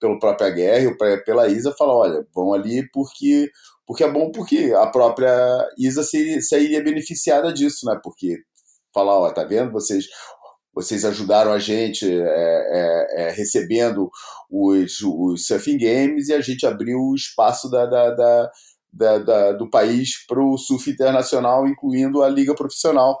pelo 0.00 0.18
próprio 0.18 0.48
AGR, 0.48 0.88
ou 0.88 1.22
pela 1.24 1.48
ISA, 1.48 1.74
falar, 1.76 1.94
olha, 1.94 2.26
vão 2.34 2.52
ali 2.52 2.88
porque 2.92 3.50
porque 3.86 4.02
é 4.02 4.10
bom 4.10 4.30
porque 4.32 4.72
a 4.74 4.86
própria 4.86 5.30
Isa 5.78 6.02
sairia 6.40 6.82
beneficiada 6.82 7.52
disso, 7.52 7.84
né? 7.84 8.00
Porque 8.02 8.38
falar, 8.94 9.18
ó, 9.18 9.30
tá 9.30 9.44
vendo? 9.44 9.72
Vocês 9.72 10.06
vocês 10.74 11.04
ajudaram 11.04 11.52
a 11.52 11.58
gente 11.58 12.04
é, 12.04 12.16
é, 12.18 13.06
é, 13.22 13.30
recebendo 13.30 14.10
os, 14.50 15.00
os 15.02 15.46
Surfing 15.46 15.78
Games 15.78 16.28
e 16.28 16.34
a 16.34 16.40
gente 16.40 16.66
abriu 16.66 16.98
o 16.98 17.14
espaço 17.14 17.70
da, 17.70 17.86
da, 17.86 18.10
da, 18.10 18.50
da, 18.92 19.18
da 19.18 19.52
do 19.52 19.70
país 19.70 20.26
para 20.26 20.42
o 20.42 20.58
surf 20.58 20.90
internacional, 20.90 21.66
incluindo 21.66 22.22
a 22.22 22.28
liga 22.28 22.54
profissional, 22.56 23.20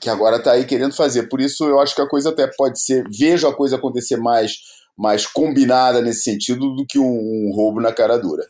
que 0.00 0.10
agora 0.10 0.38
está 0.38 0.52
aí 0.52 0.64
querendo 0.64 0.94
fazer. 0.94 1.28
Por 1.28 1.40
isso 1.40 1.64
eu 1.64 1.78
acho 1.78 1.94
que 1.94 2.02
a 2.02 2.08
coisa 2.08 2.30
até 2.30 2.48
pode 2.48 2.80
ser, 2.80 3.04
vejo 3.08 3.46
a 3.46 3.54
coisa 3.54 3.76
acontecer 3.76 4.16
mais, 4.16 4.56
mais 4.96 5.24
combinada 5.24 6.02
nesse 6.02 6.22
sentido 6.22 6.74
do 6.74 6.84
que 6.84 6.98
um, 6.98 7.04
um 7.04 7.52
roubo 7.54 7.80
na 7.80 7.92
cara 7.92 8.18
dura. 8.18 8.44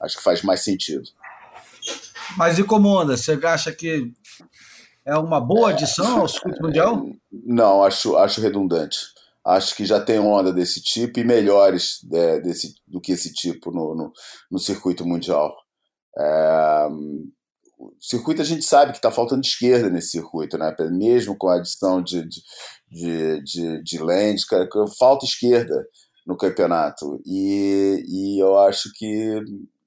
Acho 0.00 0.16
que 0.16 0.22
faz 0.22 0.42
mais 0.42 0.64
sentido. 0.64 1.04
Mas 2.36 2.58
e 2.58 2.64
como 2.64 2.88
onda? 2.88 3.16
Você 3.16 3.38
acha 3.44 3.70
que 3.72 4.10
é 5.04 5.16
uma 5.16 5.40
boa 5.40 5.70
adição 5.70 6.20
ao 6.20 6.28
circuito 6.28 6.62
mundial? 6.62 7.04
Não, 7.30 7.82
acho, 7.82 8.16
acho 8.16 8.40
redundante. 8.40 8.98
Acho 9.44 9.74
que 9.74 9.84
já 9.84 10.00
tem 10.00 10.18
onda 10.20 10.52
desse 10.52 10.80
tipo 10.80 11.18
e 11.18 11.24
melhores 11.24 11.98
é, 12.12 12.40
desse, 12.40 12.76
do 12.86 13.00
que 13.00 13.12
esse 13.12 13.32
tipo 13.32 13.72
no, 13.72 13.94
no, 13.94 14.12
no 14.50 14.58
circuito 14.58 15.04
mundial. 15.04 15.52
É, 16.16 16.88
o 17.78 17.92
circuito 18.00 18.40
a 18.40 18.44
gente 18.44 18.64
sabe 18.64 18.92
que 18.92 18.98
está 18.98 19.10
faltando 19.10 19.44
esquerda 19.44 19.90
nesse 19.90 20.10
circuito, 20.10 20.56
né? 20.56 20.72
mesmo 20.92 21.36
com 21.36 21.48
a 21.48 21.56
adição 21.56 22.00
de, 22.00 22.22
de, 22.28 22.42
de, 22.90 23.42
de, 23.42 23.82
de 23.82 23.98
falta 24.96 25.24
esquerda 25.24 25.84
no 26.24 26.36
campeonato. 26.36 27.20
E, 27.26 28.04
e 28.06 28.40
eu 28.40 28.56
acho 28.60 28.92
que 28.94 29.40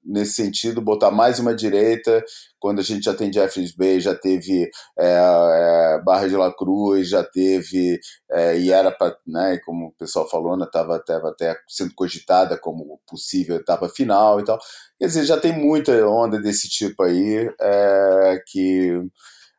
nesse 0.06 0.34
sentido, 0.34 0.80
botar 0.80 1.10
mais 1.10 1.38
uma 1.38 1.54
direita, 1.54 2.24
quando 2.58 2.78
a 2.78 2.82
gente 2.82 3.04
já 3.04 3.14
tem 3.14 3.32
Jeffries 3.32 3.74
Bay, 3.74 4.00
já 4.00 4.14
teve 4.14 4.70
é, 4.98 5.18
é, 5.18 6.02
Barra 6.04 6.28
de 6.28 6.36
la 6.36 6.54
Cruz, 6.54 7.08
já 7.08 7.24
teve, 7.24 7.98
é, 8.30 8.58
e 8.58 8.70
era 8.70 8.90
para, 8.90 9.16
né, 9.26 9.58
como 9.64 9.86
o 9.86 9.92
pessoal 9.92 10.28
falou, 10.28 10.56
estava 10.62 10.94
né, 10.96 11.20
até 11.24 11.56
sendo 11.68 11.94
cogitada 11.94 12.56
como 12.58 13.00
possível 13.08 13.56
etapa 13.56 13.88
final 13.88 14.40
e 14.40 14.44
tal. 14.44 14.58
Quer 14.98 15.06
dizer, 15.06 15.24
já 15.24 15.38
tem 15.38 15.52
muita 15.52 15.92
onda 16.06 16.40
desse 16.40 16.68
tipo 16.68 17.02
aí, 17.02 17.50
é, 17.60 18.42
que 18.46 18.92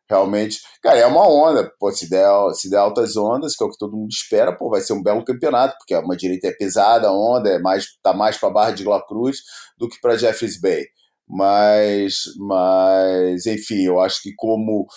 realmente, 0.09 0.59
cara, 0.81 0.97
é 0.97 1.05
uma 1.05 1.27
onda, 1.27 1.69
pô, 1.79 1.91
se 1.91 2.09
der, 2.09 2.27
se 2.53 2.69
der 2.69 2.77
altas 2.77 3.17
ondas, 3.17 3.55
que 3.55 3.63
é 3.63 3.67
o 3.67 3.69
que 3.69 3.77
todo 3.77 3.95
mundo 3.95 4.09
espera, 4.09 4.55
pô, 4.55 4.69
vai 4.69 4.81
ser 4.81 4.93
um 4.93 5.03
belo 5.03 5.25
campeonato, 5.25 5.75
porque 5.77 5.95
uma 5.95 6.15
direita 6.15 6.47
é 6.47 6.51
pesada, 6.51 7.07
a 7.07 7.13
onda 7.13 7.49
é 7.49 7.59
mais, 7.59 7.85
tá 8.01 8.13
mais 8.13 8.37
para 8.37 8.49
Barra 8.49 8.71
de 8.71 8.83
La 8.83 9.05
Cruz 9.05 9.37
do 9.77 9.87
que 9.87 9.99
para 10.01 10.17
Jeffreys 10.17 10.59
Bay. 10.59 10.85
Mas, 11.27 12.23
mas, 12.37 13.45
enfim, 13.45 13.83
eu 13.85 13.99
acho 13.99 14.21
que 14.21 14.33
como 14.35 14.87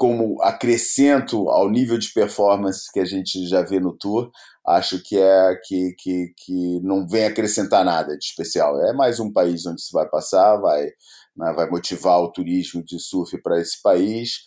como 0.00 0.42
acrescento 0.42 1.50
ao 1.50 1.68
nível 1.68 1.98
de 1.98 2.10
performance 2.14 2.90
que 2.90 3.00
a 3.00 3.04
gente 3.04 3.46
já 3.46 3.60
vê 3.60 3.78
no 3.78 3.94
tour, 3.94 4.30
acho 4.66 4.98
que 5.02 5.18
é 5.18 5.54
que, 5.62 5.94
que, 5.98 6.32
que 6.38 6.80
não 6.82 7.06
vem 7.06 7.26
acrescentar 7.26 7.84
nada 7.84 8.16
de 8.16 8.24
especial. 8.24 8.82
É 8.82 8.94
mais 8.94 9.20
um 9.20 9.30
país 9.30 9.66
onde 9.66 9.82
se 9.82 9.92
vai 9.92 10.08
passar, 10.08 10.56
vai 10.56 10.88
né, 11.40 11.52
vai 11.54 11.68
motivar 11.68 12.20
o 12.20 12.30
turismo 12.30 12.84
de 12.84 13.00
surf 13.00 13.36
para 13.42 13.58
esse 13.58 13.80
país. 13.82 14.44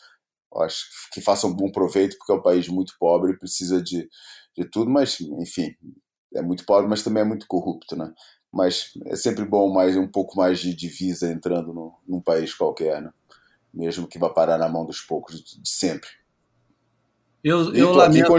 Acho 0.56 0.86
que 1.12 1.20
faça 1.20 1.48
um 1.48 1.54
bom 1.54 1.72
proveito, 1.72 2.16
porque 2.18 2.32
é 2.32 2.36
um 2.36 2.42
país 2.42 2.68
muito 2.68 2.96
pobre 3.00 3.38
precisa 3.38 3.82
de, 3.82 4.08
de 4.56 4.66
tudo, 4.66 4.90
mas, 4.92 5.20
enfim, 5.20 5.76
é 6.36 6.42
muito 6.42 6.64
pobre, 6.66 6.88
mas 6.88 7.04
também 7.04 7.22
é 7.22 7.26
muito 7.26 7.48
corrupto, 7.48 7.96
né? 7.96 8.14
Mas 8.52 8.92
é 9.08 9.16
sempre 9.16 9.44
bom 9.44 9.74
mais 9.74 9.98
um 9.98 10.08
pouco 10.08 10.38
mais 10.38 10.60
de 10.60 10.76
divisa 10.76 11.32
entrando 11.32 11.74
no, 11.74 11.96
num 12.08 12.22
país 12.22 12.54
qualquer, 12.54 13.02
né? 13.02 13.12
Mesmo 13.74 14.08
que 14.08 14.20
vá 14.20 14.30
parar 14.30 14.60
na 14.60 14.70
mão 14.70 14.86
dos 14.86 15.02
poucos 15.02 15.44
de 15.44 15.68
sempre. 15.68 16.08
Eu, 17.44 17.74
eu 17.74 17.92
lamento. 17.92 18.32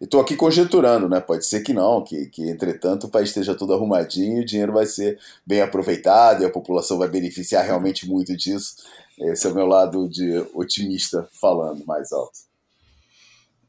Estou 0.00 0.20
aqui 0.20 0.34
conjecturando, 0.34 1.08
né? 1.08 1.20
Pode 1.20 1.46
ser 1.46 1.60
que 1.60 1.72
não, 1.72 2.02
que, 2.02 2.26
que 2.26 2.50
entretanto 2.50 3.06
o 3.06 3.10
país 3.10 3.28
esteja 3.28 3.54
tudo 3.54 3.74
arrumadinho, 3.74 4.42
o 4.42 4.44
dinheiro 4.44 4.72
vai 4.72 4.86
ser 4.86 5.18
bem 5.46 5.60
aproveitado 5.60 6.42
e 6.42 6.46
a 6.46 6.50
população 6.50 6.98
vai 6.98 7.08
beneficiar 7.08 7.64
realmente 7.64 8.08
muito 8.08 8.36
disso. 8.36 8.76
Esse 9.18 9.46
é 9.46 9.50
o 9.50 9.54
meu 9.54 9.66
lado 9.66 10.08
de 10.08 10.44
otimista 10.54 11.28
falando 11.32 11.84
mais 11.84 12.10
alto. 12.12 12.40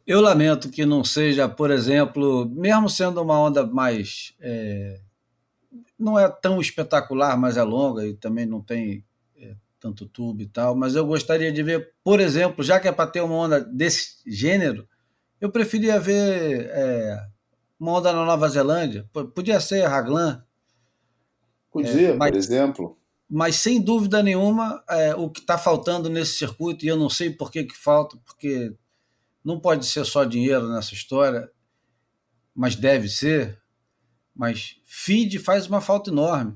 Eu 0.08 0.20
lamento 0.20 0.70
que 0.70 0.86
não 0.86 1.04
seja, 1.04 1.48
por 1.48 1.70
exemplo, 1.70 2.50
mesmo 2.50 2.90
sendo 2.90 3.22
uma 3.22 3.40
onda 3.40 3.68
mais. 3.68 4.34
É, 4.40 5.00
não 6.00 6.18
é 6.18 6.28
tão 6.28 6.60
espetacular, 6.60 7.38
mas 7.38 7.56
é 7.56 7.64
longa 7.64 8.06
e 8.06 8.14
também 8.14 8.46
não 8.46 8.62
tem 8.62 9.04
tanto 9.82 10.06
tubo 10.06 10.44
e 10.44 10.48
tal, 10.48 10.76
mas 10.76 10.96
eu 10.96 11.06
gostaria 11.06 11.52
de 11.52 11.64
ver, 11.64 11.92
por 12.04 12.20
exemplo, 12.20 12.64
já 12.64 12.80
que 12.80 12.88
é 12.88 12.92
para 12.92 13.10
ter 13.10 13.20
uma 13.22 13.34
onda 13.34 13.60
desse 13.60 14.18
gênero, 14.28 14.88
eu 15.42 15.52
preferia 15.52 16.00
ver 16.00 16.70
é, 16.70 17.20
uma 17.80 17.94
onda 17.94 18.14
na 18.14 18.24
Nova 18.24 18.48
Zelândia. 18.48 19.10
Podia 19.34 19.60
ser 19.60 19.88
Raglan. 19.88 20.46
Podia, 21.72 22.10
é, 22.10 22.14
mas, 22.14 22.30
por 22.30 22.38
exemplo. 22.38 22.98
Mas 23.28 23.56
sem 23.56 23.82
dúvida 23.82 24.22
nenhuma, 24.22 24.84
é, 24.88 25.16
o 25.16 25.28
que 25.30 25.40
está 25.40 25.58
faltando 25.58 26.10
nesse 26.10 26.38
circuito, 26.38 26.86
e 26.86 26.88
eu 26.88 26.96
não 26.96 27.10
sei 27.10 27.32
por 27.32 27.50
que, 27.50 27.64
que 27.64 27.76
falta, 27.76 28.18
porque 28.24 28.76
não 29.44 29.60
pode 29.60 29.88
ser 29.88 30.06
só 30.06 30.24
dinheiro 30.24 30.70
nessa 30.70 30.94
história, 30.94 31.50
mas 32.54 32.76
deve 32.76 33.10
ser. 33.10 33.60
Mas 34.36 34.76
feed 34.86 35.40
faz 35.40 35.66
uma 35.66 35.82
falta 35.82 36.12
enorme. 36.12 36.56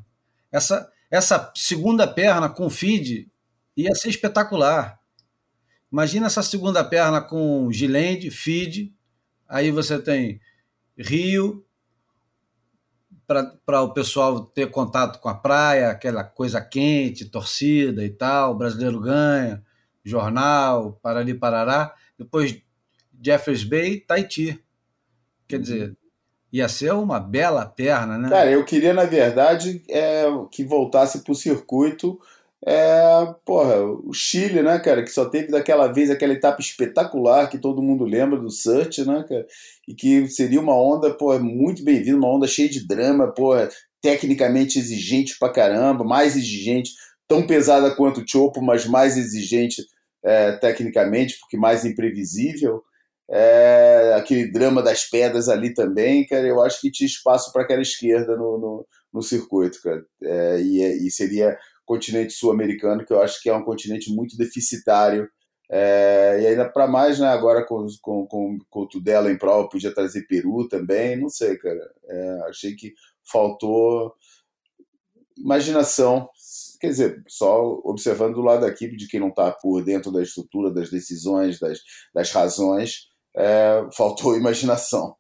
Essa, 0.51 0.91
essa 1.16 1.51
segunda 1.55 2.07
perna 2.07 2.49
com 2.49 2.70
feed 2.70 3.32
ia 3.76 3.93
ser 3.95 4.09
espetacular. 4.09 4.99
Imagina 5.91 6.28
essa 6.28 6.43
segunda 6.43 6.84
perna 6.84 7.22
com 7.22 7.72
Gilende, 7.72 8.30
feed, 8.30 8.93
aí 9.47 9.72
você 9.72 9.99
tem 9.99 10.39
Rio, 10.97 11.66
para 13.28 13.82
o 13.82 13.93
pessoal 13.93 14.45
ter 14.45 14.70
contato 14.70 15.20
com 15.20 15.28
a 15.28 15.34
praia, 15.34 15.89
aquela 15.89 16.24
coisa 16.24 16.61
quente, 16.61 17.26
torcida 17.26 18.03
e 18.03 18.09
tal, 18.09 18.51
o 18.51 18.55
brasileiro 18.55 18.99
ganha, 18.99 19.63
jornal, 20.03 20.99
Parali 21.01 21.34
Parará, 21.34 21.95
depois 22.18 22.61
Jeffers 23.22 23.63
Bay, 23.63 23.99
Tahiti. 23.99 24.63
Quer 25.47 25.59
dizer, 25.59 25.97
Ia 26.55 26.69
ser 26.69 26.93
uma 26.93 27.19
bela 27.19 27.65
perna, 27.65 28.17
né? 28.17 28.29
Cara, 28.29 28.49
eu 28.49 28.63
queria, 28.63 28.93
na 28.93 29.03
verdade, 29.03 29.83
é, 29.89 30.23
que 30.49 30.63
voltasse 30.63 31.21
para 31.21 31.33
o 31.33 31.35
circuito. 31.35 32.17
É, 32.65 33.35
porra, 33.43 33.83
o 33.83 34.13
Chile, 34.13 34.61
né, 34.63 34.79
cara, 34.79 35.03
que 35.03 35.11
só 35.11 35.25
teve 35.25 35.49
daquela 35.49 35.91
vez 35.91 36.09
aquela 36.09 36.31
etapa 36.31 36.61
espetacular 36.61 37.49
que 37.49 37.57
todo 37.57 37.81
mundo 37.81 38.05
lembra 38.05 38.39
do 38.39 38.49
Search, 38.49 39.05
né, 39.05 39.25
cara, 39.27 39.45
e 39.85 39.93
que 39.93 40.29
seria 40.29 40.61
uma 40.61 40.73
onda, 40.73 41.13
pô, 41.13 41.37
muito 41.39 41.83
bem-vinda, 41.83 42.17
uma 42.17 42.33
onda 42.33 42.47
cheia 42.47 42.69
de 42.69 42.87
drama, 42.87 43.33
pô, 43.33 43.51
tecnicamente 44.01 44.79
exigente 44.79 45.37
pra 45.37 45.51
caramba, 45.51 46.05
mais 46.05 46.37
exigente, 46.37 46.91
tão 47.27 47.45
pesada 47.45 47.93
quanto 47.93 48.21
o 48.21 48.25
Chopo, 48.25 48.61
mas 48.61 48.85
mais 48.85 49.17
exigente 49.17 49.85
é, 50.23 50.53
tecnicamente, 50.53 51.37
porque 51.37 51.57
mais 51.57 51.83
imprevisível 51.83 52.81
é, 53.30 54.13
aquele 54.15 54.51
drama 54.51 54.82
das 54.84 55.03
pedras 55.09 55.49
ali 55.49 55.73
também, 55.73 56.26
cara, 56.28 56.45
eu 56.47 56.61
acho 56.61 56.80
que 56.80 56.91
tinha 56.91 57.07
espaço 57.07 57.51
para 57.51 57.63
aquela 57.63 57.82
esquerda 57.82 58.36
no, 58.36 58.57
no, 58.59 58.88
no 59.13 59.21
circuito, 59.21 59.82
cara. 59.82 60.05
É, 60.23 60.61
e, 60.61 61.07
e, 61.07 61.11
seria 61.11 61.57
continente 61.86 62.34
sul-americano, 62.34 63.05
que 63.05 63.13
eu 63.13 63.21
acho 63.21 63.41
que 63.41 63.49
é 63.49 63.55
um 63.55 63.63
continente 63.63 64.13
muito 64.13 64.38
deficitário. 64.38 65.28
É, 65.71 66.39
e 66.41 66.47
ainda 66.47 66.69
para 66.69 66.88
mais, 66.88 67.19
né, 67.19 67.28
agora 67.28 67.65
com, 67.65 67.88
com, 68.01 68.28
com, 68.28 68.57
com 68.69 68.80
o 68.82 68.88
Tudela 68.88 69.32
em 69.32 69.38
prova, 69.38 69.67
podia 69.67 69.93
trazer 69.93 70.28
Peru 70.28 70.67
também, 70.67 71.19
não 71.19 71.30
sei, 71.30 71.57
cara. 71.57 71.80
É, 72.07 72.39
achei 72.47 72.76
que 72.76 72.93
faltou 73.23 74.13
imaginação, 75.38 76.30
quer 76.80 76.88
dizer, 76.88 77.23
só 77.28 77.82
observando 77.84 78.36
do 78.36 78.41
lado 78.41 78.61
da 78.61 78.69
equipe 78.69 78.95
de 78.95 79.07
quem 79.07 79.19
não 79.19 79.30
está 79.30 79.51
por 79.51 79.84
dentro 79.84 80.11
da 80.11 80.21
estrutura, 80.21 80.71
das 80.71 80.89
decisões, 80.89 81.59
das, 81.59 81.80
das 82.13 82.32
razões, 82.32 83.09
é, 83.36 83.88
faltou 83.91 84.38
imaginação. 84.38 85.15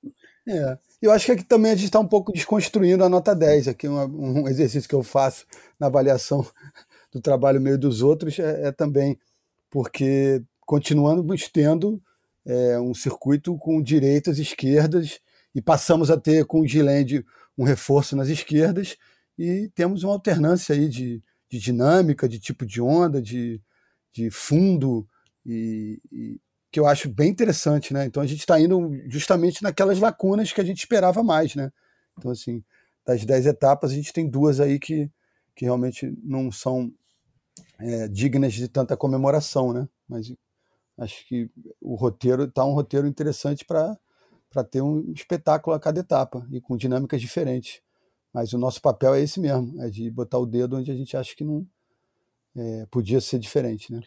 É. 0.47 0.77
Eu 1.01 1.11
acho 1.11 1.25
que 1.25 1.31
aqui 1.33 1.43
também 1.43 1.71
a 1.71 1.75
gente 1.75 1.85
está 1.85 1.99
um 1.99 2.07
pouco 2.07 2.31
desconstruindo 2.31 3.03
a 3.03 3.09
nota 3.09 3.35
10. 3.35 3.67
Aqui 3.67 3.87
um, 3.87 4.41
um, 4.41 4.47
exercício 4.47 4.87
que 4.87 4.95
eu 4.95 5.03
faço 5.03 5.45
na 5.79 5.87
avaliação 5.87 6.45
do 7.11 7.21
trabalho 7.21 7.61
meio 7.61 7.77
dos 7.77 8.01
outros 8.01 8.39
é, 8.39 8.67
é 8.67 8.71
também 8.71 9.19
porque 9.69 10.41
continuamos 10.61 11.49
tendo 11.49 12.01
é, 12.45 12.79
um 12.79 12.93
circuito 12.93 13.57
com 13.57 13.81
direitas 13.81 14.39
esquerdas 14.39 15.19
e 15.53 15.61
passamos 15.61 16.09
a 16.09 16.17
ter 16.17 16.45
com 16.45 16.61
o 16.61 16.67
Gilende 16.67 17.25
um 17.57 17.63
reforço 17.63 18.15
nas 18.15 18.27
esquerdas 18.27 18.97
e 19.37 19.69
temos 19.75 20.03
uma 20.03 20.13
alternância 20.13 20.73
aí 20.73 20.87
de, 20.87 21.21
de 21.49 21.59
dinâmica, 21.59 22.27
de 22.27 22.39
tipo 22.39 22.65
de 22.65 22.81
onda, 22.81 23.21
de, 23.21 23.61
de 24.13 24.29
fundo 24.31 25.07
e, 25.45 25.99
e, 26.11 26.39
que 26.75 26.79
eu 26.81 26.85
acho 26.85 27.07
bem 27.07 27.29
interessante, 27.29 27.93
né? 27.93 28.05
Então 28.05 28.21
a 28.21 28.25
gente 28.25 28.41
está 28.41 28.59
indo 28.59 29.01
justamente 29.07 29.63
naquelas 29.63 29.97
lacunas 29.97 30.51
que 30.51 30.59
a 30.59 30.63
gente 30.65 30.79
esperava 30.79 31.23
mais, 31.23 31.55
né? 31.55 31.71
Então, 32.17 32.31
assim, 32.31 32.61
das 33.05 33.23
dez 33.23 33.45
etapas, 33.45 33.91
a 33.91 33.93
gente 33.95 34.11
tem 34.11 34.29
duas 34.29 34.59
aí 34.59 34.77
que, 34.77 35.09
que 35.55 35.63
realmente 35.63 36.13
não 36.21 36.51
são 36.51 36.91
é, 37.79 38.09
dignas 38.09 38.53
de 38.53 38.67
tanta 38.67 38.97
comemoração, 38.97 39.71
né? 39.71 39.87
Mas 40.05 40.33
acho 40.97 41.25
que 41.25 41.49
o 41.79 41.95
roteiro 41.95 42.43
está 42.43 42.65
um 42.65 42.73
roteiro 42.73 43.07
interessante 43.07 43.63
para 43.63 43.97
ter 44.69 44.81
um 44.81 45.13
espetáculo 45.13 45.77
a 45.77 45.79
cada 45.79 46.01
etapa 46.01 46.45
e 46.51 46.59
com 46.59 46.75
dinâmicas 46.75 47.21
diferentes. 47.21 47.79
Mas 48.33 48.51
o 48.51 48.57
nosso 48.57 48.81
papel 48.81 49.15
é 49.15 49.21
esse 49.21 49.39
mesmo, 49.39 49.81
é 49.81 49.89
de 49.89 50.11
botar 50.11 50.39
o 50.39 50.45
dedo 50.45 50.75
onde 50.75 50.91
a 50.91 50.95
gente 50.95 51.15
acha 51.15 51.33
que 51.37 51.45
não 51.45 51.65
é, 52.53 52.85
podia 52.91 53.21
ser 53.21 53.39
diferente, 53.39 53.93
né? 53.93 54.01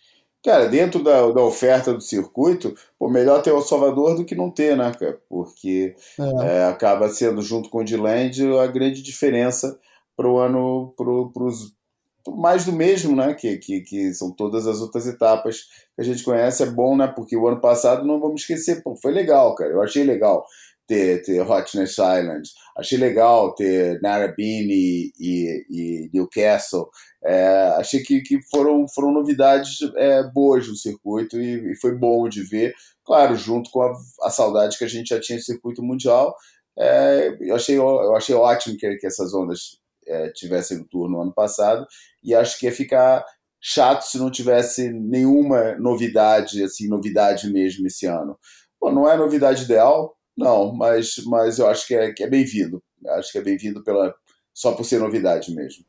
Cara, 0.45 0.69
dentro 0.69 1.03
da, 1.03 1.31
da 1.33 1.43
oferta 1.43 1.93
do 1.93 2.01
circuito, 2.01 2.75
pô, 2.99 3.09
melhor 3.09 3.43
ter 3.43 3.51
o 3.53 3.61
Salvador 3.61 4.15
do 4.15 4.25
que 4.25 4.37
não 4.37 4.51
ter, 4.51 4.77
né, 4.77 4.93
cara? 4.99 5.21
Porque 5.29 5.97
é. 6.19 6.47
É, 6.47 6.65
acaba 6.67 7.09
sendo, 7.09 7.43
junto 7.43 7.69
com 7.69 7.81
o 7.81 7.85
D-Land, 7.85 8.47
a 8.59 8.67
grande 8.67 9.03
diferença 9.03 9.79
para 10.17 10.29
o 10.29 10.39
ano, 10.39 10.95
para 10.97 12.33
mais 12.37 12.65
do 12.65 12.73
mesmo, 12.73 13.17
né? 13.17 13.35
Que, 13.35 13.57
que, 13.57 13.81
que 13.81 14.15
são 14.15 14.31
todas 14.31 14.67
as 14.67 14.81
outras 14.81 15.07
etapas 15.07 15.63
que 15.95 16.01
a 16.01 16.05
gente 16.05 16.23
conhece. 16.23 16.63
É 16.63 16.67
bom, 16.67 16.97
né? 16.97 17.07
Porque 17.09 17.37
o 17.37 17.49
ano 17.49 17.61
passado, 17.61 18.07
não 18.07 18.21
vamos 18.21 18.43
esquecer, 18.43 18.83
pô, 18.83 18.95
foi 18.97 19.13
legal, 19.13 19.55
cara. 19.55 19.71
Eu 19.71 19.83
achei 19.83 20.05
legal 20.05 20.45
ter, 20.89 21.23
ter 21.23 21.41
Hotness 21.43 21.93
Island. 21.93 22.51
Achei 22.77 22.99
legal 22.99 23.55
ter 23.55 24.01
Narrabeen 24.01 24.67
e, 24.71 25.13
e, 25.21 26.11
Newcastle. 26.13 26.89
É, 27.23 27.75
achei 27.77 28.03
que, 28.03 28.23
que 28.23 28.41
foram, 28.51 28.87
foram 28.89 29.13
novidades 29.13 29.81
é, 29.97 30.23
boas 30.33 30.67
no 30.67 30.75
circuito 30.75 31.39
e, 31.39 31.73
e, 31.73 31.77
foi 31.77 31.95
bom 31.95 32.27
de 32.29 32.43
ver. 32.43 32.75
Claro, 33.05 33.37
junto 33.37 33.71
com 33.71 33.83
a, 33.83 33.93
a 34.23 34.31
saudade 34.31 34.79
que 34.79 34.85
a 34.85 34.89
gente 34.89 35.09
já 35.09 35.21
tinha 35.21 35.39
do 35.39 35.45
circuito 35.45 35.83
mundial. 35.83 36.35
É, 36.77 37.37
eu, 37.41 37.55
achei, 37.55 37.77
eu 37.77 38.17
achei 38.17 38.35
ótimo 38.35 38.77
que, 38.77 38.97
que 38.97 39.07
essas 39.07 39.35
ondas 39.35 39.79
é, 40.07 40.31
tivessem 40.31 40.79
no 40.79 40.89
tour 40.89 41.09
no 41.09 41.21
ano 41.21 41.35
passado 41.35 41.87
e 42.23 42.35
acho 42.35 42.59
que 42.59 42.67
ia 42.67 42.73
ficar 42.73 43.25
chato 43.61 44.03
se 44.03 44.19
não 44.19 44.31
tivesse 44.31 44.91
nenhuma 44.91 45.75
novidade, 45.75 46.63
assim, 46.63 46.89
novidade 46.89 47.53
mesmo 47.53 47.87
esse 47.87 48.07
ano. 48.07 48.39
Bom, 48.81 48.93
não 48.93 49.11
é 49.11 49.17
novidade 49.17 49.65
ideal, 49.65 50.15
não, 50.39 50.73
mas, 50.73 51.17
mas 51.27 51.59
eu 51.59 51.67
acho 51.67 51.85
que 51.87 51.95
é, 51.95 52.13
que 52.13 52.23
é 52.23 52.31
bem-vindo. 52.31 52.81
Acho 53.09 53.33
que 53.33 53.39
é 53.39 53.43
bem-vindo 53.43 53.83
pela 53.83 54.15
só 54.55 54.73
por 54.73 54.85
ser 54.85 55.01
novidade 55.01 55.53
mesmo. 55.53 55.85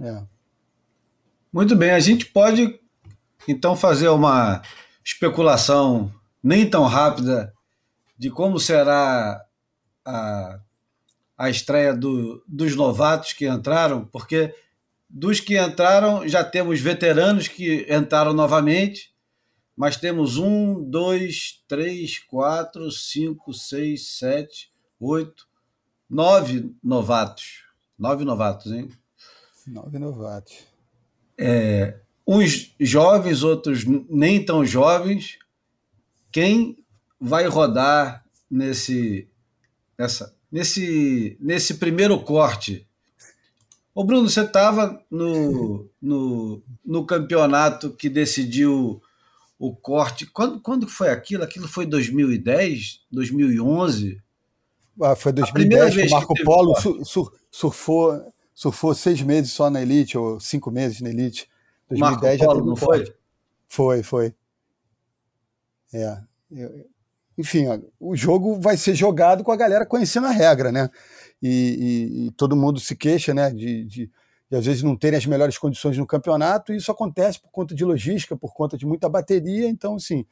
É. 0.00 0.22
Muito 1.52 1.76
bem, 1.76 1.90
a 1.90 2.00
gente 2.00 2.26
pode 2.26 2.80
então 3.46 3.76
fazer 3.76 4.08
uma 4.08 4.60
especulação 5.04 6.12
nem 6.42 6.68
tão 6.68 6.84
rápida 6.84 7.52
de 8.18 8.28
como 8.28 8.58
será 8.58 9.44
a 10.04 10.60
a 11.38 11.48
estreia 11.48 11.94
do, 11.94 12.44
dos 12.46 12.76
novatos 12.76 13.32
que 13.32 13.48
entraram, 13.48 14.04
porque 14.04 14.54
dos 15.08 15.40
que 15.40 15.58
entraram 15.58 16.28
já 16.28 16.44
temos 16.44 16.78
veteranos 16.80 17.48
que 17.48 17.86
entraram 17.88 18.34
novamente, 18.34 19.09
mas 19.80 19.96
temos 19.96 20.36
um, 20.36 20.78
dois, 20.78 21.64
três, 21.66 22.18
quatro, 22.18 22.90
cinco, 22.90 23.54
seis, 23.54 24.08
sete, 24.08 24.70
oito, 25.00 25.48
nove 26.06 26.76
novatos. 26.84 27.64
Nove 27.98 28.22
novatos, 28.22 28.72
hein? 28.72 28.90
Nove 29.66 29.98
novatos. 29.98 30.54
É, 31.38 31.98
uns 32.26 32.74
jovens, 32.78 33.42
outros 33.42 33.86
nem 33.86 34.44
tão 34.44 34.66
jovens. 34.66 35.38
Quem 36.30 36.84
vai 37.18 37.46
rodar 37.46 38.22
nesse, 38.50 39.30
nessa, 39.98 40.36
nesse, 40.52 41.38
nesse 41.40 41.76
primeiro 41.78 42.20
corte. 42.20 42.86
Ô 43.94 44.04
Bruno, 44.04 44.28
você 44.28 44.42
estava 44.42 45.02
no, 45.10 45.88
no, 46.02 46.62
no 46.84 47.06
campeonato 47.06 47.88
que 47.88 48.10
decidiu 48.10 49.02
o 49.60 49.76
corte. 49.76 50.24
Quando, 50.24 50.58
quando 50.58 50.88
foi 50.88 51.10
aquilo? 51.10 51.44
Aquilo 51.44 51.68
foi 51.68 51.84
2010, 51.84 53.02
2011? 53.12 54.22
Ah, 55.02 55.14
foi 55.14 55.32
2010 55.32 55.94
que 55.94 56.06
o 56.06 56.10
Marco 56.10 56.34
que 56.34 56.42
Polo 56.42 56.74
sur, 57.04 57.30
surfou, 57.50 58.32
surfou 58.54 58.94
seis 58.94 59.20
meses 59.20 59.52
só 59.52 59.68
na 59.68 59.82
Elite, 59.82 60.16
ou 60.16 60.40
cinco 60.40 60.70
meses 60.70 61.02
na 61.02 61.10
Elite. 61.10 61.46
2010 61.90 62.38
Marco 62.38 62.54
Polo, 62.54 62.66
não 62.70 62.76
foi? 62.76 63.14
Foi, 63.68 64.02
foi. 64.02 64.34
É. 65.92 66.18
Enfim, 67.36 67.66
o 68.00 68.16
jogo 68.16 68.58
vai 68.58 68.78
ser 68.78 68.94
jogado 68.94 69.44
com 69.44 69.52
a 69.52 69.56
galera 69.56 69.84
conhecendo 69.84 70.26
a 70.26 70.30
regra, 70.30 70.72
né? 70.72 70.88
E, 71.42 71.48
e, 71.48 72.26
e 72.26 72.30
todo 72.30 72.56
mundo 72.56 72.80
se 72.80 72.96
queixa, 72.96 73.34
né? 73.34 73.50
De, 73.50 73.84
de, 73.84 74.10
de, 74.50 74.56
às 74.56 74.66
vezes 74.66 74.82
não 74.82 74.96
terem 74.96 75.16
as 75.16 75.26
melhores 75.26 75.56
condições 75.56 75.96
no 75.96 76.06
campeonato, 76.06 76.72
e 76.72 76.76
isso 76.76 76.90
acontece 76.90 77.40
por 77.40 77.50
conta 77.50 77.74
de 77.74 77.84
logística, 77.84 78.36
por 78.36 78.52
conta 78.52 78.76
de 78.76 78.84
muita 78.84 79.08
bateria. 79.08 79.68
Então, 79.68 79.94
assim, 79.94 80.26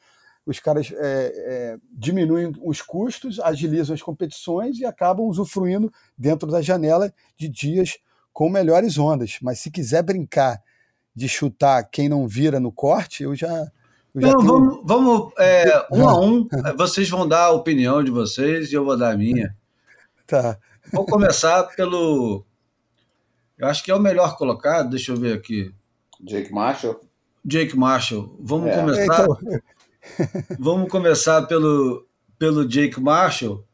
os 0.45 0.59
caras 0.59 0.91
é, 0.93 0.97
é, 0.97 1.79
diminuem 1.93 2.53
os 2.63 2.83
custos, 2.83 3.39
agilizam 3.39 3.95
as 3.95 4.03
competições 4.03 4.79
e 4.79 4.85
acabam 4.85 5.27
usufruindo 5.27 5.93
dentro 6.17 6.51
da 6.51 6.61
janela 6.61 7.13
de 7.37 7.49
dias 7.49 7.99
com 8.33 8.49
melhores 8.49 8.99
ondas. 8.99 9.39
Mas 9.41 9.61
se 9.61 9.71
quiser 9.71 10.03
brincar 10.03 10.61
de 11.15 11.29
chutar 11.29 11.83
quem 11.85 12.09
não 12.09 12.27
vira 12.27 12.59
no 12.59 12.73
corte, 12.73 13.23
eu 13.23 13.35
já 13.35 13.71
não, 14.15 14.39
tenho... 14.39 14.41
vamos, 14.41 14.81
vamos 14.85 15.33
é, 15.39 15.87
um 15.93 16.09
a 16.09 16.21
um. 16.21 16.49
Vocês 16.77 17.09
vão 17.09 17.29
dar 17.29 17.45
a 17.45 17.51
opinião 17.51 18.03
de 18.03 18.11
vocês 18.11 18.73
e 18.73 18.75
eu 18.75 18.85
vou 18.85 18.97
dar 18.97 19.13
a 19.13 19.17
minha. 19.17 19.55
Tá. 20.27 20.59
Vou 20.93 21.05
começar 21.05 21.65
pelo. 21.75 22.45
Eu 23.59 23.69
acho 23.69 23.83
que 23.83 23.91
é 23.91 23.95
o 23.95 24.01
melhor 24.01 24.37
colocado. 24.37 24.91
Deixa 24.91 25.13
eu 25.13 25.17
ver 25.17 25.35
aqui. 25.35 25.75
Jake 26.21 26.53
Marshall. 26.53 27.01
Jake 27.45 27.77
Marshall. 27.77 28.37
Vamos 28.41 28.71
é. 28.71 28.77
começar. 28.77 29.25
Então... 29.25 29.39
vamos 30.59 30.91
começar 30.91 31.43
pelo, 31.43 32.07
pelo 32.39 32.67
Jake 32.67 33.01
Marshall. 33.01 33.65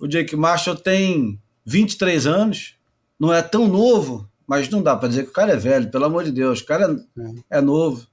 O 0.00 0.06
Jake 0.06 0.34
Marshall 0.34 0.76
tem 0.76 1.40
23 1.64 2.26
anos, 2.26 2.76
não 3.18 3.32
é 3.32 3.42
tão 3.42 3.68
novo, 3.68 4.28
mas 4.46 4.68
não 4.68 4.82
dá 4.82 4.96
para 4.96 5.08
dizer 5.08 5.24
que 5.24 5.30
o 5.30 5.34
cara 5.34 5.52
é 5.52 5.56
velho, 5.56 5.90
pelo 5.90 6.04
amor 6.04 6.24
de 6.24 6.32
Deus. 6.32 6.60
O 6.60 6.66
cara 6.66 6.96
é, 7.50 7.58
é 7.58 7.60
novo. 7.60 8.06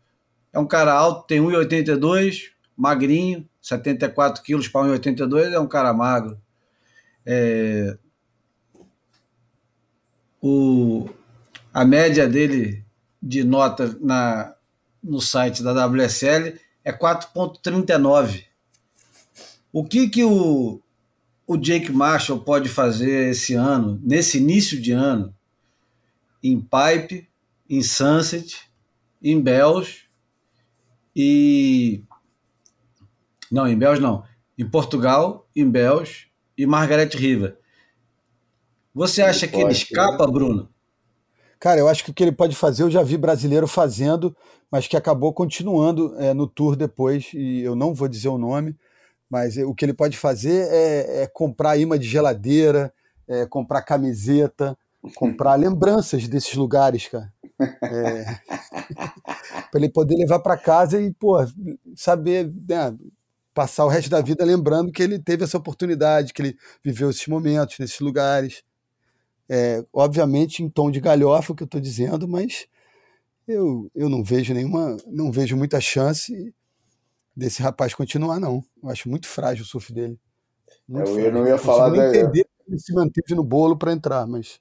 É 0.54 0.60
um 0.60 0.68
cara 0.68 0.94
alto, 0.94 1.28
tem 1.28 1.40
1,82, 1.40 2.50
magrinho, 2.76 3.48
74 3.62 4.44
quilos 4.44 4.68
para 4.68 4.88
1,82, 4.88 5.54
é 5.54 5.60
um 5.60 5.68
cara 5.68 5.94
magro. 5.94 6.40
É... 7.26 7.98
O... 10.42 11.10
A 11.74 11.86
média 11.86 12.28
dele 12.28 12.84
de 13.22 13.44
nota 13.44 13.98
na... 14.02 14.54
no 15.04 15.22
site 15.22 15.62
da 15.62 15.86
WSL 15.86 16.60
é 16.84 16.92
4,39. 16.92 18.46
O 19.72 19.86
que, 19.86 20.10
que 20.10 20.24
o, 20.24 20.82
o 21.46 21.58
Jake 21.58 21.92
Marshall 21.92 22.40
pode 22.40 22.70
fazer 22.70 23.32
esse 23.32 23.54
ano, 23.54 24.00
nesse 24.04 24.38
início 24.38 24.82
de 24.82 24.92
ano, 24.92 25.34
em 26.44 26.60
Pipe, 26.60 27.28
em 27.70 27.84
Sunset, 27.84 28.70
em 29.22 29.40
Bells 29.40 30.04
e. 31.16 32.04
Não, 33.52 33.68
em 33.68 33.78
Bells 33.78 34.02
não. 34.02 34.24
Em 34.58 34.68
Portugal, 34.68 35.48
em 35.56 35.70
Bells 35.70 36.28
e 36.58 36.66
Margaret 36.66 37.10
River. 37.14 37.58
Você 38.94 39.22
acha 39.22 39.46
ele 39.46 39.54
que 39.54 39.62
ele 39.62 39.72
escapa, 39.72 40.26
né? 40.26 40.32
Bruno? 40.32 40.70
Cara, 41.60 41.80
eu 41.80 41.88
acho 41.88 42.04
que 42.04 42.12
o 42.12 42.14
que 42.14 42.24
ele 42.24 42.32
pode 42.32 42.56
fazer, 42.56 42.84
eu 42.84 42.92
já 42.92 43.04
vi 43.04 43.18
brasileiro 43.18 43.68
fazendo, 43.68 44.36
mas 44.72 44.88
que 44.88 44.96
acabou 44.96 45.34
continuando 45.34 46.16
é, 46.18 46.34
no 46.34 46.48
tour 46.48 46.76
depois, 46.76 47.32
e 47.34 47.62
eu 47.62 47.76
não 47.76 47.94
vou 47.94 48.08
dizer 48.08 48.30
o 48.30 48.38
nome, 48.38 48.78
mas 49.30 49.58
o 49.58 49.76
que 49.76 49.86
ele 49.86 49.94
pode 49.94 50.18
fazer 50.18 50.68
é, 50.72 51.24
é 51.24 51.28
comprar 51.28 51.78
imã 51.78 52.00
de 52.00 52.08
geladeira, 52.08 52.94
é 53.28 53.46
comprar 53.46 53.82
camiseta, 53.82 54.78
comprar 55.16 55.56
lembranças 55.56 56.28
desses 56.28 56.56
lugares, 56.56 57.08
cara. 57.08 57.32
É... 57.84 58.26
para 59.70 59.80
ele 59.80 59.90
poder 59.90 60.16
levar 60.16 60.40
para 60.40 60.58
casa 60.58 61.00
e, 61.00 61.14
pô, 61.14 61.38
saber, 61.96 62.52
né, 62.68 62.96
passar 63.54 63.86
o 63.86 63.90
resto 63.90 64.10
da 64.10 64.22
vida 64.22 64.44
lembrando 64.46 64.92
que 64.92 65.04
ele 65.04 65.20
teve 65.20 65.44
essa 65.44 65.58
oportunidade, 65.58 66.34
que 66.34 66.42
ele 66.42 66.58
viveu 66.84 67.10
esses 67.10 67.28
momentos 67.28 67.78
nesses 67.78 68.00
lugares. 68.00 68.64
É, 69.50 69.84
obviamente 69.92 70.62
em 70.62 70.70
tom 70.70 70.92
de 70.92 71.00
galhofa 71.00 71.54
o 71.54 71.56
que 71.56 71.64
eu 71.64 71.66
estou 71.66 71.82
dizendo, 71.82 72.28
mas 72.28 72.68
eu, 73.48 73.90
eu 73.96 74.08
não 74.08 74.24
vejo 74.24 74.54
nenhuma, 74.54 74.96
não 75.08 75.32
vejo 75.32 75.58
muita 75.58 75.82
chance 75.82 76.54
desse 77.36 77.62
rapaz 77.62 77.94
continuar, 77.94 78.40
não. 78.40 78.64
Eu 78.84 78.90
acho 78.90 79.10
muito 79.10 79.28
frágil 79.28 79.64
o 79.64 79.68
surf 79.68 79.92
dele. 79.92 80.20
Muito 80.88 81.10
eu, 81.12 81.20
eu 81.20 81.32
não 81.32 81.48
ia 81.48 81.58
falar 81.58 81.90
da... 81.90 82.10
entender 82.10 82.46
se 82.78 82.94
manteve 82.94 83.34
no 83.34 83.44
bolo 83.44 83.76
para 83.76 83.92
entrar, 83.92 84.28
mas 84.28 84.60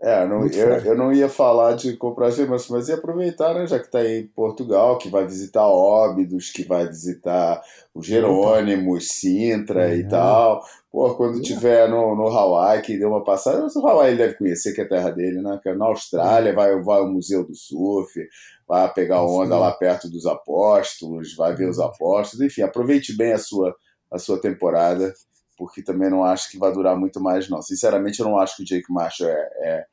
é, 0.00 0.24
não, 0.26 0.46
eu, 0.46 0.68
eu, 0.84 0.96
não 0.96 1.12
ia 1.12 1.28
falar 1.28 1.74
de 1.74 1.96
comprar 1.96 2.30
gemas, 2.30 2.68
mas 2.68 2.88
ia 2.88 2.94
aproveitar, 2.94 3.52
né, 3.52 3.66
já 3.66 3.80
que 3.80 3.86
está 3.86 4.04
em 4.04 4.28
Portugal, 4.28 4.96
que 4.96 5.08
vai 5.08 5.26
visitar 5.26 5.66
Óbidos, 5.66 6.50
que 6.50 6.62
vai 6.62 6.86
visitar 6.86 7.60
o 7.92 8.00
Jerônimos, 8.00 9.08
Sintra 9.08 9.92
é. 9.92 9.96
e 9.96 10.08
tal. 10.08 10.62
Pô, 10.90 11.16
quando 11.16 11.38
é. 11.38 11.42
tiver 11.42 11.88
no, 11.88 12.14
no 12.14 12.28
Hawaii, 12.28 12.80
que 12.82 12.96
deu 12.96 13.08
uma 13.08 13.24
passada, 13.24 13.66
o 13.66 13.88
Hawaii 13.88 14.16
deve 14.16 14.34
conhecer, 14.34 14.72
que 14.72 14.80
é 14.80 14.84
a 14.84 14.88
terra 14.88 15.10
dele, 15.10 15.42
né? 15.42 15.60
É 15.66 15.74
na 15.74 15.86
Austrália, 15.86 16.50
é. 16.50 16.54
vai, 16.54 16.80
vai 16.80 17.00
ao 17.00 17.10
Museu 17.10 17.44
do 17.44 17.56
Surf, 17.56 18.20
vai 18.68 18.92
pegar 18.92 19.24
onda 19.24 19.58
lá 19.58 19.72
perto 19.72 20.08
dos 20.08 20.26
apóstolos, 20.26 21.34
vai 21.34 21.56
ver 21.56 21.68
os 21.68 21.80
apóstolos, 21.80 22.46
enfim, 22.46 22.62
aproveite 22.62 23.16
bem 23.16 23.32
a 23.32 23.38
sua, 23.38 23.74
a 24.12 24.18
sua 24.18 24.40
temporada 24.40 25.12
porque 25.58 25.82
também 25.82 26.08
não 26.08 26.22
acho 26.22 26.48
que 26.50 26.56
vai 26.56 26.72
durar 26.72 26.96
muito 26.96 27.20
mais, 27.20 27.48
não. 27.48 27.60
Sinceramente, 27.60 28.20
eu 28.20 28.26
não 28.26 28.38
acho 28.38 28.56
que 28.56 28.62
o 28.62 28.64
Jake 28.64 28.90
Marshall 28.90 29.28
é, 29.28 29.48
é, 29.60 29.86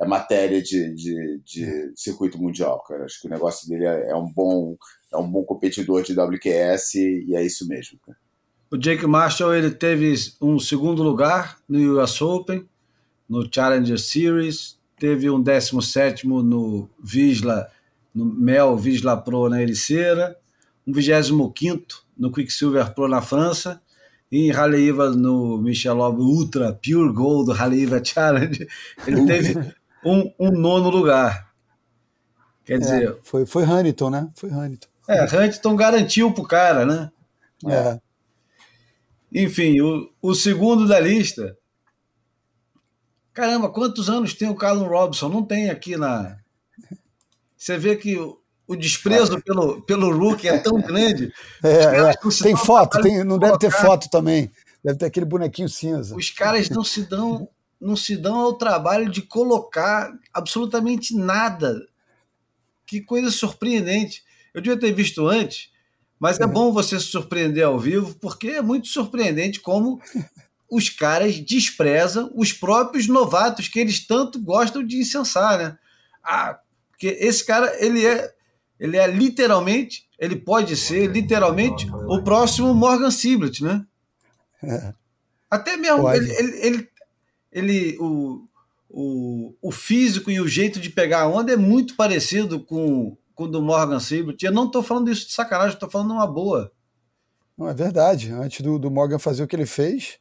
é 0.00 0.06
matéria 0.06 0.60
de, 0.60 0.92
de, 0.92 1.40
de, 1.44 1.92
circuito 1.94 2.42
mundial, 2.42 2.82
cara. 2.82 3.04
Acho 3.04 3.20
que 3.20 3.28
o 3.28 3.30
negócio 3.30 3.68
dele 3.68 3.86
é, 3.86 4.10
é, 4.10 4.16
um 4.16 4.30
bom 4.30 4.76
é 5.12 5.16
um 5.16 5.30
bom 5.30 5.44
competidor 5.44 6.02
de 6.02 6.18
WQS 6.18 6.94
e 6.96 7.36
é 7.36 7.44
isso 7.44 7.66
mesmo, 7.68 7.98
cara. 8.04 8.18
O 8.68 8.76
Jake 8.76 9.06
Marshall 9.06 9.54
ele 9.54 9.70
teve 9.70 10.14
um 10.40 10.58
segundo 10.58 11.02
lugar 11.02 11.58
no 11.68 12.02
US 12.02 12.20
Open, 12.20 12.66
no 13.28 13.46
Challenger 13.52 13.98
Series, 13.98 14.78
teve 14.98 15.28
um 15.30 15.40
17 15.40 16.26
no 16.26 16.88
Visla, 16.98 17.70
no 18.14 18.24
Mel 18.24 18.76
Visla 18.76 19.16
Pro 19.16 19.48
na 19.48 19.62
Ericeira, 19.62 20.36
um 20.86 20.92
25 20.92 21.54
no 22.16 22.32
Quicksilver 22.32 22.94
Pro 22.94 23.08
na 23.08 23.20
França, 23.20 23.80
em 24.32 24.50
Haleiva 24.50 25.10
no 25.10 25.58
Michelob 25.58 26.20
Ultra 26.20 26.72
Pure 26.72 27.12
Gold 27.12 27.46
do 27.46 27.52
Haleiva 27.52 28.02
Challenge, 28.02 28.66
ele 29.06 29.26
teve 29.26 29.74
um, 30.04 30.32
um, 30.40 30.50
nono 30.50 30.88
lugar. 30.88 31.52
Quer 32.64 32.74
é, 32.74 32.78
dizer. 32.78 33.18
Foi, 33.22 33.44
foi 33.44 33.64
Hamilton, 33.64 34.10
né? 34.10 34.30
Foi 34.34 34.50
Hamilton. 34.50 34.88
É, 35.08 35.36
Hamilton 35.36 35.76
garantiu 35.76 36.32
pro 36.32 36.44
cara, 36.44 36.86
né? 36.86 37.10
É. 37.68 38.00
Enfim, 39.32 39.80
o, 39.80 40.10
o 40.20 40.34
segundo 40.34 40.88
da 40.88 40.98
lista 40.98 41.56
Caramba, 43.32 43.70
quantos 43.70 44.10
anos 44.10 44.34
tem 44.34 44.48
o 44.48 44.54
Carlos 44.54 44.86
Robson? 44.86 45.28
Não 45.28 45.42
tem 45.42 45.70
aqui 45.70 45.96
na. 45.96 46.38
Você 47.56 47.78
vê 47.78 47.96
que 47.96 48.16
o 48.66 48.76
desprezo 48.76 49.40
pelo, 49.42 49.82
pelo 49.82 50.16
Rook 50.16 50.46
é 50.46 50.58
tão 50.58 50.80
grande. 50.82 51.32
É, 51.62 52.10
é. 52.10 52.12
Tem 52.42 52.56
foto, 52.56 53.00
tem, 53.00 53.24
não 53.24 53.38
deve 53.38 53.58
ter 53.58 53.70
foto 53.70 54.08
também. 54.08 54.50
Deve 54.84 54.98
ter 54.98 55.06
aquele 55.06 55.26
bonequinho 55.26 55.68
cinza. 55.68 56.16
Os 56.16 56.30
caras 56.30 56.68
não 56.68 56.82
se 56.82 57.02
dão, 57.02 57.48
não 57.80 57.96
se 57.96 58.16
dão 58.16 58.40
ao 58.40 58.54
trabalho 58.54 59.10
de 59.10 59.22
colocar 59.22 60.12
absolutamente 60.32 61.14
nada. 61.14 61.86
Que 62.86 63.00
coisa 63.00 63.30
surpreendente. 63.30 64.24
Eu 64.52 64.60
devia 64.60 64.78
ter 64.78 64.92
visto 64.92 65.26
antes, 65.26 65.70
mas 66.18 66.38
é, 66.38 66.44
é 66.44 66.46
bom 66.46 66.72
você 66.72 66.98
se 66.98 67.06
surpreender 67.06 67.64
ao 67.64 67.78
vivo, 67.78 68.14
porque 68.20 68.48
é 68.48 68.62
muito 68.62 68.88
surpreendente 68.88 69.60
como 69.60 70.00
os 70.70 70.88
caras 70.88 71.38
desprezam 71.38 72.30
os 72.34 72.52
próprios 72.52 73.06
novatos 73.06 73.68
que 73.68 73.78
eles 73.78 74.06
tanto 74.06 74.40
gostam 74.40 74.84
de 74.84 74.98
incensar, 74.98 75.58
né? 75.58 75.78
Ah, 76.22 76.58
porque 76.90 77.08
esse 77.20 77.44
cara, 77.44 77.74
ele 77.84 78.06
é, 78.06 78.32
ele 78.82 78.96
é 78.96 79.06
literalmente, 79.06 80.08
ele 80.18 80.34
pode 80.34 80.76
ser 80.76 81.06
literalmente 81.06 81.88
o 82.08 82.20
próximo 82.24 82.74
Morgan 82.74 83.12
Siblet, 83.12 83.62
né? 83.62 83.86
É. 84.60 84.92
Até 85.48 85.76
mesmo, 85.76 86.10
ele, 86.10 86.32
ele, 86.32 86.66
ele, 86.66 86.88
ele, 87.52 87.98
o, 88.00 88.44
o, 88.90 89.54
o 89.62 89.70
físico 89.70 90.32
e 90.32 90.40
o 90.40 90.48
jeito 90.48 90.80
de 90.80 90.90
pegar 90.90 91.20
a 91.20 91.28
onda 91.28 91.52
é 91.52 91.56
muito 91.56 91.94
parecido 91.94 92.58
com, 92.58 93.16
com 93.36 93.44
o 93.44 93.48
do 93.48 93.62
Morgan 93.62 94.00
Siblet. 94.00 94.44
Eu 94.44 94.50
não 94.50 94.66
estou 94.66 94.82
falando 94.82 95.12
isso 95.12 95.28
de 95.28 95.32
sacanagem, 95.32 95.74
estou 95.74 95.88
falando 95.88 96.14
uma 96.14 96.26
boa. 96.26 96.72
Não, 97.56 97.68
é 97.68 97.74
verdade. 97.74 98.32
Antes 98.32 98.62
do, 98.62 98.80
do 98.80 98.90
Morgan 98.90 99.20
fazer 99.20 99.44
o 99.44 99.46
que 99.46 99.54
ele 99.54 99.66
fez, 99.66 100.18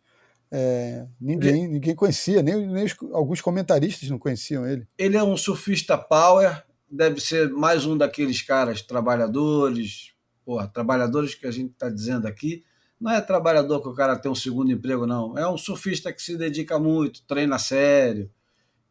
é, 0.51 1.07
ninguém, 1.19 1.63
ele, 1.63 1.73
ninguém 1.73 1.95
conhecia, 1.95 2.43
nem, 2.43 2.67
nem 2.67 2.85
os, 2.85 2.95
alguns 3.11 3.41
comentaristas 3.41 4.07
não 4.07 4.19
conheciam 4.19 4.67
ele. 4.67 4.87
Ele 4.99 5.17
é 5.17 5.23
um 5.23 5.35
surfista 5.35 5.97
power, 5.97 6.63
deve 6.91 7.21
ser 7.21 7.49
mais 7.49 7.85
um 7.85 7.97
daqueles 7.97 8.41
caras 8.41 8.81
trabalhadores, 8.81 10.13
porra, 10.43 10.67
trabalhadores 10.67 11.33
que 11.33 11.47
a 11.47 11.51
gente 11.51 11.71
está 11.71 11.89
dizendo 11.89 12.27
aqui. 12.27 12.63
Não 12.99 13.11
é 13.11 13.21
trabalhador 13.21 13.81
que 13.81 13.87
o 13.87 13.93
cara 13.93 14.17
tem 14.17 14.31
um 14.31 14.35
segundo 14.35 14.71
emprego, 14.71 15.07
não. 15.07 15.37
É 15.37 15.49
um 15.49 15.57
surfista 15.57 16.11
que 16.11 16.21
se 16.21 16.37
dedica 16.37 16.77
muito, 16.77 17.23
treina 17.23 17.57
sério 17.57 18.29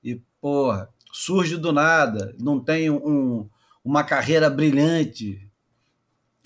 e, 0.02 0.20
porra, 0.40 0.88
surge 1.12 1.56
do 1.56 1.72
nada, 1.72 2.34
não 2.40 2.58
tem 2.58 2.90
um, 2.90 3.48
uma 3.84 4.02
carreira 4.02 4.48
brilhante 4.48 5.48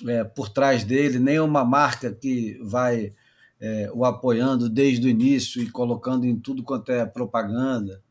é, 0.06 0.24
por 0.24 0.48
trás 0.48 0.84
dele, 0.84 1.18
nem 1.18 1.38
uma 1.38 1.64
marca 1.64 2.12
que 2.12 2.58
vai 2.62 3.14
é, 3.60 3.90
o 3.94 4.04
apoiando 4.04 4.68
desde 4.68 5.06
o 5.06 5.10
início 5.10 5.62
e 5.62 5.70
colocando 5.70 6.26
em 6.26 6.38
tudo 6.38 6.62
quanto 6.62 6.90
é 6.90 7.06
propaganda. 7.06 8.02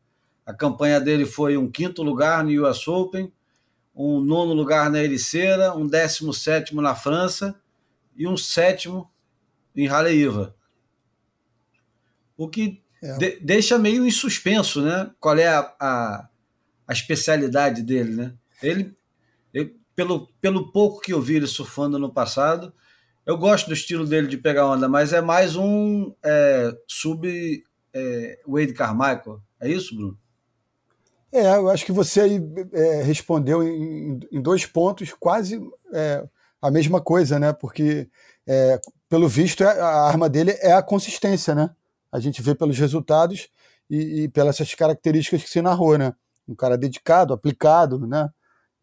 A 0.46 0.52
campanha 0.52 1.00
dele 1.00 1.24
foi 1.24 1.56
um 1.56 1.70
quinto 1.70 2.02
lugar 2.02 2.44
no 2.44 2.68
US 2.68 2.86
Open, 2.86 3.32
um 3.94 4.20
nono 4.20 4.52
lugar 4.52 4.90
na 4.90 5.02
Ericeira, 5.02 5.74
um 5.74 5.86
décimo 5.86 6.34
sétimo 6.34 6.82
na 6.82 6.94
França 6.94 7.54
e 8.16 8.26
um 8.26 8.36
sétimo 8.36 9.10
em 9.74 9.88
Haleiva. 9.88 10.54
O 12.36 12.48
que 12.48 12.82
é. 13.02 13.16
de, 13.16 13.40
deixa 13.40 13.78
meio 13.78 14.06
em 14.06 14.10
suspenso, 14.10 14.82
né? 14.82 15.10
Qual 15.20 15.36
é 15.38 15.46
a, 15.46 15.74
a, 15.78 16.28
a 16.88 16.92
especialidade 16.92 17.82
dele, 17.82 18.14
né? 18.14 18.34
Ele, 18.62 18.96
ele, 19.52 19.76
pelo, 19.94 20.26
pelo 20.40 20.72
pouco 20.72 21.00
que 21.00 21.12
eu 21.12 21.20
vi 21.20 21.36
ele 21.36 21.46
surfando 21.46 21.98
no 21.98 22.12
passado, 22.12 22.72
eu 23.24 23.38
gosto 23.38 23.68
do 23.68 23.74
estilo 23.74 24.06
dele 24.06 24.26
de 24.26 24.36
pegar 24.36 24.66
onda, 24.66 24.88
mas 24.88 25.12
é 25.12 25.20
mais 25.20 25.56
um 25.56 26.14
é, 26.22 26.76
sub 26.86 27.26
é, 27.92 28.40
Wade 28.46 28.74
Carmichael. 28.74 29.40
É 29.60 29.70
isso, 29.70 29.94
Bruno? 29.96 30.18
É, 31.34 31.56
eu 31.56 31.68
acho 31.68 31.84
que 31.84 31.90
você 31.90 32.20
aí 32.20 32.40
é, 32.72 33.02
respondeu 33.02 33.60
em, 33.60 34.20
em, 34.30 34.40
dois 34.40 34.64
pontos 34.66 35.12
quase 35.18 35.60
é, 35.92 36.24
a 36.62 36.70
mesma 36.70 37.00
coisa, 37.00 37.40
né? 37.40 37.52
Porque, 37.52 38.08
é, 38.46 38.80
pelo 39.08 39.28
visto, 39.28 39.64
é, 39.64 39.80
a 39.80 40.02
arma 40.06 40.28
dele 40.28 40.52
é 40.60 40.72
a 40.72 40.80
consistência, 40.80 41.52
né? 41.52 41.70
A 42.12 42.20
gente 42.20 42.40
vê 42.40 42.54
pelos 42.54 42.78
resultados 42.78 43.48
e, 43.90 44.22
e 44.22 44.28
pelas 44.28 44.60
essas 44.60 44.76
características 44.76 45.42
que 45.42 45.50
se 45.50 45.60
narrou, 45.60 45.98
né? 45.98 46.14
Um 46.46 46.54
cara 46.54 46.78
dedicado, 46.78 47.34
aplicado, 47.34 48.06
né? 48.06 48.30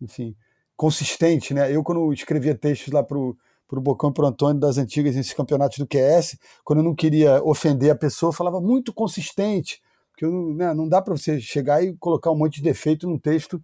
Enfim, 0.01 0.35
consistente, 0.75 1.53
né? 1.53 1.73
Eu, 1.73 1.81
quando 1.85 2.11
escrevia 2.11 2.53
textos 2.53 2.91
lá 2.91 3.01
para 3.01 3.17
o 3.17 3.37
para 3.65 3.79
o 3.79 3.81
Bocão 3.81 4.09
e 4.09 4.13
para 4.13 4.25
o 4.25 4.27
Antônio 4.27 4.59
das 4.59 4.77
antigas 4.77 5.15
nesses 5.15 5.31
campeonatos 5.31 5.77
do 5.77 5.87
QS, 5.87 6.37
quando 6.61 6.79
eu 6.79 6.83
não 6.83 6.93
queria 6.93 7.41
ofender 7.41 7.89
a 7.89 7.95
pessoa, 7.95 8.33
falava 8.33 8.59
muito 8.59 8.93
consistente, 8.93 9.81
porque 10.11 10.25
né, 10.25 10.73
não 10.73 10.87
dá 10.87 11.01
para 11.01 11.15
você 11.15 11.39
chegar 11.39 11.83
e 11.83 11.95
colocar 11.97 12.31
um 12.31 12.37
monte 12.37 12.55
de 12.55 12.63
defeito 12.63 13.07
num 13.07 13.17
texto, 13.17 13.63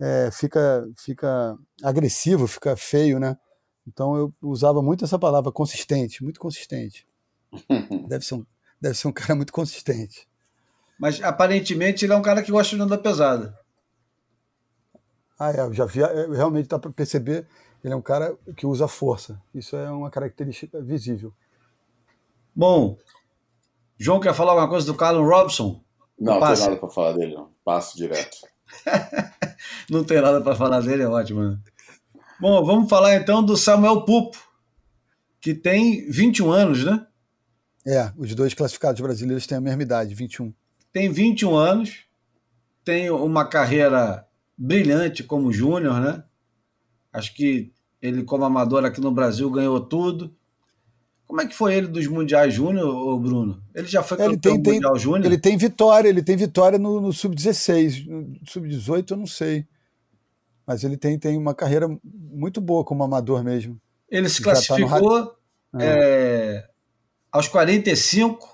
é, 0.00 0.30
fica, 0.32 0.88
fica 0.96 1.56
agressivo, 1.82 2.46
fica 2.46 2.76
feio, 2.76 3.20
né? 3.20 3.36
Então 3.86 4.16
eu 4.16 4.34
usava 4.40 4.82
muito 4.82 5.04
essa 5.04 5.18
palavra, 5.18 5.52
consistente, 5.52 6.22
muito 6.22 6.40
consistente. 6.40 7.06
deve, 8.08 8.24
ser 8.24 8.34
um, 8.36 8.46
deve 8.80 8.96
ser 8.96 9.08
um 9.08 9.12
cara 9.12 9.34
muito 9.34 9.52
consistente. 9.52 10.28
Mas 10.98 11.22
aparentemente 11.22 12.04
ele 12.04 12.12
é 12.12 12.16
um 12.16 12.22
cara 12.22 12.42
que 12.42 12.52
gosta 12.52 12.76
de 12.76 12.82
andar 12.82 12.98
pesada. 12.98 13.58
Ah, 15.38 15.50
é, 15.50 15.60
eu 15.60 15.72
já 15.72 15.84
vi, 15.84 16.02
é, 16.02 16.28
realmente 16.28 16.68
dá 16.68 16.78
para 16.78 16.92
perceber 16.92 17.46
ele 17.82 17.92
é 17.92 17.96
um 17.96 18.02
cara 18.02 18.36
que 18.56 18.66
usa 18.66 18.86
força. 18.86 19.40
Isso 19.52 19.74
é 19.76 19.90
uma 19.90 20.10
característica 20.10 20.80
visível. 20.80 21.34
Bom, 22.54 22.96
João 24.02 24.18
quer 24.18 24.34
falar 24.34 24.50
alguma 24.50 24.68
coisa 24.68 24.84
do 24.84 24.96
Carlos 24.96 25.24
Robson? 25.24 25.80
Não, 26.18 26.40
não 26.40 26.40
tem 26.40 26.58
nada 26.58 26.76
para 26.76 26.88
falar 26.88 27.12
dele, 27.12 27.34
não. 27.36 27.50
Passo 27.64 27.96
direto. 27.96 28.36
não 29.88 30.02
tem 30.02 30.20
nada 30.20 30.40
para 30.40 30.56
falar 30.56 30.80
dele, 30.80 31.04
é 31.04 31.06
ótimo. 31.06 31.40
Né? 31.40 31.58
Bom, 32.40 32.64
vamos 32.64 32.90
falar 32.90 33.14
então 33.14 33.44
do 33.44 33.56
Samuel 33.56 34.04
Pupo, 34.04 34.36
que 35.40 35.54
tem 35.54 36.10
21 36.10 36.50
anos, 36.50 36.84
né? 36.84 37.06
É, 37.86 38.12
os 38.16 38.34
dois 38.34 38.54
classificados 38.54 39.00
brasileiros 39.00 39.46
têm 39.46 39.58
a 39.58 39.60
mesma 39.60 39.84
idade, 39.84 40.16
21. 40.16 40.52
Tem 40.92 41.08
21 41.08 41.54
anos, 41.54 42.04
tem 42.84 43.08
uma 43.08 43.44
carreira 43.44 44.26
brilhante 44.58 45.22
como 45.22 45.52
júnior, 45.52 46.00
né? 46.00 46.24
Acho 47.12 47.32
que 47.36 47.72
ele, 48.00 48.24
como 48.24 48.44
amador 48.44 48.84
aqui 48.84 49.00
no 49.00 49.12
Brasil, 49.12 49.48
ganhou 49.48 49.80
tudo. 49.80 50.34
Como 51.32 51.40
é 51.40 51.46
que 51.46 51.54
foi 51.54 51.74
ele 51.74 51.86
dos 51.86 52.06
Mundiais 52.06 52.52
Júnior, 52.52 53.18
Bruno? 53.18 53.64
Ele 53.74 53.86
já 53.86 54.02
foi 54.02 54.20
ele 54.20 54.34
campeão 54.34 54.60
tem, 54.60 54.74
Mundial 54.74 54.98
Júnior? 54.98 55.24
Ele 55.24 55.38
tem 55.38 55.56
vitória, 55.56 56.06
ele 56.06 56.22
tem 56.22 56.36
vitória 56.36 56.78
no, 56.78 57.00
no 57.00 57.10
Sub-16. 57.10 58.06
No 58.06 58.46
Sub-18 58.46 59.12
eu 59.12 59.16
não 59.16 59.26
sei. 59.26 59.66
Mas 60.66 60.84
ele 60.84 60.94
tem, 60.94 61.18
tem 61.18 61.38
uma 61.38 61.54
carreira 61.54 61.88
muito 62.04 62.60
boa 62.60 62.84
como 62.84 63.02
amador 63.02 63.42
mesmo. 63.42 63.80
Ele 64.10 64.28
se 64.28 64.42
classificou 64.42 65.28
tá 65.28 65.78
é, 65.80 66.68
aos 67.32 67.48
45. 67.48 68.46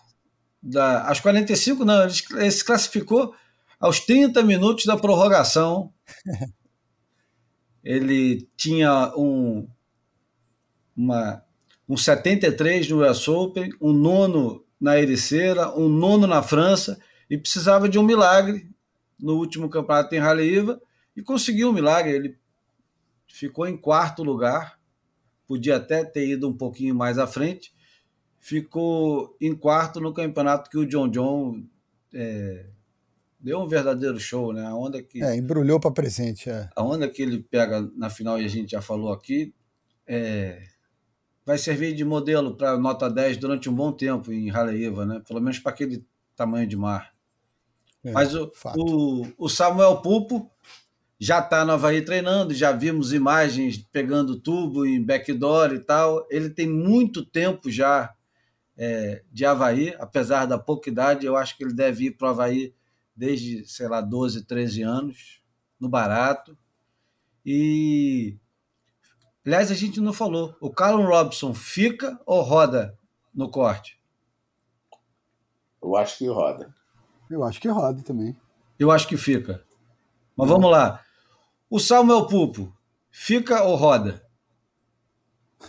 Da, 0.62 1.09
aos 1.09 1.18
45, 1.18 1.85
não, 1.85 2.05
ele, 2.05 2.14
ele 2.37 2.51
se 2.53 2.64
classificou 2.64 3.35
aos 3.81 3.99
30 3.99 4.41
minutos 4.45 4.85
da 4.85 4.97
prorrogação 4.97 5.93
ele 7.83 8.49
tinha 8.57 9.12
um, 9.16 9.68
uma, 10.97 11.43
um 11.89 11.97
73 11.97 12.89
no 12.91 13.05
US 13.05 13.26
Open, 13.28 13.70
um 13.80 13.93
nono 13.93 14.64
na 14.80 15.01
Ericeira, 15.01 15.76
um 15.76 15.89
nono 15.89 16.26
na 16.26 16.43
França, 16.43 17.01
e 17.30 17.39
precisava 17.39 17.89
de 17.89 17.99
um 17.99 18.03
milagre 18.03 18.68
no 19.18 19.36
último 19.36 19.68
campeonato 19.68 20.14
em 20.14 20.18
Haleiva, 20.18 20.80
e 21.16 21.22
conseguiu 21.22 21.70
um 21.70 21.72
milagre. 21.72 22.12
Ele 22.12 22.39
ficou 23.26 23.66
em 23.66 23.76
quarto 23.76 24.22
lugar, 24.22 24.78
podia 25.47 25.76
até 25.76 26.05
ter 26.05 26.28
ido 26.28 26.49
um 26.49 26.57
pouquinho 26.57 26.95
mais 26.95 27.18
à 27.18 27.26
frente, 27.26 27.72
ficou 28.39 29.36
em 29.41 29.55
quarto 29.55 30.01
no 30.01 30.12
campeonato 30.12 30.70
que 30.70 30.78
o 30.78 30.86
John 30.86 31.09
John 31.09 31.64
é, 32.14 32.66
deu 33.41 33.61
um 33.61 33.66
verdadeiro 33.66 34.18
show, 34.18 34.53
né? 34.53 34.64
A 34.66 34.74
onda 34.74 35.03
que. 35.03 35.22
É, 35.22 35.36
embrulhou 35.36 35.80
para 35.80 35.91
presente. 35.91 36.49
É. 36.51 36.68
A 36.76 36.82
onda 36.82 37.09
que 37.09 37.22
ele 37.22 37.43
pega 37.43 37.80
na 37.97 38.11
final, 38.11 38.41
e 38.41 38.45
a 38.45 38.49
gente 38.49 38.72
já 38.72 38.82
falou 38.82 39.12
aqui, 39.12 39.55
é, 40.07 40.62
vai 41.49 41.57
servir 41.57 41.94
de 41.94 42.05
modelo 42.05 42.55
para 42.55 42.76
nota 42.76 43.09
10 43.09 43.38
durante 43.38 43.70
um 43.70 43.74
bom 43.74 43.90
tempo 43.90 44.30
em 44.30 44.51
Haleiva, 44.51 45.07
né? 45.07 45.22
Pelo 45.26 45.40
menos 45.40 45.59
para 45.59 45.72
aquele 45.72 46.05
tamanho 46.36 46.66
de 46.66 46.76
mar. 46.76 47.14
É, 48.05 48.12
Mas 48.12 48.34
o, 48.34 48.53
o, 48.76 49.26
o, 49.38 49.49
Samuel 49.49 50.03
Pupo 50.03 50.53
já 51.18 51.38
está 51.38 51.64
no 51.64 51.72
Havaí 51.72 52.03
treinando, 52.03 52.53
já 52.53 52.70
vimos 52.70 53.14
imagens 53.14 53.78
pegando 53.78 54.38
tubo 54.38 54.84
em 54.84 55.03
backdoor 55.03 55.72
e 55.72 55.78
tal. 55.78 56.26
Ele 56.28 56.51
tem 56.51 56.68
muito 56.68 57.24
tempo 57.24 57.70
já 57.70 58.14
é, 58.76 59.22
de 59.32 59.46
Havaí, 59.46 59.96
apesar 59.99 60.44
da 60.44 60.59
pouca 60.59 60.90
idade, 60.90 61.24
eu 61.24 61.34
acho 61.34 61.57
que 61.57 61.64
ele 61.64 61.72
deve 61.72 62.09
ir 62.09 62.11
para 62.11 62.28
o 62.28 62.30
Havaí 62.30 62.74
desde, 63.16 63.66
sei 63.66 63.88
lá, 63.88 64.03
12, 64.03 64.44
13 64.44 64.82
anos, 64.82 65.40
no 65.80 65.88
barato. 65.88 66.59
E. 67.42 68.36
Aliás, 69.49 69.70
a 69.70 69.74
gente 69.74 69.99
não 69.99 70.12
falou. 70.12 70.55
O 70.61 70.68
Carlon 70.68 71.07
Robson 71.07 71.55
fica 71.55 72.20
ou 72.26 72.42
roda 72.42 72.94
no 73.34 73.51
corte? 73.51 73.99
Eu 75.82 75.96
acho 75.96 76.18
que 76.18 76.28
roda. 76.28 76.74
Eu 77.30 77.42
acho 77.42 77.59
que 77.59 77.66
roda 77.66 78.03
também. 78.03 78.36
Eu 78.78 78.90
acho 78.90 79.09
que 79.09 79.16
fica. 79.16 79.64
Mas 80.36 80.51
vamos 80.51 80.70
lá. 80.70 81.03
O 81.70 81.80
Samuel 81.80 82.26
Pupo, 82.26 82.70
fica 83.11 83.62
ou 83.62 83.74
roda? 83.74 84.22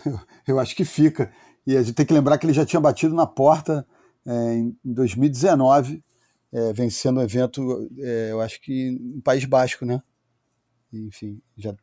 Eu, 0.04 0.20
eu 0.46 0.60
acho 0.60 0.76
que 0.76 0.84
fica. 0.84 1.32
E 1.66 1.74
a 1.74 1.82
gente 1.82 1.94
tem 1.94 2.04
que 2.04 2.12
lembrar 2.12 2.36
que 2.36 2.44
ele 2.44 2.52
já 2.52 2.66
tinha 2.66 2.80
batido 2.80 3.14
na 3.14 3.26
porta 3.26 3.86
é, 4.26 4.56
em 4.56 4.76
2019, 4.84 6.04
é, 6.52 6.70
vencendo 6.74 7.16
o 7.16 7.20
um 7.20 7.22
evento, 7.22 7.90
é, 7.96 8.28
eu 8.30 8.42
acho 8.42 8.60
que 8.60 8.90
no 9.00 9.22
País 9.22 9.46
Basco, 9.46 9.86
né? 9.86 10.02
Enfim, 10.92 11.40
já 11.56 11.74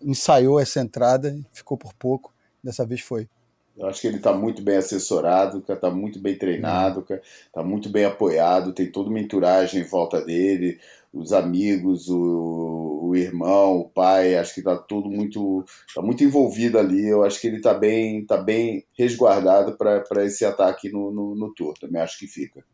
ensaiou 0.00 0.60
essa 0.60 0.80
entrada, 0.80 1.38
ficou 1.52 1.76
por 1.76 1.94
pouco, 1.94 2.34
dessa 2.62 2.84
vez 2.84 3.00
foi. 3.00 3.28
Eu 3.76 3.86
acho 3.86 4.00
que 4.00 4.06
ele 4.06 4.16
está 4.16 4.32
muito 4.32 4.62
bem 4.62 4.76
assessorado, 4.76 5.62
está 5.68 5.90
muito 5.90 6.18
bem 6.18 6.36
treinado, 6.36 7.04
está 7.46 7.62
muito 7.62 7.90
bem 7.90 8.06
apoiado, 8.06 8.72
tem 8.72 8.90
toda 8.90 9.10
uma 9.10 9.20
entourage 9.20 9.78
em 9.78 9.84
volta 9.84 10.24
dele, 10.24 10.80
os 11.12 11.32
amigos, 11.32 12.08
o, 12.08 13.00
o 13.02 13.16
irmão, 13.16 13.80
o 13.80 13.88
pai, 13.88 14.34
acho 14.36 14.54
que 14.54 14.60
está 14.60 14.76
tudo 14.76 15.10
muito, 15.10 15.62
tá 15.94 16.00
muito 16.00 16.24
envolvido 16.24 16.78
ali. 16.78 17.06
Eu 17.06 17.22
acho 17.22 17.38
que 17.38 17.46
ele 17.46 17.56
está 17.56 17.74
bem, 17.74 18.24
tá 18.24 18.38
bem 18.38 18.86
resguardado 18.96 19.76
para 19.76 20.24
esse 20.24 20.44
ataque 20.44 20.90
no, 20.90 21.10
no, 21.10 21.34
no 21.34 21.54
tour. 21.54 21.74
Também 21.78 22.00
acho 22.00 22.18
que 22.18 22.26
fica. 22.26 22.64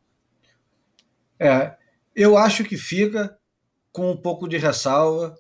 É, 1.39 1.75
eu 2.15 2.37
acho 2.37 2.63
que 2.63 2.77
fica 2.77 3.37
com 3.93 4.13
um 4.13 4.17
pouco 4.17 4.49
de 4.49 4.57
ressalva, 4.57 5.37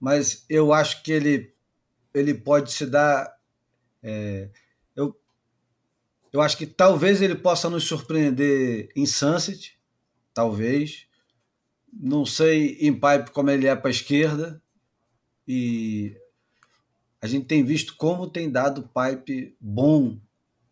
mas 0.00 0.44
eu 0.48 0.72
acho 0.72 1.02
que 1.02 1.12
ele, 1.12 1.54
ele 2.14 2.34
pode 2.34 2.72
se 2.72 2.86
dar. 2.86 3.34
É, 4.02 4.50
eu, 4.94 5.18
eu 6.32 6.40
acho 6.40 6.56
que 6.56 6.66
talvez 6.66 7.22
ele 7.22 7.34
possa 7.34 7.68
nos 7.68 7.84
surpreender 7.84 8.90
em 8.94 9.06
Sunset, 9.06 9.78
talvez 10.32 11.06
não 11.98 12.26
sei 12.26 12.76
em 12.80 12.92
pipe 12.92 13.30
como 13.32 13.50
ele 13.50 13.66
é 13.66 13.74
para 13.74 13.88
a 13.88 13.90
esquerda. 13.90 14.62
E 15.48 16.16
a 17.20 17.26
gente 17.26 17.46
tem 17.46 17.64
visto 17.64 17.96
como 17.96 18.28
tem 18.28 18.50
dado 18.50 18.88
pipe 18.88 19.56
bom, 19.60 20.18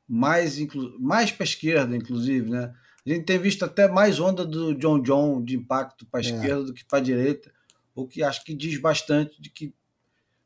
mais, 0.06 0.58
mais 0.98 1.32
para 1.32 1.44
a 1.44 1.48
esquerda, 1.48 1.96
inclusive, 1.96 2.50
né? 2.50 2.74
A 3.06 3.10
gente 3.10 3.24
tem 3.24 3.38
visto 3.38 3.64
até 3.64 3.86
mais 3.86 4.18
onda 4.18 4.44
do 4.44 4.74
John 4.74 5.00
John 5.00 5.42
de 5.42 5.56
impacto 5.56 6.06
para 6.06 6.20
a 6.20 6.22
é. 6.22 6.26
esquerda 6.26 6.64
do 6.64 6.74
que 6.74 6.84
para 6.84 6.98
a 6.98 7.02
direita, 7.02 7.52
o 7.94 8.06
que 8.06 8.22
acho 8.22 8.44
que 8.44 8.54
diz 8.54 8.80
bastante 8.80 9.40
de 9.40 9.50
que 9.50 9.74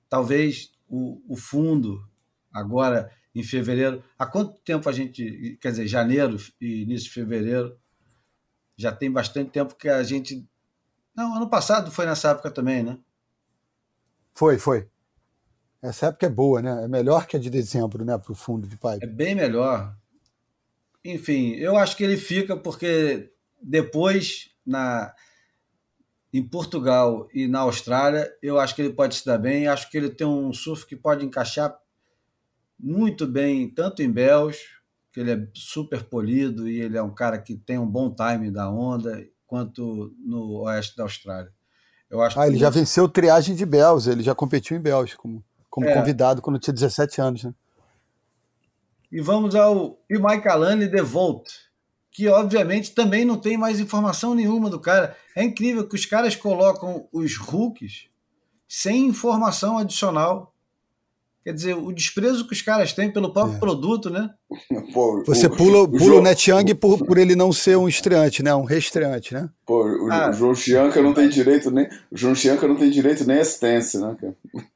talvez 0.08 0.72
o, 0.88 1.22
o 1.28 1.36
fundo, 1.36 2.06
agora 2.52 3.10
em 3.34 3.42
fevereiro, 3.42 4.02
há 4.18 4.26
quanto 4.26 4.60
tempo 4.60 4.88
a 4.88 4.92
gente, 4.92 5.58
quer 5.60 5.70
dizer, 5.70 5.86
janeiro 5.86 6.36
e 6.60 6.82
início 6.82 7.08
de 7.08 7.14
fevereiro, 7.14 7.78
já 8.76 8.92
tem 8.92 9.10
bastante 9.10 9.50
tempo 9.50 9.74
que 9.74 9.88
a 9.88 10.02
gente 10.02 10.48
não, 11.18 11.34
ano 11.34 11.50
passado 11.50 11.90
foi 11.90 12.06
nessa 12.06 12.30
época 12.30 12.48
também, 12.48 12.80
né? 12.80 12.96
Foi, 14.32 14.56
foi. 14.56 14.88
Essa 15.82 16.06
época 16.06 16.26
é 16.26 16.30
boa, 16.30 16.62
né? 16.62 16.84
É 16.84 16.86
melhor 16.86 17.26
que 17.26 17.36
a 17.36 17.40
de 17.40 17.50
dezembro, 17.50 18.04
né? 18.04 18.16
Para 18.16 18.30
o 18.30 18.36
fundo 18.36 18.68
de 18.68 18.76
pai. 18.76 19.00
É 19.02 19.06
bem 19.06 19.34
melhor. 19.34 19.96
Enfim, 21.04 21.54
eu 21.56 21.76
acho 21.76 21.96
que 21.96 22.04
ele 22.04 22.16
fica 22.16 22.56
porque 22.56 23.32
depois, 23.60 24.50
na 24.64 25.12
em 26.32 26.42
Portugal 26.42 27.28
e 27.32 27.48
na 27.48 27.60
Austrália, 27.60 28.30
eu 28.42 28.58
acho 28.58 28.74
que 28.74 28.82
ele 28.82 28.92
pode 28.92 29.14
se 29.14 29.24
dar 29.24 29.38
bem. 29.38 29.66
Acho 29.66 29.90
que 29.90 29.96
ele 29.96 30.10
tem 30.10 30.26
um 30.26 30.52
surf 30.52 30.86
que 30.86 30.96
pode 30.96 31.24
encaixar 31.24 31.76
muito 32.78 33.26
bem, 33.26 33.68
tanto 33.68 34.02
em 34.02 34.10
Bells, 34.10 34.58
que 35.12 35.20
ele 35.20 35.32
é 35.32 35.48
super 35.54 36.04
polido 36.04 36.68
e 36.68 36.80
ele 36.80 36.96
é 36.96 37.02
um 37.02 37.14
cara 37.14 37.38
que 37.38 37.56
tem 37.56 37.78
um 37.78 37.86
bom 37.86 38.14
time 38.14 38.50
da 38.50 38.70
onda, 38.70 39.26
quanto 39.46 40.14
no 40.18 40.60
oeste 40.60 40.96
da 40.96 41.04
Austrália. 41.04 41.50
Eu 42.10 42.22
acho 42.22 42.38
ah, 42.38 42.46
ele 42.46 42.58
já 42.58 42.70
venceu 42.70 43.08
triagem 43.08 43.54
de 43.54 43.66
Bells, 43.66 44.08
ele 44.08 44.22
já 44.22 44.34
competiu 44.34 44.76
em 44.76 44.80
Bells 44.80 45.16
como, 45.16 45.44
como 45.68 45.88
é. 45.88 45.94
convidado 45.94 46.40
quando 46.40 46.58
tinha 46.58 46.72
17 46.72 47.20
anos. 47.20 47.44
Né? 47.44 47.54
E 49.10 49.20
vamos 49.20 49.54
ao 49.54 49.98
e 50.08 50.18
Mike 50.18 50.48
Alane 50.48 50.86
de 50.86 51.02
Volt, 51.02 51.50
que 52.18 52.26
obviamente 52.26 52.90
também 52.90 53.24
não 53.24 53.36
tem 53.36 53.56
mais 53.56 53.78
informação 53.78 54.34
nenhuma 54.34 54.68
do 54.68 54.80
cara. 54.80 55.16
É 55.36 55.44
incrível 55.44 55.86
que 55.86 55.94
os 55.94 56.04
caras 56.04 56.34
colocam 56.34 57.06
os 57.12 57.36
rookies 57.36 58.08
sem 58.66 59.06
informação 59.06 59.78
adicional. 59.78 60.52
Quer 61.48 61.54
dizer, 61.54 61.74
o 61.74 61.90
desprezo 61.90 62.46
que 62.46 62.52
os 62.52 62.60
caras 62.60 62.92
têm 62.92 63.10
pelo 63.10 63.32
próprio 63.32 63.56
é. 63.56 63.58
produto, 63.58 64.10
né? 64.10 64.28
Pô, 64.92 65.24
Você 65.24 65.48
pula, 65.48 65.84
o, 65.84 65.88
pula 65.88 66.16
o, 66.16 66.18
o 66.18 66.22
Net 66.22 66.50
Young 66.50 66.74
por, 66.74 66.98
por 66.98 67.16
ele 67.16 67.34
não 67.34 67.54
ser 67.54 67.74
um 67.78 67.88
estreante, 67.88 68.42
né? 68.42 68.54
Um 68.54 68.64
reestreante, 68.64 69.32
né? 69.32 69.48
Pô, 69.64 69.82
o, 69.82 70.12
ah, 70.12 70.28
o 70.28 70.32
João 70.34 70.54
Chianca 70.54 71.00
não 71.00 71.14
tem 71.14 71.26
direito 71.26 71.70
nem. 71.70 71.86
O 72.12 72.18
João 72.18 72.34
Chianca 72.34 72.68
não 72.68 72.76
tem 72.76 72.90
direito 72.90 73.26
nem 73.26 73.38
assistência, 73.38 73.98
né, 73.98 74.14
cara? 74.20 74.36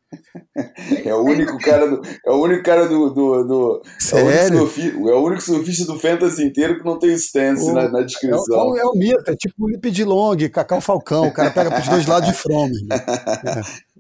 É 1.05 1.15
o 1.15 1.23
único 1.23 1.59
cara 1.59 1.89
do. 1.89 2.03
É 2.27 2.31
o 2.31 2.43
único 2.43 2.63
cara 2.63 2.87
do. 2.87 3.11
do, 3.11 3.45
do 3.45 3.83
Sério? 3.99 4.59
É 4.59 4.61
o, 4.61 4.65
único 4.65 5.09
é 5.11 5.15
o 5.15 5.25
único 5.25 5.43
surfista 5.43 5.87
do 5.87 5.99
Fantasy 5.99 6.45
inteiro 6.45 6.79
que 6.79 6.85
não 6.85 6.99
tem 6.99 7.15
stance 7.15 7.73
na, 7.73 7.89
na, 7.89 8.03
descrição. 8.03 8.77
É, 8.77 8.81
é, 8.81 8.85
o 8.85 8.93
Mita, 8.93 9.33
é 9.33 9.37
tipo 9.37 9.65
o 9.65 9.71
Lip 9.71 9.91
de 9.91 10.05
Long, 10.05 10.37
Cacau 10.51 10.83
Falcão, 10.83 11.29
o 11.29 11.33
cara 11.33 11.51
pega 11.51 11.71
pros 11.71 11.89
dois 11.89 12.07
lados 12.07 12.29
de 12.29 12.35
From. 12.35 12.69
É. 12.91 13.83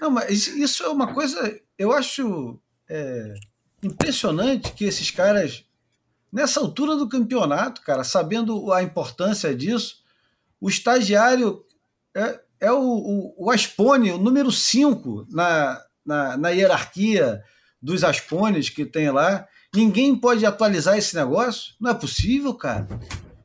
Não, 0.00 0.10
mas 0.10 0.46
isso 0.46 0.82
é 0.82 0.88
uma 0.88 1.12
coisa, 1.12 1.60
eu 1.78 1.92
acho 1.92 2.58
é, 2.88 3.34
impressionante 3.82 4.72
que 4.72 4.84
esses 4.84 5.10
caras, 5.10 5.64
nessa 6.32 6.60
altura 6.60 6.96
do 6.96 7.08
campeonato, 7.08 7.82
cara, 7.82 8.04
sabendo 8.04 8.72
a 8.72 8.82
importância 8.82 9.54
disso, 9.54 10.02
o 10.60 10.68
estagiário 10.68 11.64
é, 12.14 12.40
é 12.60 12.72
o, 12.72 12.80
o, 12.80 13.46
o 13.46 13.50
Aspone, 13.50 14.12
o 14.12 14.18
número 14.18 14.52
5 14.52 15.26
na, 15.30 15.82
na, 16.04 16.36
na 16.36 16.48
hierarquia 16.50 17.42
dos 17.80 18.04
Aspones 18.04 18.70
que 18.70 18.86
tem 18.86 19.10
lá. 19.10 19.46
Ninguém 19.74 20.14
pode 20.14 20.46
atualizar 20.46 20.96
esse 20.96 21.16
negócio? 21.16 21.74
Não 21.80 21.90
é 21.90 21.94
possível, 21.94 22.54
cara. 22.54 22.86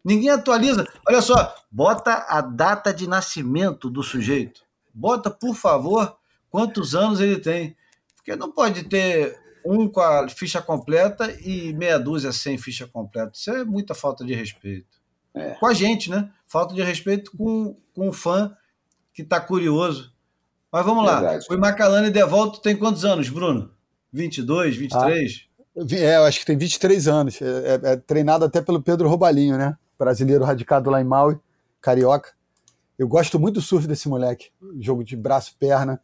Ninguém 0.05 0.29
atualiza. 0.29 0.87
Olha 1.07 1.21
só, 1.21 1.55
bota 1.71 2.25
a 2.29 2.41
data 2.41 2.93
de 2.93 3.07
nascimento 3.07 3.89
do 3.89 4.03
sujeito. 4.03 4.61
Bota, 4.97 5.29
por 5.29 5.55
favor, 5.55 6.17
quantos 6.49 6.95
anos 6.95 7.19
ele 7.21 7.37
tem. 7.37 7.77
Porque 8.15 8.35
não 8.35 8.51
pode 8.51 8.83
ter 8.85 9.37
um 9.63 9.87
com 9.87 10.01
a 10.01 10.27
ficha 10.27 10.59
completa 10.59 11.31
e 11.41 11.71
meia 11.73 11.99
dúzia 11.99 12.31
sem 12.31 12.57
ficha 12.57 12.87
completa. 12.87 13.31
Isso 13.35 13.51
é 13.51 13.63
muita 13.63 13.93
falta 13.93 14.25
de 14.25 14.33
respeito. 14.33 14.97
É. 15.35 15.51
Com 15.51 15.67
a 15.67 15.73
gente, 15.73 16.09
né? 16.09 16.31
Falta 16.47 16.73
de 16.73 16.81
respeito 16.81 17.31
com, 17.37 17.77
com 17.93 18.09
o 18.09 18.13
fã 18.13 18.55
que 19.13 19.21
está 19.21 19.39
curioso. 19.39 20.11
Mas 20.71 20.83
vamos 20.83 21.05
Verdade. 21.05 21.45
lá. 21.47 21.55
O 21.55 21.59
Macalane 21.59 22.09
de 22.09 22.25
volta 22.25 22.59
tem 22.59 22.75
quantos 22.75 23.05
anos, 23.05 23.29
Bruno? 23.29 23.71
22, 24.11 24.77
23? 24.77 25.47
Ah, 25.77 25.85
é, 25.91 26.15
eu 26.17 26.23
acho 26.23 26.39
que 26.39 26.45
tem 26.45 26.57
23 26.57 27.07
anos. 27.07 27.39
É, 27.39 27.45
é, 27.45 27.91
é, 27.93 27.95
treinado 27.97 28.45
até 28.45 28.61
pelo 28.61 28.81
Pedro 28.81 29.07
Robalinho, 29.07 29.57
né? 29.57 29.77
Brasileiro 29.97 30.43
radicado 30.43 30.89
lá 30.89 30.99
em 30.99 31.05
Maui, 31.05 31.37
carioca. 31.79 32.36
Eu 32.97 33.07
gosto 33.07 33.39
muito 33.39 33.55
do 33.55 33.61
surf 33.61 33.87
desse 33.87 34.09
moleque. 34.09 34.49
Jogo 34.79 35.03
de 35.03 35.15
braço, 35.15 35.55
perna. 35.59 36.01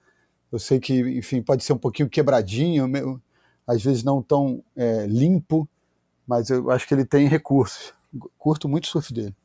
Eu 0.51 0.59
sei 0.59 0.79
que, 0.79 0.99
enfim, 1.17 1.41
pode 1.41 1.63
ser 1.63 1.73
um 1.73 1.77
pouquinho 1.77 2.09
quebradinho, 2.09 3.21
às 3.65 3.81
vezes 3.83 4.03
não 4.03 4.21
tão 4.21 4.63
é, 4.75 5.07
limpo, 5.07 5.67
mas 6.27 6.49
eu 6.49 6.69
acho 6.69 6.87
que 6.87 6.93
ele 6.93 7.05
tem 7.05 7.27
recursos. 7.27 7.93
Curto 8.37 8.69
muito 8.69 8.83
o 8.85 8.87
surf 8.87 9.11
dele. 9.11 9.35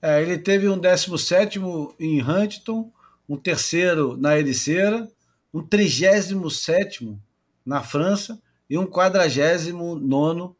É, 0.00 0.22
ele 0.22 0.38
teve 0.38 0.68
um 0.68 0.78
17 0.78 1.58
em 1.98 2.22
Huntington, 2.22 2.92
um 3.28 3.36
terceiro 3.36 4.16
na 4.16 4.38
Ericeira, 4.38 5.10
um 5.52 5.62
37 5.62 7.18
na 7.64 7.82
França 7.82 8.40
e 8.70 8.78
um 8.78 8.86
49 8.86 10.54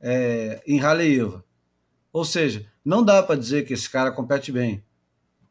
é, 0.00 0.62
em 0.66 0.78
Raleiva. 0.78 1.42
Ou 2.12 2.24
seja, 2.24 2.66
não 2.84 3.02
dá 3.02 3.22
para 3.22 3.38
dizer 3.40 3.64
que 3.64 3.72
esse 3.72 3.88
cara 3.88 4.10
compete 4.10 4.52
bem. 4.52 4.82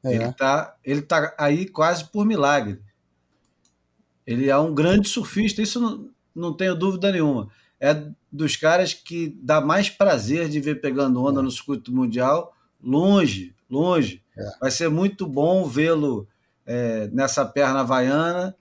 É. 0.05 0.15
Ele 0.15 0.25
está 0.25 0.75
ele 0.83 1.01
tá 1.01 1.33
aí 1.37 1.67
quase 1.67 2.05
por 2.05 2.25
milagre. 2.25 2.79
Ele 4.25 4.49
é 4.49 4.57
um 4.57 4.73
grande 4.73 5.07
surfista, 5.07 5.61
isso 5.61 5.79
não, 5.79 6.09
não 6.33 6.53
tenho 6.55 6.75
dúvida 6.75 7.11
nenhuma. 7.11 7.49
É 7.79 8.05
dos 8.31 8.55
caras 8.55 8.93
que 8.93 9.37
dá 9.41 9.61
mais 9.61 9.89
prazer 9.89 10.49
de 10.49 10.59
ver 10.59 10.81
pegando 10.81 11.23
onda 11.23 11.39
é. 11.39 11.43
no 11.43 11.51
circuito 11.51 11.93
mundial, 11.93 12.55
longe, 12.81 13.55
longe. 13.69 14.23
É. 14.37 14.59
Vai 14.61 14.71
ser 14.71 14.89
muito 14.89 15.27
bom 15.27 15.65
vê-lo 15.65 16.27
é, 16.65 17.07
nessa 17.07 17.45
perna 17.45 17.81
havaiana 17.81 18.55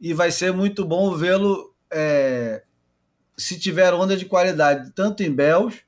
e 0.00 0.12
vai 0.12 0.30
ser 0.30 0.52
muito 0.52 0.84
bom 0.84 1.14
vê-lo 1.14 1.74
é, 1.90 2.62
se 3.36 3.58
tiver 3.58 3.92
onda 3.92 4.16
de 4.16 4.24
qualidade, 4.24 4.90
tanto 4.92 5.22
em 5.22 5.32
Bells 5.32 5.82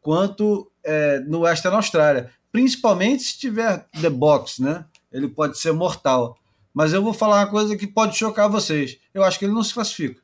quanto 0.00 0.70
é, 0.84 1.20
no 1.20 1.40
Western 1.40 1.76
Austrália. 1.76 2.30
Principalmente 2.58 3.22
se 3.22 3.38
tiver 3.38 3.86
The 4.00 4.10
Box, 4.10 4.60
né? 4.60 4.84
Ele 5.12 5.28
pode 5.28 5.56
ser 5.60 5.70
mortal. 5.70 6.36
Mas 6.74 6.92
eu 6.92 7.00
vou 7.00 7.14
falar 7.14 7.44
uma 7.44 7.50
coisa 7.50 7.76
que 7.76 7.86
pode 7.86 8.16
chocar 8.16 8.50
vocês. 8.50 8.98
Eu 9.14 9.22
acho 9.22 9.38
que 9.38 9.44
ele 9.44 9.54
não 9.54 9.62
se 9.62 9.72
classifica. 9.72 10.20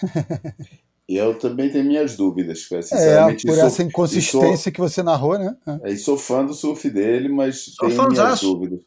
eu 1.08 1.36
também 1.36 1.68
tenho 1.68 1.84
minhas 1.84 2.16
dúvidas, 2.16 2.60
sinceramente. 2.60 3.48
É, 3.48 3.50
por 3.50 3.58
essa 3.58 3.82
inconsistência 3.82 4.56
sou, 4.56 4.72
que 4.72 4.80
você 4.80 5.02
narrou, 5.02 5.36
né? 5.36 5.56
É. 5.82 5.90
E 5.90 5.98
sou 5.98 6.16
fã 6.16 6.46
do 6.46 6.54
surf 6.54 6.88
dele, 6.88 7.28
mas 7.28 7.64
sou 7.74 7.88
tenho 7.88 8.08
minhas 8.08 8.40
dúvidas. 8.40 8.80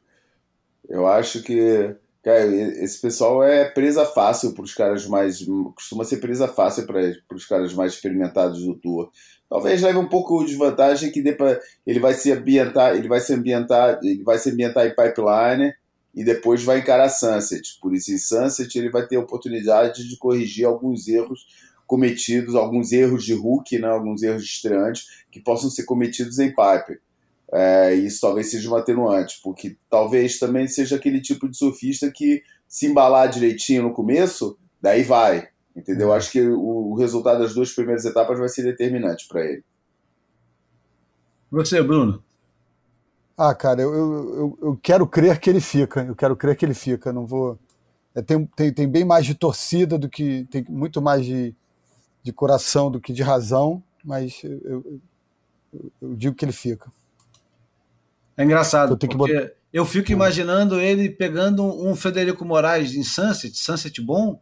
Eu 0.87 1.05
acho 1.05 1.43
que 1.43 1.93
Cara, 2.23 2.45
esse 2.45 3.01
pessoal 3.01 3.43
é 3.43 3.65
presa 3.65 4.05
fácil 4.05 4.53
para 4.53 4.63
os 4.63 4.73
caras 4.73 5.05
mais. 5.05 5.45
costuma 5.75 6.05
ser 6.05 6.17
presa 6.17 6.47
fácil 6.47 6.87
para 6.87 7.35
os 7.35 7.45
caras 7.45 7.73
mais 7.73 7.93
experimentados 7.93 8.63
do 8.63 8.75
tour. 8.75 9.11
Talvez 9.53 9.83
leve 9.83 9.99
um 9.99 10.07
pouco 10.07 10.43
de 10.43 10.55
vantagem 10.55 11.11
que 11.11 11.21
dê 11.21 11.37
ele 11.85 11.99
vai 11.99 12.15
se 12.15 12.31
ambientar, 12.31 12.95
ele 12.95 13.07
vai 13.07 13.19
se 13.19 13.35
ambientar, 13.35 13.99
ele 14.01 14.23
vai 14.23 14.39
se 14.39 14.49
ambientar 14.49 14.87
em 14.87 14.95
pipeline 14.95 15.71
e 16.11 16.23
depois 16.23 16.63
vai 16.63 16.79
encarar 16.79 17.07
Sunset. 17.07 17.77
Por 17.79 17.93
isso, 17.93 18.11
em 18.11 18.17
Sunset, 18.17 18.75
ele 18.75 18.89
vai 18.89 19.05
ter 19.05 19.17
a 19.17 19.19
oportunidade 19.19 20.09
de 20.09 20.17
corrigir 20.17 20.65
alguns 20.65 21.07
erros 21.07 21.45
cometidos, 21.85 22.55
alguns 22.55 22.91
erros 22.91 23.23
de 23.23 23.35
hook, 23.35 23.77
né, 23.77 23.87
alguns 23.87 24.23
erros 24.23 24.41
de 24.41 24.49
estreantes 24.49 25.05
que 25.29 25.39
possam 25.39 25.69
ser 25.69 25.83
cometidos 25.83 26.39
em 26.39 26.49
pipe. 26.49 26.99
É, 27.53 27.93
isso 27.93 28.21
talvez 28.21 28.49
seja 28.49 28.67
um 28.71 28.75
atenuante, 28.75 29.39
porque 29.43 29.77
talvez 29.87 30.39
também 30.39 30.67
seja 30.67 30.95
aquele 30.95 31.21
tipo 31.21 31.47
de 31.47 31.55
surfista 31.55 32.09
que 32.09 32.41
se 32.67 32.87
embalar 32.87 33.29
direitinho 33.29 33.83
no 33.83 33.93
começo, 33.93 34.57
daí 34.81 35.03
vai. 35.03 35.52
Entendeu? 35.75 36.09
Uhum. 36.09 36.13
Acho 36.13 36.31
que 36.31 36.41
o, 36.41 36.91
o, 36.91 36.95
resultado 36.95 37.39
das 37.39 37.53
duas 37.53 37.71
primeiras 37.71 38.05
etapas 38.05 38.37
vai 38.37 38.49
ser 38.49 38.63
determinante 38.63 39.27
para 39.27 39.43
ele. 39.43 39.63
Você, 41.51 41.81
Bruno? 41.81 42.23
Ah, 43.37 43.53
cara, 43.55 43.81
eu, 43.81 43.93
eu, 43.93 44.59
eu 44.61 44.79
quero 44.81 45.07
crer 45.07 45.39
que 45.39 45.49
ele 45.49 45.61
fica. 45.61 46.01
Eu 46.03 46.15
quero 46.15 46.35
crer 46.35 46.55
que 46.55 46.65
ele 46.65 46.73
fica. 46.73 47.11
Não 47.11 47.25
vou. 47.25 47.57
É, 48.13 48.21
tem, 48.21 48.45
tem, 48.45 48.71
tem 48.71 48.87
bem 48.87 49.03
mais 49.03 49.25
de 49.25 49.33
torcida 49.33 49.97
do 49.97 50.07
que. 50.07 50.45
Tem 50.51 50.63
muito 50.69 51.01
mais 51.01 51.25
de, 51.25 51.55
de 52.21 52.31
coração 52.31 52.91
do 52.91 53.01
que 53.01 53.11
de 53.11 53.23
razão, 53.23 53.83
mas 54.03 54.43
eu, 54.43 54.61
eu, 54.63 55.01
eu 56.01 56.15
digo 56.15 56.35
que 56.35 56.45
ele 56.45 56.51
fica. 56.51 56.91
É 58.37 58.43
engraçado, 58.43 58.93
eu 58.93 58.97
porque 58.97 59.15
botar... 59.15 59.51
eu 59.71 59.85
fico 59.85 60.11
imaginando 60.11 60.79
ele 60.79 61.09
pegando 61.09 61.63
um 61.63 61.95
Federico 61.95 62.43
Moraes 62.43 62.95
em 62.95 63.03
Sunset, 63.03 63.55
Sunset 63.55 64.01
bom, 64.01 64.39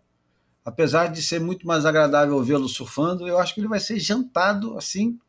apesar 0.71 1.07
de 1.07 1.21
ser 1.21 1.39
muito 1.39 1.67
mais 1.67 1.85
agradável 1.85 2.41
vê-lo 2.41 2.67
surfando, 2.67 3.27
eu 3.27 3.37
acho 3.37 3.53
que 3.53 3.59
ele 3.59 3.67
vai 3.67 3.79
ser 3.79 3.99
jantado 3.99 4.77
assim, 4.77 5.19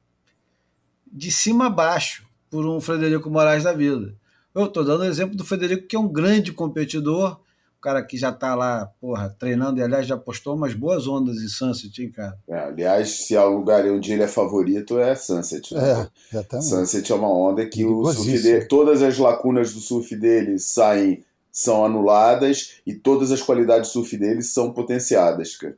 de 1.13 1.31
cima 1.31 1.67
a 1.67 1.71
baixo, 1.71 2.25
por 2.49 2.65
um 2.65 2.81
Frederico 2.81 3.29
Moraes 3.29 3.65
da 3.65 3.73
vida. 3.73 4.15
Eu 4.55 4.67
estou 4.67 4.85
dando 4.85 5.01
o 5.01 5.05
exemplo 5.05 5.37
do 5.37 5.45
Federico, 5.45 5.89
que 5.89 5.97
é 5.97 5.99
um 5.99 6.09
grande 6.09 6.53
competidor, 6.53 7.41
cara 7.81 8.03
que 8.03 8.17
já 8.17 8.31
está 8.31 8.55
lá, 8.55 8.87
porra, 9.01 9.35
treinando, 9.37 9.81
e 9.81 9.83
aliás 9.83 10.07
já 10.07 10.17
postou 10.17 10.55
umas 10.55 10.75
boas 10.75 11.09
ondas 11.09 11.39
em 11.39 11.49
Sunset, 11.49 12.03
hein, 12.03 12.13
cara? 12.13 12.39
É, 12.49 12.59
aliás, 12.59 13.27
se 13.27 13.37
há 13.37 13.49
um 13.49 13.57
lugar 13.57 13.85
onde 13.87 14.13
ele 14.13 14.23
é 14.23 14.29
favorito, 14.29 14.99
é 15.01 15.15
Sunset. 15.17 15.75
Né? 15.75 15.81
É, 15.81 16.09
exatamente. 16.33 16.69
Sunset 16.69 17.11
é 17.11 17.15
uma 17.15 17.29
onda 17.29 17.67
que 17.67 17.85
o 17.85 18.05
surf 18.13 18.43
dele, 18.43 18.65
todas 18.67 19.03
as 19.03 19.19
lacunas 19.19 19.75
do 19.75 19.81
surf 19.81 20.15
dele 20.15 20.59
saem, 20.59 21.25
são 21.53 21.85
anuladas 21.85 22.81
e 22.87 22.95
todas 22.95 23.31
as 23.31 23.43
qualidades 23.43 23.91
do 23.91 23.93
surf 23.93 24.17
dele 24.17 24.43
são 24.43 24.73
potenciadas, 24.73 25.55
cara. 25.57 25.77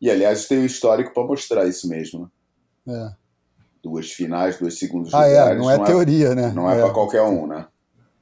E 0.00 0.08
aliás, 0.08 0.46
tem 0.46 0.58
o 0.58 0.62
um 0.62 0.64
histórico 0.64 1.12
para 1.12 1.26
mostrar 1.26 1.66
isso 1.66 1.88
mesmo, 1.88 2.30
né? 2.86 2.94
É. 2.94 3.16
Duas 3.82 4.12
finais, 4.12 4.58
dois 4.58 4.78
segundos 4.78 5.12
ah, 5.12 5.26
lugares. 5.26 5.56
É, 5.56 5.58
não 5.58 5.70
é 5.70 5.76
não 5.78 5.84
teoria, 5.84 6.28
é, 6.28 6.34
né? 6.34 6.52
Não 6.54 6.70
é, 6.70 6.78
é 6.78 6.82
para 6.82 6.92
qualquer 6.92 7.22
um, 7.22 7.48
né? 7.48 7.66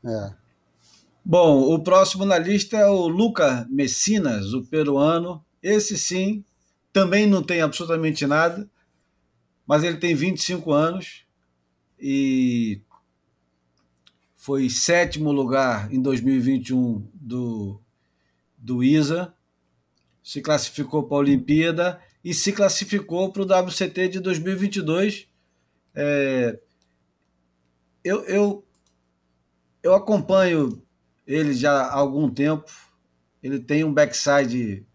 É. 0.04 0.30
Bom, 1.22 1.74
o 1.74 1.82
próximo 1.82 2.24
na 2.24 2.38
lista 2.38 2.76
é 2.76 2.86
o 2.86 3.08
Luca 3.08 3.66
Messinas, 3.68 4.54
o 4.54 4.64
peruano. 4.64 5.44
Esse 5.62 5.98
sim, 5.98 6.44
também 6.92 7.26
não 7.26 7.42
tem 7.42 7.60
absolutamente 7.60 8.26
nada, 8.26 8.66
mas 9.66 9.84
ele 9.84 9.98
tem 9.98 10.14
25 10.14 10.72
anos 10.72 11.26
e 12.00 12.80
foi 14.46 14.70
sétimo 14.70 15.32
lugar 15.32 15.92
em 15.92 16.00
2021 16.00 17.10
do, 17.12 17.82
do 18.56 18.80
ISA, 18.80 19.34
se 20.22 20.40
classificou 20.40 21.02
para 21.02 21.16
a 21.16 21.18
Olimpíada 21.18 22.00
e 22.22 22.32
se 22.32 22.52
classificou 22.52 23.32
para 23.32 23.42
o 23.42 23.44
WCT 23.44 24.06
de 24.06 24.20
2022. 24.20 25.26
É, 25.92 26.60
eu, 28.04 28.24
eu, 28.26 28.64
eu 29.82 29.94
acompanho 29.96 30.80
ele 31.26 31.52
já 31.52 31.82
há 31.82 31.94
algum 31.94 32.30
tempo. 32.30 32.70
Ele 33.42 33.58
tem 33.58 33.82
um 33.82 33.92
backside 33.92 34.86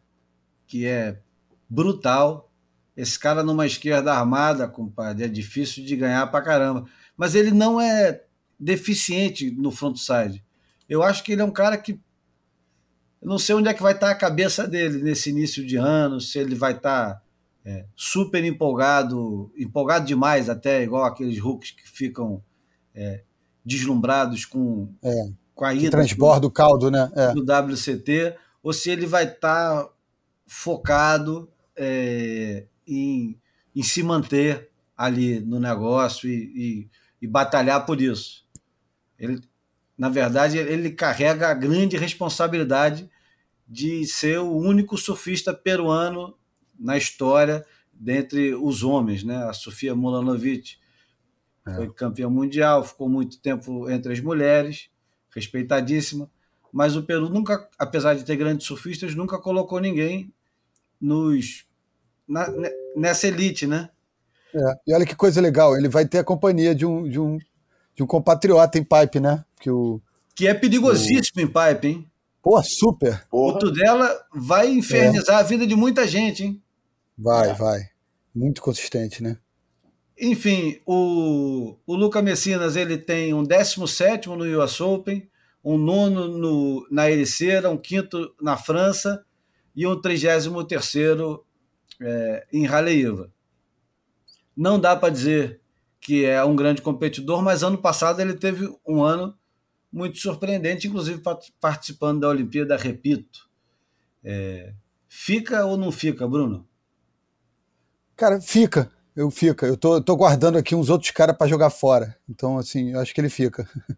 que 0.66 0.86
é 0.86 1.20
brutal. 1.68 2.50
Esse 2.96 3.20
cara 3.20 3.44
numa 3.44 3.66
esquerda 3.66 4.14
armada, 4.14 4.66
compadre, 4.66 5.26
é 5.26 5.28
difícil 5.28 5.84
de 5.84 5.98
ganhar 5.98 6.26
pra 6.28 6.42
caramba. 6.42 6.86
Mas 7.18 7.36
ele 7.36 7.52
não 7.52 7.82
é 7.82 8.24
deficiente 8.62 9.50
no 9.52 9.72
frontside. 9.72 10.44
Eu 10.88 11.02
acho 11.02 11.24
que 11.24 11.32
ele 11.32 11.42
é 11.42 11.46
um 11.46 11.52
cara 11.52 11.78
que. 11.78 12.00
Eu 13.22 13.30
não 13.30 13.38
sei 13.38 13.56
onde 13.56 13.70
é 13.70 13.74
que 13.74 13.84
vai 13.84 13.94
estar 13.94 14.10
a 14.10 14.16
cabeça 14.16 14.68
dele 14.68 15.02
nesse 15.02 15.30
início 15.30 15.66
de 15.66 15.76
ano, 15.76 16.20
se 16.20 16.40
ele 16.40 16.56
vai 16.56 16.74
estar 16.74 17.22
é, 17.66 17.86
super 17.96 18.44
empolgado, 18.44 19.52
empolgado 19.58 20.06
demais 20.06 20.50
até, 20.50 20.84
igual 20.84 21.04
aqueles 21.04 21.40
hooks 21.40 21.72
que 21.72 21.88
ficam 21.88 22.44
é, 22.96 23.24
deslumbrados 23.64 24.46
com 24.46 24.94
é 25.04 25.42
com 25.62 25.66
a 25.66 25.76
ida 25.76 25.92
transborda 25.92 26.42
do, 26.42 26.48
o 26.48 26.52
caldo, 26.52 26.90
né? 26.90 27.12
É. 27.16 27.34
Do 27.34 27.44
WCT, 27.44 28.36
ou 28.64 28.74
se 28.74 28.90
ele 28.90 29.06
vai 29.06 29.26
estar 29.26 29.88
focado 30.48 31.48
é, 31.76 32.66
em, 32.88 33.40
em 33.76 33.84
se 33.84 34.02
manter 34.02 34.72
ali 34.98 35.40
no 35.40 35.60
negócio 35.60 36.28
e, 36.28 36.34
e, 36.56 36.90
e, 37.22 37.28
batalhar 37.28 37.86
por 37.86 38.02
isso. 38.02 38.44
Ele, 39.22 39.40
na 39.96 40.10
verdade, 40.10 40.58
ele 40.58 40.90
carrega 40.90 41.48
a 41.48 41.54
grande 41.54 41.96
responsabilidade 41.96 43.08
de 43.68 44.06
ser 44.08 44.40
o 44.40 44.58
único 44.58 44.98
surfista 44.98 45.54
peruano 45.54 46.36
na 46.78 46.98
história 46.98 47.64
dentre 47.94 48.56
os 48.56 48.82
homens, 48.82 49.24
né? 49.24 49.44
A 49.44 49.54
Sofia 49.54 49.94
Mulanovic 49.94 50.78
é. 51.68 51.76
foi 51.76 51.94
campeã 51.94 52.28
mundial, 52.28 52.84
ficou 52.84 53.08
muito 53.08 53.40
tempo 53.40 53.88
entre 53.90 54.12
as 54.12 54.20
mulheres 54.20 54.90
respeitadíssima, 55.34 56.30
mas 56.74 56.96
o 56.96 57.04
Peru 57.04 57.30
nunca, 57.30 57.70
apesar 57.78 58.16
de 58.16 58.26
ter 58.26 58.36
grandes 58.36 58.66
surfistas, 58.66 59.14
nunca 59.14 59.38
colocou 59.38 59.80
ninguém 59.80 60.34
nos 61.00 61.66
na, 62.28 62.48
nessa 62.96 63.28
elite, 63.28 63.68
né? 63.68 63.90
É, 64.54 64.74
e 64.88 64.94
olha 64.94 65.06
que 65.06 65.16
coisa 65.16 65.40
legal, 65.40 65.78
ele 65.78 65.88
vai 65.88 66.08
ter 66.08 66.18
a 66.18 66.24
companhia 66.24 66.74
de 66.74 66.86
um, 66.86 67.08
de 67.08 67.20
um, 67.20 67.38
de 68.02 68.04
um 68.04 68.08
compatriota 68.08 68.80
em 68.80 68.84
pipe, 68.84 69.20
né? 69.20 69.46
Que, 69.60 69.70
o, 69.70 70.02
que 70.36 70.48
é 70.48 70.54
perigosíssimo 70.54 71.40
o... 71.40 71.42
em 71.42 71.48
pipe, 71.48 71.88
hein? 71.88 72.12
Pô, 72.42 72.62
super. 72.64 73.26
Porra. 73.30 73.56
O 73.56 73.60
Tudela 73.60 74.26
vai 74.34 74.72
infernizar 74.72 75.38
é. 75.38 75.40
a 75.40 75.44
vida 75.44 75.68
de 75.68 75.76
muita 75.76 76.08
gente, 76.08 76.44
hein? 76.44 76.62
Vai, 77.16 77.52
é. 77.52 77.54
vai. 77.54 77.80
Muito 78.34 78.62
consistente, 78.62 79.22
né? 79.22 79.38
Enfim, 80.20 80.80
o, 80.86 81.76
o 81.86 81.96
Luca 81.96 82.22
Messinas 82.22 82.76
ele 82.76 82.98
tem 82.98 83.34
um 83.34 83.44
17 83.44 84.30
no 84.30 84.64
US 84.64 84.82
Open, 84.82 85.30
um 85.64 85.78
nono 85.78 86.28
no, 86.28 86.88
na 86.90 87.10
Ericeira, 87.10 87.70
um 87.70 87.78
quinto 87.78 88.34
na 88.42 88.58
França 88.58 89.24
e 89.76 89.86
um 89.86 90.00
33 90.00 90.48
é, 92.02 92.48
em 92.52 92.66
Raleiva. 92.66 93.32
Não 94.58 94.80
dá 94.80 94.96
para 94.96 95.14
dizer 95.14 95.61
que 96.02 96.26
é 96.26 96.44
um 96.44 96.56
grande 96.56 96.82
competidor, 96.82 97.42
mas 97.42 97.64
ano 97.64 97.78
passado 97.78 98.20
ele 98.20 98.34
teve 98.34 98.68
um 98.86 99.04
ano 99.04 99.34
muito 99.92 100.18
surpreendente, 100.18 100.88
inclusive 100.88 101.22
participando 101.60 102.22
da 102.22 102.30
Olimpíada, 102.30 102.76
repito. 102.76 103.50
É, 104.24 104.74
fica 105.08 105.66
ou 105.66 105.78
não 105.78 105.92
fica, 105.92 106.28
Bruno? 106.28 106.68
Cara, 108.18 108.42
fica 108.42 108.92
eu 109.16 109.30
fica. 109.30 109.66
Eu 109.66 109.78
tô, 109.78 110.02
tô 110.02 110.16
guardando 110.16 110.58
aqui 110.58 110.76
uns 110.76 110.90
outros 110.90 111.12
caras 111.12 111.36
para 111.36 111.48
jogar 111.48 111.70
fora. 111.70 112.18
Então, 112.30 112.58
assim, 112.58 112.92
eu 112.92 113.00
acho 113.00 113.14
que 113.14 113.22
ele 113.22 113.30
fica. 113.30 113.68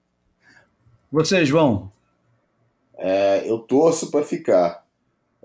Você, 1.11 1.45
João? 1.45 1.91
É, 2.95 3.49
eu 3.49 3.59
torço 3.59 4.09
para 4.09 4.23
ficar, 4.23 4.82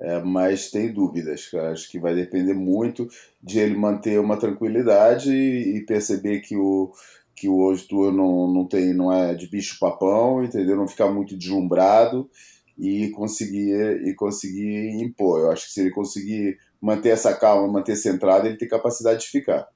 é, 0.00 0.20
mas 0.20 0.70
tem 0.70 0.92
dúvidas. 0.92 1.46
Cara. 1.46 1.72
Acho 1.72 1.90
que 1.90 1.98
vai 1.98 2.14
depender 2.14 2.54
muito 2.54 3.08
de 3.42 3.58
ele 3.58 3.76
manter 3.76 4.18
uma 4.20 4.36
tranquilidade 4.36 5.32
e, 5.32 5.76
e 5.76 5.86
perceber 5.86 6.40
que 6.40 6.56
o, 6.56 6.92
que 7.34 7.48
o 7.48 7.54
World 7.54 7.86
Tour 7.88 8.12
não, 8.12 8.52
não, 8.52 8.66
tem, 8.66 8.94
não 8.94 9.12
é 9.12 9.34
de 9.34 9.48
bicho 9.48 9.78
papão, 9.78 10.42
entendeu? 10.42 10.76
Não 10.76 10.88
ficar 10.88 11.10
muito 11.10 11.36
deslumbrado 11.36 12.30
e 12.76 13.10
conseguir, 13.10 14.06
e 14.06 14.14
conseguir 14.14 15.00
impor. 15.00 15.40
Eu 15.40 15.50
acho 15.50 15.66
que 15.66 15.72
se 15.72 15.80
ele 15.80 15.90
conseguir 15.90 16.58
manter 16.80 17.10
essa 17.10 17.34
calma, 17.34 17.66
manter 17.66 17.96
centrado, 17.96 18.46
ele 18.46 18.56
tem 18.56 18.68
capacidade 18.68 19.20
de 19.20 19.28
ficar. 19.28 19.68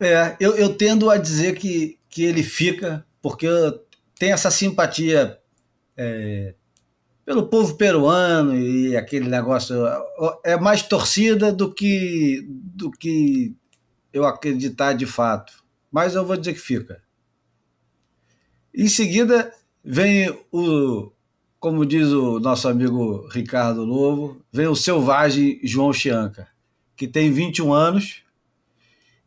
É, 0.00 0.36
eu, 0.40 0.56
eu 0.56 0.74
tendo 0.76 1.08
a 1.10 1.16
dizer 1.16 1.56
que, 1.56 1.98
que 2.08 2.24
ele 2.24 2.42
fica, 2.42 3.06
porque 3.22 3.46
tem 4.18 4.32
essa 4.32 4.50
simpatia 4.50 5.38
é, 5.96 6.54
pelo 7.24 7.48
povo 7.48 7.76
peruano 7.76 8.56
e 8.56 8.96
aquele 8.96 9.28
negócio. 9.28 9.76
É 10.44 10.56
mais 10.56 10.82
torcida 10.82 11.52
do 11.52 11.72
que, 11.72 12.46
do 12.48 12.90
que 12.90 13.54
eu 14.12 14.24
acreditar 14.24 14.92
de 14.92 15.06
fato. 15.06 15.64
Mas 15.90 16.14
eu 16.14 16.24
vou 16.24 16.36
dizer 16.36 16.52
que 16.52 16.60
fica. 16.60 17.02
Em 18.74 18.88
seguida, 18.88 19.52
vem 19.84 20.28
o, 20.52 21.12
como 21.60 21.86
diz 21.86 22.08
o 22.08 22.40
nosso 22.40 22.68
amigo 22.68 23.26
Ricardo 23.28 23.84
Lobo, 23.84 24.44
vem 24.52 24.66
o 24.66 24.74
selvagem 24.74 25.60
João 25.62 25.92
Chianca, 25.92 26.48
que 26.96 27.06
tem 27.06 27.32
21 27.32 27.72
anos 27.72 28.22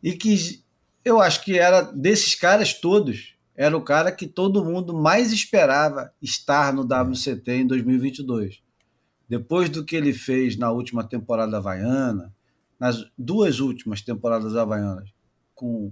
e 0.03 0.13
que 0.13 0.61
eu 1.03 1.21
acho 1.21 1.43
que 1.43 1.57
era 1.57 1.81
desses 1.81 2.35
caras 2.35 2.73
todos, 2.73 3.36
era 3.57 3.75
o 3.75 3.81
cara 3.81 4.11
que 4.11 4.27
todo 4.27 4.63
mundo 4.63 4.93
mais 4.93 5.34
esperava 5.34 6.13
estar 6.21 6.71
no 6.71 6.84
WCT 6.84 7.51
em 7.51 7.65
2022. 7.65 8.61
Depois 9.27 9.67
do 9.67 9.84
que 9.84 9.95
ele 9.95 10.13
fez 10.13 10.55
na 10.55 10.71
última 10.71 11.03
temporada 11.03 11.57
havaiana, 11.57 12.31
nas 12.79 13.03
duas 13.17 13.59
últimas 13.59 14.01
temporadas 14.01 14.55
havaianas, 14.55 15.09
com, 15.55 15.91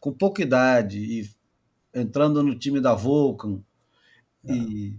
com 0.00 0.12
pouca 0.12 0.42
idade 0.42 0.98
e 0.98 1.30
entrando 1.94 2.42
no 2.42 2.58
time 2.58 2.80
da 2.80 2.94
Vulcan 2.94 3.60
e 4.44 4.98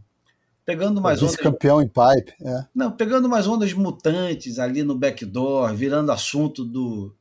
pegando 0.66 1.02
mais 1.02 1.22
ondas. 1.22 1.36
campeão 1.36 1.82
em 1.82 1.88
pipe. 1.88 2.34
É. 2.42 2.66
Não, 2.74 2.92
pegando 2.92 3.28
mais 3.28 3.46
ondas 3.46 3.74
mutantes 3.74 4.58
ali 4.58 4.84
no 4.84 4.98
backdoor, 4.98 5.76
virando 5.76 6.14
assunto 6.14 6.64
do, 6.64 7.14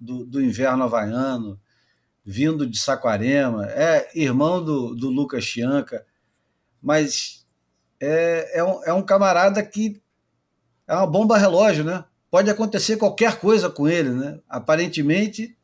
do, 0.00 0.24
do 0.24 0.42
inverno 0.42 0.84
havaiano, 0.84 1.60
vindo 2.30 2.66
de 2.66 2.78
Saquarema, 2.78 3.66
é 3.70 4.10
irmão 4.14 4.62
do, 4.62 4.94
do 4.94 5.08
Lucas 5.08 5.44
Chianca, 5.44 6.04
mas 6.82 7.46
é, 7.98 8.58
é, 8.58 8.62
um, 8.62 8.84
é 8.84 8.92
um 8.92 9.02
camarada 9.02 9.62
que 9.62 10.02
é 10.86 10.94
uma 10.94 11.06
bomba 11.06 11.38
relógio, 11.38 11.84
né? 11.84 12.04
pode 12.30 12.50
acontecer 12.50 12.96
qualquer 12.96 13.40
coisa 13.40 13.70
com 13.70 13.88
ele, 13.88 14.10
né? 14.10 14.38
Aparentemente, 14.46 15.56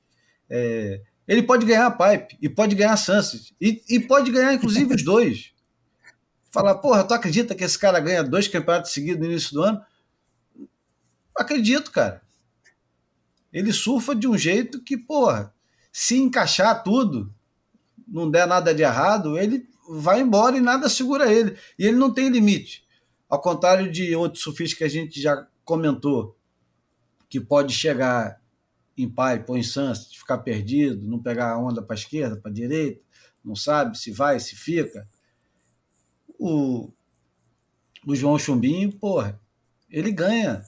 é, 0.48 1.02
ele 1.28 1.42
pode 1.42 1.66
ganhar 1.66 1.86
a 1.86 1.90
Pipe 1.90 2.38
e 2.40 2.48
pode 2.48 2.74
ganhar 2.74 2.94
a 2.94 2.96
Sunset 2.96 3.54
e, 3.60 3.82
e 3.88 4.00
pode 4.00 4.30
ganhar 4.30 4.54
inclusive 4.54 4.94
os 4.94 5.04
dois. 5.04 5.52
Falar, 6.50 6.76
porra, 6.76 7.04
tu 7.04 7.12
acredita 7.12 7.54
que 7.54 7.64
esse 7.64 7.78
cara 7.78 8.00
ganha 8.00 8.22
dois 8.22 8.48
campeonatos 8.48 8.92
seguidos 8.92 9.20
no 9.20 9.30
início 9.30 9.52
do 9.52 9.62
ano? 9.62 9.84
Acredito, 11.36 11.90
cara. 11.90 12.22
Ele 13.52 13.72
surfa 13.72 14.14
de 14.14 14.26
um 14.26 14.38
jeito 14.38 14.82
que, 14.82 14.96
porra, 14.96 15.53
se 15.96 16.16
encaixar 16.16 16.82
tudo, 16.82 17.32
não 18.08 18.28
der 18.28 18.48
nada 18.48 18.74
de 18.74 18.82
errado, 18.82 19.38
ele 19.38 19.64
vai 19.88 20.20
embora 20.20 20.56
e 20.56 20.60
nada 20.60 20.88
segura 20.88 21.32
ele. 21.32 21.56
E 21.78 21.86
ele 21.86 21.96
não 21.96 22.12
tem 22.12 22.28
limite. 22.28 22.84
Ao 23.28 23.40
contrário 23.40 23.88
de 23.92 24.12
outros 24.16 24.42
surfistas 24.42 24.76
que 24.76 24.82
a 24.82 24.88
gente 24.88 25.22
já 25.22 25.46
comentou, 25.64 26.36
que 27.28 27.40
pode 27.40 27.72
chegar 27.72 28.42
em 28.98 29.08
pipe 29.08 29.44
ou 29.46 29.56
em 29.56 29.62
sunset, 29.62 30.18
ficar 30.18 30.38
perdido, 30.38 31.06
não 31.06 31.22
pegar 31.22 31.52
a 31.52 31.58
onda 31.58 31.80
para 31.80 31.94
a 31.94 31.98
esquerda, 31.98 32.36
para 32.36 32.50
a 32.50 32.54
direita, 32.54 33.00
não 33.44 33.54
sabe 33.54 33.96
se 33.96 34.10
vai, 34.10 34.40
se 34.40 34.56
fica. 34.56 35.08
O, 36.36 36.90
o 38.04 38.16
João 38.16 38.36
Chumbinho, 38.36 38.90
porra, 38.90 39.40
ele 39.88 40.10
ganha. 40.10 40.64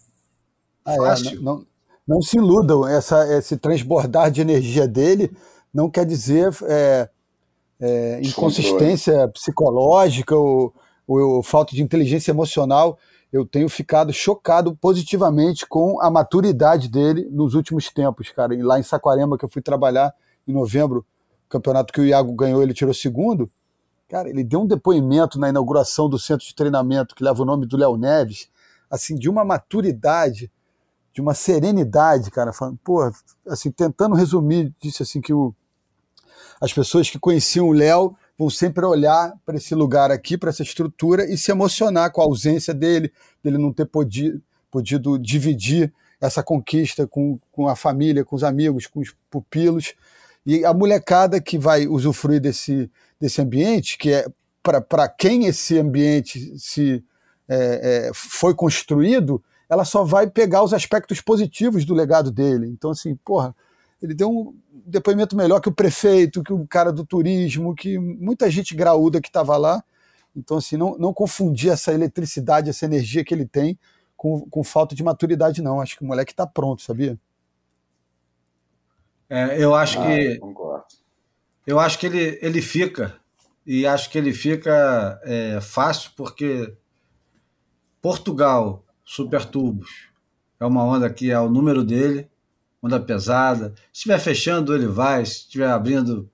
Ah, 0.84 0.94
fácil. 0.94 1.30
É, 1.30 1.34
não, 1.34 1.42
não, 1.42 1.66
não, 2.06 2.22
se 2.22 2.36
iludam, 2.36 2.86
essa, 2.86 3.26
esse 3.36 3.56
transbordar 3.56 4.30
de 4.30 4.40
energia 4.40 4.86
dele 4.86 5.36
não 5.72 5.90
quer 5.90 6.06
dizer 6.06 6.54
é, 6.64 7.08
é, 7.80 8.20
inconsistência 8.22 9.28
psicológica 9.28 10.34
ou, 10.36 10.72
ou 11.06 11.42
falta 11.42 11.74
de 11.74 11.82
inteligência 11.82 12.30
emocional 12.30 12.98
eu 13.32 13.44
tenho 13.44 13.68
ficado 13.68 14.12
chocado 14.12 14.74
positivamente 14.76 15.66
com 15.66 16.00
a 16.00 16.10
maturidade 16.10 16.88
dele 16.88 17.28
nos 17.30 17.54
últimos 17.54 17.90
tempos, 17.90 18.30
cara. 18.30 18.54
E 18.54 18.62
lá 18.62 18.78
em 18.78 18.82
Saquarema, 18.82 19.36
que 19.36 19.44
eu 19.44 19.48
fui 19.48 19.60
trabalhar 19.60 20.14
em 20.46 20.52
novembro, 20.52 21.04
campeonato 21.48 21.92
que 21.92 22.00
o 22.00 22.06
Iago 22.06 22.32
ganhou, 22.32 22.62
ele 22.62 22.72
tirou 22.72 22.94
segundo. 22.94 23.50
Cara, 24.08 24.30
ele 24.30 24.44
deu 24.44 24.60
um 24.60 24.66
depoimento 24.66 25.38
na 25.38 25.48
inauguração 25.48 26.08
do 26.08 26.18
centro 26.18 26.46
de 26.46 26.54
treinamento 26.54 27.14
que 27.14 27.24
leva 27.24 27.42
o 27.42 27.44
nome 27.44 27.66
do 27.66 27.76
Léo 27.76 27.96
Neves, 27.96 28.48
assim, 28.88 29.16
de 29.16 29.28
uma 29.28 29.44
maturidade, 29.44 30.50
de 31.16 31.22
uma 31.22 31.32
serenidade, 31.32 32.30
cara, 32.30 32.52
falando, 32.52 32.78
assim, 33.48 33.70
tentando 33.70 34.14
resumir, 34.14 34.70
disse 34.78 35.02
assim 35.02 35.18
que 35.18 35.32
o, 35.32 35.54
as 36.60 36.74
pessoas 36.74 37.08
que 37.08 37.18
conheciam 37.18 37.68
o 37.68 37.72
Léo 37.72 38.14
vão 38.38 38.50
sempre 38.50 38.84
olhar 38.84 39.32
para 39.46 39.56
esse 39.56 39.74
lugar 39.74 40.10
aqui, 40.10 40.36
para 40.36 40.50
essa 40.50 40.62
estrutura 40.62 41.24
e 41.24 41.38
se 41.38 41.50
emocionar 41.50 42.12
com 42.12 42.20
a 42.20 42.24
ausência 42.24 42.74
dele, 42.74 43.10
dele 43.42 43.56
não 43.56 43.72
ter 43.72 43.86
podido, 43.86 44.42
podido 44.70 45.18
dividir 45.18 45.90
essa 46.20 46.42
conquista 46.42 47.06
com, 47.06 47.38
com 47.50 47.66
a 47.66 47.74
família, 47.74 48.22
com 48.22 48.36
os 48.36 48.44
amigos, 48.44 48.86
com 48.86 49.00
os 49.00 49.16
pupilos. 49.30 49.94
E 50.44 50.66
a 50.66 50.74
molecada 50.74 51.40
que 51.40 51.56
vai 51.56 51.86
usufruir 51.86 52.42
desse, 52.42 52.90
desse 53.18 53.40
ambiente, 53.40 53.96
que 53.96 54.12
é 54.12 54.26
para 54.62 55.08
quem 55.08 55.46
esse 55.46 55.78
ambiente 55.78 56.58
se 56.58 57.02
é, 57.48 58.08
é, 58.08 58.10
foi 58.12 58.54
construído, 58.54 59.42
ela 59.68 59.84
só 59.84 60.04
vai 60.04 60.28
pegar 60.28 60.62
os 60.62 60.72
aspectos 60.72 61.20
positivos 61.20 61.84
do 61.84 61.94
legado 61.94 62.30
dele. 62.30 62.68
Então, 62.68 62.90
assim, 62.90 63.16
porra, 63.16 63.54
ele 64.02 64.14
deu 64.14 64.30
um 64.30 64.54
depoimento 64.72 65.36
melhor 65.36 65.60
que 65.60 65.68
o 65.68 65.74
prefeito, 65.74 66.42
que 66.42 66.52
o 66.52 66.66
cara 66.66 66.92
do 66.92 67.04
turismo, 67.04 67.74
que 67.74 67.98
muita 67.98 68.50
gente 68.50 68.74
graúda 68.74 69.20
que 69.20 69.28
estava 69.28 69.56
lá. 69.56 69.82
Então, 70.34 70.58
assim, 70.58 70.76
não, 70.76 70.96
não 70.98 71.12
confundir 71.12 71.72
essa 71.72 71.92
eletricidade, 71.92 72.70
essa 72.70 72.84
energia 72.84 73.24
que 73.24 73.34
ele 73.34 73.46
tem 73.46 73.78
com, 74.16 74.48
com 74.48 74.62
falta 74.62 74.94
de 74.94 75.02
maturidade, 75.02 75.62
não. 75.62 75.80
Acho 75.80 75.96
que 75.96 76.04
o 76.04 76.06
moleque 76.06 76.32
está 76.32 76.46
pronto, 76.46 76.82
sabia? 76.82 77.18
É, 79.28 79.62
eu 79.62 79.74
acho 79.74 79.98
ah, 80.00 80.06
que. 80.06 80.40
Eu 81.66 81.80
acho 81.80 81.98
que 81.98 82.06
ele, 82.06 82.38
ele 82.40 82.62
fica. 82.62 83.16
E 83.66 83.84
acho 83.86 84.08
que 84.10 84.16
ele 84.16 84.32
fica 84.32 85.20
é, 85.24 85.60
fácil, 85.60 86.12
porque 86.16 86.72
Portugal, 88.00 88.84
Super 89.06 89.46
Tubos, 89.46 90.10
é 90.60 90.66
uma 90.66 90.84
onda 90.84 91.08
que 91.08 91.30
é 91.30 91.40
o 91.40 91.48
número 91.48 91.82
dele 91.82 92.28
onda 92.86 93.00
pesada. 93.00 93.74
Se 93.92 93.98
estiver 94.00 94.18
fechando, 94.18 94.74
ele 94.74 94.86
vai. 94.86 95.24
Se 95.24 95.32
estiver 95.32 95.68
abrindo, 95.68 96.30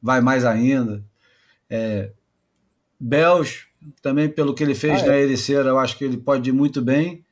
vai 0.00 0.20
mais 0.20 0.44
ainda. 0.44 1.04
É, 1.68 2.10
Bells, 2.98 3.66
também 4.02 4.28
pelo 4.28 4.54
que 4.54 4.62
ele 4.62 4.74
fez 4.74 5.02
ah, 5.02 5.06
na 5.06 5.14
é. 5.14 5.22
Ericeira, 5.22 5.68
eu 5.68 5.78
acho 5.78 5.96
que 5.96 6.04
ele 6.04 6.16
pode 6.16 6.48
ir 6.48 6.52
muito 6.52 6.80
bem. 6.80 7.24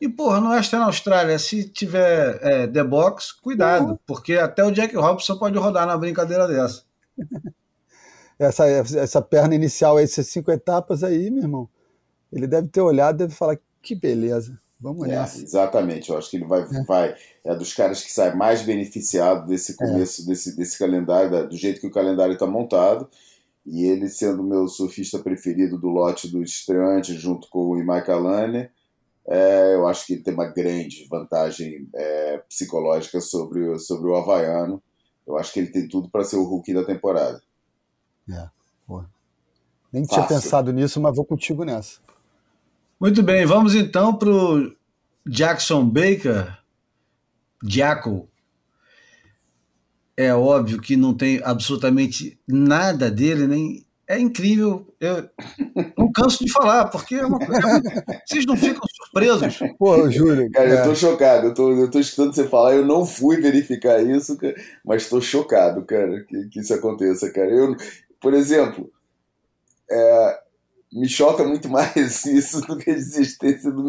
E, 0.00 0.08
porra, 0.08 0.40
no 0.40 0.50
Western 0.50 0.84
Austrália, 0.84 1.38
se 1.38 1.68
tiver 1.68 2.38
é, 2.42 2.66
The 2.66 2.82
Box, 2.82 3.32
cuidado, 3.32 3.90
uhum. 3.90 3.98
porque 4.06 4.34
até 4.34 4.64
o 4.64 4.70
Jack 4.70 4.96
Robson 4.96 5.36
pode 5.38 5.58
rodar 5.58 5.86
na 5.86 5.96
brincadeira 5.96 6.48
dessa. 6.48 6.84
essa, 8.38 8.66
essa 8.66 9.20
perna 9.20 9.54
inicial, 9.54 9.98
essas 9.98 10.26
cinco 10.28 10.50
etapas 10.50 11.04
aí, 11.04 11.30
meu 11.30 11.42
irmão, 11.42 11.68
ele 12.32 12.46
deve 12.46 12.68
ter 12.68 12.80
olhado, 12.80 13.18
deve 13.18 13.34
falar 13.34 13.58
que 13.82 13.94
beleza. 13.94 14.60
Vamos 14.78 15.06
é, 15.06 15.12
nessa. 15.12 15.42
Exatamente, 15.42 16.10
eu 16.10 16.16
acho 16.16 16.30
que 16.30 16.36
ele 16.36 16.46
vai, 16.46 16.62
é. 16.62 16.82
vai. 16.84 17.16
É 17.44 17.54
dos 17.54 17.74
caras 17.74 18.02
que 18.02 18.10
sai 18.10 18.34
mais 18.34 18.62
beneficiado 18.62 19.46
desse 19.46 19.72
é. 19.72 19.76
começo, 19.76 20.22
é. 20.22 20.26
desse, 20.26 20.56
desse 20.56 20.78
calendário, 20.78 21.48
do 21.48 21.56
jeito 21.56 21.80
que 21.80 21.86
o 21.86 21.92
calendário 21.92 22.32
está 22.32 22.46
montado. 22.46 23.08
E 23.66 23.84
ele 23.84 24.08
sendo 24.08 24.40
o 24.40 24.46
meu 24.46 24.66
surfista 24.66 25.18
preferido 25.18 25.78
do 25.78 25.88
lote 25.88 26.28
do 26.28 26.42
estreante, 26.42 27.14
junto 27.14 27.48
com 27.50 27.66
o 27.66 27.78
Imai 27.78 28.02
Alane, 28.08 28.70
é, 29.28 29.74
eu 29.74 29.86
acho 29.86 30.06
que 30.06 30.14
ele 30.14 30.22
tem 30.22 30.32
uma 30.32 30.46
grande 30.46 31.06
vantagem 31.10 31.86
é, 31.94 32.38
psicológica 32.48 33.20
sobre, 33.20 33.68
o, 33.68 33.78
sobre 33.78 34.10
o 34.10 34.16
Havaiano. 34.16 34.82
Eu 35.26 35.36
acho 35.36 35.52
que 35.52 35.60
ele 35.60 35.70
tem 35.70 35.86
tudo 35.86 36.08
para 36.08 36.24
ser 36.24 36.36
o 36.36 36.44
rookie 36.44 36.72
da 36.72 36.84
temporada. 36.84 37.40
É. 38.28 38.48
Nem 39.92 40.06
Fácil. 40.06 40.26
tinha 40.26 40.40
pensado 40.40 40.72
nisso, 40.72 41.00
mas 41.00 41.16
vou 41.16 41.24
contigo 41.24 41.64
nessa. 41.64 42.00
Muito 43.00 43.22
bem, 43.22 43.46
vamos 43.46 43.74
então 43.74 44.14
para 44.14 44.28
o 44.28 44.70
Jackson 45.26 45.86
Baker. 45.86 46.58
Jackal. 47.64 48.28
É 50.14 50.34
óbvio 50.34 50.82
que 50.82 50.96
não 50.96 51.14
tem 51.14 51.40
absolutamente 51.42 52.38
nada 52.46 53.10
dele, 53.10 53.46
nem. 53.46 53.86
É 54.06 54.18
incrível. 54.18 54.92
Eu 55.00 55.30
não 55.96 56.12
canso 56.12 56.44
de 56.44 56.52
falar, 56.52 56.88
porque 56.88 57.14
é 57.14 57.24
uma 57.24 57.38
coisa... 57.38 57.82
vocês 58.26 58.44
não 58.44 58.56
ficam 58.56 58.82
presos. 59.14 59.58
Pô, 59.78 60.10
Júlio. 60.10 60.50
Cara, 60.50 60.68
é. 60.68 60.80
eu 60.80 60.84
tô 60.84 60.94
chocado. 60.94 61.46
Eu 61.46 61.54
tô, 61.54 61.72
eu 61.72 61.90
tô 61.90 61.98
escutando 61.98 62.34
você 62.34 62.46
falar, 62.48 62.74
eu 62.74 62.84
não 62.84 63.06
fui 63.06 63.40
verificar 63.40 64.02
isso, 64.02 64.36
mas 64.84 65.08
tô 65.08 65.22
chocado, 65.22 65.86
cara, 65.86 66.22
que, 66.24 66.48
que 66.48 66.60
isso 66.60 66.74
aconteça, 66.74 67.32
cara. 67.32 67.50
Eu, 67.50 67.74
por 68.20 68.34
exemplo, 68.34 68.90
é, 69.90 70.40
me 70.92 71.08
choca 71.08 71.44
muito 71.44 71.68
mais 71.68 72.24
isso 72.26 72.60
do 72.62 72.76
que 72.76 72.90
a 72.90 72.94
desistência 72.94 73.70
do, 73.70 73.88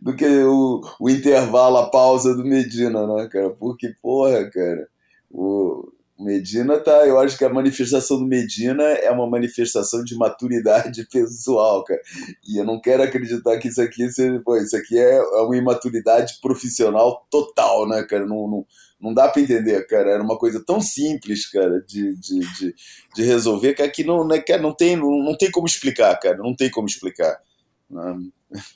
do 0.00 0.14
que 0.14 0.26
o, 0.26 0.80
o 1.00 1.10
intervalo, 1.10 1.78
a 1.78 1.90
pausa 1.90 2.34
do 2.34 2.44
Medina, 2.44 3.06
né, 3.06 3.28
cara? 3.28 3.50
Porque, 3.50 3.94
porra, 4.02 4.50
cara, 4.50 4.88
o 5.30 5.92
Medina 6.24 6.78
tá. 6.78 7.06
Eu 7.06 7.18
acho 7.18 7.36
que 7.36 7.44
a 7.44 7.48
manifestação 7.48 8.18
do 8.18 8.26
Medina 8.26 8.82
é 8.82 9.10
uma 9.10 9.28
manifestação 9.28 10.04
de 10.04 10.16
maturidade 10.16 11.06
pessoal, 11.10 11.84
cara. 11.84 12.00
E 12.46 12.58
eu 12.58 12.64
não 12.64 12.80
quero 12.80 13.02
acreditar 13.02 13.58
que 13.58 13.68
isso 13.68 13.80
aqui, 13.80 14.06
pô, 14.44 14.56
isso 14.56 14.76
aqui 14.76 14.98
é 14.98 15.20
uma 15.42 15.56
imaturidade 15.56 16.38
profissional 16.40 17.26
total, 17.30 17.88
né, 17.88 18.02
cara? 18.02 18.26
Não, 18.26 18.48
não, 18.48 18.66
não 19.00 19.14
dá 19.14 19.28
para 19.28 19.42
entender, 19.42 19.86
cara. 19.86 20.10
Era 20.10 20.22
uma 20.22 20.38
coisa 20.38 20.62
tão 20.64 20.80
simples, 20.80 21.50
cara, 21.50 21.80
de, 21.86 22.14
de, 22.16 22.40
de, 22.40 22.74
de 23.14 23.22
resolver, 23.22 23.74
que 23.74 23.82
aqui 23.82 24.04
não, 24.04 24.26
né, 24.26 24.42
não, 24.60 24.74
tem, 24.74 24.96
não, 24.96 25.22
não 25.22 25.36
tem 25.36 25.50
como 25.50 25.66
explicar, 25.66 26.14
cara. 26.18 26.36
Não 26.36 26.54
tem 26.54 26.70
como 26.70 26.86
explicar. 26.86 27.40
Não, 27.88 28.30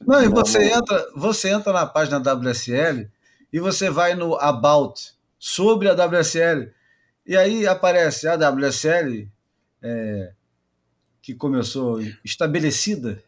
não 0.06 0.22
e 0.22 0.28
você, 0.28 0.58
não... 0.58 0.78
Entra, 0.78 1.06
você 1.14 1.48
entra 1.50 1.72
na 1.72 1.86
página 1.86 2.18
da 2.18 2.34
WSL 2.34 3.08
e 3.52 3.60
você 3.60 3.90
vai 3.90 4.14
no 4.14 4.34
About 4.34 5.14
sobre 5.38 5.88
a 5.88 5.92
WSL. 5.92 6.72
E 7.26 7.36
aí 7.36 7.66
aparece 7.66 8.28
a 8.28 8.36
WSL, 8.36 9.28
é, 9.82 10.32
que 11.22 11.34
começou 11.34 12.01
estabelecida 12.24 13.22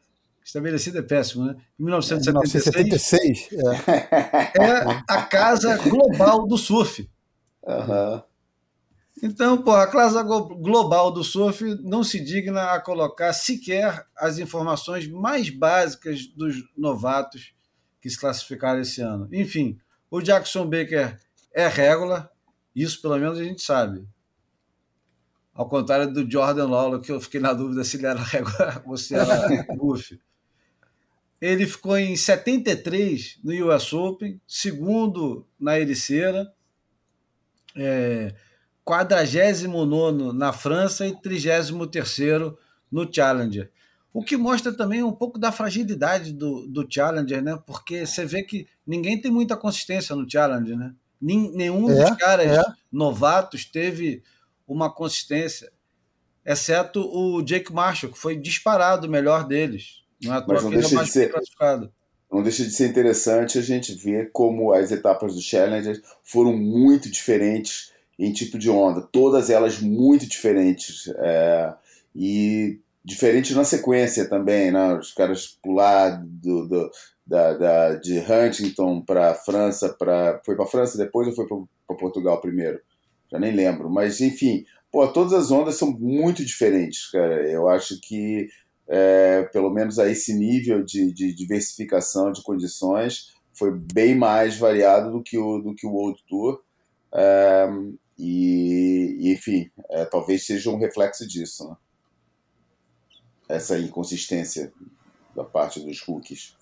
Estabelecido 0.47 0.99
é 0.99 1.03
péssimo, 1.03 1.45
né? 1.45 1.57
Em 1.79 1.83
1976. 1.83 3.49
1976 3.51 3.51
é. 4.55 4.63
é 4.63 5.03
a 5.09 5.23
Casa 5.23 5.77
Global 5.79 6.47
do 6.47 6.57
Surf. 6.57 7.11
Uhum. 7.65 8.23
Então, 9.21 9.59
pô, 9.61 9.73
a 9.73 9.89
Casa 9.89 10.23
Global 10.23 11.11
do 11.11 11.25
Surf 11.25 11.65
não 11.83 12.05
se 12.05 12.21
digna 12.21 12.75
a 12.75 12.81
colocar 12.81 13.33
sequer 13.33 14.07
as 14.17 14.39
informações 14.39 15.09
mais 15.09 15.51
básicas 15.51 16.29
dos 16.29 16.55
novatos 16.79 17.53
que 18.01 18.09
se 18.09 18.17
classificaram 18.17 18.83
esse 18.83 19.01
ano. 19.01 19.29
Enfim, 19.33 19.77
o 20.09 20.21
Jackson 20.21 20.65
Baker 20.65 21.19
é 21.53 21.67
régula, 21.67 22.31
isso 22.83 23.01
pelo 23.01 23.19
menos 23.19 23.39
a 23.39 23.45
gente 23.45 23.63
sabe. 23.63 24.07
Ao 25.55 25.67
contrário 25.67 26.13
do 26.13 26.31
Jordan 26.31 26.69
Lawler, 26.69 27.01
que 27.01 27.11
eu 27.11 27.21
fiquei 27.21 27.41
na 27.41 27.55
dúvida 27.55 27.83
se 27.83 27.97
ele 27.97 28.07
era 28.07 28.21
régua 28.23 28.83
ou 28.85 28.97
se 28.97 29.15
era 29.17 29.65
buff. 29.75 30.21
Ele 31.41 31.67
ficou 31.67 31.97
em 31.97 32.17
73 32.17 33.39
no 33.43 33.53
US 33.69 33.93
Open, 33.93 34.41
segundo 34.47 35.47
na 35.59 35.79
Ericeira, 35.79 36.53
é, 37.75 38.35
49 38.85 40.33
na 40.33 40.53
França 40.53 41.07
e 41.07 41.15
33 41.15 41.71
no 42.91 43.13
Challenger. 43.13 43.71
O 44.13 44.25
que 44.25 44.37
mostra 44.37 44.73
também 44.73 45.03
um 45.03 45.13
pouco 45.13 45.39
da 45.39 45.53
fragilidade 45.53 46.33
do, 46.33 46.67
do 46.67 46.87
Challenger, 46.89 47.43
né? 47.43 47.59
Porque 47.67 48.07
você 48.07 48.25
vê 48.25 48.43
que 48.43 48.67
ninguém 48.87 49.21
tem 49.21 49.31
muita 49.31 49.57
consistência 49.57 50.17
no 50.17 50.31
Challenger, 50.31 50.77
né? 50.77 50.95
Nenhum 51.21 51.91
é, 51.91 52.05
dos 52.05 52.17
caras 52.17 52.47
é. 52.47 52.63
novatos 52.93 53.65
teve 53.65 54.23
uma 54.67 54.93
consistência, 54.93 55.71
exceto 56.45 57.01
o 57.01 57.43
Jake 57.43 57.73
Marshall, 57.73 58.13
que 58.13 58.19
foi 58.19 58.37
disparado 58.37 59.07
o 59.07 59.11
melhor 59.11 59.47
deles. 59.47 60.03
Não 60.23 60.35
é 60.35 60.45
Mas 60.47 60.63
não 60.63 60.71
deixa, 60.71 61.05
de 61.05 61.11
ser, 61.11 61.33
não 62.31 62.43
deixa 62.43 62.65
de 62.65 62.71
ser 62.71 62.89
interessante 62.89 63.59
a 63.59 63.63
gente 63.63 63.95
ver 63.95 64.31
como 64.33 64.73
as 64.73 64.91
etapas 64.91 65.35
do 65.35 65.43
Challenger 65.43 66.01
foram 66.25 66.57
muito 66.57 67.11
diferentes 67.11 67.93
em 68.19 68.33
tipo 68.33 68.59
de 68.59 68.71
onda, 68.71 69.03
todas 69.03 69.51
elas 69.51 69.79
muito 69.79 70.27
diferentes. 70.27 71.13
É, 71.19 71.75
e 72.15 72.81
diferentes 73.05 73.55
na 73.55 73.63
sequência 73.63 74.29
também, 74.29 74.73
né? 74.73 74.95
Os 74.95 75.13
caras 75.13 75.47
pular 75.63 76.21
do, 76.25 76.67
do 76.67 76.91
da, 77.27 77.55
da, 77.55 77.95
de 77.97 78.19
Huntington 78.19 79.03
para 79.03 79.35
França, 79.35 79.89
para 79.99 80.41
foi 80.45 80.55
para 80.55 80.67
França 80.67 80.97
depois 80.97 81.27
ou 81.29 81.35
foi 81.35 81.47
para 81.47 81.97
Portugal 81.97 82.41
primeiro? 82.41 82.81
Já 83.31 83.39
nem 83.39 83.53
lembro, 83.53 83.91
mas 83.91 84.21
enfim, 84.21 84.65
pô, 84.93 85.09
todas 85.09 85.33
as 85.33 85.51
ondas 85.51 85.75
são 85.75 85.91
muito 85.91 86.45
diferentes, 86.45 87.11
cara. 87.11 87.49
Eu 87.51 87.69
acho 87.69 88.01
que 88.01 88.49
é, 88.89 89.43
pelo 89.53 89.71
menos 89.71 89.99
a 89.99 90.09
esse 90.09 90.33
nível 90.33 90.85
de, 90.85 91.13
de, 91.13 91.35
diversificação 91.35 92.31
de 92.31 92.43
condições, 92.43 93.35
foi 93.53 93.73
bem 93.73 94.15
mais 94.15 94.57
variado 94.57 95.11
do 95.11 95.23
que 95.23 95.37
o, 95.37 95.59
do 95.59 95.75
que 95.75 95.87
o 95.87 95.93
World 95.93 96.23
Tour. 96.29 96.63
É, 97.13 97.69
e, 98.19 99.33
enfim, 99.33 99.71
é, 99.91 100.05
talvez 100.05 100.47
seja 100.47 100.71
um 100.71 100.79
reflexo 100.79 101.27
disso, 101.27 101.69
né? 101.69 101.77
essa 103.49 103.79
inconsistência 103.79 104.73
da 105.35 105.45
parte 105.45 105.81
dos 105.81 106.01
rookies. 106.01 106.56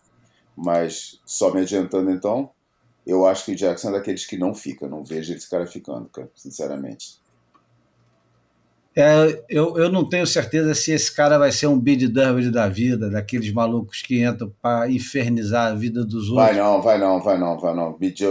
Mas, 0.57 1.21
só 1.25 1.53
me 1.53 1.61
adiantando 1.61 2.11
então, 2.11 2.51
eu 3.07 3.27
acho 3.27 3.45
que 3.45 3.53
o 3.53 3.57
Jackson 3.57 3.91
é 3.91 3.93
daqueles 3.93 4.27
que 4.27 4.39
não 4.39 4.55
fica, 4.55 4.89
não 4.89 5.05
vejo 5.05 5.35
esse 5.35 5.49
cara 5.49 5.67
ficando, 5.67 6.09
cara, 6.09 6.31
sinceramente. 6.35 7.23
É, 8.97 9.43
eu, 9.49 9.77
eu 9.77 9.91
não 9.91 10.09
tenho 10.09 10.25
certeza 10.25 10.73
se 10.73 10.93
esse 10.93 11.13
cara 11.13 11.37
vai 11.37 11.51
ser 11.51 11.67
um 11.67 11.79
Bid 11.79 12.07
Derby 12.09 12.49
da 12.49 12.69
vida, 12.69 13.11
daqueles 13.11 13.53
malucos 13.53 14.01
que 14.03 14.25
entram 14.25 14.53
para 14.63 14.89
infernizar 14.89 15.73
a 15.73 15.75
vida 15.75 16.05
dos 16.05 16.31
outros. 16.31 16.47
Vai 16.47 16.57
não, 16.57 16.81
vai 16.81 16.97
não, 16.97 17.21
vai 17.21 17.37
não, 17.37 17.59
vai 17.59 17.75
não. 17.75 17.93
Bid 17.93 18.23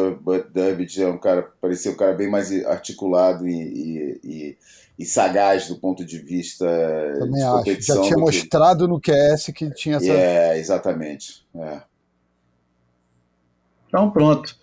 Derby 0.54 0.88
é 1.02 1.08
um 1.08 1.18
cara, 1.18 1.52
parecia 1.62 1.92
um 1.92 1.96
cara 1.96 2.14
bem 2.14 2.30
mais 2.30 2.50
articulado 2.66 3.46
e, 3.46 3.52
e, 3.54 4.20
e, 4.24 4.58
e 5.00 5.06
sagaz 5.06 5.68
do 5.68 5.76
ponto 5.76 6.06
de 6.06 6.18
vista 6.20 6.66
Também 7.20 7.44
de 7.44 7.52
competição. 7.52 7.98
Já 7.98 8.04
tinha 8.04 8.18
mostrado 8.18 8.86
que... 8.86 8.90
no 8.90 9.02
QS 9.02 9.52
que 9.54 9.70
tinha 9.72 9.98
essa. 9.98 10.14
É, 10.14 10.58
exatamente. 10.58 11.46
É. 11.56 11.82
Então 13.94 14.10
pronto. 14.10 14.58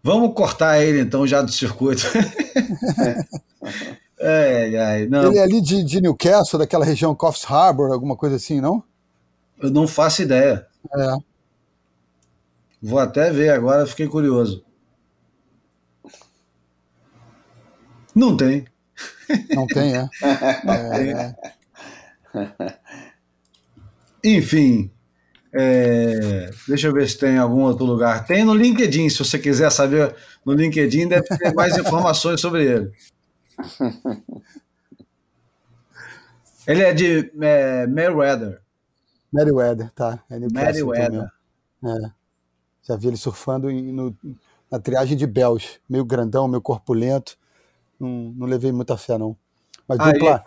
Vamos 0.00 0.32
cortar 0.32 0.80
ele 0.80 1.00
então 1.00 1.26
já 1.26 1.42
do 1.42 1.50
circuito. 1.50 2.04
É, 4.22 4.74
é, 4.74 5.06
não. 5.06 5.28
Ele 5.28 5.38
é 5.38 5.42
ali 5.42 5.62
de, 5.62 5.82
de 5.82 5.98
Newcastle, 5.98 6.58
daquela 6.58 6.84
região 6.84 7.14
Coffs 7.14 7.42
Harbour, 7.50 7.90
alguma 7.90 8.14
coisa 8.14 8.36
assim, 8.36 8.60
não? 8.60 8.84
Eu 9.58 9.70
não 9.70 9.88
faço 9.88 10.20
ideia. 10.20 10.66
É. 10.94 11.16
Vou 12.82 12.98
até 12.98 13.30
ver 13.30 13.48
agora, 13.48 13.86
fiquei 13.86 14.06
curioso. 14.06 14.62
Não 18.14 18.36
tem. 18.36 18.66
Não 19.54 19.66
tem, 19.66 19.96
é. 19.96 20.06
é. 20.68 21.34
é. 22.34 22.78
Enfim, 24.22 24.90
é, 25.52 26.50
deixa 26.68 26.86
eu 26.88 26.92
ver 26.92 27.08
se 27.08 27.18
tem 27.18 27.38
algum 27.38 27.62
outro 27.62 27.84
lugar. 27.84 28.24
Tem 28.26 28.44
no 28.44 28.54
LinkedIn, 28.54 29.08
se 29.08 29.18
você 29.18 29.38
quiser 29.38 29.70
saber. 29.70 30.14
No 30.44 30.52
LinkedIn 30.52 31.08
deve 31.08 31.26
ter 31.26 31.52
mais 31.54 31.76
informações 31.76 32.40
sobre 32.40 32.64
ele. 32.64 32.92
Ele 36.66 36.82
é 36.82 36.92
de 36.92 37.32
é, 37.40 37.86
Meriwether. 37.86 38.60
Meriwether, 39.32 39.90
tá. 39.90 40.22
É 40.30 40.38
Meriwether. 40.38 41.28
É. 41.84 42.10
Já 42.82 42.96
vi 42.96 43.08
ele 43.08 43.16
surfando 43.16 43.70
em, 43.70 43.90
no, 43.90 44.16
na 44.70 44.78
triagem 44.78 45.16
de 45.16 45.26
Bells. 45.26 45.80
Meio 45.88 46.04
grandão, 46.04 46.46
meio 46.46 46.60
corpulento. 46.60 47.36
Não, 47.98 48.08
não 48.36 48.46
levei 48.46 48.70
muita 48.70 48.96
fé, 48.96 49.18
não. 49.18 49.36
Mas 49.88 49.98
dupla, 49.98 50.44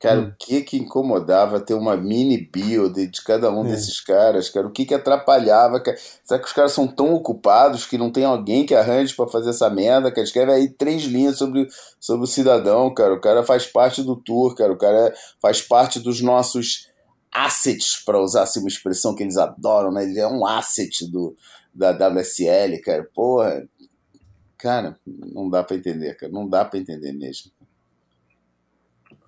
Cara, 0.00 0.20
hum. 0.20 0.28
o 0.28 0.34
que 0.38 0.62
que 0.62 0.76
incomodava 0.76 1.58
ter 1.58 1.74
uma 1.74 1.96
mini 1.96 2.38
build 2.38 3.04
de 3.08 3.22
cada 3.24 3.50
um 3.50 3.66
é. 3.66 3.70
desses 3.70 4.00
caras, 4.00 4.48
cara? 4.48 4.66
O 4.66 4.70
que 4.70 4.84
que 4.84 4.94
atrapalhava? 4.94 5.80
Cara? 5.80 5.98
Será 6.22 6.38
que 6.38 6.46
os 6.46 6.52
caras 6.52 6.72
são 6.72 6.86
tão 6.86 7.12
ocupados 7.14 7.84
que 7.84 7.98
não 7.98 8.08
tem 8.08 8.24
alguém 8.24 8.64
que 8.64 8.76
arranje 8.76 9.14
para 9.14 9.26
fazer 9.26 9.50
essa 9.50 9.68
merda? 9.68 10.12
Que 10.12 10.20
escreve 10.20 10.52
aí 10.52 10.68
três 10.68 11.02
linhas 11.02 11.36
sobre, 11.36 11.66
sobre 11.98 12.24
o 12.24 12.28
cidadão, 12.28 12.94
cara. 12.94 13.14
O 13.14 13.20
cara 13.20 13.42
faz 13.42 13.66
parte 13.66 14.02
do 14.02 14.14
tour, 14.14 14.54
cara. 14.54 14.72
O 14.72 14.78
cara 14.78 15.12
faz 15.42 15.60
parte 15.60 15.98
dos 15.98 16.20
nossos 16.20 16.88
assets, 17.32 18.02
para 18.04 18.20
usar 18.20 18.44
assim, 18.44 18.60
uma 18.60 18.68
expressão 18.68 19.16
que 19.16 19.24
eles 19.24 19.36
adoram, 19.36 19.90
né? 19.90 20.04
Ele 20.04 20.20
é 20.20 20.28
um 20.28 20.46
asset 20.46 21.10
do, 21.10 21.36
da 21.74 21.90
WSL, 21.90 22.80
cara. 22.82 23.08
Porra, 23.12 23.66
cara, 24.56 24.96
não 25.04 25.50
dá 25.50 25.64
para 25.64 25.76
entender, 25.76 26.14
cara. 26.14 26.30
Não 26.30 26.48
dá 26.48 26.64
para 26.64 26.78
entender 26.78 27.12
mesmo. 27.12 27.50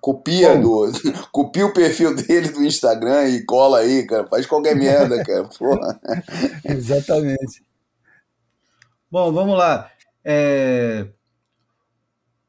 Copia 0.01 0.57
do. 0.57 0.91
Copia 1.31 1.67
o 1.67 1.73
perfil 1.73 2.15
dele 2.15 2.49
do 2.49 2.65
Instagram 2.65 3.29
e 3.29 3.45
cola 3.45 3.79
aí, 3.79 4.05
cara. 4.07 4.27
Faz 4.27 4.47
qualquer 4.47 4.75
merda, 4.75 5.23
cara. 5.23 5.47
Porra. 5.57 6.01
Exatamente. 6.65 7.63
Bom, 9.09 9.31
vamos 9.31 9.57
lá. 9.57 9.91
É... 10.25 11.07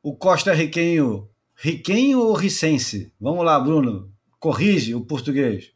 O 0.03 0.16
Costa 0.16 0.55
Riquenho. 0.55 1.29
Riquenho 1.55 2.20
ou 2.20 2.33
Ricense? 2.33 3.12
Vamos 3.20 3.45
lá, 3.45 3.61
Bruno. 3.61 4.11
Corrige 4.41 4.95
o 4.95 5.05
português. 5.05 5.73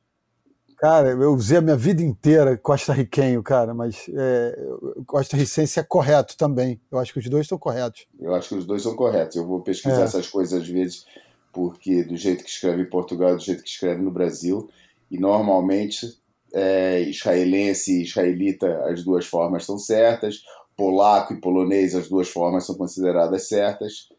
Cara, 0.79 1.09
eu 1.09 1.33
usei 1.33 1.57
a 1.57 1.63
minha 1.63 1.77
vida 1.77 2.03
inteira 2.03 2.57
costa-riquenho, 2.59 3.43
cara, 3.43 3.73
mas 3.73 4.11
é, 4.15 4.59
costa-ricense 5.07 5.81
é 5.81 5.83
correto 5.83 6.37
também. 6.37 6.79
Eu 6.93 6.99
acho 6.99 7.15
que 7.15 7.19
os 7.19 7.29
dois 7.31 7.45
estão 7.45 7.59
corretos. 7.59 8.07
Eu 8.21 8.35
acho 8.35 8.51
que 8.51 8.55
os 8.57 8.67
dois 8.67 8.83
são 8.83 8.95
corretos. 8.95 9.37
Eu 9.37 9.47
vou 9.47 9.63
pesquisar 9.63 10.03
é. 10.03 10.05
essas 10.05 10.29
coisas 10.29 10.61
às 10.61 10.69
vezes, 10.69 11.07
porque 11.57 12.05
do 12.05 12.19
jeito 12.19 12.45
que 12.45 12.51
escreve 12.51 12.83
em 12.83 12.91
Portugal, 12.91 13.35
do 13.35 13.43
jeito 13.43 13.63
que 13.63 13.71
escreve 13.71 14.03
no 14.03 14.11
Brasil, 14.11 14.69
e 15.11 15.19
normalmente 15.19 16.07
é, 16.53 17.01
israelense 17.01 17.99
e 17.99 18.03
israelita, 18.03 18.85
as 18.85 19.03
duas 19.03 19.25
formas 19.25 19.63
estão 19.63 19.79
certas, 19.79 20.43
polaco 20.77 21.33
e 21.33 21.41
polonês, 21.41 21.95
as 21.95 22.11
duas 22.11 22.29
formas 22.29 22.67
são 22.67 22.75
consideradas 22.75 23.49
certas, 23.49 24.11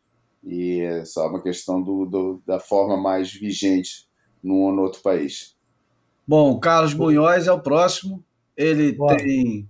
e 0.44 0.80
é 0.80 1.06
só 1.06 1.28
uma 1.28 1.40
questão 1.40 1.80
do, 1.80 2.08
do 2.08 2.42
da 2.44 2.60
forma 2.60 2.98
mais 2.98 3.32
vigente 3.32 4.08
num 4.44 4.64
ou 4.64 4.72
no 4.72 4.82
outro 4.82 5.04
país. 5.04 5.56
Bom, 6.28 6.60
Carlos 6.60 6.96
Munhoz 6.96 7.46
é 7.46 7.52
o 7.52 7.62
próximo. 7.62 8.24
Ele 8.56 8.94
Boa. 8.94 9.16
tem. 9.16 9.70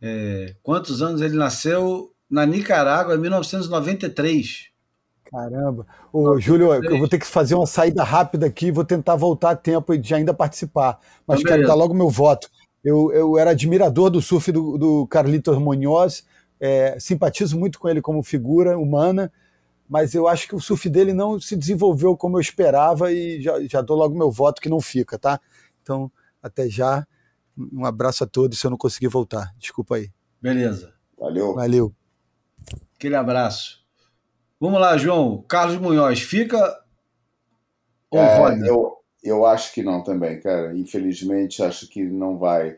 É, 0.00 0.56
quantos 0.64 1.00
anos 1.00 1.20
ele 1.20 1.36
nasceu? 1.36 2.12
Na 2.28 2.44
Nicarágua, 2.44 3.14
em 3.14 3.20
1993. 3.20 4.71
Caramba. 5.32 5.86
Ô, 6.12 6.38
Júlio, 6.38 6.74
eu 6.74 6.98
vou 6.98 7.08
ter 7.08 7.18
que 7.18 7.26
fazer 7.26 7.54
uma 7.54 7.66
saída 7.66 8.04
rápida 8.04 8.44
aqui, 8.46 8.70
vou 8.70 8.84
tentar 8.84 9.16
voltar 9.16 9.52
a 9.52 9.56
tempo 9.56 9.96
de 9.96 10.14
ainda 10.14 10.34
participar. 10.34 11.00
Mas 11.26 11.40
então, 11.40 11.52
quero 11.52 11.66
dar 11.66 11.74
logo 11.74 11.94
meu 11.94 12.10
voto. 12.10 12.50
Eu, 12.84 13.10
eu 13.12 13.38
era 13.38 13.52
admirador 13.52 14.10
do 14.10 14.20
surf 14.20 14.52
do, 14.52 14.76
do 14.76 15.06
Carlitos 15.06 15.56
Munhoz, 15.56 16.26
é, 16.60 16.98
simpatizo 17.00 17.58
muito 17.58 17.78
com 17.78 17.88
ele 17.88 18.02
como 18.02 18.22
figura 18.22 18.78
humana, 18.78 19.32
mas 19.88 20.14
eu 20.14 20.28
acho 20.28 20.46
que 20.46 20.54
o 20.54 20.60
surf 20.60 20.90
dele 20.90 21.14
não 21.14 21.40
se 21.40 21.56
desenvolveu 21.56 22.14
como 22.14 22.36
eu 22.36 22.40
esperava 22.40 23.10
e 23.10 23.40
já, 23.40 23.54
já 23.66 23.80
dou 23.80 23.96
logo 23.96 24.16
meu 24.16 24.30
voto 24.30 24.60
que 24.60 24.68
não 24.68 24.80
fica, 24.80 25.18
tá? 25.18 25.40
Então, 25.80 26.12
até 26.42 26.68
já. 26.68 27.06
Um 27.56 27.86
abraço 27.86 28.24
a 28.24 28.26
todos 28.26 28.58
se 28.58 28.66
eu 28.66 28.70
não 28.70 28.78
conseguir 28.78 29.08
voltar. 29.08 29.54
Desculpa 29.58 29.96
aí. 29.96 30.10
Beleza. 30.40 30.92
Valeu. 31.18 31.54
Valeu. 31.54 31.94
Aquele 32.96 33.16
abraço. 33.16 33.81
Vamos 34.62 34.80
lá, 34.80 34.96
João. 34.96 35.44
Carlos 35.48 35.76
Munhoz, 35.76 36.20
fica 36.20 36.56
ou 38.08 38.20
é, 38.20 38.68
Eu, 38.68 38.96
eu 39.20 39.44
acho 39.44 39.74
que 39.74 39.82
não 39.82 40.04
também, 40.04 40.38
cara. 40.38 40.72
Infelizmente, 40.78 41.64
acho 41.64 41.88
que 41.88 42.04
não 42.04 42.38
vai. 42.38 42.76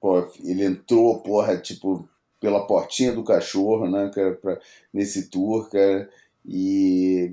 Pô, 0.00 0.30
ele 0.44 0.64
entrou, 0.64 1.18
porra, 1.24 1.56
tipo, 1.56 2.08
pela 2.38 2.64
portinha 2.68 3.10
do 3.12 3.24
cachorro, 3.24 3.90
né, 3.90 4.12
cara, 4.14 4.36
pra, 4.36 4.60
nesse 4.92 5.28
tour, 5.28 5.68
cara. 5.68 6.08
E 6.46 7.28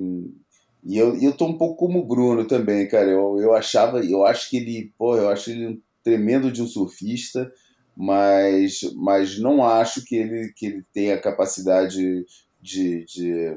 e 0.83 0.97
eu, 0.97 1.15
eu 1.21 1.31
tô 1.31 1.45
um 1.45 1.55
pouco 1.55 1.75
como 1.75 1.99
o 1.99 2.07
Bruno 2.07 2.47
também, 2.47 2.87
cara. 2.87 3.07
Eu, 3.07 3.37
eu 3.39 3.53
achava, 3.53 4.03
eu 4.03 4.25
acho 4.25 4.49
que 4.49 4.57
ele, 4.57 4.91
pô, 4.97 5.15
eu 5.15 5.29
acho 5.29 5.51
ele 5.51 5.67
um 5.67 5.81
tremendo 6.03 6.51
de 6.51 6.63
um 6.63 6.65
surfista, 6.65 7.53
mas, 7.95 8.79
mas 8.95 9.37
não 9.37 9.63
acho 9.63 10.03
que 10.03 10.15
ele, 10.15 10.51
que 10.55 10.65
ele 10.65 10.85
tenha 10.91 11.21
capacidade 11.21 12.25
de, 12.59 13.05
de 13.05 13.55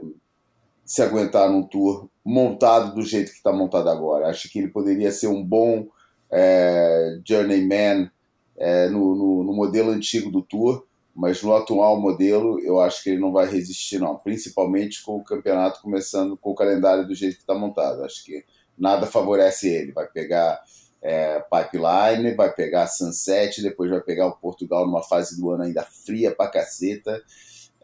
se 0.84 1.02
aguentar 1.02 1.50
num 1.50 1.62
tour 1.62 2.08
montado 2.24 2.94
do 2.94 3.02
jeito 3.02 3.30
que 3.30 3.36
está 3.36 3.52
montado 3.52 3.88
agora. 3.88 4.28
Acho 4.28 4.50
que 4.50 4.58
ele 4.58 4.68
poderia 4.68 5.10
ser 5.10 5.28
um 5.28 5.42
bom 5.42 5.86
é, 6.30 7.18
journeyman 7.26 8.10
é, 8.56 8.88
no, 8.88 9.14
no, 9.14 9.44
no 9.44 9.52
modelo 9.52 9.90
antigo 9.90 10.30
do 10.30 10.42
tour, 10.42 10.84
mas 11.14 11.42
no 11.42 11.54
atual 11.54 12.00
modelo 12.00 12.58
eu 12.60 12.80
acho 12.80 13.02
que 13.02 13.10
ele 13.10 13.20
não 13.20 13.32
vai 13.32 13.48
resistir 13.48 13.98
não, 13.98 14.16
principalmente 14.16 15.02
com 15.02 15.16
o 15.16 15.24
campeonato 15.24 15.80
começando 15.80 16.36
com 16.36 16.50
o 16.50 16.54
calendário 16.54 17.06
do 17.06 17.14
jeito 17.14 17.36
que 17.36 17.42
está 17.42 17.54
montado. 17.54 18.04
Acho 18.04 18.24
que 18.24 18.44
nada 18.76 19.06
favorece 19.06 19.68
ele. 19.68 19.92
Vai 19.92 20.06
pegar 20.06 20.60
é, 21.02 21.40
Pipeline, 21.40 22.34
vai 22.34 22.52
pegar 22.52 22.86
Sunset, 22.86 23.62
depois 23.62 23.90
vai 23.90 24.00
pegar 24.00 24.26
o 24.26 24.36
Portugal 24.36 24.86
numa 24.86 25.02
fase 25.02 25.38
do 25.38 25.50
ano 25.50 25.64
ainda 25.64 25.82
fria 25.82 26.34
pra 26.34 26.48
caceta. 26.48 27.22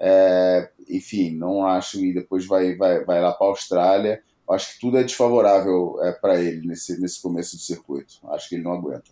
É, 0.00 0.70
enfim, 0.88 1.36
não 1.36 1.66
acho 1.66 2.02
e 2.02 2.14
depois 2.14 2.46
vai 2.46 2.74
vai, 2.74 3.04
vai 3.04 3.20
lá 3.20 3.32
para 3.32 3.46
a 3.46 3.50
Austrália. 3.50 4.22
Acho 4.48 4.74
que 4.74 4.80
tudo 4.80 4.98
é 4.98 5.04
desfavorável 5.04 5.96
é, 6.02 6.10
para 6.10 6.40
ele 6.40 6.66
nesse, 6.66 7.00
nesse 7.00 7.22
começo 7.22 7.56
do 7.56 7.62
circuito. 7.62 8.14
Acho 8.30 8.48
que 8.48 8.56
ele 8.56 8.64
não 8.64 8.72
aguenta. 8.72 9.10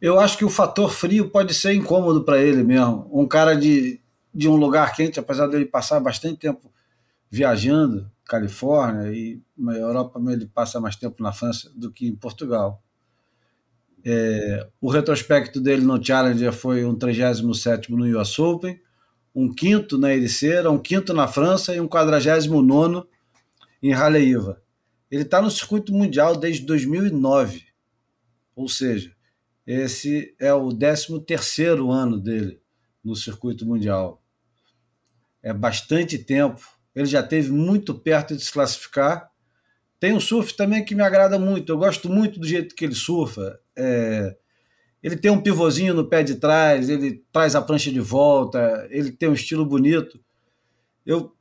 Eu 0.00 0.18
acho 0.18 0.38
que 0.38 0.44
o 0.44 0.48
fator 0.48 0.90
frio 0.90 1.28
pode 1.28 1.52
ser 1.52 1.74
incômodo 1.74 2.24
para 2.24 2.38
ele 2.38 2.62
mesmo. 2.62 3.06
Um 3.12 3.28
cara 3.28 3.54
de, 3.54 4.00
de 4.32 4.48
um 4.48 4.56
lugar 4.56 4.94
quente, 4.94 5.20
apesar 5.20 5.46
dele 5.48 5.66
passar 5.66 6.00
bastante 6.00 6.38
tempo 6.38 6.72
viajando, 7.30 8.10
Califórnia 8.24 9.12
e 9.12 9.42
na 9.56 9.74
Europa, 9.74 10.18
ele 10.28 10.46
passa 10.46 10.80
mais 10.80 10.96
tempo 10.96 11.22
na 11.22 11.32
França 11.32 11.70
do 11.74 11.92
que 11.92 12.08
em 12.08 12.14
Portugal. 12.14 12.82
É, 14.02 14.66
o 14.80 14.88
retrospecto 14.88 15.60
dele 15.60 15.82
no 15.82 16.02
Challenger 16.02 16.52
foi 16.52 16.84
um 16.86 16.94
37 16.94 17.92
no 17.92 18.18
US 18.18 18.38
Open, 18.38 18.80
um 19.34 19.52
quinto 19.52 19.96
na 19.96 20.14
Ericeira, 20.14 20.70
um 20.70 20.78
quinto 20.78 21.12
na 21.12 21.28
França 21.28 21.74
e 21.74 21.80
um 21.80 21.88
49 21.88 23.06
em 23.82 23.92
Haleiva. 23.92 24.62
Ele 25.10 25.22
está 25.22 25.40
no 25.40 25.50
circuito 25.50 25.92
mundial 25.92 26.36
desde 26.36 26.64
2009, 26.66 27.64
ou 28.54 28.68
seja, 28.68 29.12
esse 29.66 30.34
é 30.38 30.52
o 30.52 30.72
13 30.72 31.20
terceiro 31.20 31.90
ano 31.90 32.18
dele 32.18 32.60
no 33.04 33.16
circuito 33.16 33.66
mundial. 33.66 34.22
É 35.42 35.52
bastante 35.52 36.18
tempo. 36.18 36.60
Ele 36.94 37.06
já 37.06 37.22
teve 37.22 37.50
muito 37.50 37.94
perto 37.94 38.36
de 38.36 38.44
se 38.44 38.52
classificar. 38.52 39.30
Tem 39.98 40.12
um 40.12 40.20
surf 40.20 40.54
também 40.54 40.84
que 40.84 40.94
me 40.94 41.02
agrada 41.02 41.38
muito. 41.38 41.72
Eu 41.72 41.78
gosto 41.78 42.08
muito 42.08 42.38
do 42.38 42.46
jeito 42.46 42.74
que 42.74 42.84
ele 42.84 42.94
surfa. 42.94 43.58
É... 43.76 44.36
Ele 45.02 45.16
tem 45.16 45.30
um 45.30 45.40
pivôzinho 45.40 45.94
no 45.94 46.08
pé 46.08 46.22
de 46.22 46.34
trás, 46.34 46.88
ele 46.88 47.24
traz 47.32 47.54
a 47.54 47.62
prancha 47.62 47.90
de 47.90 48.00
volta, 48.00 48.86
ele 48.90 49.10
tem 49.10 49.28
um 49.28 49.34
estilo 49.34 49.64
bonito. 49.64 50.20
Eu, 51.06 51.34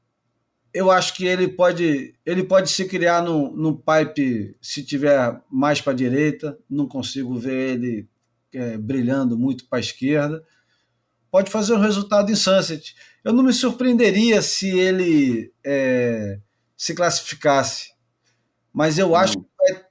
eu 0.74 0.90
acho 0.90 1.14
que 1.14 1.26
ele 1.26 1.48
pode 1.48 2.16
ele 2.26 2.44
pode 2.44 2.70
se 2.70 2.86
criar 2.86 3.22
no, 3.22 3.52
no 3.56 3.78
pipe 3.78 4.56
se 4.62 4.84
tiver 4.84 5.42
mais 5.52 5.82
para 5.82 5.92
a 5.94 5.96
direita. 5.96 6.58
Não 6.70 6.88
consigo 6.88 7.38
ver 7.38 7.74
ele 7.74 8.08
é, 8.54 8.78
brilhando 8.78 9.38
muito 9.38 9.68
para 9.68 9.80
a 9.80 9.82
esquerda, 9.82 10.44
pode 11.32 11.52
fazer 11.52 11.74
um 11.74 11.80
resultado 11.80 12.32
em 12.32 12.36
Sunset. 12.36 12.96
Eu 13.24 13.34
não 13.34 13.44
me 13.44 13.54
surpreenderia 13.54 14.42
se 14.42 14.70
ele 14.70 15.52
é, 15.64 16.40
se 16.76 16.94
classificasse, 16.94 17.92
mas 18.74 18.98
eu 18.98 19.16
acho 19.16 19.40
que 19.40 19.46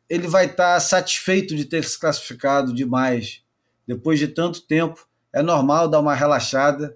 ele 0.09 0.27
vai 0.27 0.47
estar 0.47 0.74
tá 0.74 0.81
satisfeito 0.81 1.55
de 1.55 1.65
ter 1.65 1.85
se 1.85 1.99
classificado 1.99 2.74
demais. 2.74 3.43
Depois 3.89 4.19
de 4.19 4.28
tanto 4.28 4.66
tempo, 4.66 5.09
é 5.32 5.40
normal 5.40 5.89
dar 5.89 6.01
uma 6.01 6.15
relaxada 6.15 6.94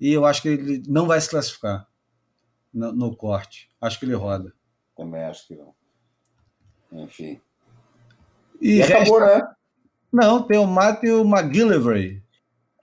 e 0.00 0.12
eu 0.12 0.24
acho 0.24 0.40
que 0.40 0.50
ele 0.50 0.84
não 0.86 1.04
vai 1.04 1.20
se 1.20 1.28
classificar 1.28 1.88
no, 2.72 2.92
no 2.92 3.16
corte. 3.16 3.68
Acho 3.80 3.98
que 3.98 4.04
ele 4.04 4.14
roda. 4.14 4.52
Também 4.96 5.24
acho 5.24 5.48
que 5.48 5.56
não. 5.56 5.74
Enfim. 6.92 7.40
E, 8.60 8.76
e 8.76 8.82
acabou, 8.84 9.18
resta... 9.18 9.38
né? 9.38 9.54
Não, 10.12 10.40
tem 10.40 10.58
o 10.58 10.66
Matthew 10.66 11.24
McGillivray. 11.24 12.22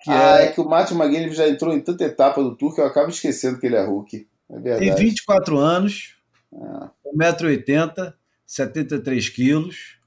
ah, 0.05 0.41
é... 0.41 0.47
é... 0.47 0.51
que 0.51 0.59
o 0.59 0.67
Matthew 0.67 0.97
McGillivray 0.97 1.35
já 1.35 1.47
entrou 1.47 1.73
em 1.73 1.79
tanta 1.79 2.03
etapa 2.03 2.43
do 2.43 2.57
Tour 2.57 2.75
que 2.75 2.81
eu 2.81 2.85
acabo 2.85 3.09
esquecendo 3.09 3.57
que 3.57 3.67
ele 3.67 3.77
é 3.77 3.85
Hulk. 3.85 4.27
É 4.49 4.59
verdade. 4.59 4.85
Tem 4.85 4.95
24 4.95 5.57
anos, 5.57 6.17
ah. 6.53 6.91
1,80m, 7.05 8.13
73 8.45 9.29
quilos. 9.29 9.97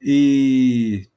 E 0.00 1.08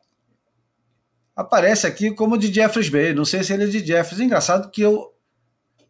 aparece 1.40 1.88
aqui 1.88 2.12
como 2.12 2.38
de 2.38 2.54
Jeffers 2.54 2.90
Bay. 2.90 3.14
Não 3.14 3.24
sei 3.24 3.42
se 3.44 3.54
ele 3.54 3.64
é 3.64 3.68
de 3.68 3.80
Jeffers. 3.80 4.20
Engraçado 4.20 4.70
que 4.70 4.82
eu 4.82 5.14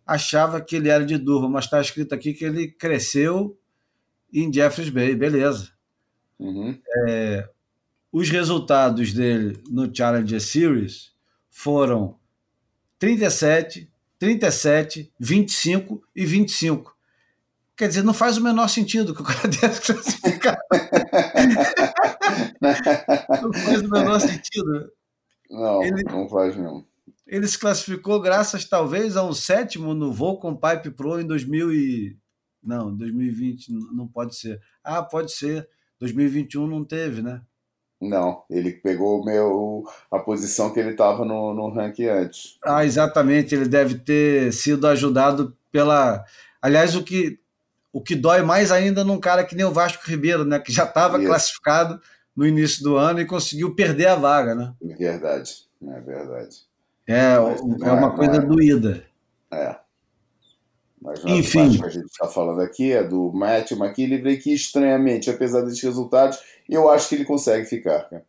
achava 0.05 0.61
que 0.61 0.75
ele 0.75 0.89
era 0.89 1.03
de 1.03 1.17
Durban, 1.17 1.49
mas 1.49 1.65
está 1.65 1.81
escrito 1.81 2.13
aqui 2.13 2.35
que 2.35 2.45
ele 2.45 2.67
cresceu 2.67 3.57
em 4.31 4.53
Jeffers 4.53 4.91
Bay. 4.91 5.15
Beleza. 5.15 5.71
Uhum. 6.37 6.79
É, 7.07 7.49
os 8.11 8.29
resultados 8.29 9.11
dele 9.11 9.59
no 9.71 9.91
Challenger 9.93 10.39
Series 10.39 11.13
foram 11.49 12.19
37, 12.99 13.91
37, 14.19 15.11
25 15.19 16.03
e 16.15 16.27
25. 16.27 16.95
Quer 17.75 17.87
dizer, 17.87 18.03
não 18.03 18.13
faz 18.13 18.37
o 18.37 18.43
menor 18.43 18.67
sentido 18.67 19.15
que 19.15 19.23
o 19.23 19.25
cara 19.25 19.45
desse 19.49 19.81
classificar. 19.81 20.59
não 23.41 23.53
faz 23.53 23.81
o 23.81 23.89
menor 23.89 24.19
sentido. 24.19 24.91
Não, 25.49 25.83
ele, 25.83 26.03
não 26.03 26.27
faz 26.29 26.55
não. 26.55 26.85
Ele 27.25 27.47
se 27.47 27.57
classificou 27.57 28.21
graças 28.21 28.65
talvez 28.65 29.17
a 29.17 29.23
um 29.23 29.33
sétimo 29.33 29.93
no 29.93 30.11
voo 30.11 30.39
com 30.39 30.55
Pipe 30.55 30.91
Pro 30.91 31.19
em 31.19 31.25
2000 31.25 31.73
e... 31.73 32.17
Não, 32.61 32.93
2020 32.95 33.71
não 33.93 34.07
pode 34.07 34.35
ser. 34.35 34.61
Ah, 34.83 35.01
pode 35.01 35.31
ser. 35.31 35.67
2021 35.99 36.67
não 36.67 36.83
teve, 36.83 37.21
né? 37.21 37.41
Não, 38.01 38.43
ele 38.49 38.71
pegou 38.71 39.25
meu, 39.25 39.83
a 40.09 40.19
posição 40.19 40.71
que 40.71 40.79
ele 40.79 40.91
estava 40.91 41.25
no, 41.25 41.53
no 41.53 41.69
ranking 41.69 42.05
antes. 42.05 42.57
Ah, 42.63 42.85
exatamente. 42.85 43.53
Ele 43.53 43.67
deve 43.67 43.95
ter 43.95 44.53
sido 44.53 44.87
ajudado 44.87 45.55
pela. 45.69 46.23
Aliás, 46.61 46.95
o 46.95 47.03
que, 47.03 47.39
o 47.91 48.01
que 48.01 48.15
dói 48.15 48.41
mais 48.41 48.71
ainda 48.71 49.03
num 49.03 49.19
cara 49.19 49.43
que 49.43 49.55
nem 49.55 49.65
o 49.65 49.71
Vasco 49.71 50.03
Ribeiro, 50.05 50.45
né? 50.45 50.59
Que 50.59 50.71
já 50.71 50.85
estava 50.85 51.19
classificado 51.19 51.99
no 52.39 52.47
início 52.47 52.81
do 52.81 52.95
ano 52.95 53.19
e 53.19 53.25
conseguiu 53.25 53.75
perder 53.75 54.05
a 54.05 54.15
vaga, 54.15 54.55
né? 54.55 54.73
É 54.81 54.95
verdade, 54.95 55.67
é 55.85 55.99
verdade. 55.99 56.57
É, 57.05 57.33
é 57.33 57.39
uma 57.91 58.13
é, 58.13 58.15
coisa 58.15 58.35
é, 58.37 58.39
doída. 58.39 59.03
É. 59.51 59.75
Mas 61.01 61.21
não 61.21 61.35
Enfim. 61.35 61.77
que 61.77 61.85
a 61.85 61.89
gente 61.89 62.05
está 62.05 62.29
falando 62.29 62.61
aqui 62.61 62.93
é 62.93 63.03
do 63.03 63.33
Matthew 63.33 63.77
McKinley, 63.77 64.37
que 64.37 64.53
estranhamente, 64.53 65.29
apesar 65.29 65.63
desses 65.63 65.83
resultados, 65.83 66.39
eu 66.69 66.89
acho 66.89 67.09
que 67.09 67.15
ele 67.15 67.25
consegue 67.25 67.65
ficar, 67.65 68.09
cara. 68.09 68.25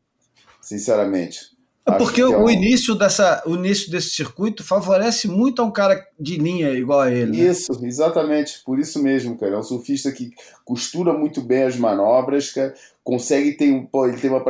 sinceramente. 0.61 1.57
É 1.87 1.93
porque 1.93 2.23
o, 2.23 2.49
é 2.49 2.53
início 2.53 2.95
dessa, 2.95 3.43
o 3.47 3.55
início 3.55 3.91
desse 3.91 4.11
circuito 4.11 4.63
favorece 4.63 5.27
muito 5.27 5.63
a 5.63 5.65
um 5.65 5.73
cara 5.73 6.07
de 6.19 6.37
linha 6.37 6.71
igual 6.73 7.01
a 7.01 7.11
ele. 7.11 7.39
Né? 7.39 7.45
Isso, 7.45 7.73
exatamente. 7.85 8.63
Por 8.65 8.79
isso 8.79 9.03
mesmo, 9.03 9.37
cara. 9.39 9.55
É 9.55 9.59
um 9.59 9.63
surfista 9.63 10.13
que 10.13 10.31
costura 10.65 11.13
muito 11.13 11.41
bem 11.41 11.65
as 11.65 11.77
manobras, 11.77 12.51
cara. 12.51 12.75
Consegue 13.03 13.53
ter, 13.53 13.73
um, 13.73 13.89
ele 14.05 14.19
tem 14.19 14.31
uma, 14.31 14.45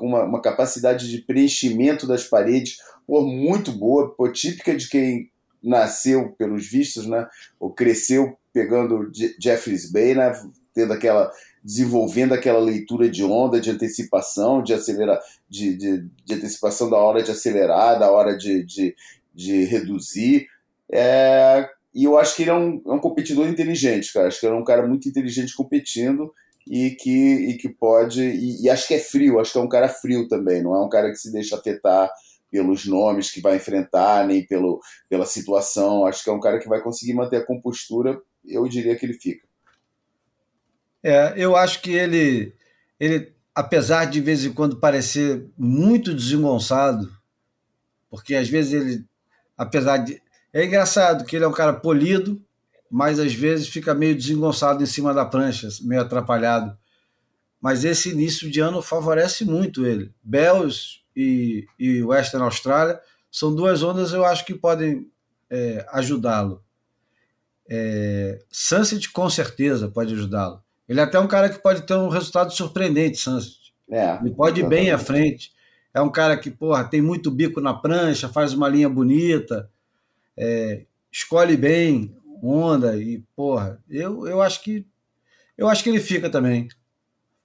uma, 0.00 0.24
uma 0.24 0.42
capacidade 0.42 1.10
de 1.10 1.18
preenchimento 1.18 2.06
das 2.06 2.24
paredes 2.24 2.76
pô, 3.06 3.22
muito 3.22 3.72
boa, 3.72 4.14
pô, 4.14 4.30
típica 4.30 4.76
de 4.76 4.88
quem 4.88 5.30
nasceu, 5.62 6.32
pelos 6.32 6.66
vistos, 6.66 7.06
né? 7.06 7.26
Ou 7.58 7.72
cresceu 7.72 8.36
pegando 8.52 9.10
Jeffries 9.40 9.90
Bay, 9.90 10.14
né? 10.14 10.32
Tendo 10.76 10.92
aquela 10.92 11.32
desenvolvendo 11.64 12.32
aquela 12.32 12.60
leitura 12.60 13.08
de 13.08 13.24
onda, 13.24 13.60
de 13.60 13.70
antecipação, 13.70 14.62
de 14.62 14.72
acelerar, 14.72 15.18
de, 15.48 15.74
de, 15.74 16.08
de 16.24 16.34
antecipação 16.34 16.88
da 16.88 16.96
hora 16.96 17.24
de 17.24 17.32
acelerar, 17.32 17.98
da 17.98 18.08
hora 18.08 18.36
de, 18.36 18.62
de, 18.62 18.94
de 19.34 19.64
reduzir. 19.64 20.46
É, 20.92 21.68
e 21.92 22.04
eu 22.04 22.16
acho 22.16 22.36
que 22.36 22.42
ele 22.42 22.50
é 22.50 22.54
um, 22.54 22.80
é 22.86 22.92
um 22.92 23.00
competidor 23.00 23.48
inteligente, 23.48 24.12
cara. 24.12 24.28
Acho 24.28 24.38
que 24.38 24.46
ele 24.46 24.54
é 24.54 24.58
um 24.58 24.64
cara 24.64 24.86
muito 24.86 25.08
inteligente 25.08 25.56
competindo 25.56 26.32
e 26.68 26.90
que, 26.90 27.10
e 27.10 27.56
que 27.56 27.68
pode. 27.68 28.22
E, 28.22 28.64
e, 28.64 28.70
acho 28.70 28.86
que 28.86 28.94
é 28.94 29.00
frio, 29.00 29.40
acho 29.40 29.52
que 29.52 29.58
é 29.58 29.62
um 29.62 29.68
cara 29.68 29.88
frio 29.88 30.28
também, 30.28 30.62
não 30.62 30.74
é 30.74 30.84
um 30.84 30.88
cara 30.88 31.10
que 31.10 31.16
se 31.16 31.32
deixa 31.32 31.56
afetar 31.56 32.08
pelos 32.48 32.86
nomes 32.86 33.30
que 33.30 33.40
vai 33.40 33.56
enfrentar, 33.56 34.24
nem 34.26 34.46
pelo, 34.46 34.80
pela 35.08 35.26
situação. 35.26 36.06
Acho 36.06 36.22
que 36.22 36.30
é 36.30 36.32
um 36.32 36.40
cara 36.40 36.60
que 36.60 36.68
vai 36.68 36.80
conseguir 36.80 37.14
manter 37.14 37.38
a 37.38 37.46
compostura. 37.46 38.16
Eu 38.44 38.68
diria 38.68 38.94
que 38.94 39.04
ele 39.04 39.14
fica. 39.14 39.45
É, 41.08 41.34
eu 41.36 41.54
acho 41.54 41.82
que 41.82 41.92
ele, 41.92 42.52
ele, 42.98 43.32
apesar 43.54 44.06
de, 44.06 44.20
vez 44.20 44.44
em 44.44 44.52
quando 44.52 44.80
parecer 44.80 45.46
muito 45.56 46.12
desengonçado, 46.12 47.08
porque 48.10 48.34
às 48.34 48.48
vezes 48.48 48.72
ele, 48.72 49.04
apesar 49.56 49.98
de. 49.98 50.20
É 50.52 50.64
engraçado 50.64 51.24
que 51.24 51.36
ele 51.36 51.44
é 51.44 51.48
um 51.48 51.52
cara 51.52 51.72
polido, 51.72 52.42
mas 52.90 53.20
às 53.20 53.32
vezes 53.32 53.68
fica 53.68 53.94
meio 53.94 54.16
desengonçado 54.16 54.82
em 54.82 54.86
cima 54.86 55.14
da 55.14 55.24
prancha, 55.24 55.68
meio 55.82 56.00
atrapalhado. 56.00 56.76
Mas 57.60 57.84
esse 57.84 58.10
início 58.10 58.50
de 58.50 58.58
ano 58.58 58.82
favorece 58.82 59.44
muito 59.44 59.86
ele. 59.86 60.12
Bells 60.24 61.02
e, 61.14 61.68
e 61.78 62.02
Western 62.02 62.44
Austrália 62.44 63.00
são 63.30 63.54
duas 63.54 63.80
ondas 63.80 64.12
eu 64.12 64.24
acho 64.24 64.44
que 64.44 64.56
podem 64.56 65.08
é, 65.48 65.86
ajudá-lo. 65.92 66.64
É, 67.70 68.42
Sunset 68.50 69.08
com 69.12 69.30
certeza 69.30 69.88
pode 69.88 70.12
ajudá-lo. 70.12 70.65
Ele 70.88 71.00
é 71.00 71.02
até 71.02 71.18
um 71.18 71.26
cara 71.26 71.48
que 71.48 71.58
pode 71.58 71.82
ter 71.82 71.94
um 71.94 72.08
resultado 72.08 72.52
surpreendente, 72.52 73.18
Sunset. 73.18 73.56
É, 73.90 74.18
ele 74.20 74.34
pode 74.34 74.60
ir 74.60 74.68
bem 74.68 74.90
à 74.90 74.98
frente. 74.98 75.52
É 75.94 76.00
um 76.00 76.10
cara 76.10 76.36
que, 76.36 76.50
porra, 76.50 76.84
tem 76.84 77.00
muito 77.00 77.30
bico 77.30 77.60
na 77.60 77.72
prancha, 77.72 78.28
faz 78.28 78.52
uma 78.52 78.68
linha 78.68 78.88
bonita, 78.88 79.70
é, 80.36 80.84
escolhe 81.10 81.56
bem 81.56 82.14
onda 82.42 82.96
e, 82.96 83.24
porra, 83.34 83.82
eu, 83.88 84.26
eu 84.26 84.42
acho 84.42 84.62
que 84.62 84.86
eu 85.56 85.68
acho 85.68 85.82
que 85.82 85.88
ele 85.88 86.00
fica 86.00 86.28
também. 86.28 86.68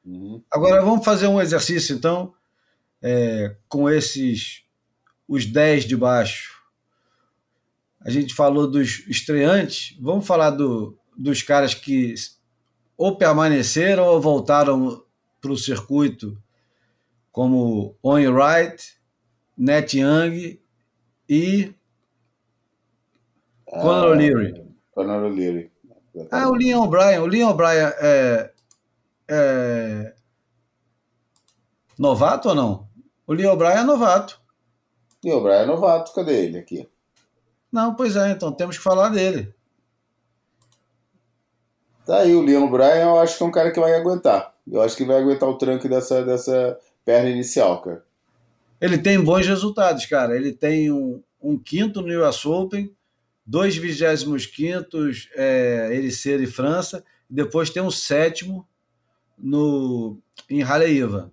Uhum. 0.03 0.43
Agora 0.51 0.81
vamos 0.81 1.05
fazer 1.05 1.27
um 1.27 1.39
exercício, 1.39 1.95
então, 1.95 2.33
é, 3.01 3.55
com 3.69 3.89
esses 3.89 4.63
os 5.27 5.45
10 5.45 5.85
de 5.85 5.95
baixo. 5.95 6.61
A 8.01 8.09
gente 8.09 8.33
falou 8.33 8.69
dos 8.69 9.07
estreantes, 9.07 9.95
vamos 10.01 10.27
falar 10.27 10.49
do, 10.49 10.97
dos 11.17 11.41
caras 11.41 11.73
que 11.73 12.13
ou 13.01 13.17
permaneceram 13.17 14.05
ou 14.05 14.21
voltaram 14.21 15.03
para 15.41 15.51
o 15.51 15.57
circuito, 15.57 16.37
como 17.31 17.97
Owen 18.03 18.27
Wright, 18.27 18.95
Net 19.57 19.97
Young 19.97 20.59
e 21.27 21.73
Conor 23.65 24.05
ah, 24.05 24.11
O'Leary. 24.11 24.53
Conor 24.91 25.23
O'Leary. 25.23 25.71
Ah, 26.29 26.47
o 26.47 26.53
Leon 26.53 26.83
O'Brien. 26.83 27.19
O 27.21 27.25
Leon 27.25 27.49
O'Brien 27.49 27.91
é, 27.99 28.51
é 29.27 30.15
novato 31.97 32.49
ou 32.49 32.55
não? 32.55 32.87
O 33.25 33.33
Leon 33.33 33.53
O'Brien 33.53 33.77
é 33.79 33.83
novato. 33.83 34.39
Leon 35.23 35.37
O'Brien 35.37 35.61
é 35.61 35.65
novato. 35.65 36.13
Cadê 36.13 36.45
ele 36.45 36.59
aqui? 36.59 36.87
Não, 37.71 37.95
pois 37.95 38.15
é, 38.15 38.29
então 38.29 38.51
temos 38.51 38.77
que 38.77 38.83
falar 38.83 39.09
dele. 39.09 39.51
Tá 42.05 42.19
aí, 42.19 42.33
o 42.33 42.41
Leon 42.41 42.69
Bryan 42.69 43.03
eu 43.03 43.19
acho 43.19 43.37
que 43.37 43.43
é 43.43 43.45
um 43.45 43.51
cara 43.51 43.71
que 43.71 43.79
vai 43.79 43.93
aguentar. 43.93 44.53
Eu 44.69 44.81
acho 44.81 44.95
que 44.95 45.05
vai 45.05 45.21
aguentar 45.21 45.47
o 45.47 45.57
tranco 45.57 45.87
dessa, 45.87 46.23
dessa 46.23 46.77
perna 47.05 47.29
inicial, 47.29 47.81
cara. 47.81 48.03
Ele 48.79 48.97
tem 48.97 49.23
bons 49.23 49.45
resultados, 49.45 50.05
cara. 50.05 50.35
Ele 50.35 50.51
tem 50.51 50.91
um, 50.91 51.21
um 51.41 51.57
quinto 51.57 52.01
no 52.01 52.27
US 52.27 52.45
Open, 52.45 52.91
dois 53.45 53.75
vigésimos 53.75 54.45
quintos 54.45 55.29
é, 55.35 55.89
Ericeira 55.91 56.41
e 56.41 56.47
França, 56.47 57.03
e 57.29 57.33
depois 57.33 57.69
tem 57.69 57.81
um 57.81 57.91
sétimo 57.91 58.67
no, 59.37 60.17
em 60.49 60.63
Haleiva. 60.63 61.31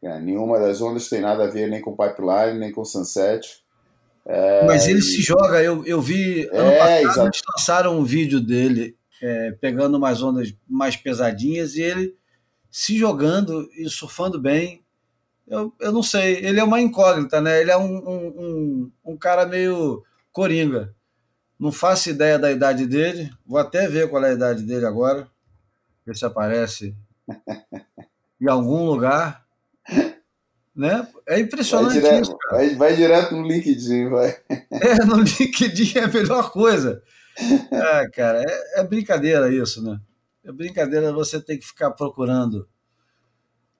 É, 0.00 0.18
nenhuma 0.20 0.58
das 0.58 0.80
ondas 0.80 1.08
tem 1.08 1.20
nada 1.20 1.44
a 1.44 1.50
ver 1.50 1.68
nem 1.68 1.80
com 1.80 1.96
Pipeline, 1.96 2.58
nem 2.58 2.72
com 2.72 2.84
Sunset. 2.84 3.62
É, 4.26 4.66
Mas 4.66 4.86
ele 4.86 4.98
e... 4.98 5.02
se 5.02 5.22
joga, 5.22 5.62
eu, 5.62 5.84
eu 5.86 6.00
vi. 6.00 6.48
Ano 6.52 6.70
é, 6.70 7.02
passado, 7.02 7.26
eles 7.26 7.42
lançaram 7.56 7.98
um 7.98 8.04
vídeo 8.04 8.40
dele 8.40 8.96
é, 9.22 9.52
pegando 9.52 9.96
umas 9.96 10.22
ondas 10.22 10.54
mais 10.68 10.96
pesadinhas 10.96 11.74
e 11.74 11.82
ele 11.82 12.16
se 12.70 12.96
jogando 12.96 13.68
e 13.76 13.88
surfando 13.88 14.40
bem. 14.40 14.84
Eu, 15.46 15.72
eu 15.80 15.92
não 15.92 16.02
sei, 16.02 16.44
ele 16.44 16.60
é 16.60 16.64
uma 16.64 16.80
incógnita, 16.80 17.40
né? 17.40 17.60
Ele 17.60 17.70
é 17.70 17.76
um, 17.76 17.96
um, 17.96 18.26
um, 18.26 18.92
um 19.04 19.16
cara 19.16 19.46
meio 19.46 20.04
coringa. 20.30 20.94
Não 21.58 21.72
faço 21.72 22.10
ideia 22.10 22.38
da 22.38 22.52
idade 22.52 22.86
dele, 22.86 23.32
vou 23.44 23.58
até 23.58 23.88
ver 23.88 24.08
qual 24.08 24.24
é 24.24 24.30
a 24.30 24.34
idade 24.34 24.62
dele 24.62 24.86
agora, 24.86 25.26
ver 26.06 26.14
se 26.14 26.24
aparece 26.24 26.94
em 28.40 28.48
algum 28.48 28.84
lugar. 28.84 29.44
Né? 30.78 31.08
É 31.26 31.40
impressionante 31.40 31.98
vai 31.98 32.02
direto, 32.02 32.22
isso. 32.22 32.38
Vai, 32.52 32.74
vai, 32.76 32.94
direto 32.94 33.34
no 33.34 33.42
LinkedIn, 33.42 34.10
vai. 34.10 34.38
É, 34.70 35.04
no 35.04 35.16
LinkedIn 35.16 35.98
é 35.98 36.04
a 36.04 36.08
melhor 36.08 36.52
coisa. 36.52 37.02
É, 37.70 38.08
cara, 38.10 38.42
é, 38.42 38.80
é 38.80 38.84
brincadeira 38.84 39.52
isso, 39.52 39.80
né? 39.80 40.00
É 40.44 40.50
brincadeira 40.50 41.12
você 41.12 41.40
ter 41.40 41.56
que 41.56 41.64
ficar 41.64 41.92
procurando. 41.92 42.68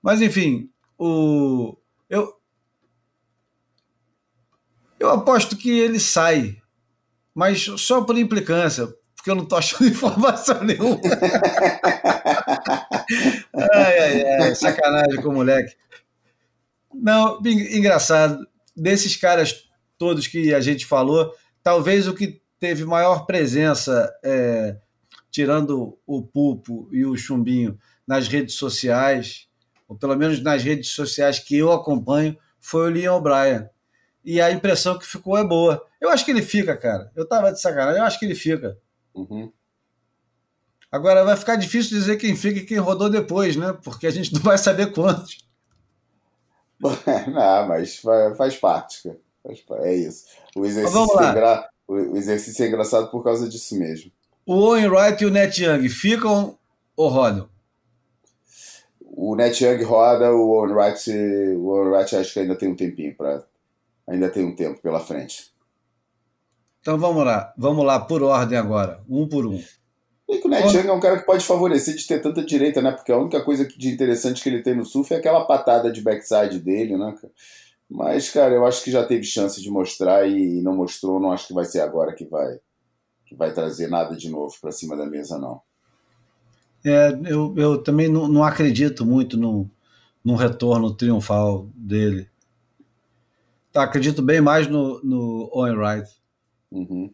Mas, 0.01 0.21
enfim, 0.21 0.69
o, 0.97 1.77
eu, 2.09 2.33
eu 4.97 5.09
aposto 5.09 5.57
que 5.57 5.77
ele 5.77 5.99
sai, 5.99 6.55
mas 7.35 7.61
só 7.63 8.01
por 8.01 8.17
implicância, 8.17 8.87
porque 9.13 9.29
eu 9.29 9.35
não 9.35 9.43
estou 9.43 9.57
achando 9.57 9.87
informação 9.91 10.63
nenhuma. 10.63 11.01
ai, 13.73 13.99
ai, 13.99 14.41
ai, 14.41 14.55
sacanagem 14.55 15.21
com 15.21 15.29
o 15.29 15.33
moleque. 15.33 15.75
Não, 16.93 17.39
engraçado. 17.45 18.47
Desses 18.75 19.15
caras 19.15 19.69
todos 19.97 20.27
que 20.27 20.53
a 20.53 20.61
gente 20.61 20.85
falou, 20.85 21.33
talvez 21.61 22.07
o 22.07 22.13
que 22.13 22.41
teve 22.59 22.85
maior 22.85 23.25
presença, 23.25 24.11
é, 24.23 24.77
tirando 25.29 25.97
o 26.07 26.23
Pupo 26.23 26.89
e 26.91 27.05
o 27.05 27.15
Chumbinho, 27.15 27.77
nas 28.07 28.27
redes 28.27 28.55
sociais, 28.55 29.47
ou 29.87 29.95
pelo 29.95 30.15
menos 30.15 30.41
nas 30.41 30.63
redes 30.63 30.89
sociais 30.89 31.39
que 31.39 31.57
eu 31.57 31.71
acompanho, 31.71 32.37
foi 32.59 32.89
o 32.89 32.93
Leon 32.93 33.17
O'Brien. 33.17 33.69
E 34.23 34.41
a 34.41 34.51
impressão 34.51 34.97
que 34.97 35.05
ficou 35.05 35.37
é 35.37 35.43
boa. 35.43 35.85
Eu 35.99 36.09
acho 36.09 36.25
que 36.25 36.31
ele 36.31 36.41
fica, 36.41 36.75
cara. 36.75 37.11
Eu 37.15 37.27
tava 37.27 37.51
de 37.51 37.61
sacanagem, 37.61 37.99
eu 37.99 38.05
acho 38.05 38.19
que 38.19 38.25
ele 38.25 38.35
fica. 38.35 38.77
Uhum. 39.13 39.51
Agora 40.91 41.23
vai 41.23 41.35
ficar 41.35 41.55
difícil 41.55 41.97
dizer 41.97 42.17
quem 42.17 42.35
fica 42.35 42.59
e 42.59 42.65
quem 42.65 42.77
rodou 42.77 43.09
depois, 43.09 43.55
né? 43.55 43.77
Porque 43.83 44.07
a 44.07 44.11
gente 44.11 44.31
não 44.33 44.41
vai 44.41 44.57
saber 44.57 44.91
quantos. 44.91 45.48
Não, 47.27 47.67
mas 47.67 48.01
faz 48.37 48.55
parte, 48.57 49.11
É 49.81 49.93
isso. 49.95 50.25
O 50.55 50.65
exercício, 50.65 51.19
é 51.21 51.29
engra... 51.29 51.69
o 51.87 52.17
exercício 52.17 52.65
é 52.65 52.67
engraçado 52.67 53.09
por 53.11 53.23
causa 53.23 53.47
disso 53.47 53.77
mesmo. 53.77 54.11
O 54.45 54.55
Owen 54.55 54.87
Wright 54.87 55.23
e 55.23 55.27
o 55.27 55.31
Net 55.31 55.63
Young 55.63 55.87
ficam 55.89 56.57
ou 56.95 57.09
rodam? 57.09 57.49
O 58.99 59.35
Net 59.35 59.63
Young 59.63 59.83
roda, 59.83 60.31
o 60.33 60.49
Owen 60.49 60.73
Wright, 60.73 61.11
o 61.57 61.67
Owen 61.67 61.91
Wright 61.91 62.15
acho 62.15 62.33
que 62.33 62.39
ainda 62.39 62.55
tem 62.55 62.69
um 62.69 62.75
tempinho 62.75 63.15
para 63.15 63.43
ainda 64.09 64.29
tem 64.29 64.43
um 64.43 64.55
tempo 64.55 64.81
pela 64.81 64.99
frente. 64.99 65.51
Então 66.81 66.97
vamos 66.97 67.23
lá, 67.23 67.53
vamos 67.57 67.85
lá 67.85 67.99
por 67.99 68.23
ordem 68.23 68.57
agora, 68.57 69.03
um 69.07 69.27
por 69.27 69.45
um. 69.45 69.61
E 70.29 70.37
que 70.37 70.47
o 70.47 70.49
Ned 70.49 70.77
Young 70.77 70.87
é 70.87 70.93
um 70.93 70.99
cara 70.99 71.17
que 71.17 71.25
pode 71.25 71.43
favorecer 71.43 71.95
de 71.95 72.05
ter 72.05 72.21
tanta 72.21 72.45
direita, 72.45 72.83
né? 72.83 72.91
Porque 72.91 73.11
a 73.11 73.17
única 73.17 73.43
coisa 73.43 73.65
de 73.65 73.89
interessante 73.89 74.43
que 74.43 74.47
ele 74.47 74.61
tem 74.61 74.75
no 74.75 74.85
surf 74.85 75.11
é 75.11 75.17
aquela 75.17 75.43
patada 75.45 75.91
de 75.91 76.01
backside 76.01 76.59
dele, 76.59 76.95
né? 76.95 77.15
Mas, 77.89 78.29
cara, 78.29 78.53
eu 78.53 78.63
acho 78.63 78.83
que 78.83 78.91
já 78.91 79.03
teve 79.03 79.23
chance 79.23 79.59
de 79.59 79.71
mostrar 79.71 80.29
e 80.29 80.61
não 80.61 80.75
mostrou. 80.75 81.19
Não 81.19 81.31
acho 81.31 81.47
que 81.47 81.53
vai 81.53 81.65
ser 81.65 81.79
agora 81.79 82.13
que 82.13 82.25
vai, 82.25 82.59
que 83.25 83.33
vai 83.33 83.51
trazer 83.51 83.87
nada 83.87 84.15
de 84.15 84.29
novo 84.29 84.55
para 84.61 84.71
cima 84.71 84.95
da 84.95 85.07
mesa, 85.07 85.39
não. 85.39 85.59
É, 86.85 87.09
eu, 87.25 87.55
eu 87.57 87.81
também 87.81 88.07
não, 88.07 88.27
não 88.27 88.43
acredito 88.43 89.03
muito 89.03 89.35
no, 89.35 89.67
no 90.23 90.35
retorno 90.35 90.93
triunfal 90.93 91.67
dele. 91.73 92.29
Tá, 93.71 93.83
acredito 93.83 94.21
bem 94.21 94.41
mais 94.41 94.67
no, 94.67 95.01
no 95.03 95.49
Owen 95.51 95.75
Wright. 95.75 96.09
Uhum. 96.71 97.11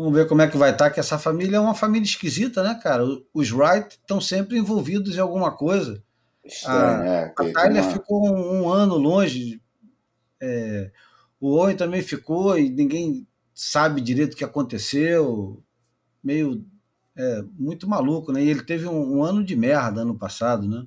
Vamos 0.00 0.14
ver 0.14 0.26
como 0.26 0.40
é 0.40 0.48
que 0.48 0.56
vai 0.56 0.70
estar, 0.70 0.86
tá, 0.86 0.90
que 0.90 0.98
essa 0.98 1.18
família 1.18 1.58
é 1.58 1.60
uma 1.60 1.74
família 1.74 2.06
esquisita, 2.06 2.62
né, 2.62 2.74
cara? 2.82 3.04
Os 3.34 3.52
Wright 3.52 3.90
estão 3.90 4.18
sempre 4.18 4.56
envolvidos 4.56 5.14
em 5.14 5.20
alguma 5.20 5.54
coisa. 5.54 6.02
Estranho, 6.42 7.02
a, 7.02 7.06
é, 7.06 7.34
a 7.36 7.52
Tyler 7.52 7.82
uma... 7.82 7.92
ficou 7.92 8.26
um, 8.26 8.62
um, 8.62 8.68
ano 8.70 8.96
longe. 8.96 9.60
É, 10.40 10.90
o 11.38 11.50
Owen 11.50 11.76
também 11.76 12.00
ficou 12.00 12.58
e 12.58 12.70
ninguém 12.70 13.28
sabe 13.52 14.00
direito 14.00 14.32
o 14.32 14.36
que 14.38 14.44
aconteceu. 14.44 15.62
Meio 16.24 16.64
é, 17.14 17.42
muito 17.58 17.86
maluco, 17.86 18.32
né? 18.32 18.42
E 18.42 18.48
ele 18.48 18.62
teve 18.62 18.86
um, 18.86 19.18
um, 19.18 19.22
ano 19.22 19.44
de 19.44 19.54
merda 19.54 20.00
ano 20.00 20.18
passado, 20.18 20.66
né? 20.66 20.86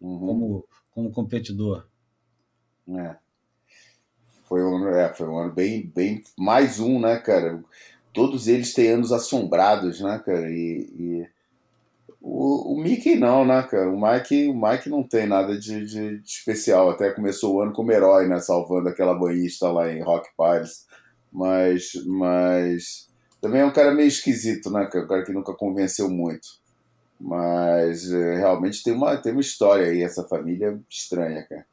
Uhum. 0.00 0.18
Como, 0.18 0.68
como 0.92 1.10
competidor. 1.10 1.86
É. 2.88 3.16
Foi 4.44 4.64
um, 4.64 4.88
é, 4.88 5.12
foi 5.12 5.28
um 5.28 5.38
ano 5.38 5.52
bem, 5.52 5.92
bem. 5.94 6.22
Mais 6.38 6.80
um, 6.80 6.98
né, 6.98 7.18
cara? 7.18 7.62
Todos 8.12 8.48
eles 8.48 8.74
têm 8.74 8.92
anos 8.92 9.12
assombrados, 9.12 10.00
né, 10.00 10.20
cara? 10.24 10.50
E, 10.50 10.88
e 10.98 11.28
o, 12.20 12.74
o, 12.74 12.80
Mickey 12.80 13.16
não, 13.16 13.44
né, 13.44 13.62
cara? 13.62 13.88
O 13.90 14.00
Mike, 14.00 14.48
o 14.48 14.54
Mike 14.54 14.88
não 14.88 15.02
tem 15.02 15.26
nada 15.26 15.58
de, 15.58 15.86
de, 15.86 16.18
de, 16.18 16.22
especial. 16.24 16.90
Até 16.90 17.10
começou 17.10 17.54
o 17.54 17.60
ano 17.60 17.72
como 17.72 17.92
herói, 17.92 18.26
né? 18.26 18.38
Salvando 18.40 18.88
aquela 18.88 19.14
banhista 19.14 19.70
lá 19.70 19.92
em 19.92 20.02
Rock 20.02 20.28
Pirates. 20.36 20.86
Mas, 21.32 21.92
mas 22.06 23.08
também 23.40 23.60
é 23.60 23.64
um 23.64 23.72
cara 23.72 23.92
meio 23.92 24.08
esquisito, 24.08 24.70
né, 24.70 24.86
cara? 24.86 25.04
Um 25.04 25.08
cara 25.08 25.24
que 25.24 25.32
nunca 25.32 25.54
convenceu 25.54 26.08
muito. 26.08 26.48
Mas 27.20 28.12
é, 28.12 28.36
realmente 28.36 28.82
tem 28.82 28.92
uma, 28.92 29.16
tem 29.16 29.32
uma 29.32 29.40
história 29.40 29.86
aí, 29.86 30.02
essa 30.02 30.26
família 30.26 30.78
estranha, 30.88 31.42
cara. 31.48 31.66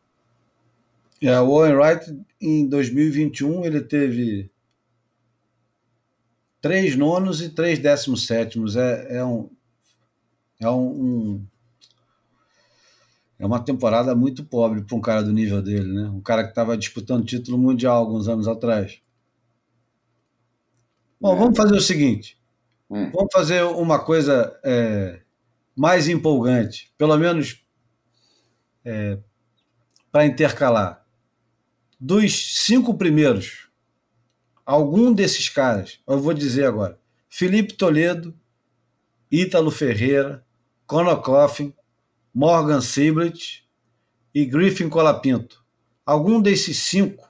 É, 1.21 1.39
o 1.39 1.49
Owen 1.49 1.75
Wright, 1.75 2.19
em 2.41 2.67
2021, 2.67 3.65
ele 3.65 3.81
teve 3.81 4.49
três 6.65 6.95
nonos 6.95 7.43
e 7.43 7.49
três 7.49 7.77
décimos 7.77 8.25
sétimos. 8.25 8.75
É, 8.75 9.17
é, 9.17 9.23
um, 9.23 9.51
é 10.59 10.67
um, 10.67 10.87
um 10.87 11.47
é 13.37 13.45
uma 13.45 13.59
temporada 13.59 14.15
muito 14.15 14.43
pobre 14.43 14.81
para 14.81 14.97
um 14.97 14.99
cara 14.99 15.21
do 15.21 15.31
nível 15.31 15.61
dele, 15.61 15.93
né? 15.93 16.09
Um 16.09 16.21
cara 16.21 16.41
que 16.43 16.49
estava 16.49 16.75
disputando 16.75 17.23
título 17.23 17.59
mundial 17.59 17.97
alguns 17.97 18.27
anos 18.27 18.47
atrás. 18.47 18.99
Bom, 21.21 21.35
é. 21.35 21.37
vamos 21.37 21.55
fazer 21.55 21.75
o 21.75 21.81
seguinte. 21.81 22.35
Hum. 22.89 23.11
Vamos 23.11 23.31
fazer 23.31 23.61
uma 23.61 23.99
coisa 23.99 24.59
é, 24.63 25.21
mais 25.75 26.07
empolgante, 26.07 26.91
pelo 26.97 27.15
menos 27.15 27.63
é, 28.83 29.19
para 30.11 30.25
intercalar. 30.25 31.05
Dos 31.99 32.63
cinco 32.63 32.95
primeiros 32.95 33.64
algum 34.65 35.13
desses 35.13 35.47
caras, 35.49 35.99
eu 36.07 36.19
vou 36.19 36.33
dizer 36.33 36.65
agora: 36.65 36.99
Felipe 37.29 37.73
Toledo, 37.73 38.33
Ítalo 39.31 39.69
Ferreira, 39.69 40.45
Conor 40.87 41.21
Coffin, 41.21 41.73
Morgan 42.33 42.81
Siblet 42.81 43.65
e 44.33 44.45
Griffin 44.45 44.89
Colapinto. 44.89 45.63
Algum 46.05 46.41
desses 46.41 46.77
cinco 46.79 47.27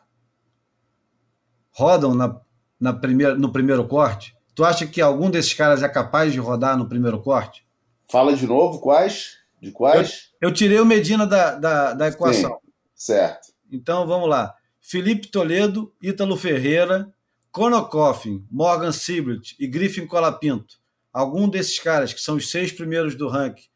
rodam 1.71 2.13
na, 2.13 2.39
na 2.79 2.93
primeira, 2.93 3.35
no 3.35 3.51
primeiro 3.51 3.87
corte? 3.87 4.35
Tu 4.53 4.63
acha 4.63 4.87
que 4.87 5.01
algum 5.01 5.29
desses 5.29 5.53
caras 5.53 5.83
é 5.83 5.89
capaz 5.89 6.31
de 6.31 6.39
rodar 6.39 6.77
no 6.77 6.87
primeiro 6.87 7.21
corte? 7.21 7.65
Fala 8.09 8.35
de 8.35 8.47
novo, 8.47 8.79
quais? 8.79 9.37
De 9.61 9.71
quais? 9.71 10.31
Eu, 10.41 10.49
eu 10.49 10.53
tirei 10.53 10.79
o 10.79 10.85
Medina 10.85 11.25
da, 11.25 11.55
da, 11.55 11.93
da 11.93 12.07
equação. 12.07 12.51
Sim, 12.51 12.71
certo. 12.93 13.53
Então 13.71 14.07
vamos 14.07 14.29
lá. 14.29 14.55
Felipe 14.81 15.27
Toledo, 15.27 15.93
Ítalo 16.01 16.37
Ferreira, 16.37 17.13
Conor 17.55 17.87
Coffin, 17.87 18.45
Morgan 18.51 18.91
Siblet 18.91 19.55
e 19.57 19.65
Griffin 19.65 20.05
Colapinto, 20.05 20.77
algum 21.13 21.47
desses 21.47 21.79
caras 21.79 22.13
que 22.13 22.19
são 22.19 22.35
os 22.35 22.51
seis 22.51 22.69
primeiros 22.69 23.15
do 23.15 23.29
ranking, 23.29 23.69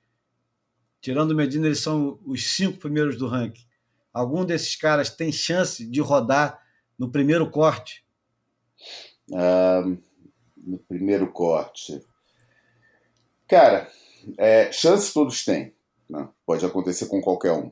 tirando 1.00 1.34
Medina, 1.34 1.66
eles 1.66 1.80
são 1.80 2.20
os 2.26 2.58
cinco 2.58 2.78
primeiros 2.78 3.18
do 3.18 3.26
ranking. 3.26 3.66
Algum 4.12 4.44
desses 4.44 4.76
caras 4.76 5.10
tem 5.10 5.32
chance 5.32 5.90
de 5.90 6.02
rodar 6.02 6.62
no 6.98 7.10
primeiro 7.10 7.50
corte? 7.50 8.06
no 10.58 10.80
primeiro 10.80 11.32
corte. 11.32 12.06
Cara, 13.48 13.90
é, 14.38 14.74
chance 14.74 15.14
todos 15.14 15.46
têm. 15.46 15.74
Né? 16.10 16.28
Pode 16.46 16.66
acontecer 16.66 17.06
com 17.06 17.22
qualquer 17.22 17.54
um. 17.54 17.68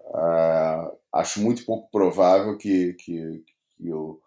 Uh, 0.00 0.98
acho 1.10 1.40
muito 1.40 1.64
pouco 1.64 1.90
provável 1.90 2.58
que, 2.58 2.92
que, 2.92 3.42
que 3.78 3.90
o 3.90 4.20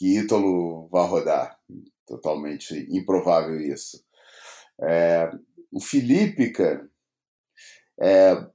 que 0.00 0.16
Ítalo 0.16 0.88
vai 0.88 1.06
rodar. 1.06 1.58
Totalmente 2.06 2.74
improvável 2.90 3.60
isso. 3.60 4.02
É, 4.80 5.30
o 5.70 5.78
Felipe, 5.78 6.50
cara, 6.52 6.88
é, 8.00 8.46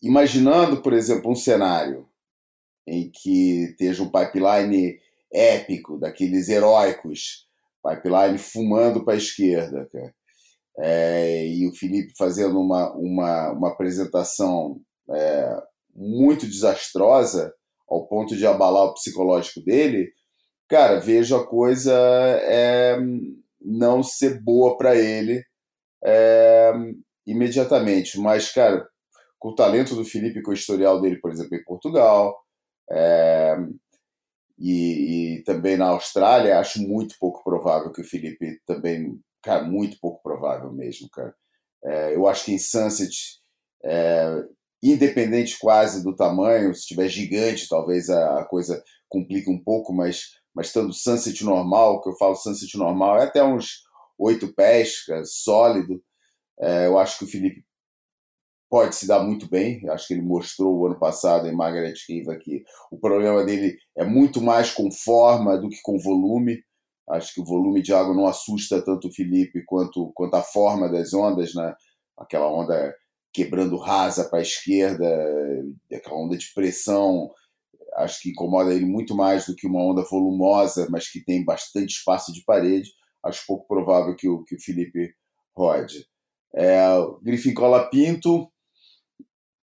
imaginando, 0.00 0.80
por 0.80 0.92
exemplo, 0.92 1.32
um 1.32 1.34
cenário 1.34 2.08
em 2.86 3.10
que 3.10 3.64
esteja 3.70 4.04
um 4.04 4.10
pipeline 4.10 5.00
épico, 5.32 5.98
daqueles 5.98 6.48
heróicos, 6.48 7.48
pipeline 7.82 8.38
fumando 8.38 9.04
para 9.04 9.14
a 9.14 9.18
esquerda, 9.18 9.88
cara. 9.92 10.14
É, 10.78 11.46
e 11.46 11.68
o 11.68 11.74
Felipe 11.74 12.12
fazendo 12.16 12.60
uma, 12.60 12.92
uma, 12.94 13.50
uma 13.50 13.68
apresentação 13.68 14.80
é, 15.10 15.62
muito 15.94 16.46
desastrosa, 16.46 17.52
ao 17.88 18.06
ponto 18.06 18.36
de 18.36 18.46
abalar 18.46 18.84
o 18.84 18.94
psicológico 18.94 19.60
dele, 19.60 20.12
cara, 20.74 20.98
vejo 20.98 21.36
a 21.36 21.46
coisa 21.46 21.94
é, 22.42 22.98
não 23.60 24.02
ser 24.02 24.42
boa 24.42 24.76
para 24.76 24.96
ele 24.96 25.44
é, 26.04 26.72
imediatamente. 27.24 28.18
Mas, 28.18 28.50
cara, 28.50 28.84
com 29.38 29.50
o 29.50 29.54
talento 29.54 29.94
do 29.94 30.04
Felipe, 30.04 30.42
com 30.42 30.50
o 30.50 30.54
historial 30.54 31.00
dele, 31.00 31.20
por 31.20 31.30
exemplo, 31.30 31.56
em 31.56 31.62
Portugal, 31.62 32.36
é, 32.90 33.56
e, 34.58 35.36
e, 35.36 35.44
também 35.44 35.76
na 35.76 35.90
Austrália, 35.90 36.58
acho 36.58 36.82
muito 36.82 37.14
pouco 37.20 37.44
provável 37.44 37.92
que 37.92 38.00
o 38.00 38.04
Felipe 38.04 38.60
também, 38.66 39.20
cara, 39.44 39.62
muito 39.62 39.96
pouco 40.00 40.20
provável 40.24 40.72
mesmo, 40.72 41.08
cara. 41.08 41.32
É, 41.84 42.16
eu 42.16 42.26
acho 42.26 42.46
que 42.46 42.52
em 42.52 42.58
Sunset, 42.58 43.38
é, 43.84 44.42
independente 44.82 45.56
quase 45.56 46.02
do 46.02 46.16
tamanho, 46.16 46.74
se 46.74 46.84
tiver 46.84 47.06
gigante, 47.06 47.68
talvez 47.68 48.10
a, 48.10 48.40
a 48.40 48.44
coisa 48.44 48.82
complique 49.08 49.48
um 49.48 49.62
pouco, 49.62 49.92
mas 49.92 50.42
mas 50.54 50.68
estando 50.68 50.92
sunset 50.92 51.44
normal, 51.44 52.00
que 52.00 52.08
eu 52.08 52.16
falo 52.16 52.36
sunset 52.36 52.76
normal, 52.78 53.18
é 53.18 53.24
até 53.24 53.42
uns 53.42 53.84
oito 54.18 54.52
é 54.58 54.84
sólido. 55.24 56.02
É, 56.60 56.86
eu 56.86 56.98
acho 56.98 57.18
que 57.18 57.24
o 57.24 57.28
Felipe 57.28 57.64
pode 58.70 58.94
se 58.94 59.06
dar 59.06 59.22
muito 59.22 59.48
bem. 59.48 59.80
Eu 59.84 59.92
acho 59.92 60.06
que 60.06 60.14
ele 60.14 60.22
mostrou 60.22 60.76
o 60.76 60.86
ano 60.86 60.98
passado 60.98 61.46
em 61.48 61.54
Margaret 61.54 61.94
Riva 62.08 62.36
que 62.36 62.64
o 62.90 62.98
problema 62.98 63.44
dele 63.44 63.76
é 63.96 64.04
muito 64.04 64.40
mais 64.40 64.70
com 64.70 64.90
forma 64.90 65.58
do 65.58 65.68
que 65.68 65.80
com 65.82 65.98
volume. 65.98 66.62
Acho 67.08 67.34
que 67.34 67.40
o 67.40 67.44
volume 67.44 67.82
de 67.82 67.92
água 67.92 68.14
não 68.14 68.26
assusta 68.26 68.82
tanto 68.82 69.08
o 69.08 69.12
Felipe 69.12 69.64
quanto, 69.64 70.10
quanto 70.14 70.34
a 70.34 70.42
forma 70.42 70.88
das 70.88 71.12
ondas, 71.12 71.54
né? 71.54 71.74
Aquela 72.16 72.48
onda 72.50 72.94
quebrando 73.32 73.76
rasa 73.76 74.24
para 74.28 74.38
a 74.38 74.42
esquerda, 74.42 75.04
aquela 75.92 76.16
onda 76.16 76.36
de 76.36 76.52
pressão 76.54 77.30
acho 77.96 78.20
que 78.20 78.30
incomoda 78.30 78.72
ele 78.72 78.84
muito 78.84 79.14
mais 79.14 79.46
do 79.46 79.54
que 79.54 79.66
uma 79.66 79.82
onda 79.82 80.02
volumosa, 80.02 80.86
mas 80.90 81.08
que 81.08 81.24
tem 81.24 81.44
bastante 81.44 81.90
espaço 81.96 82.32
de 82.32 82.44
parede. 82.44 82.90
Acho 83.24 83.46
pouco 83.46 83.66
provável 83.66 84.14
que 84.14 84.28
o, 84.28 84.44
que 84.44 84.56
o 84.56 84.60
Felipe 84.60 85.14
rode. 85.56 86.06
É, 86.54 86.86
Griffin 87.22 87.54
Cola 87.54 87.88
Pinto, 87.88 88.48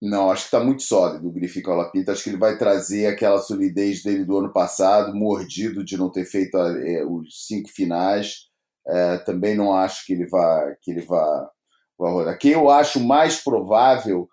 não, 0.02 0.30
acho 0.30 0.42
que 0.42 0.56
está 0.56 0.64
muito 0.64 0.82
sólido 0.82 1.28
o 1.28 1.32
Griffin 1.32 1.60
Cola 1.60 1.90
Pinto. 1.90 2.10
Acho 2.10 2.24
que 2.24 2.30
ele 2.30 2.38
vai 2.38 2.56
trazer 2.56 3.06
aquela 3.06 3.38
solidez 3.38 4.02
dele 4.02 4.24
do 4.24 4.38
ano 4.38 4.50
passado, 4.52 5.14
mordido 5.14 5.84
de 5.84 5.98
não 5.98 6.10
ter 6.10 6.24
feito 6.24 6.56
é, 6.56 7.04
os 7.04 7.46
cinco 7.46 7.68
finais. 7.68 8.48
É, 8.86 9.18
também 9.18 9.54
não 9.54 9.74
acho 9.74 10.06
que 10.06 10.14
ele 10.14 10.26
vá, 10.26 10.74
que 10.80 10.90
ele 10.90 11.02
vá, 11.02 11.50
vá 11.98 12.10
rodar. 12.10 12.38
Quem 12.38 12.52
eu 12.52 12.70
acho 12.70 12.98
mais 12.98 13.42
provável 13.44 14.26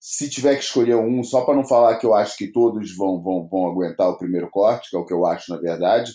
se 0.00 0.30
tiver 0.30 0.56
que 0.56 0.64
escolher 0.64 0.96
um, 0.96 1.22
só 1.22 1.44
para 1.44 1.56
não 1.56 1.64
falar 1.64 1.98
que 1.98 2.06
eu 2.06 2.14
acho 2.14 2.36
que 2.36 2.52
todos 2.52 2.94
vão, 2.96 3.20
vão, 3.22 3.48
vão 3.48 3.68
aguentar 3.68 4.08
o 4.08 4.18
primeiro 4.18 4.48
corte, 4.50 4.90
que 4.90 4.96
é 4.96 4.98
o 4.98 5.04
que 5.04 5.12
eu 5.12 5.26
acho 5.26 5.52
na 5.52 5.58
verdade, 5.58 6.12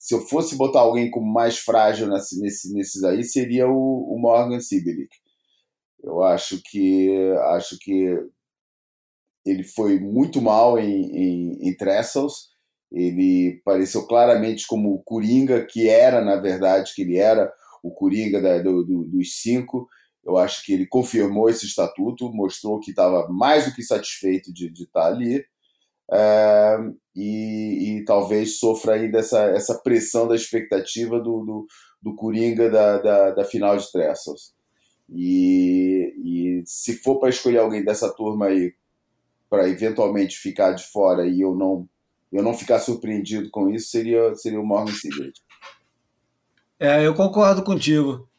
se 0.00 0.14
eu 0.14 0.20
fosse 0.22 0.56
botar 0.56 0.80
alguém 0.80 1.10
como 1.10 1.30
mais 1.30 1.58
frágil 1.58 2.08
nesse, 2.08 2.40
nesse, 2.40 2.72
nesses 2.72 3.04
aí, 3.04 3.22
seria 3.22 3.68
o, 3.68 4.14
o 4.14 4.18
Morgan 4.18 4.58
Sibelic. 4.58 5.14
Eu 6.02 6.22
acho 6.22 6.58
que 6.64 7.30
acho 7.52 7.76
que 7.78 8.18
ele 9.44 9.62
foi 9.62 10.00
muito 10.00 10.40
mal 10.40 10.78
em, 10.78 11.04
em, 11.14 11.68
em 11.68 11.76
Trestles. 11.76 12.48
Ele 12.90 13.60
pareceu 13.62 14.06
claramente 14.06 14.66
como 14.66 14.94
o 14.94 15.02
Coringa, 15.02 15.66
que 15.66 15.86
era, 15.86 16.24
na 16.24 16.36
verdade, 16.36 16.94
que 16.94 17.02
ele 17.02 17.18
era 17.18 17.52
o 17.82 17.90
Coringa 17.90 18.40
da, 18.40 18.58
do, 18.58 18.82
do, 18.82 19.04
dos 19.04 19.40
cinco. 19.42 19.86
Eu 20.24 20.36
acho 20.36 20.64
que 20.64 20.72
ele 20.72 20.86
confirmou 20.86 21.48
esse 21.48 21.66
estatuto, 21.66 22.32
mostrou 22.32 22.78
que 22.78 22.90
estava 22.90 23.28
mais 23.28 23.66
do 23.66 23.74
que 23.74 23.82
satisfeito 23.82 24.52
de, 24.52 24.70
estar 24.72 25.06
ali. 25.06 25.44
É, 26.12 26.76
e, 27.14 27.98
e, 27.98 28.04
talvez 28.04 28.58
sofra 28.58 28.94
ainda 28.94 29.18
essa, 29.18 29.44
essa 29.50 29.78
pressão 29.78 30.26
da 30.26 30.34
expectativa 30.34 31.18
do, 31.18 31.44
do, 31.44 31.66
do 32.02 32.14
Coringa 32.14 32.68
da, 32.68 32.98
da, 32.98 33.30
da 33.30 33.44
final 33.44 33.76
de 33.76 33.90
Trestles. 33.90 34.52
E, 35.08 36.14
e 36.24 36.62
se 36.66 36.94
for 36.94 37.18
para 37.18 37.30
escolher 37.30 37.58
alguém 37.58 37.84
dessa 37.84 38.12
turma 38.14 38.46
aí 38.46 38.74
para 39.48 39.68
eventualmente 39.68 40.36
ficar 40.36 40.72
de 40.72 40.84
fora 40.84 41.26
e 41.26 41.40
eu 41.40 41.54
não 41.54 41.88
eu 42.32 42.42
não 42.44 42.54
ficar 42.54 42.78
surpreendido 42.78 43.50
com 43.50 43.68
isso, 43.68 43.90
seria, 43.90 44.34
seria 44.36 44.60
o 44.60 44.64
Morgan 44.64 44.92
Sigrid. 44.92 45.32
É, 46.78 47.04
eu 47.04 47.12
concordo 47.12 47.62
contigo. 47.62 48.29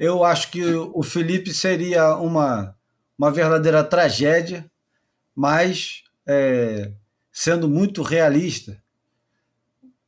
Eu 0.00 0.24
acho 0.24 0.50
que 0.50 0.64
o 0.64 1.02
Felipe 1.02 1.52
seria 1.52 2.16
uma, 2.16 2.74
uma 3.18 3.30
verdadeira 3.30 3.84
tragédia, 3.84 4.64
mas 5.36 6.04
é, 6.26 6.90
sendo 7.30 7.68
muito 7.68 8.00
realista, 8.00 8.82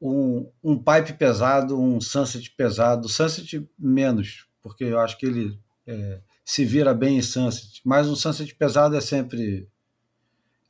um, 0.01 0.51
um 0.65 0.79
pipe 0.79 1.13
pesado, 1.13 1.79
um 1.79 2.01
sunset 2.01 2.51
pesado, 2.53 3.07
sunset 3.07 3.69
menos, 3.79 4.47
porque 4.63 4.85
eu 4.85 4.99
acho 4.99 5.19
que 5.19 5.27
ele 5.27 5.61
é, 5.87 6.21
se 6.43 6.65
vira 6.65 6.95
bem 6.95 7.19
em 7.19 7.23
sunset, 7.23 7.83
mas 7.85 8.09
um 8.09 8.17
sunset 8.17 8.55
pesado 8.55 8.97
é 8.97 9.01
sempre 9.01 9.69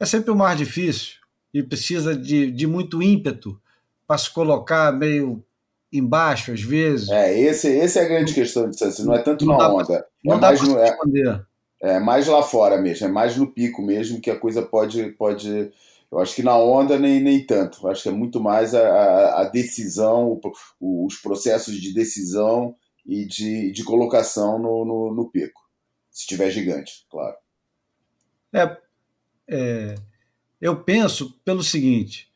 é 0.00 0.04
sempre 0.04 0.32
o 0.32 0.36
mais 0.36 0.58
difícil 0.58 1.20
e 1.54 1.62
precisa 1.62 2.16
de, 2.16 2.50
de 2.50 2.66
muito 2.66 3.00
ímpeto 3.00 3.56
para 4.04 4.18
se 4.18 4.28
colocar 4.32 4.90
meio 4.92 5.44
embaixo 5.92 6.52
às 6.52 6.62
vezes. 6.62 7.08
É, 7.10 7.38
esse, 7.38 7.68
esse 7.68 7.98
é 7.98 8.02
a 8.02 8.08
grande 8.08 8.32
questão 8.32 8.68
de 8.68 8.78
sunset, 8.78 9.06
não 9.06 9.14
é 9.14 9.18
tanto 9.18 9.44
não 9.44 9.58
na 9.58 9.72
onda, 9.72 10.06
não 10.24 10.36
é 10.36 10.40
mais 10.40 10.62
no, 10.62 10.78
é, 10.78 10.96
é 11.82 12.00
mais 12.00 12.26
lá 12.26 12.42
fora 12.42 12.80
mesmo, 12.80 13.06
é 13.06 13.10
mais 13.10 13.36
no 13.36 13.46
pico 13.46 13.82
mesmo 13.82 14.20
que 14.20 14.30
a 14.30 14.38
coisa 14.38 14.62
pode 14.62 15.10
pode 15.12 15.72
eu 16.12 16.18
acho 16.18 16.34
que 16.34 16.42
na 16.42 16.54
onda 16.58 16.98
nem, 16.98 17.22
nem 17.22 17.44
tanto. 17.44 17.78
Eu 17.82 17.90
acho 17.90 18.02
que 18.02 18.08
é 18.10 18.12
muito 18.12 18.38
mais 18.38 18.74
a, 18.74 19.40
a 19.40 19.44
decisão, 19.44 20.38
o, 20.78 21.06
os 21.06 21.16
processos 21.16 21.80
de 21.80 21.94
decisão 21.94 22.76
e 23.06 23.24
de, 23.24 23.72
de 23.72 23.82
colocação 23.82 24.58
no, 24.58 24.84
no, 24.84 25.14
no 25.14 25.30
pico. 25.30 25.62
Se 26.10 26.26
tiver 26.26 26.50
gigante, 26.50 27.06
claro. 27.10 27.34
É, 28.52 28.76
é, 29.48 29.94
eu 30.60 30.84
penso 30.84 31.32
pelo 31.42 31.62
seguinte: 31.62 32.30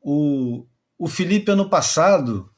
o, 0.00 0.64
o 0.98 1.06
Felipe, 1.06 1.50
ano 1.50 1.68
passado, 1.68 2.50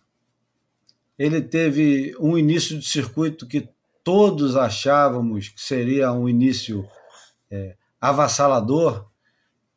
ele 1.21 1.43
teve 1.43 2.17
um 2.19 2.39
início 2.39 2.79
de 2.79 2.89
circuito 2.89 3.47
que 3.47 3.69
todos 4.03 4.57
achávamos 4.57 5.51
que 5.51 5.61
seria 5.61 6.11
um 6.15 6.27
início 6.27 6.89
é, 7.51 7.77
avassalador 8.01 9.07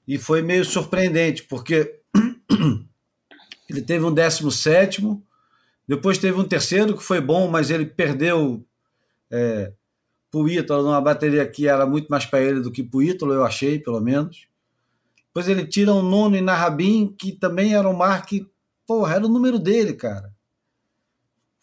e 0.07 0.17
foi 0.17 0.41
meio 0.41 0.63
surpreendente, 0.63 1.43
porque 1.43 1.99
ele 3.69 3.81
teve 3.81 4.05
um 4.05 4.13
17, 4.13 5.01
depois 5.85 6.17
teve 6.17 6.39
um 6.39 6.47
terceiro 6.47 6.95
que 6.95 7.03
foi 7.03 7.19
bom, 7.19 7.49
mas 7.49 7.69
ele 7.69 7.87
perdeu 7.87 8.65
é, 9.29 9.73
para 10.31 10.39
o 10.39 10.47
Ítalo 10.47 10.83
numa 10.83 11.01
bateria 11.01 11.45
que 11.45 11.67
era 11.67 11.85
muito 11.85 12.07
mais 12.07 12.25
para 12.25 12.39
ele 12.39 12.61
do 12.61 12.71
que 12.71 12.83
para 12.83 12.97
o 12.99 13.03
Ítalo, 13.03 13.33
eu 13.33 13.43
achei, 13.43 13.77
pelo 13.77 13.99
menos. 13.99 14.47
Depois 15.27 15.49
ele 15.49 15.67
tira 15.67 15.93
um 15.93 16.01
nono 16.01 16.37
em 16.37 16.41
Narrabin, 16.41 17.13
que 17.19 17.33
também 17.33 17.75
era 17.75 17.89
um 17.89 17.93
mar 17.93 18.25
que, 18.25 18.49
porra, 18.87 19.15
era 19.15 19.25
o 19.25 19.29
número 19.29 19.59
dele, 19.59 19.91
cara. 19.91 20.32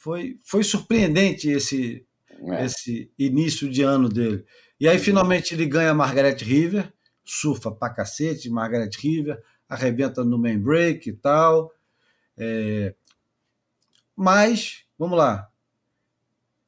Foi, 0.00 0.38
foi 0.42 0.64
surpreendente 0.64 1.50
esse, 1.50 2.06
é. 2.30 2.64
esse 2.64 3.12
início 3.18 3.68
de 3.68 3.82
ano 3.82 4.08
dele. 4.08 4.46
E 4.80 4.88
aí, 4.88 4.98
finalmente, 4.98 5.52
ele 5.52 5.66
ganha 5.66 5.90
a 5.90 5.94
Margaret 5.94 6.38
River, 6.38 6.90
surfa 7.22 7.70
pra 7.70 7.90
cacete, 7.90 8.48
Margaret 8.48 8.88
River, 8.98 9.38
arrebenta 9.68 10.24
no 10.24 10.38
main 10.38 10.58
break 10.58 11.06
e 11.06 11.12
tal. 11.12 11.70
É... 12.34 12.94
Mas, 14.16 14.86
vamos 14.98 15.18
lá. 15.18 15.50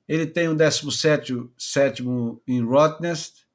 Ele 0.07 0.27
tem 0.27 0.51
um 0.51 0.55
17 0.55 1.49
sétimo 1.57 2.43
em 2.47 2.63
Rottnest, 2.63 3.47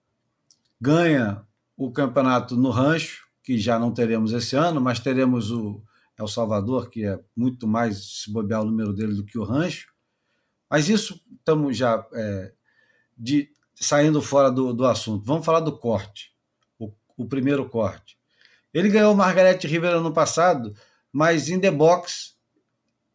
ganha 0.81 1.45
o 1.77 1.91
campeonato 1.91 2.55
no 2.55 2.71
rancho, 2.71 3.27
que 3.43 3.59
já 3.59 3.77
não 3.77 3.93
teremos 3.93 4.33
esse 4.33 4.55
ano, 4.55 4.81
mas 4.81 4.99
teremos 4.99 5.51
o 5.51 5.83
El 6.17 6.27
Salvador, 6.27 6.89
que 6.89 7.05
é 7.05 7.19
muito 7.35 7.67
mais 7.67 8.21
se 8.23 8.31
bobear 8.31 8.61
o 8.61 8.65
número 8.65 8.93
dele 8.93 9.13
do 9.13 9.25
que 9.25 9.37
o 9.37 9.43
rancho. 9.43 9.93
Mas 10.69 10.89
isso 10.89 11.21
estamos 11.37 11.77
já 11.77 12.05
é, 12.13 12.53
de, 13.17 13.49
saindo 13.75 14.21
fora 14.21 14.51
do, 14.51 14.73
do 14.73 14.85
assunto. 14.85 15.25
Vamos 15.25 15.45
falar 15.45 15.59
do 15.59 15.77
corte 15.77 16.35
o 17.17 17.25
primeiro 17.25 17.67
corte. 17.67 18.15
Ele 18.73 18.89
ganhou 18.89 19.13
o 19.13 19.17
Margaret 19.17 19.57
River 19.63 19.95
ano 19.95 20.13
passado, 20.13 20.73
mas 21.11 21.49
em 21.49 21.59
the 21.59 21.71
box 21.71 22.37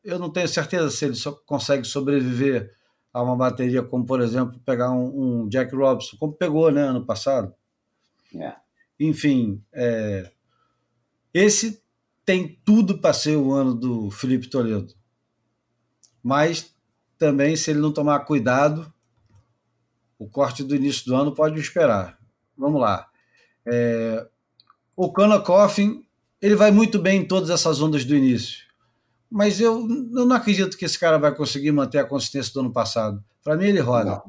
eu 0.02 0.18
não 0.18 0.30
tenho 0.30 0.48
certeza 0.48 0.90
se 0.90 1.04
ele 1.04 1.14
só 1.14 1.30
consegue 1.32 1.84
sobreviver 1.84 2.76
a 3.12 3.22
uma 3.22 3.36
bateria 3.36 3.82
como, 3.82 4.04
por 4.04 4.20
exemplo, 4.20 4.58
pegar 4.64 4.90
um, 4.90 5.42
um 5.44 5.48
Jack 5.48 5.74
Robinson, 5.74 6.16
como 6.18 6.32
pegou 6.32 6.70
né, 6.72 6.82
ano 6.82 7.06
passado. 7.06 7.54
É. 8.34 8.54
Enfim, 8.98 9.62
é, 9.72 10.32
esse 11.32 11.81
tem 12.24 12.58
tudo 12.64 12.98
para 12.98 13.12
ser 13.12 13.36
o 13.36 13.52
ano 13.52 13.74
do 13.74 14.10
Felipe 14.10 14.48
Toledo. 14.48 14.94
Mas 16.22 16.74
também, 17.18 17.56
se 17.56 17.70
ele 17.70 17.80
não 17.80 17.92
tomar 17.92 18.20
cuidado, 18.20 18.92
o 20.18 20.28
corte 20.28 20.62
do 20.62 20.76
início 20.76 21.04
do 21.06 21.16
ano 21.16 21.32
pode 21.32 21.58
esperar. 21.60 22.18
Vamos 22.56 22.80
lá. 22.80 23.08
É, 23.66 24.26
o 24.96 25.12
Connor 25.12 25.42
Coffin 25.42 26.04
ele 26.42 26.56
vai 26.56 26.72
muito 26.72 26.98
bem 26.98 27.20
em 27.20 27.24
todas 27.24 27.50
essas 27.50 27.80
ondas 27.80 28.04
do 28.04 28.16
início. 28.16 28.64
Mas 29.30 29.60
eu, 29.60 29.88
eu 29.88 30.26
não 30.26 30.36
acredito 30.36 30.76
que 30.76 30.84
esse 30.84 30.98
cara 30.98 31.16
vai 31.16 31.34
conseguir 31.34 31.70
manter 31.70 31.98
a 31.98 32.04
consistência 32.04 32.52
do 32.52 32.60
ano 32.60 32.72
passado. 32.72 33.22
Para 33.42 33.56
mim, 33.56 33.66
ele 33.66 33.80
roda. 33.80 34.10
Não. 34.10 34.22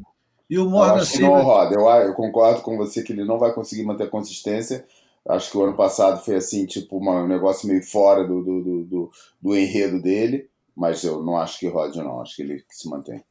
E 0.50 0.60
o 0.60 0.70
Morgan 0.70 1.00
eu 1.00 1.06
Silva. 1.06 1.38
Não 1.38 1.44
roda. 1.44 1.76
Eu, 1.76 1.90
eu, 2.08 2.14
concordo 2.14 2.62
com 2.62 2.78
você 2.78 3.02
que 3.02 3.12
ele 3.12 3.26
não 3.26 3.40
vai 3.40 3.52
conseguir 3.52 3.84
manter 3.84 4.04
a 4.04 4.10
consistência. 4.10 4.86
Acho 5.28 5.52
que 5.52 5.58
o 5.58 5.64
ano 5.64 5.76
passado 5.76 6.24
foi 6.24 6.36
assim, 6.36 6.66
tipo, 6.66 6.98
uma, 6.98 7.24
um 7.24 7.28
negócio 7.28 7.68
meio 7.68 7.82
fora 7.82 8.28
do, 8.28 8.44
do, 8.44 8.64
do, 8.64 8.84
do, 8.84 9.12
do 9.42 9.58
enredo 9.58 10.02
dele. 10.02 10.50
Mas 10.76 11.04
eu 11.04 11.24
não 11.24 11.38
acho 11.38 11.60
que 11.60 11.68
rode, 11.68 11.98
não. 12.00 12.22
Acho 12.22 12.36
que 12.36 12.42
ele 12.42 12.64
se 12.70 12.90
mantém. 12.90 13.24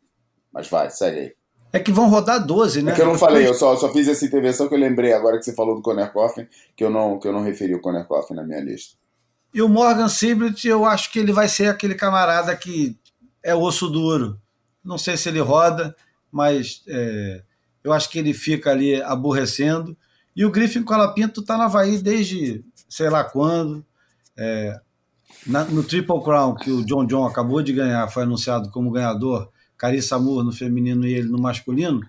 Mas 0.53 0.69
vai, 0.69 0.89
segue 0.91 1.19
aí. 1.19 1.35
É 1.73 1.81
que 1.81 1.91
vão 1.91 2.09
rodar 2.09 2.45
12, 2.45 2.83
né? 2.83 2.93
É 2.93 2.95
que 2.95 3.01
eu 3.01 3.07
não 3.07 3.19
falei, 3.19 3.47
eu 3.47 3.55
só, 3.55 3.75
só 3.77 3.91
fiz 3.91 4.07
essa 4.07 4.25
intervenção 4.25 4.69
que 4.69 4.75
eu 4.75 4.79
lembrei 4.79 5.13
agora 5.13 5.39
que 5.39 5.45
você 5.45 5.55
falou 5.55 5.75
do 5.75 5.81
Conner 5.81 6.13
Coffin, 6.13 6.47
que 6.77 6.85
eu 6.85 6.91
não, 6.91 7.19
que 7.19 7.27
eu 7.27 7.33
não 7.33 7.43
referi 7.43 7.75
o 7.75 7.81
Conner 7.81 8.07
Coffin 8.07 8.35
na 8.35 8.45
minha 8.45 8.61
lista. 8.61 8.97
E 9.55 9.63
o 9.63 9.69
Morgan 9.69 10.09
Siblet, 10.09 10.69
eu 10.69 10.85
acho 10.85 11.11
que 11.11 11.19
ele 11.19 11.33
vai 11.33 11.49
ser 11.49 11.69
aquele 11.69 11.95
camarada 11.95 12.55
que 12.55 12.97
é 13.43 13.55
osso 13.55 13.89
duro. 13.89 14.39
Não 14.85 14.99
sei 14.99 15.17
se 15.17 15.29
ele 15.31 15.41
roda, 15.41 15.97
mas 16.31 16.83
é, 16.87 17.43
eu 17.83 17.93
acho 17.93 18.11
que 18.11 18.19
ele 18.19 18.35
fica 18.35 18.71
ali 18.71 19.01
aborrecendo. 19.03 19.97
E 20.35 20.45
o 20.45 20.51
Griffin 20.51 20.83
Colapinto 20.83 21.41
está 21.41 21.57
na 21.57 21.65
Havaí 21.65 21.99
desde 21.99 22.65
sei 22.89 23.09
lá 23.09 23.25
quando. 23.25 23.85
É, 24.37 24.81
na, 25.47 25.65
no 25.65 25.83
Triple 25.83 26.23
Crown, 26.23 26.55
que 26.55 26.71
o 26.71 26.85
John 26.85 27.07
John 27.07 27.27
acabou 27.27 27.63
de 27.63 27.73
ganhar, 27.73 28.09
foi 28.09 28.23
anunciado 28.23 28.71
como 28.71 28.91
ganhador 28.91 29.51
Carissa 29.77 30.19
Moore 30.19 30.47
no 30.47 30.53
feminino 30.53 31.07
e 31.07 31.15
ele 31.15 31.29
no 31.29 31.41
masculino, 31.41 32.01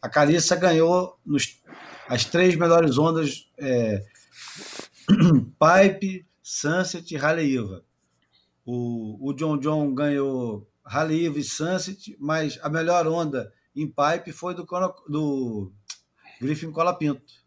a 0.00 0.08
Carissa 0.08 0.56
ganhou 0.56 1.18
nos, 1.24 1.60
as 2.08 2.24
três 2.24 2.56
melhores 2.56 2.96
ondas 2.96 3.48
é, 3.58 4.02
Pipe, 5.58 6.26
Sunset 6.42 7.14
e 7.14 7.18
Haleiva. 7.18 7.84
O, 8.64 9.28
o 9.28 9.34
John 9.34 9.58
John 9.58 9.94
ganhou 9.94 10.66
Haleiva 10.84 11.38
e 11.38 11.44
Sunset, 11.44 12.16
mas 12.18 12.58
a 12.62 12.70
melhor 12.70 13.06
onda 13.06 13.52
em 13.76 13.86
Pipe 13.86 14.32
foi 14.32 14.54
do, 14.54 14.66
do 15.08 15.72
Griffin 16.40 16.72
Colapinto. 16.72 17.39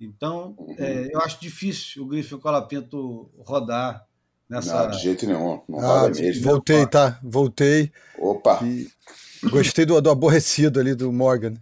Então, 0.00 0.56
é, 0.78 1.08
eu 1.12 1.20
acho 1.20 1.40
difícil 1.40 2.04
o 2.04 2.06
Griffin 2.06 2.38
Colapinto 2.38 3.30
rodar 3.38 4.08
Nessa... 4.48 4.84
Não, 4.84 4.90
de 4.90 4.98
jeito 4.98 5.26
nenhum. 5.26 5.60
Não 5.68 5.78
ah, 5.78 6.08
mesmo. 6.08 6.42
Voltei, 6.42 6.86
tá? 6.86 7.18
Voltei. 7.22 7.92
Opa! 8.18 8.60
E 8.62 8.88
gostei 9.50 9.84
do, 9.84 10.00
do 10.00 10.10
aborrecido 10.10 10.80
ali 10.80 10.94
do 10.94 11.12
Morgan. 11.12 11.54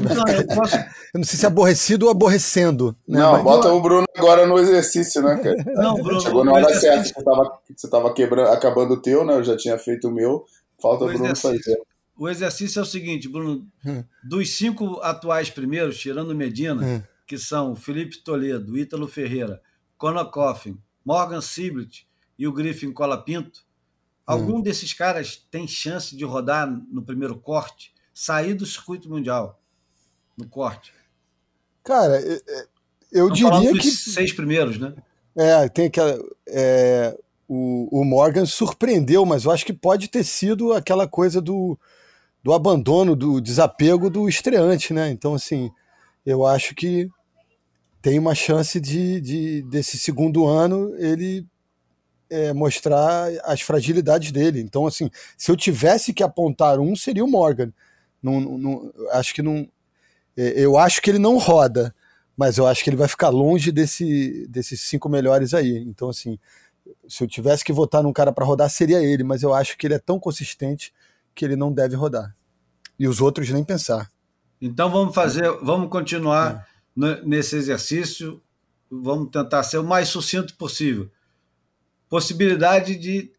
Não, 0.00 0.34
eu, 0.34 0.46
posso... 0.48 0.74
eu, 1.14 1.18
não 1.18 1.24
sei 1.24 1.38
se 1.38 1.44
é 1.44 1.48
aborrecido 1.48 2.06
ou 2.06 2.10
aborrecendo. 2.10 2.96
Né? 3.06 3.20
Não, 3.20 3.34
Mas 3.34 3.42
bota 3.44 3.72
o 3.72 3.80
Bruno 3.80 4.04
agora 4.16 4.44
no 4.44 4.58
exercício, 4.58 5.22
né, 5.22 5.36
cara? 5.36 5.56
Não, 5.80 5.94
Bruno. 5.94 6.20
Chegou 6.20 6.44
na 6.44 6.52
hora 6.52 6.74
certa. 6.74 7.04
Você 7.04 7.18
estava 7.18 7.58
você 7.76 7.88
tava 7.88 8.12
quebrando, 8.12 8.48
acabando 8.48 8.94
o 8.94 9.00
teu, 9.00 9.24
né? 9.24 9.34
Eu 9.34 9.44
já 9.44 9.56
tinha 9.56 9.78
feito 9.78 10.08
o 10.08 10.10
meu. 10.10 10.44
Falta 10.82 11.04
o, 11.04 11.08
o 11.08 11.12
Bruno 11.12 11.36
fazer. 11.36 11.80
O 12.18 12.28
exercício 12.28 12.80
é 12.80 12.82
o 12.82 12.86
seguinte, 12.86 13.28
Bruno. 13.28 13.64
Hum. 13.84 14.02
Dos 14.24 14.56
cinco 14.56 14.98
atuais 15.00 15.48
primeiros, 15.48 15.96
tirando 15.96 16.34
Medina, 16.34 16.82
hum. 16.82 17.02
Que 17.26 17.38
são 17.38 17.74
Felipe 17.74 18.18
Toledo, 18.18 18.78
Ítalo 18.78 19.08
Ferreira, 19.08 19.60
Conor 19.98 20.30
Coffin, 20.30 20.78
Morgan 21.04 21.40
Siblet 21.40 22.06
e 22.38 22.46
o 22.46 22.52
Griffin 22.52 22.92
Colapinto, 22.92 23.64
algum 24.26 24.58
hum. 24.58 24.62
desses 24.62 24.92
caras 24.92 25.36
tem 25.50 25.66
chance 25.66 26.16
de 26.16 26.24
rodar 26.24 26.68
no 26.68 27.02
primeiro 27.02 27.38
corte, 27.38 27.94
sair 28.12 28.54
do 28.54 28.66
circuito 28.66 29.08
mundial 29.08 29.60
no 30.36 30.48
corte? 30.48 30.92
Cara, 31.82 32.20
eu 33.12 33.32
Estamos 33.32 33.60
diria 33.60 33.72
que. 33.72 33.90
seis 33.90 34.32
primeiros, 34.32 34.78
né? 34.78 34.94
É, 35.34 35.68
tem 35.68 35.86
aquela. 35.86 36.18
É, 36.48 37.16
o, 37.48 38.00
o 38.00 38.04
Morgan 38.04 38.44
surpreendeu, 38.44 39.24
mas 39.24 39.44
eu 39.44 39.50
acho 39.50 39.64
que 39.64 39.72
pode 39.72 40.08
ter 40.08 40.24
sido 40.24 40.72
aquela 40.72 41.06
coisa 41.06 41.40
do, 41.40 41.78
do 42.42 42.52
abandono, 42.52 43.14
do 43.14 43.40
desapego 43.40 44.10
do 44.10 44.28
estreante, 44.28 44.92
né? 44.92 45.10
Então, 45.10 45.34
assim, 45.34 45.70
eu 46.24 46.44
acho 46.44 46.74
que 46.74 47.08
tem 48.06 48.20
uma 48.20 48.36
chance 48.36 48.78
de, 48.78 49.20
de 49.20 49.62
desse 49.62 49.98
segundo 49.98 50.46
ano 50.46 50.94
ele 50.96 51.44
é, 52.30 52.52
mostrar 52.52 53.28
as 53.42 53.62
fragilidades 53.62 54.30
dele. 54.30 54.60
Então, 54.60 54.86
assim, 54.86 55.10
se 55.36 55.50
eu 55.50 55.56
tivesse 55.56 56.14
que 56.14 56.22
apontar 56.22 56.78
um, 56.78 56.94
seria 56.94 57.24
o 57.24 57.28
Morgan. 57.28 57.72
Não, 58.22 58.40
não, 58.40 58.92
acho 59.10 59.34
que 59.34 59.42
não. 59.42 59.68
É, 60.36 60.52
eu 60.56 60.78
acho 60.78 61.02
que 61.02 61.10
ele 61.10 61.18
não 61.18 61.36
roda, 61.36 61.92
mas 62.36 62.58
eu 62.58 62.66
acho 62.68 62.84
que 62.84 62.90
ele 62.90 62.96
vai 62.96 63.08
ficar 63.08 63.28
longe 63.28 63.72
desse, 63.72 64.46
desses 64.46 64.82
cinco 64.82 65.08
melhores 65.08 65.52
aí. 65.52 65.76
Então, 65.78 66.08
assim, 66.08 66.38
se 67.08 67.24
eu 67.24 67.26
tivesse 67.26 67.64
que 67.64 67.72
votar 67.72 68.04
num 68.04 68.12
cara 68.12 68.30
para 68.30 68.46
rodar, 68.46 68.70
seria 68.70 69.02
ele, 69.02 69.24
mas 69.24 69.42
eu 69.42 69.52
acho 69.52 69.76
que 69.76 69.84
ele 69.84 69.94
é 69.94 69.98
tão 69.98 70.20
consistente 70.20 70.94
que 71.34 71.44
ele 71.44 71.56
não 71.56 71.72
deve 71.72 71.96
rodar. 71.96 72.36
E 72.96 73.08
os 73.08 73.20
outros 73.20 73.50
nem 73.50 73.64
pensar. 73.64 74.08
Então 74.62 74.88
vamos 74.88 75.12
fazer, 75.12 75.50
vamos 75.60 75.90
continuar 75.90 76.64
é. 76.72 76.75
Nesse 76.96 77.56
exercício, 77.56 78.42
vamos 78.90 79.30
tentar 79.30 79.62
ser 79.62 79.78
o 79.78 79.84
mais 79.84 80.08
sucinto 80.08 80.54
possível. 80.56 81.10
Possibilidade 82.08 82.96
de 82.96 83.32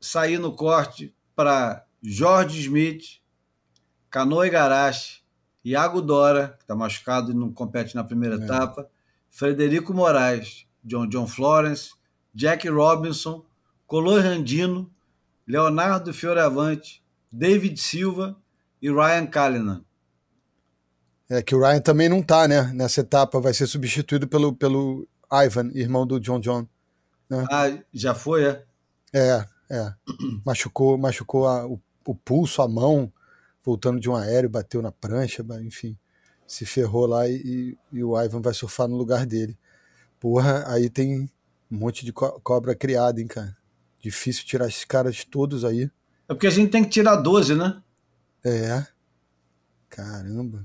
sair 0.00 0.38
no 0.38 0.52
corte 0.52 1.14
para 1.34 1.84
Jorge 2.02 2.60
Smith, 2.60 3.20
Canoa 4.10 4.46
Igarashi, 4.46 5.24
Iago 5.64 6.00
Dora, 6.00 6.54
que 6.58 6.64
está 6.64 6.76
machucado 6.76 7.32
e 7.32 7.34
não 7.34 7.50
compete 7.50 7.94
na 7.94 8.04
primeira 8.04 8.36
é. 8.36 8.44
etapa, 8.44 8.88
Frederico 9.30 9.92
Moraes, 9.92 10.66
John 10.84 11.08
John 11.08 11.26
Florence, 11.26 11.94
Jack 12.34 12.68
Robinson, 12.68 13.44
Color 13.86 14.22
Randino, 14.22 14.90
Leonardo 15.46 16.12
Fioravante, 16.12 17.02
David 17.32 17.80
Silva 17.80 18.36
e 18.80 18.90
Ryan 18.90 19.26
Callinan. 19.26 19.84
É 21.34 21.42
que 21.42 21.52
o 21.52 21.60
Ryan 21.60 21.80
também 21.80 22.08
não 22.08 22.20
está, 22.20 22.46
né? 22.46 22.72
Nessa 22.72 23.00
etapa 23.00 23.40
vai 23.40 23.52
ser 23.52 23.66
substituído 23.66 24.28
pelo, 24.28 24.54
pelo 24.54 25.08
Ivan, 25.32 25.68
irmão 25.74 26.06
do 26.06 26.20
John 26.20 26.38
John. 26.38 26.64
Né? 27.28 27.44
Ah, 27.50 27.76
já 27.92 28.14
foi, 28.14 28.44
é? 28.44 28.64
É, 29.12 29.44
é. 29.68 29.94
machucou, 30.46 30.96
machucou 30.96 31.48
a, 31.48 31.66
o, 31.66 31.80
o 32.06 32.14
pulso, 32.14 32.62
a 32.62 32.68
mão, 32.68 33.12
voltando 33.64 33.98
de 33.98 34.08
um 34.08 34.14
aéreo, 34.14 34.48
bateu 34.48 34.80
na 34.80 34.92
prancha, 34.92 35.44
enfim, 35.60 35.98
se 36.46 36.64
ferrou 36.64 37.06
lá 37.06 37.28
e, 37.28 37.76
e, 37.92 38.04
o 38.04 38.20
Ivan 38.20 38.40
vai 38.40 38.54
surfar 38.54 38.86
no 38.86 38.96
lugar 38.96 39.26
dele. 39.26 39.58
Porra, 40.20 40.64
aí 40.68 40.88
tem 40.88 41.28
um 41.68 41.76
monte 41.76 42.04
de 42.04 42.12
co 42.12 42.40
cobra 42.44 42.76
criada, 42.76 43.20
hein, 43.20 43.26
cara. 43.26 43.56
Difícil 44.00 44.44
tirar 44.44 44.68
esses 44.68 44.84
caras 44.84 45.24
todos 45.24 45.64
aí. 45.64 45.90
É 46.28 46.34
porque 46.34 46.46
a 46.46 46.50
gente 46.50 46.70
tem 46.70 46.84
que 46.84 46.90
tirar 46.90 47.16
12, 47.16 47.56
né? 47.56 47.82
É. 48.44 48.86
Caramba. 49.88 50.64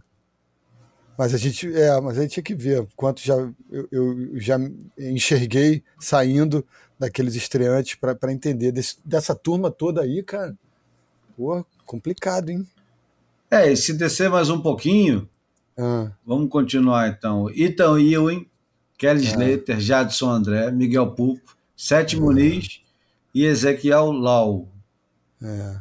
Mas 1.20 1.34
a 1.34 1.38
gente, 1.38 1.68
é, 1.76 2.00
mas 2.00 2.18
a 2.18 2.22
gente 2.22 2.32
tinha 2.32 2.44
que 2.44 2.56
ver 2.56 2.88
quanto 2.96 3.22
já 3.22 3.36
eu, 3.70 3.90
eu 3.92 4.40
já 4.40 4.58
enxerguei 4.98 5.84
saindo 6.00 6.66
daqueles 6.98 7.36
estreantes 7.36 7.96
para 7.96 8.32
entender 8.32 8.72
desse, 8.72 8.96
dessa 9.04 9.36
turma 9.36 9.70
toda 9.70 10.00
aí, 10.00 10.24
cara. 10.24 10.58
Pô, 11.36 11.66
complicado, 11.86 12.52
hein? 12.52 12.66
É, 13.52 13.70
e 13.70 13.76
se 13.76 13.92
descer 13.96 14.30
mais 14.30 14.50
um 14.50 14.62
pouquinho, 14.62 15.28
ah. 15.78 16.10
vamos 16.26 16.50
continuar 16.50 17.10
então. 17.10 17.50
Ethan 17.50 18.00
Ewing, 18.00 18.48
Kelly 18.98 19.28
ah. 19.28 19.30
Slater, 19.30 19.78
Jadson 19.78 20.30
André, 20.30 20.72
Miguel 20.72 21.12
Pupo, 21.12 21.54
Sete 21.76 22.16
ah. 22.16 22.22
Muniz 22.22 22.82
e 23.36 23.44
Ezequiel 23.44 24.14
Lau. 24.14 24.70
É. 25.44 25.76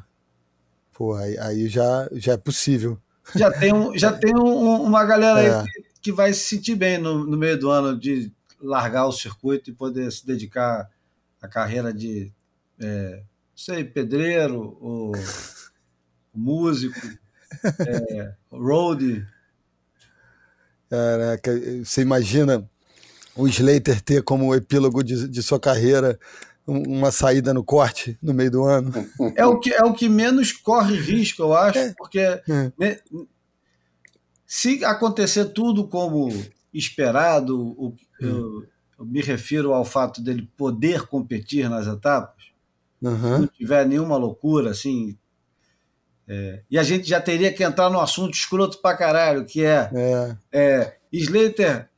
Pô, 0.93 1.15
aí, 1.15 1.39
aí, 1.39 1.69
já, 1.69 2.09
já 2.15 2.32
é 2.32 2.36
possível. 2.36 2.98
Já 3.35 3.51
tem, 3.51 3.73
um, 3.73 3.97
já 3.97 4.13
tem 4.13 4.35
um, 4.35 4.83
uma 4.83 5.05
galera 5.05 5.43
é. 5.43 5.61
aí 5.61 5.65
que, 5.65 5.85
que, 6.03 6.13
vai 6.13 6.33
se 6.33 6.41
sentir 6.41 6.75
bem 6.75 6.99
no, 6.99 7.25
no 7.27 7.37
meio 7.37 7.59
do 7.59 7.71
ano 7.71 7.99
de 7.99 8.33
largar 8.61 9.07
o 9.07 9.13
circuito 9.13 9.71
e 9.71 9.75
poder 9.75 10.11
se 10.11 10.27
dedicar 10.27 10.89
à 11.41 11.47
carreira 11.47 11.93
de, 11.93 12.33
é, 12.81 13.23
sei, 13.55 13.85
pedreiro 13.85 14.77
ou 14.81 15.13
músico, 16.35 17.01
é, 17.87 18.35
road. 18.51 19.27
Caraca, 20.89 21.53
você 21.85 22.03
imagina 22.03 22.69
o 23.37 23.47
Slater 23.47 24.01
ter 24.01 24.23
como 24.23 24.55
epílogo 24.55 25.03
de, 25.03 25.29
de 25.29 25.43
sua 25.43 25.61
carreira 25.61 26.19
uma 26.69 27.11
saída 27.11 27.55
no 27.55 27.65
corte 27.65 28.19
no 28.23 28.35
meio 28.35 28.51
do 28.51 28.65
ano. 28.65 28.93
É 29.35 29.47
o 29.47 29.59
que, 29.59 29.73
é 29.73 29.82
o 29.82 29.95
que 29.95 30.09
menos 30.09 30.53
corre 30.53 30.97
risco, 30.97 31.43
eu 31.43 31.55
acho, 31.55 31.78
é. 31.78 31.95
porque 31.97 32.19
é. 32.20 33.01
Se 34.47 34.85
acontecer 34.85 35.47
tudo 35.47 35.89
como 35.89 36.28
esperado, 36.73 37.59
o, 37.59 37.95
eu, 38.20 38.66
eu, 38.99 39.05
me 39.05 39.23
refiro 39.23 39.73
ao 39.73 39.85
fato 39.85 40.23
dele 40.23 40.49
poder 40.57 41.07
competir 41.07 41.69
nas 41.70 41.86
etapas, 41.86 42.45
uhum. 43.01 43.40
não 43.40 43.47
tiver 43.47 43.86
nenhuma 43.86 44.16
loucura, 44.16 44.70
assim. 44.70 45.16
É, 46.27 46.62
e 46.70 46.78
a 46.78 46.82
gente 46.82 47.09
já 47.09 47.20
teria 47.20 47.53
que 47.53 47.65
entrar 47.65 47.89
no 47.89 48.01
assunto 48.01 48.35
escroto 48.35 48.81
pra 48.82 48.97
caralho, 48.97 49.47
que 49.47 49.65
é, 49.65 49.90
é. 49.95 50.36
é 50.53 50.97
Slater 51.11 51.89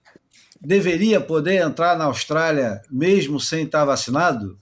deveria 0.61 1.21
poder 1.21 1.63
entrar 1.63 1.97
na 1.97 2.05
Austrália 2.05 2.83
mesmo 2.91 3.41
sem 3.41 3.65
estar 3.65 3.85
vacinado? 3.85 4.59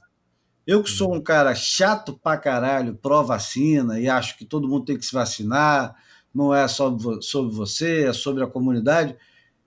Eu 0.66 0.82
que 0.82 0.90
sou 0.90 1.14
um 1.14 1.20
cara 1.20 1.54
chato 1.54 2.18
pra 2.22 2.36
caralho, 2.36 2.94
pró-vacina, 2.94 3.98
e 3.98 4.08
acho 4.08 4.36
que 4.36 4.44
todo 4.44 4.68
mundo 4.68 4.84
tem 4.84 4.98
que 4.98 5.04
se 5.04 5.14
vacinar, 5.14 5.96
não 6.32 6.54
é 6.54 6.68
só 6.68 6.94
sobre 7.22 7.54
você, 7.54 8.04
é 8.04 8.12
sobre 8.12 8.44
a 8.44 8.46
comunidade. 8.46 9.16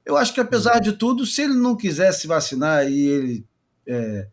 Eu 0.06 0.16
acho 0.16 0.34
que, 0.34 0.40
apesar 0.40 0.80
de 0.80 0.94
tudo, 0.94 1.26
se 1.26 1.42
ele 1.42 1.56
não 1.56 1.76
quiser 1.76 2.12
se 2.12 2.28
vacinar 2.28 2.88
e 2.88 3.08
ele 3.08 3.46
é, 3.88 4.28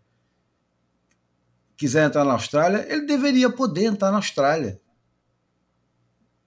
quiser 1.77 2.07
entrar 2.07 2.25
na 2.25 2.33
Austrália, 2.33 2.87
ele 2.89 3.07
deveria 3.07 3.51
poder 3.51 3.85
entrar 3.87 4.11
na 4.11 4.19
Austrália. 4.19 4.81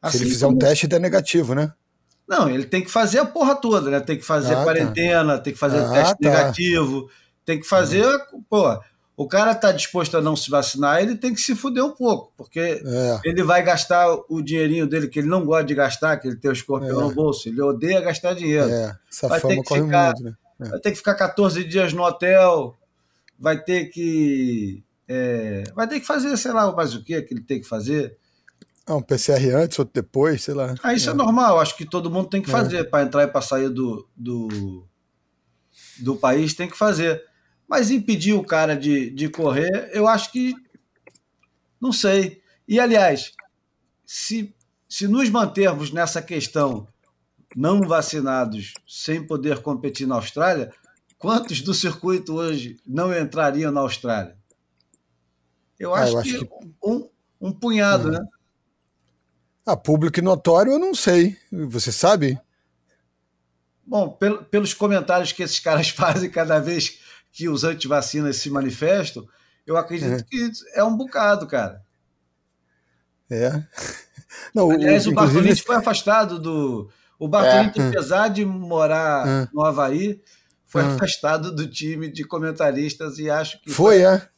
Assim, 0.02 0.20
se 0.20 0.24
ele 0.24 0.32
fizer 0.32 0.46
como... 0.46 0.56
um 0.56 0.60
teste, 0.60 0.88
é 0.94 1.00
negativo, 1.00 1.56
né? 1.56 1.74
Não, 2.32 2.50
ele 2.50 2.64
tem 2.64 2.82
que 2.82 2.90
fazer 2.90 3.20
a 3.20 3.26
porra 3.26 3.56
toda, 3.56 3.92
né? 3.92 4.00
Tem 4.00 4.18
que 4.18 4.24
fazer 4.24 4.54
ah, 4.54 4.60
tá. 4.60 4.64
quarentena, 4.64 5.36
tá. 5.36 5.44
tem 5.44 5.52
que 5.52 5.60
fazer 5.60 5.80
ah, 5.80 5.92
teste 5.92 6.16
tá. 6.16 6.30
negativo, 6.30 7.10
tem 7.44 7.60
que 7.60 7.68
fazer. 7.68 8.06
Uhum. 8.06 8.42
Pô, 8.50 8.80
o 9.18 9.28
cara 9.28 9.54
tá 9.54 9.74
disposto 9.74 10.16
a 10.16 10.22
não 10.22 10.34
se 10.34 10.50
vacinar, 10.50 11.02
ele 11.02 11.18
tem 11.18 11.34
que 11.34 11.42
se 11.42 11.54
fuder 11.54 11.84
um 11.84 11.92
pouco, 11.92 12.32
porque 12.38 12.82
é. 12.86 13.20
ele 13.26 13.44
vai 13.44 13.62
gastar 13.62 14.08
o 14.30 14.42
dinheirinho 14.42 14.88
dele, 14.88 15.10
que 15.10 15.20
ele 15.20 15.28
não 15.28 15.44
gosta 15.44 15.66
de 15.66 15.76
gastar, 15.76 16.16
que 16.18 16.28
ele 16.30 16.38
tem 16.38 16.50
o 16.50 16.54
escorpião 16.54 17.02
é. 17.02 17.04
no 17.04 17.14
bolso, 17.14 17.50
ele 17.50 17.62
odeia 17.62 18.00
gastar 18.00 18.34
dinheiro. 18.34 18.70
É. 18.70 18.96
Essa 19.12 19.28
vai 19.28 19.42
ter 19.42 19.62
que 19.62 19.76
ficar, 19.76 20.14
muito, 20.14 20.24
né? 20.24 20.34
É. 20.62 20.70
Vai 20.70 20.80
ter 20.80 20.92
que 20.92 20.98
ficar 20.98 21.16
14 21.16 21.66
dias 21.66 21.92
no 21.92 22.02
hotel, 22.02 22.78
vai 23.38 23.62
ter 23.62 23.88
que. 23.88 24.82
É, 25.06 25.64
vai 25.76 25.86
ter 25.86 26.00
que 26.00 26.08
fazer, 26.08 26.38
sei 26.38 26.54
lá, 26.54 26.72
mais 26.72 26.96
o 26.96 27.04
que 27.04 27.22
que 27.24 27.34
ele 27.34 27.44
tem 27.44 27.60
que 27.60 27.68
fazer. 27.68 28.16
Ah, 28.86 28.96
um 28.96 29.02
PCR 29.02 29.56
antes 29.56 29.78
ou 29.78 29.86
depois, 29.86 30.44
sei 30.44 30.54
lá. 30.54 30.76
Ah, 30.82 30.94
isso 30.94 31.10
é, 31.10 31.14
é 31.14 31.16
normal, 31.16 31.60
acho 31.60 31.78
que 31.78 31.86
todo 31.86 32.10
mundo 32.10 32.30
tem 32.30 32.42
que 32.42 32.50
é. 32.50 32.52
fazer. 32.52 32.90
Para 32.90 33.04
entrar 33.04 33.24
e 33.24 33.28
para 33.28 33.42
sair 33.42 33.70
do, 33.70 34.08
do, 34.16 34.88
do 36.00 36.16
país, 36.16 36.54
tem 36.54 36.68
que 36.68 36.78
fazer. 36.78 37.24
Mas 37.68 37.92
impedir 37.92 38.34
o 38.34 38.44
cara 38.44 38.76
de, 38.76 39.10
de 39.12 39.30
correr, 39.30 39.90
eu 39.94 40.08
acho 40.08 40.32
que. 40.32 40.56
Não 41.80 41.92
sei. 41.92 42.42
E, 42.68 42.80
aliás, 42.80 43.32
se, 44.06 44.54
se 44.90 45.08
nos 45.08 45.30
mantermos 45.30 45.92
nessa 45.92 46.22
questão 46.22 46.88
não 47.56 47.82
vacinados 47.82 48.74
sem 48.88 49.26
poder 49.26 49.62
competir 49.62 50.08
na 50.08 50.16
Austrália, 50.16 50.74
quantos 51.18 51.62
do 51.62 51.74
circuito 51.74 52.36
hoje 52.36 52.78
não 52.86 53.18
entrariam 53.18 53.72
na 53.72 53.82
Austrália? 53.82 54.38
Eu 55.80 55.94
acho, 55.94 56.10
ah, 56.10 56.12
eu 56.12 56.20
acho 56.20 56.40
que, 56.40 56.46
que, 56.46 56.76
Um, 56.84 57.10
um 57.40 57.52
punhado, 57.52 58.12
né? 58.12 58.20
Ah, 59.66 59.78
público 59.78 60.20
e 60.20 60.22
notório 60.22 60.74
eu 60.74 60.80
não 60.80 60.94
sei. 60.94 61.38
Você 61.52 61.92
sabe? 61.92 62.40
Bom, 63.86 64.10
pel 64.10 64.44
pelos 64.46 64.74
comentários 64.74 65.32
que 65.32 65.44
esses 65.44 65.60
caras 65.60 65.90
fazem 65.92 66.30
cada 66.30 66.60
vez 66.60 67.00
que 67.32 67.48
os 67.48 67.64
antivacinas 67.64 68.38
se 68.38 68.50
manifestam, 68.50 69.28
eu 69.66 69.78
acredito 69.78 70.22
é. 70.22 70.24
que 70.24 70.52
é 70.74 70.84
um 70.84 70.96
bocado, 70.96 71.48
cara. 71.48 71.82
É. 73.30 73.64
Não, 74.54 74.72
Aliás, 74.72 75.06
o, 75.08 75.12
o 75.12 75.14
Bartolini 75.14 75.56
foi 75.56 75.76
afastado 75.76 76.40
do. 76.40 76.90
O 77.20 77.28
Bartolini, 77.28 77.72
é. 77.78 77.90
apesar 77.90 78.30
de 78.30 78.44
morar 78.44 79.28
é. 79.28 79.48
no 79.54 79.62
Havaí, 79.62 80.22
foi 80.66 80.82
é. 80.82 80.86
afastado 80.86 81.54
do 81.54 81.68
time 81.68 82.10
de 82.10 82.24
comentaristas 82.24 83.20
e 83.20 83.30
acho 83.30 83.62
que. 83.62 83.70
Foi, 83.70 84.00
foi 84.00 84.04
é? 84.04 84.30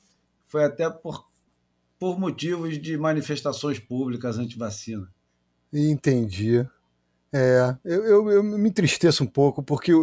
Foi 0.48 0.64
até 0.64 0.90
por, 0.90 1.26
por 2.04 2.20
motivos 2.20 2.82
de 2.82 2.98
manifestações 2.98 3.80
públicas 3.80 4.38
anti-vacina. 4.38 5.08
Entendi. 5.72 6.68
É, 7.32 7.78
eu, 7.86 8.04
eu, 8.04 8.30
eu, 8.30 8.44
me 8.44 8.68
entristeço 8.68 9.24
um 9.24 9.28
pouco, 9.28 9.64
porque 9.64 9.94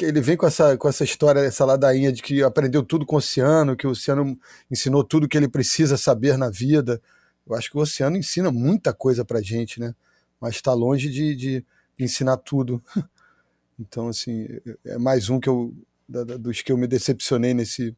ele 0.00 0.20
vem 0.20 0.36
com 0.36 0.44
essa, 0.44 0.76
com 0.76 0.88
essa 0.88 1.04
história, 1.04 1.38
essa 1.38 1.64
ladainha 1.64 2.12
de 2.12 2.20
que 2.20 2.42
aprendeu 2.42 2.82
tudo 2.82 3.06
com 3.06 3.14
o 3.14 3.18
Oceano, 3.18 3.76
que 3.76 3.86
o 3.86 3.90
Oceano 3.90 4.36
ensinou 4.68 5.04
tudo 5.04 5.28
que 5.28 5.36
ele 5.36 5.46
precisa 5.46 5.96
saber 5.96 6.36
na 6.36 6.50
vida. 6.50 7.00
Eu 7.46 7.54
acho 7.54 7.70
que 7.70 7.78
o 7.78 7.80
Oceano 7.80 8.16
ensina 8.16 8.50
muita 8.50 8.92
coisa 8.92 9.24
pra 9.24 9.40
gente, 9.40 9.78
né? 9.78 9.94
Mas 10.40 10.56
está 10.56 10.72
longe 10.72 11.08
de, 11.08 11.36
de, 11.36 11.66
ensinar 11.96 12.38
tudo. 12.38 12.82
Então, 13.82 14.08
assim, 14.08 14.46
é 14.84 14.98
mais 14.98 15.30
um 15.30 15.40
que 15.40 15.48
eu, 15.48 15.72
dos 16.38 16.60
que 16.60 16.70
eu 16.70 16.76
me 16.76 16.86
decepcionei 16.86 17.54
nesse, 17.54 17.96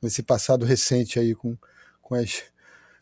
nesse 0.00 0.22
passado 0.22 0.64
recente 0.64 1.18
aí 1.18 1.34
com, 1.34 1.54
com 2.00 2.14
as 2.14 2.44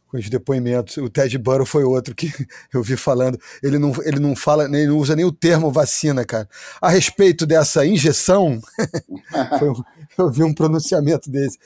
com 0.09 0.17
os 0.17 0.29
depoimentos. 0.29 0.97
O 0.97 1.09
Ted 1.09 1.37
Burrow 1.39 1.67
foi 1.67 1.85
outro 1.85 2.15
que 2.15 2.33
eu 2.73 2.83
vi 2.83 2.97
falando. 2.97 3.39
Ele 3.63 3.79
não, 3.79 3.93
ele 4.03 4.19
não 4.19 4.37
fala, 4.37 4.65
ele 4.65 4.87
não 4.87 4.99
usa 4.99 5.17
nem 5.17 5.25
o 5.25 5.33
termo 5.33 5.71
vacina, 5.71 6.25
cara. 6.25 6.49
A 6.81 6.89
respeito 6.89 7.47
dessa 7.47 7.85
injeção, 7.85 8.61
eu 10.19 10.31
vi 10.31 10.43
um 10.43 10.55
pronunciamento 10.55 11.31
desse. 11.31 11.59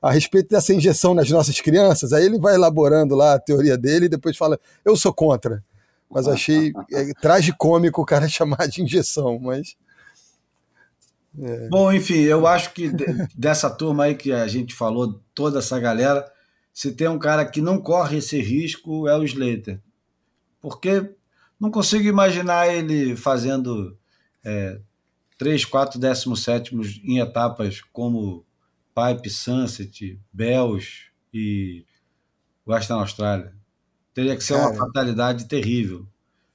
A 0.00 0.10
respeito 0.10 0.48
dessa 0.48 0.72
injeção 0.72 1.14
nas 1.14 1.30
nossas 1.30 1.60
crianças, 1.60 2.12
aí 2.12 2.24
ele 2.24 2.38
vai 2.38 2.54
elaborando 2.54 3.14
lá 3.14 3.34
a 3.34 3.40
teoria 3.40 3.76
dele 3.76 4.06
e 4.06 4.10
depois 4.10 4.36
fala: 4.36 4.58
eu 4.84 4.96
sou 4.96 5.12
contra. 5.12 5.62
Mas 6.10 6.26
achei 6.26 6.72
é, 6.90 7.12
tragicômico 7.20 8.00
o 8.00 8.06
cara 8.06 8.28
chamar 8.28 8.66
de 8.68 8.82
injeção, 8.82 9.38
mas. 9.38 9.76
É. 11.40 11.68
Bom, 11.68 11.92
enfim, 11.92 12.20
eu 12.20 12.46
acho 12.46 12.72
que 12.72 12.90
dessa 13.36 13.70
turma 13.70 14.04
aí 14.04 14.14
que 14.14 14.32
a 14.32 14.48
gente 14.48 14.74
falou, 14.74 15.20
toda 15.34 15.58
essa 15.58 15.78
galera, 15.78 16.26
se 16.78 16.92
tem 16.92 17.08
um 17.08 17.18
cara 17.18 17.44
que 17.44 17.60
não 17.60 17.80
corre 17.80 18.18
esse 18.18 18.40
risco, 18.40 19.08
é 19.08 19.18
o 19.18 19.24
Slater. 19.24 19.80
Porque 20.60 21.10
não 21.58 21.72
consigo 21.72 22.06
imaginar 22.06 22.72
ele 22.72 23.16
fazendo 23.16 23.98
é, 24.44 24.78
3, 25.36 25.64
4 25.64 25.98
décimos 25.98 26.44
sétimos 26.44 27.00
em 27.02 27.18
etapas 27.18 27.80
como 27.92 28.44
Pipe, 28.94 29.28
Sunset, 29.28 30.20
Bells 30.32 31.06
e 31.34 31.84
Western 32.64 33.00
Austrália. 33.00 33.52
Teria 34.14 34.36
que 34.36 34.44
ser 34.44 34.54
cara, 34.54 34.68
uma 34.68 34.76
fatalidade 34.76 35.46
terrível. 35.46 36.06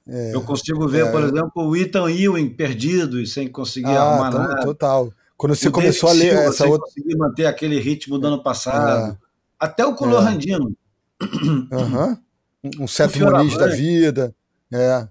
É, 0.08 0.34
Eu 0.34 0.40
consigo 0.40 0.88
ver, 0.88 1.04
é, 1.04 1.12
por 1.12 1.22
exemplo, 1.22 1.68
o 1.68 1.76
Ethan 1.76 2.10
Ewing 2.10 2.48
perdido 2.48 3.20
e 3.20 3.26
sem 3.26 3.46
conseguir 3.46 3.88
ah, 3.88 4.02
arrumar 4.02 4.30
nada. 4.30 4.62
Total. 4.62 5.12
Quando 5.36 5.54
você 5.54 5.68
o 5.68 5.72
começou 5.72 6.08
David 6.08 6.30
a 6.30 6.32
ler 6.32 6.38
Silva, 6.38 6.50
essa 6.50 6.66
outra. 6.66 6.86
conseguir 6.86 7.14
manter 7.14 7.44
aquele 7.44 7.78
ritmo 7.78 8.18
do 8.18 8.26
ano 8.26 8.42
passado. 8.42 9.12
Ah. 9.12 9.23
Até 9.64 9.86
o 9.86 9.94
Color 9.94 10.28
é. 10.28 10.56
Uhum. 11.74 12.18
Um 12.80 12.86
Seth 12.86 13.16
Moniz 13.16 13.56
da 13.56 13.68
vida. 13.68 14.34
É. 14.70 15.08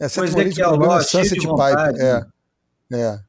É, 0.00 0.08
Seth 0.08 0.30
Moniz, 0.32 0.54
problema 0.54 0.98
é 0.98 1.02
Sunset 1.02 1.40
Pipe. 1.40 2.00
É. 2.00 2.26
é. 2.94 3.20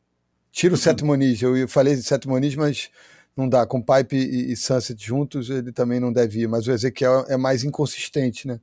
Tira 0.50 0.74
o 0.74 0.78
Seth 0.78 1.02
Moniz. 1.02 1.42
Eu 1.42 1.68
falei 1.68 1.94
de 1.94 2.04
Seth 2.04 2.26
Moniz, 2.26 2.56
mas 2.56 2.90
não 3.36 3.50
dá. 3.50 3.66
Com 3.66 3.82
Pipe 3.82 4.16
e, 4.16 4.54
e 4.54 4.56
Sunset 4.56 5.06
juntos, 5.06 5.50
ele 5.50 5.74
também 5.74 6.00
não 6.00 6.14
deve 6.14 6.40
ir. 6.40 6.48
Mas 6.48 6.68
o 6.68 6.72
Ezequiel 6.72 7.26
é 7.28 7.36
mais 7.36 7.66
inconsistente, 7.66 8.48
né? 8.48 8.62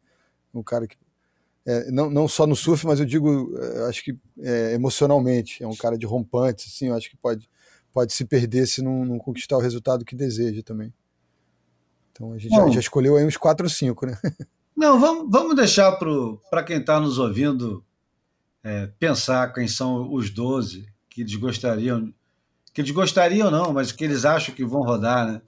O 0.51 0.65
cara 0.65 0.87
que. 0.87 0.97
É, 1.67 1.91
não, 1.91 2.09
não 2.09 2.27
só 2.27 2.47
no 2.47 2.57
surf, 2.57 2.87
mas 2.87 3.01
eu 3.01 3.07
digo, 3.07 3.55
é, 3.59 3.89
acho 3.89 4.03
que 4.03 4.17
é, 4.41 4.73
emocionalmente. 4.73 5.63
É 5.63 5.67
um 5.67 5.77
cara 5.77 5.99
de 5.99 6.07
rompantes, 6.07 6.73
assim, 6.73 6.89
eu 6.89 6.95
acho 6.95 7.11
que 7.11 7.17
pode, 7.19 7.51
pode 7.93 8.15
se 8.15 8.25
perder 8.25 8.67
se 8.67 8.81
não, 8.81 9.05
não 9.05 9.19
conquistar 9.19 9.59
o 9.59 9.61
resultado 9.61 10.07
que 10.07 10.17
deseja 10.17 10.63
também. 10.63 10.91
Então 12.15 12.33
a 12.33 12.39
gente 12.39 12.51
Bom, 12.51 12.69
já, 12.69 12.75
já, 12.75 12.81
escolheu 12.81 13.17
aí 13.17 13.25
uns 13.25 13.37
4 13.37 13.67
ou 13.67 13.71
5, 13.71 14.07
né? 14.07 14.19
Não, 14.77 14.99
vamos, 14.99 15.31
vamos 15.31 15.55
deixar 15.55 15.93
para 16.51 16.63
quem 16.63 16.79
está 16.79 16.99
nos 16.99 17.19
ouvindo 17.19 17.85
é, 18.63 18.89
pensar 18.99 19.53
quem 19.53 19.69
são 19.69 20.13
os 20.13 20.31
12 20.31 20.89
que 21.09 21.21
eles 21.21 21.37
gostariam, 21.37 22.13
que 22.73 22.81
eles 22.81 22.91
gostariam 22.91 23.51
não, 23.51 23.73
mas 23.73 23.93
que 23.93 24.03
eles 24.03 24.25
acham 24.25 24.53
que 24.53 24.65
vão 24.65 24.83
rodar, 24.83 25.27
né? 25.29 25.43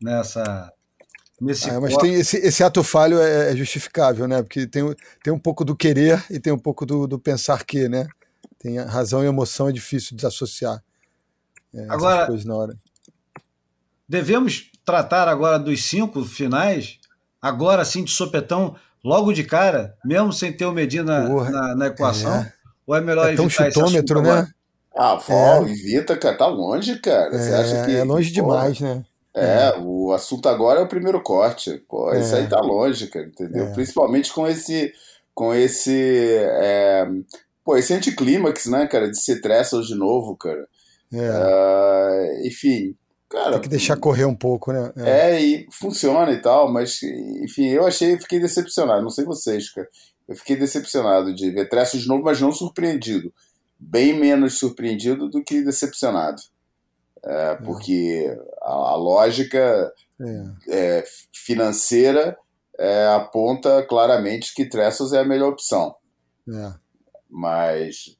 Nessa. 0.00 0.72
Nesse 1.38 1.68
ah, 1.68 1.78
mas 1.78 1.94
tem 1.98 2.14
esse, 2.14 2.38
esse 2.38 2.64
ato 2.64 2.82
falho 2.82 3.18
é, 3.20 3.52
é, 3.52 3.56
justificável, 3.56 4.26
né? 4.26 4.42
Porque 4.42 4.66
tem, 4.66 4.82
tem 5.22 5.30
um 5.30 5.38
pouco 5.38 5.66
do 5.66 5.76
querer 5.76 6.24
e 6.30 6.40
tem 6.40 6.50
um 6.50 6.58
pouco 6.58 6.86
do, 6.86 7.06
do 7.06 7.18
pensar 7.18 7.62
que, 7.62 7.90
né? 7.90 8.08
Tem 8.58 8.78
razão 8.78 9.22
e 9.22 9.26
emoção, 9.26 9.68
é 9.68 9.72
difícil 9.72 10.16
desassociar. 10.16 10.82
É, 11.74 11.86
Agora, 11.90 12.26
coisas 12.26 12.46
na 12.46 12.54
hora. 12.54 12.74
devemos 14.08 14.70
tratar 14.86 15.28
agora 15.28 15.58
dos 15.58 15.84
cinco 15.84 16.24
finais, 16.24 16.98
agora 17.42 17.84
sim 17.84 18.04
de 18.04 18.12
sopetão, 18.12 18.76
logo 19.04 19.32
de 19.32 19.42
cara, 19.42 19.96
mesmo 20.04 20.32
sem 20.32 20.52
ter 20.52 20.64
o 20.64 20.72
Medina 20.72 21.26
Porra, 21.26 21.50
na, 21.50 21.74
na, 21.74 21.86
equação? 21.88 22.36
É. 22.36 22.52
Ou 22.86 22.94
é 22.94 23.00
melhor 23.00 23.30
é 23.30 23.34
tão 23.34 23.50
chutômetro, 23.50 24.22
né? 24.22 24.48
Ah, 24.96 25.16
Val, 25.16 25.66
é. 25.66 25.70
evita, 25.72 26.16
cara, 26.16 26.38
tá 26.38 26.46
longe, 26.46 26.98
cara. 27.00 27.36
Você 27.36 27.50
é, 27.50 27.54
acha 27.54 27.84
que. 27.84 27.96
É 27.96 28.04
longe 28.04 28.30
demais, 28.30 28.80
né? 28.80 29.04
É, 29.34 29.68
é, 29.68 29.78
o 29.78 30.12
assunto 30.12 30.48
agora 30.48 30.80
é 30.80 30.82
o 30.82 30.88
primeiro 30.88 31.20
corte. 31.20 31.82
Pô, 31.86 32.10
é. 32.14 32.20
isso 32.20 32.34
aí 32.34 32.48
tá 32.48 32.60
longe, 32.60 33.08
cara, 33.08 33.26
entendeu? 33.26 33.66
É. 33.66 33.72
Principalmente 33.72 34.32
com 34.32 34.46
esse. 34.46 34.92
Com 35.34 35.52
esse. 35.52 36.38
É, 36.38 37.06
pô, 37.62 37.76
esse 37.76 37.92
anticlímax, 37.92 38.66
né, 38.66 38.86
cara, 38.86 39.10
de 39.10 39.20
ser 39.20 39.42
Tressels 39.42 39.88
de 39.88 39.94
novo, 39.94 40.34
cara. 40.36 40.66
É. 41.12 41.30
Uh, 41.30 42.46
enfim, 42.46 42.96
Cara, 43.28 43.52
Tem 43.52 43.62
que 43.62 43.68
deixar 43.68 43.96
correr 43.96 44.24
um 44.24 44.34
pouco, 44.34 44.72
né? 44.72 44.92
É. 44.96 45.30
é. 45.30 45.42
e 45.42 45.66
funciona 45.72 46.30
e 46.30 46.40
tal, 46.40 46.72
mas 46.72 47.02
enfim, 47.02 47.68
eu 47.68 47.86
achei, 47.86 48.16
fiquei 48.18 48.38
decepcionado, 48.38 49.02
não 49.02 49.10
sei 49.10 49.24
vocês, 49.24 49.70
cara. 49.70 49.88
Eu 50.28 50.36
fiquei 50.36 50.56
decepcionado 50.56 51.34
de 51.34 51.50
ver 51.50 51.68
Tresso 51.68 51.98
de 51.98 52.06
novo, 52.06 52.24
mas 52.24 52.40
não 52.40 52.52
surpreendido. 52.52 53.32
Bem 53.78 54.18
menos 54.18 54.58
surpreendido 54.58 55.28
do 55.28 55.42
que 55.42 55.62
decepcionado. 55.62 56.40
É, 57.24 57.52
é. 57.52 57.54
porque 57.56 58.36
a, 58.62 58.72
a 58.72 58.96
lógica 58.96 59.92
é. 60.20 60.98
é 60.98 61.04
financeira 61.32 62.36
é, 62.78 63.06
aponta 63.08 63.84
claramente 63.84 64.54
que 64.54 64.68
Tressos 64.68 65.12
é 65.12 65.20
a 65.20 65.24
melhor 65.24 65.52
opção. 65.52 65.94
Mas, 67.28 68.15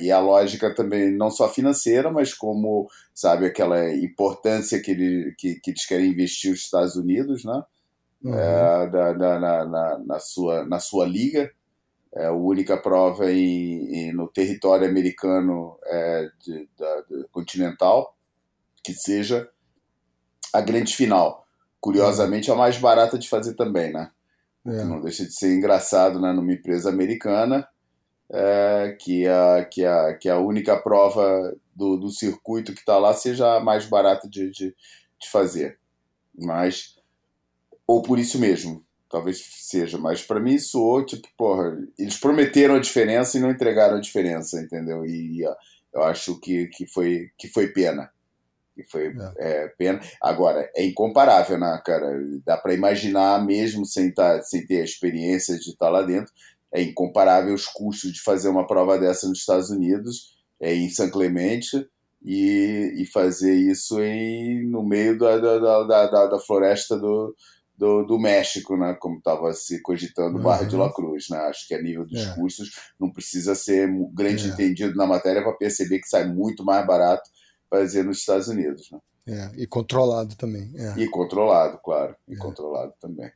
e 0.00 0.10
a 0.10 0.18
lógica 0.18 0.74
também, 0.74 1.16
não 1.16 1.30
só 1.30 1.48
financeira, 1.48 2.10
mas 2.10 2.34
como, 2.34 2.88
sabe, 3.14 3.46
aquela 3.46 3.94
importância 3.94 4.80
que, 4.80 4.90
ele, 4.90 5.34
que, 5.38 5.60
que 5.60 5.70
eles 5.70 5.86
querem 5.86 6.10
investir 6.10 6.52
os 6.52 6.60
Estados 6.60 6.96
Unidos, 6.96 7.44
né? 7.44 7.62
Uhum. 8.22 8.34
É, 8.34 8.90
da, 8.90 9.12
da, 9.12 9.38
na, 9.38 9.64
na, 9.64 9.98
na, 9.98 10.18
sua, 10.18 10.64
na 10.64 10.80
sua 10.80 11.06
liga. 11.06 11.50
É 12.14 12.26
a 12.26 12.32
única 12.32 12.76
prova 12.76 13.30
em, 13.30 13.94
em 13.94 14.12
no 14.12 14.26
território 14.28 14.88
americano 14.88 15.78
é, 15.84 16.28
de, 16.40 16.68
da, 16.76 17.00
de, 17.02 17.28
continental 17.30 18.16
que 18.82 18.92
seja 18.94 19.48
a 20.52 20.60
grande 20.60 20.96
final. 20.96 21.46
Curiosamente, 21.80 22.50
é 22.50 22.52
a 22.54 22.56
mais 22.56 22.78
barata 22.78 23.18
de 23.18 23.28
fazer 23.28 23.54
também, 23.54 23.92
né? 23.92 24.10
É. 24.66 24.84
Não 24.84 25.00
deixa 25.00 25.24
de 25.24 25.32
ser 25.32 25.54
engraçado, 25.54 26.20
né? 26.20 26.32
Numa 26.32 26.52
empresa 26.52 26.88
americana, 26.88 27.68
é, 28.30 28.96
que, 29.00 29.26
a, 29.26 29.64
que, 29.64 29.84
a, 29.84 30.14
que 30.14 30.28
a 30.28 30.38
única 30.38 30.76
prova 30.76 31.56
do, 31.74 31.96
do 31.96 32.10
circuito 32.10 32.74
que 32.74 32.80
está 32.80 32.98
lá 32.98 33.14
seja 33.14 33.56
a 33.56 33.60
mais 33.60 33.86
barata 33.86 34.28
de, 34.28 34.50
de, 34.50 34.74
de 35.20 35.30
fazer. 35.30 35.78
Mas, 36.36 36.96
ou 37.86 38.02
por 38.02 38.18
isso 38.18 38.38
mesmo, 38.38 38.84
talvez 39.08 39.40
seja, 39.40 39.98
mas 39.98 40.22
para 40.22 40.40
mim 40.40 40.58
soou 40.58 41.04
tipo, 41.04 41.26
porra, 41.36 41.76
eles 41.98 42.18
prometeram 42.18 42.74
a 42.74 42.80
diferença 42.80 43.38
e 43.38 43.40
não 43.40 43.50
entregaram 43.50 43.96
a 43.96 44.00
diferença, 44.00 44.60
entendeu? 44.60 45.04
E 45.04 45.42
eu 45.92 46.02
acho 46.02 46.38
que, 46.40 46.66
que, 46.68 46.86
foi, 46.86 47.30
que 47.36 47.48
foi 47.48 47.68
pena. 47.68 48.10
Que 48.74 48.84
foi 48.84 49.08
é. 49.38 49.64
É, 49.64 49.68
pena. 49.68 50.00
Agora, 50.22 50.70
é 50.76 50.84
incomparável, 50.84 51.58
né, 51.58 51.82
cara? 51.84 52.06
Dá 52.44 52.56
para 52.56 52.74
imaginar, 52.74 53.44
mesmo 53.44 53.84
sem, 53.84 54.12
tá, 54.12 54.40
sem 54.42 54.64
ter 54.66 54.80
a 54.80 54.84
experiência 54.84 55.58
de 55.58 55.70
estar 55.70 55.88
lá 55.88 56.02
dentro, 56.02 56.32
é 56.72 56.82
incomparável 56.82 57.54
os 57.54 57.66
custos 57.66 58.12
de 58.12 58.20
fazer 58.20 58.48
uma 58.48 58.66
prova 58.66 58.98
dessa 58.98 59.28
nos 59.28 59.38
Estados 59.38 59.70
Unidos, 59.70 60.36
é, 60.60 60.74
em 60.74 60.88
São 60.90 61.10
Clemente, 61.10 61.86
e, 62.22 62.94
e 62.96 63.06
fazer 63.06 63.54
isso 63.54 64.00
em, 64.02 64.68
no 64.68 64.82
meio 64.82 65.18
da, 65.18 65.38
da, 65.38 65.58
da, 65.58 66.06
da, 66.06 66.26
da 66.26 66.38
floresta 66.38 66.98
do, 66.98 67.34
do, 67.76 68.02
do 68.04 68.18
México, 68.18 68.76
né? 68.76 68.96
Como 69.00 69.18
estava 69.18 69.52
se 69.52 69.80
cogitando 69.82 70.38
o 70.38 70.42
Barra 70.42 70.64
de 70.64 70.76
La 70.76 70.92
Cruz, 70.92 71.28
né? 71.30 71.38
Acho 71.38 71.66
que 71.68 71.74
a 71.74 71.80
nível 71.80 72.04
dos 72.04 72.26
é. 72.26 72.34
custos 72.34 72.70
não 72.98 73.10
precisa 73.10 73.54
ser 73.54 73.88
grande 74.12 74.48
é. 74.48 74.52
entendido 74.52 74.96
na 74.96 75.06
matéria 75.06 75.42
para 75.42 75.52
perceber 75.52 76.00
que 76.00 76.08
sai 76.08 76.26
muito 76.26 76.64
mais 76.64 76.84
barato 76.86 77.30
fazer 77.70 78.02
nos 78.02 78.18
Estados 78.18 78.48
Unidos, 78.48 78.90
né? 78.90 78.98
É, 79.28 79.62
e 79.62 79.66
controlado 79.66 80.34
também. 80.36 80.72
É. 80.74 81.00
E 81.00 81.08
controlado, 81.08 81.78
claro. 81.84 82.16
E 82.26 82.34
é. 82.34 82.36
controlado 82.38 82.94
também. 82.98 83.30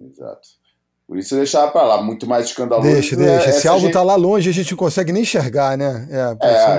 Exato. 0.00 0.48
Por 1.06 1.18
isso 1.18 1.36
deixar 1.36 1.68
para 1.68 1.84
lá, 1.84 2.02
muito 2.02 2.26
mais 2.26 2.46
escandaloso. 2.46 2.88
Deixa, 2.88 3.14
deixa. 3.14 3.50
Esse 3.50 3.68
alvo 3.68 3.86
está 3.86 4.00
gente... 4.00 4.08
lá 4.08 4.16
longe, 4.16 4.50
a 4.50 4.52
gente 4.52 4.72
não 4.72 4.78
consegue 4.78 5.12
nem 5.12 5.22
enxergar, 5.22 5.78
né? 5.78 6.08
É, 6.10 6.36
é 6.40 6.76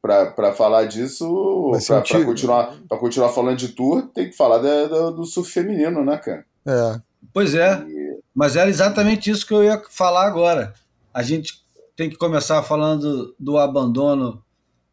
para 0.00 0.54
falar 0.54 0.84
disso, 0.84 1.72
para 1.86 2.24
continuar, 2.24 2.76
continuar 2.88 3.28
falando 3.30 3.56
de 3.56 3.68
tour, 3.68 4.08
tem 4.14 4.30
que 4.30 4.36
falar 4.36 4.58
de, 4.58 4.84
de, 4.84 5.16
do 5.16 5.24
surf 5.24 5.50
feminino, 5.50 6.04
né, 6.04 6.16
cara? 6.16 6.44
É. 6.64 7.00
Pois 7.32 7.54
é. 7.54 7.84
E... 7.88 8.20
Mas 8.32 8.54
era 8.54 8.70
exatamente 8.70 9.30
isso 9.30 9.44
que 9.44 9.52
eu 9.52 9.64
ia 9.64 9.82
falar 9.90 10.26
agora. 10.26 10.72
A 11.12 11.22
gente 11.22 11.54
tem 11.96 12.08
que 12.08 12.16
começar 12.16 12.62
falando 12.62 13.34
do 13.38 13.58
abandono 13.58 14.42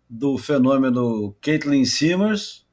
do 0.09 0.37
fenômeno 0.37 1.35
Caitlin 1.41 1.85
Simmers, 1.85 2.65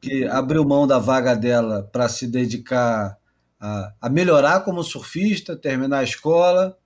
que 0.00 0.24
abriu 0.24 0.64
mão 0.64 0.86
da 0.86 0.98
vaga 0.98 1.34
dela 1.34 1.88
para 1.92 2.08
se 2.08 2.26
dedicar 2.26 3.18
a, 3.60 3.92
a, 4.00 4.08
melhorar 4.08 4.60
como 4.60 4.82
surfista, 4.82 5.56
terminar 5.56 5.98
a 5.98 6.04
escola. 6.04 6.76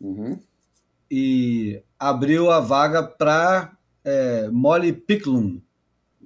Uhum. 0.00 0.38
E 1.10 1.82
abriu 1.98 2.50
a 2.50 2.60
vaga 2.60 3.02
para 3.02 3.72
é, 4.04 4.48
Molly 4.48 4.92
Picklum. 4.92 5.60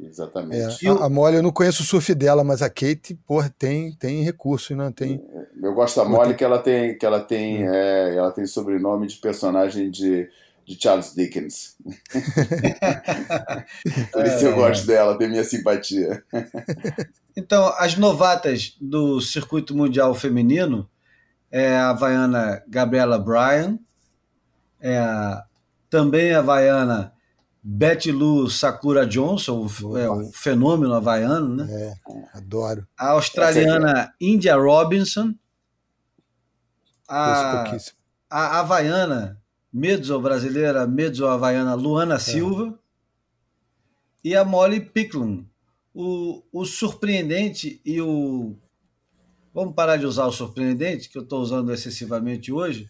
Exatamente. 0.00 0.86
É, 0.86 0.90
a, 0.90 1.04
a, 1.04 1.08
Molly, 1.08 1.36
eu 1.36 1.42
não 1.42 1.52
conheço 1.52 1.82
o 1.82 1.86
surf 1.86 2.14
dela, 2.14 2.42
mas 2.42 2.62
a 2.62 2.68
Kate, 2.68 3.14
porra, 3.26 3.52
tem, 3.56 3.92
tem 3.92 4.22
recurso, 4.22 4.74
né? 4.74 4.92
Tem, 4.94 5.24
eu 5.62 5.72
gosto 5.72 5.96
da 5.96 6.04
Molly 6.08 6.34
que 6.34 6.44
ela 6.44 6.58
tem, 6.58 6.98
que 6.98 7.06
ela 7.06 7.20
tem, 7.20 7.64
hum. 7.64 7.72
é, 7.72 8.16
ela 8.16 8.32
tem 8.32 8.46
sobrenome 8.46 9.06
de 9.06 9.16
personagem 9.16 9.90
de, 9.90 10.28
de 10.66 10.80
Charles 10.80 11.14
Dickens. 11.14 11.76
Por 14.12 14.24
isso 14.24 14.46
é, 14.46 14.48
eu 14.48 14.54
gosto 14.56 14.86
dela, 14.86 15.18
tem 15.18 15.28
minha 15.28 15.44
simpatia. 15.44 16.24
então, 17.36 17.72
as 17.78 17.96
novatas 17.96 18.76
do 18.80 19.20
circuito 19.20 19.76
mundial 19.76 20.14
feminino 20.14 20.88
é 21.50 21.76
a 21.76 21.90
havaiana 21.90 22.62
Gabriela 22.66 23.18
Bryan, 23.18 23.78
é 24.80 24.98
a, 24.98 25.44
também 25.88 26.32
a 26.32 26.38
havaiana 26.38 27.14
Betty 27.62 28.12
Lou 28.12 28.50
Sakura 28.50 29.06
Johnson, 29.06 29.66
é 29.96 30.08
o 30.08 30.30
fenômeno 30.32 30.92
havaiano, 30.92 31.56
né? 31.56 31.66
É, 31.70 31.94
adoro. 32.36 32.86
A 32.98 33.10
australiana 33.10 34.12
India 34.20 34.54
Robinson. 34.54 35.34
A, 37.08 37.64
a 38.28 38.60
havaiana, 38.60 39.40
Medzo 39.74 40.20
brasileira, 40.20 40.86
Medzo 40.86 41.26
havaiana 41.26 41.74
Luana 41.74 42.14
é. 42.14 42.18
Silva. 42.20 42.78
E 44.22 44.36
a 44.36 44.44
Molly 44.44 44.80
Picklum. 44.80 45.44
O, 45.92 46.44
o 46.52 46.64
surpreendente 46.64 47.80
e 47.84 48.00
o. 48.00 48.56
Vamos 49.52 49.74
parar 49.74 49.96
de 49.96 50.06
usar 50.06 50.26
o 50.26 50.32
surpreendente, 50.32 51.08
que 51.08 51.18
eu 51.18 51.22
estou 51.22 51.40
usando 51.40 51.72
excessivamente 51.72 52.52
hoje, 52.52 52.88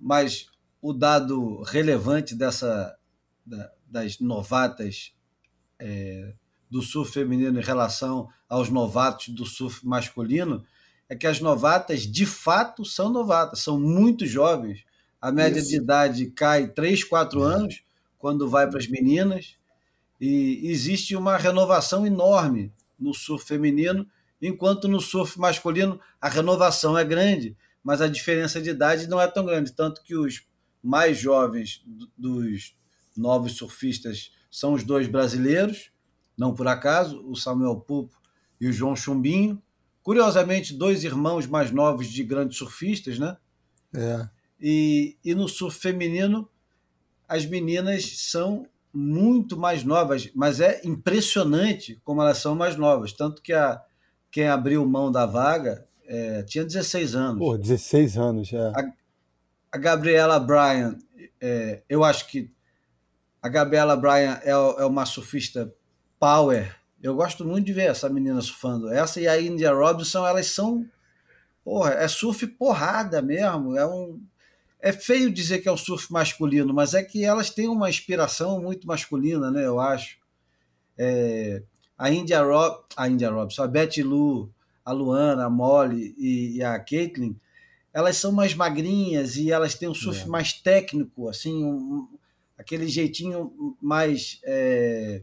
mas 0.00 0.46
o 0.80 0.94
dado 0.94 1.62
relevante 1.62 2.34
dessa. 2.34 2.96
Da, 3.44 3.70
das 3.86 4.18
novatas 4.18 5.12
é, 5.78 6.32
do 6.70 6.80
surf 6.80 7.12
feminino 7.12 7.60
em 7.60 7.62
relação 7.62 8.28
aos 8.48 8.70
novatos 8.70 9.28
do 9.28 9.44
surf 9.44 9.86
masculino 9.86 10.64
é 11.08 11.14
que 11.14 11.26
as 11.26 11.38
novatas 11.38 12.00
de 12.00 12.24
fato 12.24 12.84
são 12.84 13.10
novatas, 13.10 13.60
são 13.60 13.78
muito 13.78 14.26
jovens. 14.26 14.84
A 15.24 15.32
média 15.32 15.58
Isso. 15.58 15.70
de 15.70 15.76
idade 15.76 16.26
cai 16.26 16.68
3, 16.68 17.02
4 17.02 17.42
é. 17.42 17.54
anos 17.54 17.82
quando 18.18 18.46
vai 18.46 18.68
para 18.68 18.78
as 18.78 18.86
meninas. 18.86 19.56
E 20.20 20.60
existe 20.64 21.16
uma 21.16 21.38
renovação 21.38 22.06
enorme 22.06 22.70
no 23.00 23.14
surf 23.14 23.46
feminino, 23.46 24.06
enquanto 24.40 24.86
no 24.86 25.00
surf 25.00 25.40
masculino 25.40 25.98
a 26.20 26.28
renovação 26.28 26.98
é 26.98 27.02
grande, 27.02 27.56
mas 27.82 28.02
a 28.02 28.06
diferença 28.06 28.60
de 28.60 28.68
idade 28.68 29.06
não 29.06 29.18
é 29.18 29.26
tão 29.26 29.46
grande. 29.46 29.72
Tanto 29.72 30.02
que 30.02 30.14
os 30.14 30.46
mais 30.82 31.16
jovens 31.16 31.82
dos 32.18 32.76
novos 33.16 33.56
surfistas 33.56 34.30
são 34.50 34.74
os 34.74 34.84
dois 34.84 35.08
brasileiros, 35.08 35.90
não 36.36 36.52
por 36.52 36.68
acaso, 36.68 37.26
o 37.26 37.34
Samuel 37.34 37.76
Pupo 37.76 38.14
e 38.60 38.68
o 38.68 38.72
João 38.74 38.94
Chumbinho. 38.94 39.58
Curiosamente, 40.02 40.74
dois 40.74 41.02
irmãos 41.02 41.46
mais 41.46 41.70
novos 41.70 42.08
de 42.08 42.22
grandes 42.22 42.58
surfistas, 42.58 43.18
né? 43.18 43.38
É. 43.94 44.28
E, 44.66 45.18
e 45.22 45.34
no 45.34 45.46
surf 45.46 45.78
feminino, 45.78 46.48
as 47.28 47.44
meninas 47.44 48.18
são 48.18 48.66
muito 48.90 49.58
mais 49.58 49.84
novas, 49.84 50.30
mas 50.34 50.58
é 50.58 50.80
impressionante 50.84 52.00
como 52.02 52.22
elas 52.22 52.38
são 52.38 52.54
mais 52.54 52.74
novas. 52.74 53.12
Tanto 53.12 53.42
que 53.42 53.52
a, 53.52 53.82
quem 54.30 54.48
abriu 54.48 54.86
mão 54.86 55.12
da 55.12 55.26
vaga 55.26 55.86
é, 56.06 56.42
tinha 56.44 56.64
16 56.64 57.14
anos. 57.14 57.38
Pô, 57.40 57.58
16 57.58 58.16
anos, 58.16 58.52
é. 58.54 58.68
A, 58.68 58.90
a 59.70 59.76
Gabriela 59.76 60.40
Bryan, 60.40 60.96
é, 61.38 61.82
eu 61.86 62.02
acho 62.02 62.26
que 62.28 62.50
a 63.42 63.50
Gabriela 63.50 63.94
Bryan 63.94 64.40
é, 64.42 64.50
é 64.50 64.86
uma 64.86 65.04
surfista 65.04 65.70
power. 66.18 66.74
Eu 67.02 67.14
gosto 67.14 67.44
muito 67.44 67.66
de 67.66 67.74
ver 67.74 67.90
essa 67.90 68.08
menina 68.08 68.40
surfando. 68.40 68.90
Essa 68.90 69.20
e 69.20 69.28
a 69.28 69.38
India 69.38 69.74
Robinson, 69.74 70.26
elas 70.26 70.46
são. 70.46 70.86
Porra, 71.62 71.90
é 71.92 72.08
surf 72.08 72.46
porrada 72.46 73.20
mesmo. 73.20 73.76
É 73.76 73.86
um. 73.86 74.22
É 74.84 74.92
feio 74.92 75.32
dizer 75.32 75.60
que 75.60 75.68
é 75.68 75.72
o 75.72 75.78
surf 75.78 76.12
masculino, 76.12 76.74
mas 76.74 76.92
é 76.92 77.02
que 77.02 77.24
elas 77.24 77.48
têm 77.48 77.68
uma 77.68 77.88
inspiração 77.88 78.60
muito 78.60 78.86
masculina, 78.86 79.50
né? 79.50 79.64
Eu 79.64 79.80
acho. 79.80 80.18
É, 80.98 81.62
a 81.96 82.10
India 82.10 82.42
Rob, 82.42 82.84
a 82.94 83.08
India 83.08 83.30
Robinson, 83.30 83.62
a 83.62 83.66
Betty 83.66 84.02
Lu, 84.02 84.52
a 84.84 84.92
Luana, 84.92 85.46
a 85.46 85.48
Molly 85.48 86.14
e, 86.18 86.56
e 86.58 86.62
a 86.62 86.78
Caitlin, 86.78 87.34
elas 87.94 88.18
são 88.18 88.30
mais 88.30 88.54
magrinhas 88.54 89.36
e 89.36 89.50
elas 89.50 89.74
têm 89.74 89.88
um 89.88 89.94
surf 89.94 90.24
é. 90.24 90.26
mais 90.26 90.52
técnico, 90.52 91.30
assim, 91.30 91.64
um, 91.64 92.06
aquele 92.58 92.86
jeitinho 92.86 93.74
mais. 93.80 94.38
É, 94.44 95.22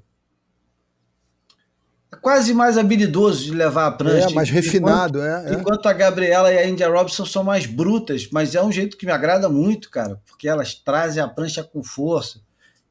quase 2.19 2.53
mais 2.53 2.77
habilidoso 2.77 3.45
de 3.45 3.51
levar 3.51 3.87
a 3.87 3.91
prancha. 3.91 4.29
É, 4.29 4.33
mais 4.33 4.49
refinado, 4.49 5.19
enquanto, 5.19 5.47
é, 5.47 5.49
é. 5.49 5.53
Enquanto 5.53 5.85
a 5.85 5.93
Gabriela 5.93 6.51
e 6.51 6.57
a 6.57 6.67
India 6.67 6.89
Robson 6.89 7.25
são 7.25 7.43
mais 7.43 7.65
brutas, 7.65 8.27
mas 8.31 8.55
é 8.55 8.63
um 8.63 8.71
jeito 8.71 8.97
que 8.97 9.05
me 9.05 9.11
agrada 9.11 9.47
muito, 9.47 9.89
cara, 9.89 10.21
porque 10.25 10.47
elas 10.47 10.73
trazem 10.73 11.21
a 11.21 11.27
prancha 11.27 11.63
com 11.63 11.83
força 11.83 12.41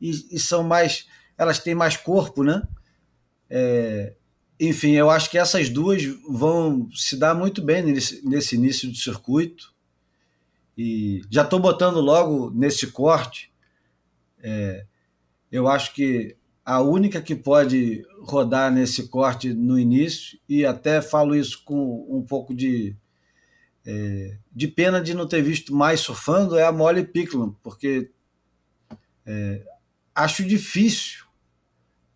e, 0.01 0.11
e 0.31 0.39
são 0.39 0.63
mais. 0.63 1.07
Elas 1.37 1.59
têm 1.59 1.75
mais 1.75 1.97
corpo, 1.97 2.43
né? 2.43 2.63
É, 3.49 4.15
enfim, 4.59 4.93
eu 4.93 5.11
acho 5.11 5.31
que 5.31 5.39
essas 5.39 5.69
duas 5.69 6.03
vão 6.29 6.89
se 6.95 7.17
dar 7.17 7.35
muito 7.35 7.63
bem 7.63 7.83
nesse, 7.83 8.27
nesse 8.27 8.55
início 8.57 8.89
do 8.89 8.97
circuito. 8.97 9.73
E 10.77 11.23
já 11.31 11.43
estou 11.43 11.59
botando 11.59 12.01
logo 12.01 12.51
nesse 12.55 12.87
corte 12.87 13.51
é, 14.43 14.85
eu 15.51 15.69
acho 15.69 15.95
que 15.95 16.37
a 16.65 16.81
única 16.81 17.21
que 17.21 17.35
pode 17.35 18.05
rodar 18.21 18.73
nesse 18.73 19.09
corte 19.09 19.53
no 19.53 19.79
início, 19.79 20.39
e 20.49 20.65
até 20.65 21.01
falo 21.01 21.35
isso 21.35 21.63
com 21.65 22.07
um 22.09 22.23
pouco 22.23 22.55
de, 22.55 22.97
é, 23.85 24.37
de 24.53 24.69
pena 24.69 25.01
de 25.01 25.15
não 25.15 25.27
ter 25.27 25.43
visto 25.43 25.75
mais 25.75 26.01
surfando, 26.01 26.59
é 26.59 26.65
a 26.65 26.73
Molly 26.73 27.05
Picklum, 27.05 27.55
porque 27.63 28.11
é, 29.27 29.65
acho 30.15 30.45
difícil 30.45 31.25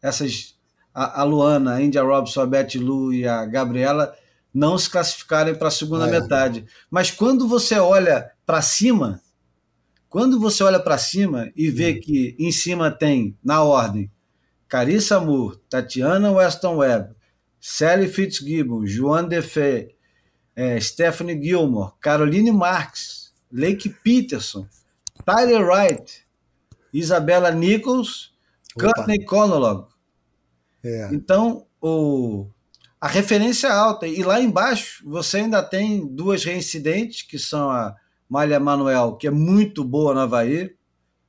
essas 0.03 0.55
a, 0.95 1.23
a, 1.23 1.25
Luana, 1.25 1.75
a 1.75 1.83
India 1.83 2.03
Robson, 2.03 2.43
a 2.43 2.47
Betty 2.47 2.79
Lu 2.79 3.13
e 3.13 3.27
a 3.27 3.45
Gabriela 3.45 4.15
não 4.53 4.79
se 4.79 4.89
classificarem 4.89 5.55
para 5.55 5.69
a 5.69 5.73
segunda 5.73 6.07
é. 6.07 6.21
metade. 6.21 6.65
Mas 6.89 7.11
quando 7.11 7.49
você 7.49 7.77
olha 7.79 8.31
para 8.47 8.63
cima, 8.63 9.21
quando 10.09 10.39
você 10.39 10.63
olha 10.63 10.79
para 10.79 10.97
cima 10.97 11.51
e 11.57 11.69
vê 11.69 11.93
hum. 11.93 12.01
que 12.01 12.37
em 12.39 12.53
cima 12.53 12.91
tem, 12.91 13.37
na 13.43 13.63
ordem, 13.65 14.11
Carissa 14.75 15.21
Moore, 15.21 15.61
Tatiana 15.71 16.33
Weston 16.33 16.79
Webb, 16.79 17.15
Sally 17.61 18.09
Fitzgibbon, 18.09 18.85
Joan 18.85 19.29
Defé, 19.29 19.95
é, 20.57 20.81
Stephanie 20.81 21.41
Gilmore, 21.41 21.93
Caroline 22.01 22.51
Marx, 22.51 23.33
Lake 23.53 23.89
Peterson, 23.89 24.67
Tyler 25.25 25.65
Wright, 25.65 26.27
Isabella 26.93 27.53
Nichols. 27.53 28.35
Courtney 28.77 29.25
Conolog. 29.25 29.87
É. 30.83 31.09
Então, 31.13 31.69
o, 31.81 32.49
a 33.01 33.07
referência 33.07 33.69
é 33.69 33.71
alta. 33.71 34.09
E 34.09 34.25
lá 34.25 34.41
embaixo 34.41 35.09
você 35.09 35.37
ainda 35.37 35.63
tem 35.63 36.05
duas 36.05 36.43
reincidentes, 36.43 37.23
que 37.23 37.39
são 37.39 37.71
a 37.71 37.95
Malha 38.29 38.59
Manuel, 38.59 39.15
que 39.15 39.29
é 39.29 39.31
muito 39.31 39.85
boa 39.85 40.13
na 40.13 40.25
Havaí, 40.25 40.75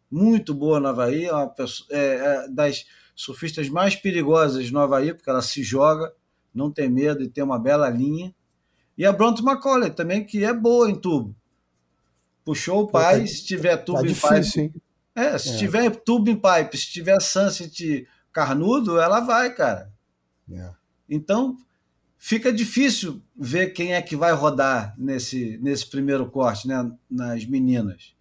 muito 0.10 0.52
boa 0.52 0.80
na 0.80 0.90
Havaí, 0.90 1.26
é, 1.26 1.32
uma 1.32 1.48
pessoa, 1.48 1.88
é, 1.92 2.16
é 2.16 2.48
das 2.50 2.86
surfistas 3.16 3.70
mais 3.70 3.96
perigosas 3.96 4.70
no 4.70 4.80
Havaí, 4.80 5.14
porque 5.14 5.30
ela 5.30 5.42
se 5.42 5.64
joga 5.64 6.14
não 6.56 6.72
tem 6.72 6.90
medo 6.90 7.22
e 7.22 7.28
tem 7.28 7.44
uma 7.44 7.60
bela 7.60 7.90
linha. 7.90 8.34
E 8.98 9.06
a 9.06 9.12
Bronte 9.12 9.44
McCauley 9.44 9.92
também, 9.92 10.26
que 10.26 10.46
é 10.46 10.54
boa 10.54 10.90
em 10.90 10.96
tubo. 10.96 11.36
Puxou 12.46 12.84
o 12.84 12.88
pai, 12.88 13.22
tá, 13.22 13.28
se 13.28 13.44
tiver 13.44 13.76
tubo 13.78 14.00
tá 14.00 14.06
em 14.06 14.08
difícil, 14.08 14.64
pipe. 14.64 14.76
Hein? 14.78 14.82
É, 15.16 15.38
se 15.38 15.50
é. 15.50 15.58
tiver 15.58 15.96
tubo 15.98 16.30
em 16.30 16.36
pipe, 16.36 16.78
se 16.78 16.92
tiver 16.92 17.20
sunset 17.20 18.08
carnudo, 18.32 19.00
ela 19.00 19.20
vai, 19.20 19.54
cara. 19.54 19.92
É. 20.52 20.70
Então, 21.10 21.58
fica 22.18 22.54
difícil 22.54 23.22
ver 23.36 23.72
quem 23.72 23.94
é 23.94 24.02
que 24.02 24.16
vai 24.16 24.32
rodar 24.32 24.94
nesse, 24.98 25.58
nesse 25.62 25.90
primeiro 25.90 26.30
corte, 26.30 26.68
né, 26.68 26.90
nas 27.10 27.46
meninas. 27.46 28.14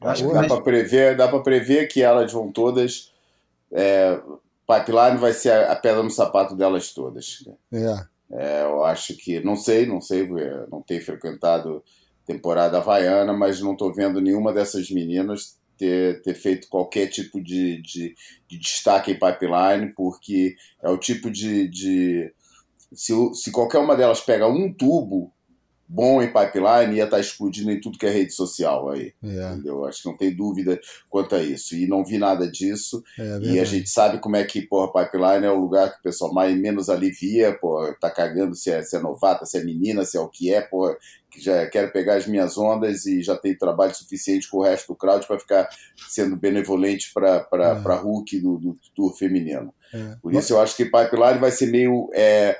Eu 0.00 0.08
acho 0.08 0.26
que 0.26 0.34
dá 0.34 0.46
para 0.46 0.60
prever, 0.60 1.16
dá 1.16 1.28
para 1.28 1.40
prever 1.40 1.86
que 1.86 2.02
elas 2.02 2.30
vão 2.32 2.52
todas 2.52 3.13
é, 3.74 4.20
pipeline 4.66 5.18
vai 5.18 5.32
ser 5.32 5.50
a, 5.50 5.72
a, 5.72 5.76
pedra 5.76 6.02
no 6.02 6.10
sapato 6.10 6.54
delas 6.54 6.92
todas. 6.94 7.44
É. 7.72 8.06
é. 8.32 8.62
Eu 8.62 8.84
acho 8.84 9.16
que 9.16 9.40
não 9.40 9.56
sei, 9.56 9.84
não 9.84 10.00
sei, 10.00 10.28
não 10.70 10.80
tenho 10.80 11.04
frequentado 11.04 11.82
temporada 12.24 12.78
havaiana, 12.78 13.32
mas 13.32 13.60
não 13.60 13.72
estou 13.72 13.92
vendo 13.92 14.20
nenhuma 14.20 14.52
dessas 14.52 14.90
meninas 14.90 15.58
ter, 15.76 16.22
ter 16.22 16.34
feito 16.34 16.68
qualquer 16.68 17.08
tipo 17.08 17.42
de, 17.42 17.82
de, 17.82 18.14
de, 18.48 18.58
destaque 18.58 19.10
em 19.10 19.18
pipeline, 19.18 19.92
porque 19.94 20.54
é 20.82 20.88
o 20.88 20.96
tipo 20.96 21.30
de. 21.30 21.68
de 21.68 22.32
se, 22.92 23.12
se 23.34 23.50
qualquer 23.50 23.78
uma 23.78 23.96
delas 23.96 24.20
pega 24.20 24.46
um 24.46 24.72
tubo 24.72 25.32
bom 25.86 26.22
em 26.22 26.26
pipeline, 26.26 26.96
ia 26.96 27.04
estar 27.04 27.16
tá 27.16 27.20
explodindo 27.20 27.70
em 27.70 27.80
tudo 27.80 27.98
que 27.98 28.06
é 28.06 28.10
rede 28.10 28.32
social 28.32 28.90
aí. 28.90 29.12
É. 29.22 29.52
Entendeu? 29.52 29.84
Acho 29.84 30.02
que 30.02 30.08
não 30.08 30.16
tem 30.16 30.34
dúvida 30.34 30.80
quanto 31.08 31.34
a 31.34 31.42
isso. 31.42 31.74
E 31.74 31.86
não 31.86 32.04
vi 32.04 32.18
nada 32.18 32.50
disso. 32.50 33.02
É, 33.18 33.38
e 33.42 33.60
a 33.60 33.64
gente 33.64 33.88
sabe 33.88 34.18
como 34.18 34.36
é 34.36 34.44
que, 34.44 34.62
porra, 34.62 35.04
pipeline 35.04 35.46
é 35.46 35.50
o 35.50 35.60
lugar 35.60 35.92
que 35.92 35.98
o 35.98 36.02
pessoal 36.02 36.32
mais 36.32 36.56
menos 36.56 36.88
alivia, 36.88 37.56
porra, 37.58 37.94
tá 38.00 38.10
cagando 38.10 38.54
se 38.54 38.70
é, 38.70 38.82
se 38.82 38.96
é 38.96 39.00
novata, 39.00 39.44
se 39.44 39.58
é 39.58 39.64
menina, 39.64 40.04
se 40.04 40.16
é 40.16 40.20
o 40.20 40.28
que 40.28 40.52
é, 40.52 40.60
porra, 40.60 40.96
que 41.30 41.40
já 41.40 41.66
quero 41.66 41.92
pegar 41.92 42.14
as 42.14 42.26
minhas 42.26 42.56
ondas 42.56 43.06
e 43.06 43.22
já 43.22 43.36
tenho 43.36 43.58
trabalho 43.58 43.94
suficiente 43.94 44.48
com 44.48 44.58
o 44.58 44.62
resto 44.62 44.92
do 44.92 44.96
crowd 44.96 45.26
para 45.26 45.38
ficar 45.38 45.68
sendo 46.08 46.36
benevolente 46.36 47.12
para 47.12 47.46
é. 47.52 47.94
Hulk 47.94 48.40
do, 48.40 48.58
do 48.58 48.78
tour 48.94 49.16
feminino. 49.16 49.74
É. 49.92 50.16
Por 50.22 50.32
isso 50.32 50.52
eu 50.52 50.60
acho 50.60 50.76
que 50.76 50.84
pipeline 50.84 51.38
vai 51.38 51.50
ser 51.50 51.66
meio. 51.66 52.08
É, 52.14 52.56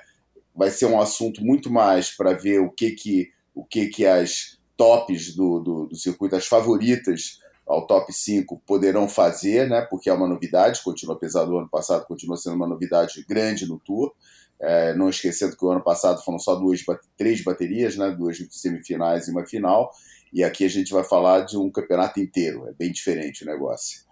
vai 0.54 0.70
ser 0.70 0.86
um 0.86 1.00
assunto 1.00 1.44
muito 1.44 1.70
mais 1.70 2.10
para 2.10 2.32
ver 2.32 2.60
o 2.60 2.70
que 2.70 2.92
que 2.92 3.32
o 3.54 3.64
que 3.64 3.86
que 3.86 4.06
as 4.06 4.58
tops 4.76 5.34
do, 5.34 5.60
do, 5.60 5.86
do, 5.86 5.96
circuito, 5.96 6.34
as 6.34 6.46
favoritas 6.46 7.38
ao 7.66 7.86
top 7.86 8.12
5 8.12 8.60
poderão 8.66 9.08
fazer, 9.08 9.68
né? 9.68 9.82
Porque 9.82 10.10
é 10.10 10.12
uma 10.12 10.28
novidade, 10.28 10.82
continua 10.82 11.14
apesar 11.14 11.44
do 11.44 11.56
ano 11.56 11.68
passado, 11.68 12.04
continua 12.06 12.36
sendo 12.36 12.56
uma 12.56 12.66
novidade 12.66 13.24
grande 13.28 13.66
no 13.66 13.78
Tour. 13.78 14.12
É, 14.60 14.94
não 14.94 15.08
esquecendo 15.08 15.56
que 15.56 15.64
o 15.64 15.70
ano 15.70 15.82
passado 15.82 16.22
foram 16.22 16.38
só 16.38 16.54
duas, 16.56 16.82
três 17.16 17.42
baterias, 17.42 17.96
né? 17.96 18.10
Duas 18.10 18.38
semifinais 18.50 19.28
e 19.28 19.30
uma 19.30 19.46
final. 19.46 19.90
E 20.32 20.42
aqui 20.42 20.64
a 20.64 20.68
gente 20.68 20.92
vai 20.92 21.04
falar 21.04 21.42
de 21.42 21.56
um 21.56 21.70
campeonato 21.70 22.20
inteiro. 22.20 22.66
É 22.68 22.72
bem 22.72 22.90
diferente 22.90 23.44
o 23.44 23.46
negócio. 23.46 24.03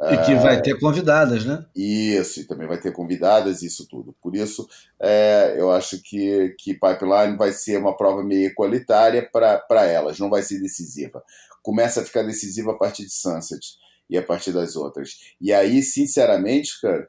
E 0.00 0.16
que 0.18 0.34
vai 0.36 0.56
é. 0.56 0.60
ter 0.60 0.78
convidadas, 0.78 1.44
né? 1.44 1.64
Isso, 1.74 2.40
e 2.40 2.44
também 2.44 2.68
vai 2.68 2.78
ter 2.78 2.92
convidadas, 2.92 3.62
isso 3.62 3.86
tudo. 3.88 4.14
Por 4.22 4.36
isso, 4.36 4.68
é, 5.00 5.56
eu 5.56 5.72
acho 5.72 6.00
que, 6.00 6.54
que 6.56 6.74
Pipeline 6.74 7.36
vai 7.36 7.50
ser 7.50 7.78
uma 7.78 7.96
prova 7.96 8.22
meio 8.22 8.46
equalitária 8.46 9.28
para 9.30 9.86
elas, 9.86 10.18
não 10.20 10.30
vai 10.30 10.42
ser 10.42 10.60
decisiva. 10.60 11.22
Começa 11.62 12.00
a 12.00 12.04
ficar 12.04 12.22
decisiva 12.22 12.70
a 12.70 12.76
partir 12.76 13.04
de 13.04 13.12
Sunset 13.12 13.76
e 14.08 14.16
a 14.16 14.22
partir 14.22 14.52
das 14.52 14.76
outras. 14.76 15.18
E 15.40 15.52
aí, 15.52 15.82
sinceramente, 15.82 16.80
cara, 16.80 17.08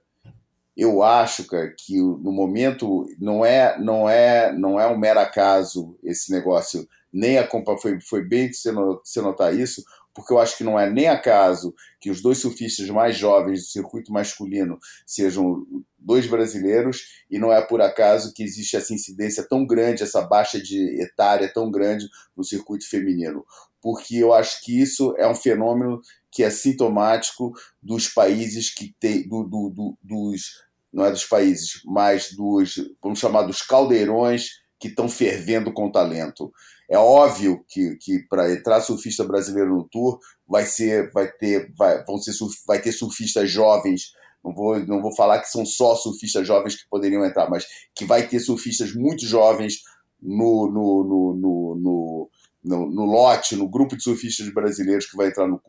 eu 0.76 1.04
acho, 1.04 1.46
cara, 1.46 1.72
que 1.78 1.96
no 1.98 2.32
momento 2.32 3.06
não 3.20 3.46
é 3.46 3.78
não 3.78 4.10
é 4.10 4.52
não 4.52 4.80
é 4.80 4.88
um 4.88 4.98
mero 4.98 5.20
acaso 5.20 5.96
esse 6.04 6.32
negócio, 6.32 6.88
nem 7.12 7.38
a 7.38 7.48
foi, 7.80 8.00
foi 8.02 8.24
bem 8.24 8.52
você 8.52 9.22
notar 9.22 9.54
isso, 9.54 9.84
porque 10.20 10.34
eu 10.34 10.40
acho 10.40 10.58
que 10.58 10.66
não 10.66 10.78
é 10.78 10.90
nem 10.90 11.08
acaso 11.08 11.74
que 11.98 12.12
os 12.12 12.22
dois 12.22 12.40
surfistas 12.40 12.90
mais 12.90 13.16
jovens 13.16 13.62
do 13.62 13.68
circuito 13.68 14.12
masculino 14.12 14.78
sejam 15.08 15.66
dois 15.98 16.28
brasileiros, 16.28 17.24
e 17.32 17.40
não 17.40 17.54
é 17.54 17.62
por 17.62 17.80
acaso 17.80 18.34
que 18.34 18.44
existe 18.44 18.76
essa 18.76 18.94
incidência 18.94 19.48
tão 19.48 19.66
grande, 19.66 20.04
essa 20.04 20.22
baixa 20.22 20.62
de 20.62 21.02
etária 21.02 21.50
tão 21.54 21.72
grande 21.72 22.06
no 22.36 22.44
circuito 22.44 22.86
feminino. 22.90 23.46
Porque 23.82 24.18
eu 24.18 24.34
acho 24.34 24.62
que 24.62 24.78
isso 24.78 25.16
é 25.18 25.26
um 25.26 25.36
fenômeno 25.36 26.02
que 26.30 26.44
é 26.44 26.50
sintomático 26.50 27.54
dos 27.82 28.10
países 28.10 28.74
que 28.74 28.94
tem. 29.00 29.26
Do, 29.26 29.44
do, 29.44 29.70
do, 29.70 29.98
dos, 30.04 30.66
não 30.92 31.06
é 31.06 31.12
dos 31.12 31.24
países, 31.24 31.82
mas 31.86 32.34
dos, 32.34 32.76
vamos 33.02 33.20
chamar 33.20 33.44
dos 33.44 33.62
caldeirões 33.62 34.50
que 34.78 34.90
estão 34.90 35.08
fervendo 35.08 35.72
com 35.72 35.90
talento. 35.90 36.52
É 36.90 36.98
óbvio 36.98 37.64
que, 37.68 37.96
que 37.98 38.20
para 38.28 38.52
entrar 38.52 38.82
surfista 38.82 39.24
brasileiro 39.24 39.70
no 39.70 39.88
tour 39.88 40.20
vai 40.48 40.66
ser, 40.66 41.12
vai 41.12 41.32
ter, 41.32 41.72
vai, 41.78 42.04
vão 42.04 42.18
ser, 42.18 42.32
vai 42.66 42.82
ter 42.82 42.92
surfistas 42.92 43.52
jovens. 43.52 44.14
Não 44.44 44.54
vou, 44.54 44.80
não 44.80 45.00
vou 45.00 45.16
falar 45.16 45.40
que 45.40 45.50
são 45.50 45.66
só 45.66 45.96
surfistas 45.96 46.48
jovens 46.48 46.76
que 46.76 46.90
poderiam 46.90 47.24
entrar, 47.24 47.48
mas 47.48 47.66
que 47.94 48.06
vai 48.06 48.28
ter 48.28 48.40
surfistas 48.40 48.96
muito 48.96 49.24
jovens 49.24 49.84
no, 50.20 50.68
no, 50.68 51.04
no, 51.04 51.34
no, 51.36 51.76
no 51.76 52.30
no, 52.62 52.92
no, 52.92 53.06
lote, 53.06 53.56
no 53.56 53.70
grupo 53.70 53.96
de 53.96 54.04
surfistas 54.04 54.54
brasileiros 54.54 55.10
que 55.10 55.16
vai 55.16 55.28
entrar 55.28 55.48
no, 55.48 55.62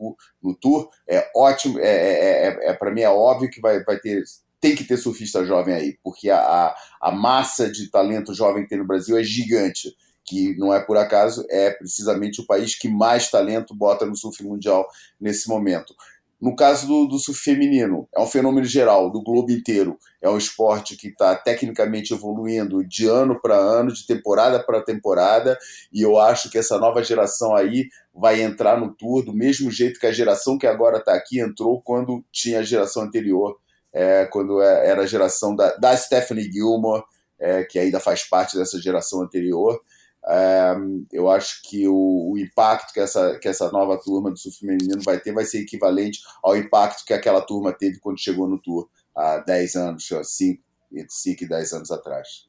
no 0.43 0.53
tour, 0.53 0.89
é 1.07 1.25
ótimo, 1.33 1.79
é, 1.79 1.85
é, 1.85 2.47
é, 2.47 2.69
é 2.69 2.73
para 2.73 2.91
mim 2.91 2.99
é 2.99 3.09
óbvio 3.09 3.49
que 3.49 3.61
vai, 3.61 3.81
vai 3.85 3.97
ter, 3.97 4.21
tem 4.59 4.75
que 4.75 4.83
ter 4.83 4.97
surfista 4.97 5.45
jovem 5.45 5.73
aí, 5.73 5.97
porque 6.03 6.29
a, 6.29 6.37
a, 6.37 6.75
a 7.01 7.11
massa 7.13 7.71
de 7.71 7.89
talento 7.89 8.33
jovem 8.33 8.63
que 8.63 8.69
tem 8.69 8.77
no 8.77 8.85
Brasil 8.85 9.17
é 9.17 9.23
gigante 9.23 9.95
que 10.31 10.55
não 10.57 10.73
é 10.73 10.79
por 10.79 10.95
acaso, 10.95 11.45
é 11.49 11.71
precisamente 11.71 12.39
o 12.39 12.45
país 12.45 12.73
que 12.73 12.87
mais 12.87 13.29
talento 13.29 13.75
bota 13.75 14.05
no 14.05 14.15
surf 14.15 14.41
mundial 14.41 14.87
nesse 15.19 15.49
momento. 15.49 15.93
No 16.39 16.55
caso 16.55 16.87
do, 16.87 17.05
do 17.05 17.19
surf 17.19 17.39
feminino, 17.39 18.07
é 18.15 18.19
um 18.21 18.25
fenômeno 18.25 18.65
geral, 18.65 19.11
do 19.11 19.21
globo 19.21 19.51
inteiro. 19.51 19.99
É 20.21 20.29
um 20.29 20.37
esporte 20.37 20.95
que 20.95 21.09
está 21.09 21.35
tecnicamente 21.35 22.13
evoluindo 22.13 22.83
de 22.83 23.07
ano 23.07 23.39
para 23.41 23.55
ano, 23.55 23.91
de 23.91 24.07
temporada 24.07 24.63
para 24.63 24.81
temporada, 24.81 25.59
e 25.91 26.01
eu 26.01 26.17
acho 26.17 26.49
que 26.49 26.57
essa 26.57 26.79
nova 26.79 27.03
geração 27.03 27.53
aí 27.53 27.89
vai 28.15 28.41
entrar 28.41 28.79
no 28.79 28.95
tour 28.95 29.23
do 29.23 29.33
mesmo 29.33 29.69
jeito 29.69 29.99
que 29.99 30.07
a 30.07 30.13
geração 30.13 30.57
que 30.57 30.65
agora 30.65 30.97
está 30.97 31.13
aqui 31.13 31.41
entrou 31.41 31.81
quando 31.81 32.23
tinha 32.31 32.59
a 32.59 32.63
geração 32.63 33.03
anterior, 33.03 33.57
é, 33.93 34.25
quando 34.25 34.61
é, 34.61 34.87
era 34.87 35.03
a 35.03 35.07
geração 35.07 35.53
da, 35.53 35.75
da 35.75 35.95
Stephanie 35.95 36.49
Gilmore, 36.49 37.03
é, 37.41 37.63
que 37.63 37.79
ainda 37.79 37.99
faz 37.99 38.23
parte 38.23 38.55
dessa 38.55 38.79
geração 38.79 39.21
anterior. 39.21 39.81
É, 40.27 40.75
eu 41.11 41.29
acho 41.29 41.61
que 41.63 41.87
o, 41.87 42.31
o, 42.31 42.37
impacto 42.37 42.93
que 42.93 42.99
essa, 42.99 43.39
que 43.39 43.47
essa 43.47 43.71
nova 43.71 43.99
turma 43.99 44.29
do 44.29 44.37
surf 44.37 44.59
feminino 44.59 45.01
vai 45.03 45.19
ter 45.19 45.33
vai 45.33 45.45
ser 45.45 45.61
equivalente 45.61 46.19
ao 46.43 46.55
impacto 46.55 47.03
que 47.03 47.13
aquela 47.13 47.41
turma 47.41 47.73
teve 47.73 47.99
quando 47.99 48.19
chegou 48.19 48.47
no 48.47 48.61
Tour 48.61 48.87
há 49.15 49.39
10 49.39 49.75
anos, 49.75 50.07
5, 50.23 50.63
entre 50.93 51.09
5 51.09 51.43
e 51.43 51.47
10 51.47 51.73
anos 51.73 51.91
atrás. 51.91 52.47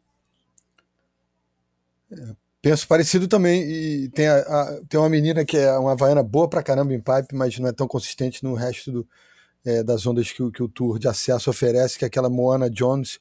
É, 2.10 2.36
penso 2.60 2.86
parecido 2.86 3.26
também. 3.26 3.62
E 3.62 4.08
tem, 4.10 4.28
a, 4.28 4.38
a, 4.38 4.80
tem 4.88 5.00
uma 5.00 5.08
menina 5.08 5.44
que 5.44 5.56
é 5.56 5.72
uma 5.78 5.92
havaiana 5.92 6.22
boa 6.22 6.48
pra 6.48 6.62
caramba 6.62 6.92
em 6.92 7.00
pipe, 7.00 7.34
mas 7.34 7.58
não 7.58 7.68
é 7.68 7.72
tão 7.72 7.88
consistente 7.88 8.44
no 8.44 8.54
resto 8.54 8.92
do, 8.92 9.08
é, 9.64 9.82
das 9.82 10.06
ondas 10.06 10.30
que, 10.30 10.50
que 10.50 10.62
o 10.62 10.68
Tour 10.68 10.98
de 10.98 11.08
acesso 11.08 11.48
oferece, 11.48 11.98
que 11.98 12.04
é 12.04 12.08
aquela 12.08 12.28
Moana 12.28 12.68
Jones, 12.68 13.18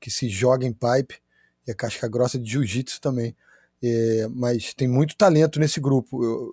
que 0.00 0.10
se 0.10 0.28
joga 0.28 0.66
em 0.66 0.72
pipe, 0.72 1.20
e 1.66 1.70
a 1.70 1.74
casca 1.74 2.08
grossa 2.08 2.38
de 2.38 2.50
jiu-jitsu 2.50 3.00
também. 3.00 3.36
É, 3.82 4.28
mas 4.30 4.72
tem 4.74 4.86
muito 4.86 5.16
talento 5.16 5.58
nesse 5.58 5.80
grupo. 5.80 6.24
Eu, 6.24 6.52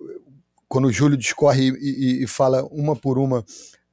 quando 0.70 0.86
o 0.86 0.92
Júlio 0.92 1.16
discorre 1.16 1.70
e, 1.70 2.20
e, 2.20 2.24
e, 2.24 2.26
fala 2.26 2.64
uma 2.66 2.94
por 2.94 3.18
uma 3.18 3.44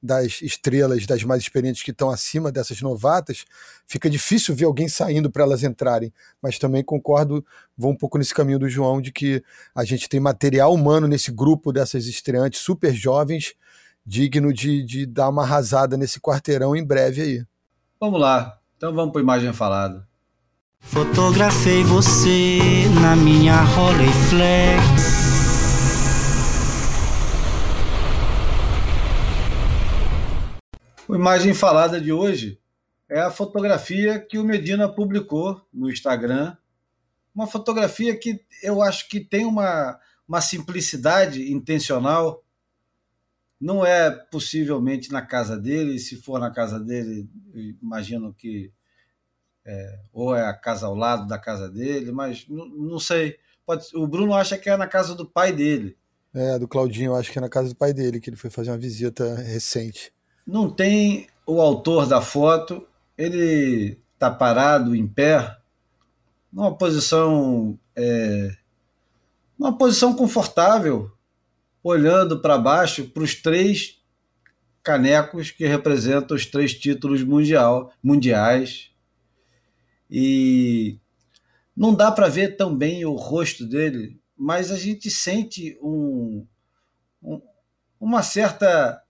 das 0.01 0.41
estrelas, 0.43 1.07
das 1.07 1.23
mais 1.23 1.41
experientes 1.41 1.81
que 1.81 1.89
estão 1.89 2.09
acima 2.09 2.51
dessas 2.51 2.81
novatas, 2.81 3.45
fica 3.87 4.07
difícil 4.07 4.55
ver 4.55 4.65
alguém 4.65 4.87
saindo 4.87 5.29
para 5.29 5.43
elas 5.43 5.63
entrarem. 5.63 6.13
Mas 6.41 6.59
também 6.59 6.83
concordo, 6.83 7.43
vou 7.75 7.91
um 7.91 7.95
pouco 7.95 8.17
nesse 8.17 8.33
caminho 8.33 8.59
do 8.59 8.69
João, 8.69 9.01
de 9.01 9.11
que 9.11 9.43
a 9.73 9.83
gente 9.83 10.07
tem 10.07 10.19
material 10.19 10.73
humano 10.73 11.07
nesse 11.07 11.31
grupo 11.31 11.73
dessas 11.73 12.05
estreantes 12.05 12.61
super 12.61 12.93
jovens, 12.93 13.55
digno 14.05 14.53
de, 14.53 14.83
de 14.83 15.05
dar 15.05 15.29
uma 15.29 15.41
arrasada 15.41 15.97
nesse 15.97 16.19
quarteirão 16.19 16.75
em 16.75 16.85
breve 16.85 17.21
aí. 17.21 17.45
Vamos 17.99 18.21
lá, 18.21 18.59
então 18.77 18.93
vamos 18.93 19.11
para 19.11 19.21
a 19.21 19.23
imagem 19.23 19.51
falada. 19.51 20.07
Fotografei 20.97 21.83
você 21.83 22.59
na 23.01 23.15
minha 23.15 23.61
Rolleiflex. 23.61 24.81
A 31.07 31.15
imagem 31.15 31.53
falada 31.53 32.01
de 32.01 32.11
hoje 32.11 32.59
é 33.07 33.19
a 33.19 33.29
fotografia 33.29 34.19
que 34.19 34.39
o 34.39 34.43
Medina 34.43 34.87
publicou 34.89 35.61
no 35.71 35.89
Instagram. 35.89 36.57
Uma 37.33 37.45
fotografia 37.45 38.17
que 38.17 38.43
eu 38.63 38.81
acho 38.81 39.07
que 39.07 39.19
tem 39.19 39.45
uma, 39.45 39.99
uma 40.27 40.41
simplicidade 40.41 41.51
intencional. 41.51 42.43
Não 43.61 43.85
é 43.85 44.09
possivelmente 44.09 45.11
na 45.11 45.21
casa 45.21 45.57
dele, 45.57 45.99
se 45.99 46.15
for 46.15 46.39
na 46.39 46.49
casa 46.49 46.79
dele, 46.79 47.29
imagino 47.81 48.33
que 48.33 48.71
é, 49.67 49.99
ou 50.13 50.33
é 50.33 50.47
a 50.47 50.53
casa 50.53 50.87
ao 50.87 50.95
lado 50.95 51.27
da 51.27 51.37
casa 51.37 51.69
dele, 51.69 52.11
mas 52.11 52.45
não, 52.47 52.99
sei. 52.99 53.37
Pode, 53.65 53.85
o 53.93 54.07
Bruno 54.07 54.33
acha 54.33 54.57
que 54.57 54.69
é 54.69 54.77
na 54.77 54.87
casa 54.87 55.13
do 55.13 55.25
pai 55.25 55.51
dele. 55.51 55.97
É, 56.33 56.57
do 56.57 56.67
Claudinho, 56.67 57.13
acho 57.13 57.31
que 57.31 57.37
é 57.37 57.41
na 57.41 57.49
casa 57.49 57.69
do 57.69 57.75
pai 57.75 57.93
dele, 57.93 58.21
que 58.21 58.29
ele 58.29 58.37
foi 58.37 58.49
fazer 58.49 58.71
uma 58.71 58.77
visita 58.77 59.35
recente. 59.35 60.13
Não 60.45 60.69
tem 60.69 61.27
o 61.45 61.59
autor 61.59 62.07
da 62.07 62.21
foto, 62.21 62.87
ele 63.17 63.99
está 64.13 64.31
parado 64.31 64.95
em 64.95 65.05
pé, 65.05 65.57
numa 66.51 66.73
posição. 66.73 67.77
É, 67.93 68.51
numa 69.59 69.77
posição 69.77 70.15
confortável, 70.15 71.11
olhando 71.83 72.39
para 72.39 72.57
baixo 72.57 73.05
para 73.09 73.23
os 73.23 73.35
três 73.35 73.97
canecos 74.81 75.51
que 75.51 75.67
representam 75.67 76.37
os 76.37 76.45
três 76.45 76.73
títulos 76.73 77.21
mundial, 77.21 77.91
mundiais 78.01 78.91
e 80.09 80.99
não 81.75 81.93
dá 81.93 82.11
para 82.11 82.27
ver 82.27 82.55
tão 82.55 82.75
bem 82.75 83.05
o 83.05 83.13
rosto 83.13 83.65
dele, 83.65 84.19
mas 84.35 84.71
a 84.71 84.77
gente 84.77 85.11
sente 85.11 85.77
um, 85.81 86.45
um, 87.21 87.41
uma 87.99 88.23
certa. 88.23 89.03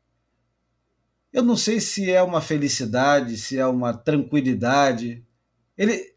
Eu 1.31 1.43
não 1.43 1.55
sei 1.55 1.79
se 1.79 2.11
é 2.11 2.21
uma 2.21 2.41
felicidade, 2.41 3.37
se 3.37 3.57
é 3.57 3.65
uma 3.65 3.93
tranquilidade. 3.93 5.25
Ele, 5.77 6.13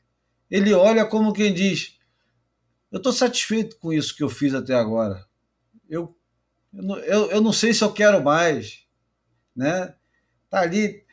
ele 0.51 0.73
olha 0.73 1.05
como 1.05 1.33
quem 1.33 1.53
diz: 1.53 1.99
Eu 2.91 2.99
estou 2.99 3.13
satisfeito 3.13 3.79
com 3.79 3.93
isso 3.93 4.17
que 4.17 4.23
eu 4.23 4.29
fiz 4.29 4.55
até 4.55 4.75
agora. 4.75 5.27
Eu, 5.89 6.17
eu, 6.73 7.31
eu 7.31 7.41
não 7.41 7.53
sei 7.53 7.75
se 7.75 7.85
eu 7.85 7.93
quero 7.93 8.23
mais. 8.23 8.87
Né? 9.55 9.95
Tá 10.49 10.61
ali 10.61 11.05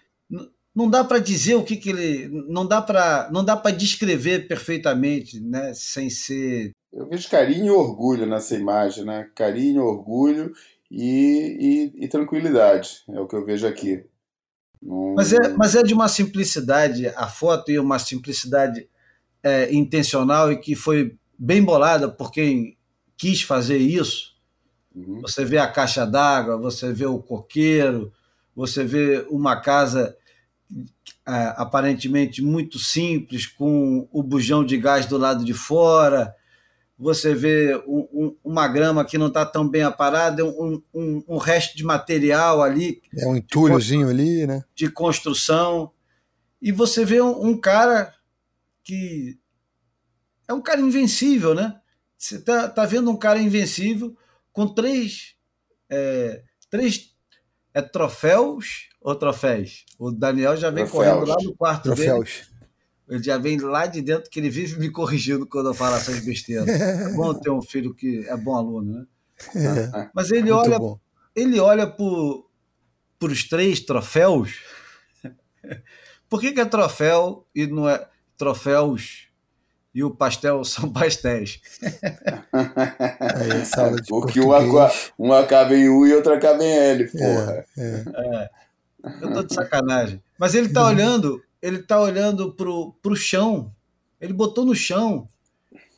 não 0.78 0.88
dá 0.88 1.04
para 1.04 1.18
dizer 1.18 1.56
o 1.56 1.64
que, 1.64 1.76
que 1.76 1.90
ele. 1.90 2.28
Não 2.48 2.64
dá 2.64 2.80
para 2.80 3.28
não 3.32 3.44
dá 3.44 3.58
para 3.58 3.76
descrever 3.76 4.48
perfeitamente, 4.48 5.40
né? 5.40 5.74
Sem 5.74 6.08
ser. 6.08 6.70
Eu 6.94 7.10
vejo 7.10 7.28
carinho 7.30 7.66
e 7.66 7.72
orgulho 7.72 8.28
nessa 8.28 8.56
imagem, 8.56 9.04
né? 9.04 9.28
Carinho, 9.34 9.82
orgulho 9.82 10.54
e, 10.92 11.94
e, 11.98 12.06
e 12.06 12.08
tranquilidade. 12.08 13.04
É 13.10 13.20
o 13.20 13.28
que 13.28 13.36
eu 13.36 13.44
vejo 13.44 13.66
aqui. 13.66 14.06
Mas, 15.16 15.34
é, 15.34 15.50
mas 15.58 15.74
é 15.74 15.82
de 15.82 15.96
uma 15.96 16.08
simplicidade 16.08 17.08
a 17.08 17.28
foto 17.28 17.72
e 17.72 17.80
uma 17.80 17.98
simplicidade 17.98 18.88
é, 19.42 19.74
intencional 19.74 20.52
e 20.52 20.58
que 20.58 20.76
foi 20.76 21.18
bem 21.40 21.64
bolada 21.64 22.08
por 22.08 22.32
quem 22.32 22.78
quis 23.18 23.42
fazer 23.42 23.80
isso. 23.80 24.36
Uhum. 24.96 25.22
Você 25.22 25.44
vê 25.44 25.58
a 25.58 25.68
caixa 25.68 26.06
d'água, 26.06 26.56
você 26.56 26.94
vê 26.94 27.08
o 27.08 27.18
coqueiro, 27.18 28.14
você 28.56 28.84
vê 28.84 29.26
uma 29.32 29.60
casa 29.60 30.16
aparentemente 31.26 32.42
muito 32.42 32.80
simples, 32.80 33.46
com 33.46 34.08
o 34.12 34.24
bujão 34.24 34.66
de 34.66 34.78
gás 34.78 35.06
do 35.06 35.18
lado 35.18 35.44
de 35.44 35.54
fora. 35.54 36.34
Você 36.98 37.36
vê 37.36 37.76
um, 37.88 38.08
um, 38.12 38.36
uma 38.44 38.68
grama 38.68 39.06
que 39.06 39.18
não 39.18 39.28
está 39.28 39.46
tão 39.46 39.68
bem 39.68 39.84
aparada, 39.84 40.44
um, 40.44 40.82
um, 40.94 41.38
resto 41.38 41.78
de 41.78 41.84
material 41.84 42.64
ali. 42.64 43.02
É 43.16 43.28
um 43.28 43.36
entulhozinho 43.36 44.10
ali, 44.10 44.48
né? 44.48 44.64
De 44.74 44.90
construção. 44.90 45.92
E 46.62 46.72
você 46.72 47.06
vê 47.06 47.22
um, 47.22 47.56
cara 47.60 48.14
que 48.84 49.38
é 50.48 50.54
um 50.54 50.62
cara 50.62 50.82
invencível, 50.82 51.54
né? 51.54 51.80
Você 52.18 52.38
está 52.38 52.68
tá 52.68 52.86
vendo 52.86 53.12
um 53.12 53.18
cara 53.18 53.40
invencível 53.40 54.18
com 54.52 54.68
três, 54.68 55.36
é, 55.88 56.42
três 56.68 57.16
é, 57.78 57.82
troféus 57.82 58.90
ou 59.02 59.16
troféus? 59.16 59.86
O 60.00 60.12
Daniel 60.12 60.58
já 60.58 60.70
vem 60.70 60.86
troféus. 60.86 61.06
correndo 61.06 61.28
lá 61.28 61.36
no 61.42 61.56
quarto 61.56 61.84
troféus. 61.84 62.30
dele. 62.30 62.58
Ele 63.10 63.24
já 63.24 63.38
vem 63.38 63.58
lá 63.60 63.86
de 63.86 64.02
dentro 64.02 64.30
que 64.30 64.40
ele 64.40 64.50
vive 64.50 64.78
me 64.80 64.90
corrigindo 64.90 65.48
quando 65.48 65.70
eu 65.70 65.74
falo 65.74 65.96
essas 65.96 66.20
besteiras. 66.20 66.68
é 66.68 67.14
bom 67.14 67.34
ter 67.34 67.50
um 67.50 67.62
filho 67.62 67.94
que 67.94 68.28
é 68.28 68.36
bom 68.36 68.56
aluno, 68.56 68.94
né? 69.00 69.06
É, 69.56 70.10
Mas 70.14 70.32
ele 70.32 70.52
olha, 70.52 70.78
bom. 70.78 71.00
ele 71.36 71.60
olha 71.60 71.88
por, 71.88 72.50
por 73.18 73.32
os 73.32 73.48
três 73.48 73.80
troféus. 73.80 74.60
Por 76.30 76.42
que, 76.42 76.52
que 76.52 76.60
é 76.60 76.66
troféu 76.66 77.48
e 77.56 77.66
não 77.66 77.88
é 77.88 78.06
troféus 78.38 79.27
e 79.94 80.04
o 80.04 80.12
pastel 80.12 80.64
são 80.64 80.90
pastéis? 80.94 81.60
Aí, 82.52 84.04
Porque 84.08 84.40
um, 84.40 84.52
um 85.20 85.34
acaba 85.34 85.76
em 85.76 85.90
U 85.90 86.06
e 86.06 86.14
outro 86.14 86.34
acaba 86.34 86.64
em 86.64 86.72
L, 86.72 87.04
é, 87.04 87.08
porra. 87.08 87.66
É, 87.78 88.04
é. 88.18 88.50
Eu 89.22 89.34
tô 89.34 89.44
de 89.44 89.54
sacanagem. 89.54 90.22
Mas 90.38 90.54
ele 90.54 90.70
tá 90.70 90.86
olhando, 90.86 91.42
ele 91.62 91.80
tá 91.80 92.00
olhando 92.00 92.52
pro, 92.54 92.94
pro 93.02 93.16
chão. 93.16 93.72
Ele 94.20 94.34
botou 94.34 94.66
no 94.66 94.76
chão. 94.76 95.28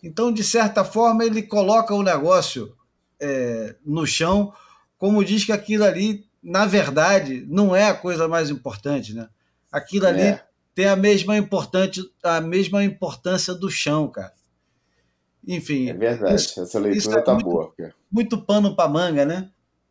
Então, 0.04 0.32
de 0.32 0.44
certa 0.44 0.84
forma, 0.84 1.26
ele 1.26 1.42
coloca 1.44 1.94
o 1.94 2.04
negócio 2.04 2.74
é, 3.20 3.76
no 3.86 4.06
chão, 4.06 4.54
como 4.98 5.24
diz 5.24 5.44
que 5.44 5.52
aquilo 5.52 5.84
ali, 5.84 6.26
na 6.42 6.66
verdade, 6.66 7.46
não 7.50 7.76
é 7.76 7.90
a 7.90 7.94
coisa 7.94 8.28
mais 8.28 8.50
importante, 8.50 9.14
né? 9.14 9.28
Aquilo 9.72 10.08
ali 10.08 10.22
é. 10.22 10.44
Tem 10.80 10.88
a 10.88 10.96
mesma, 10.96 11.38
importante, 11.38 12.02
a 12.24 12.40
mesma 12.40 12.86
importância 12.86 13.54
do 13.54 13.70
chão, 13.70 14.08
cara. 14.08 14.32
Enfim. 15.46 15.90
É 15.90 15.94
verdade, 15.94 16.36
isso, 16.36 16.62
essa 16.62 16.80
leitura 16.80 17.20
é 17.20 17.22
tá 17.22 17.34
muito, 17.34 17.50
boa. 17.50 17.74
Cara. 17.78 17.94
Muito 18.10 18.46
pano 18.46 18.74
para 18.78 18.88
manga, 18.88 19.26
né? 19.26 19.50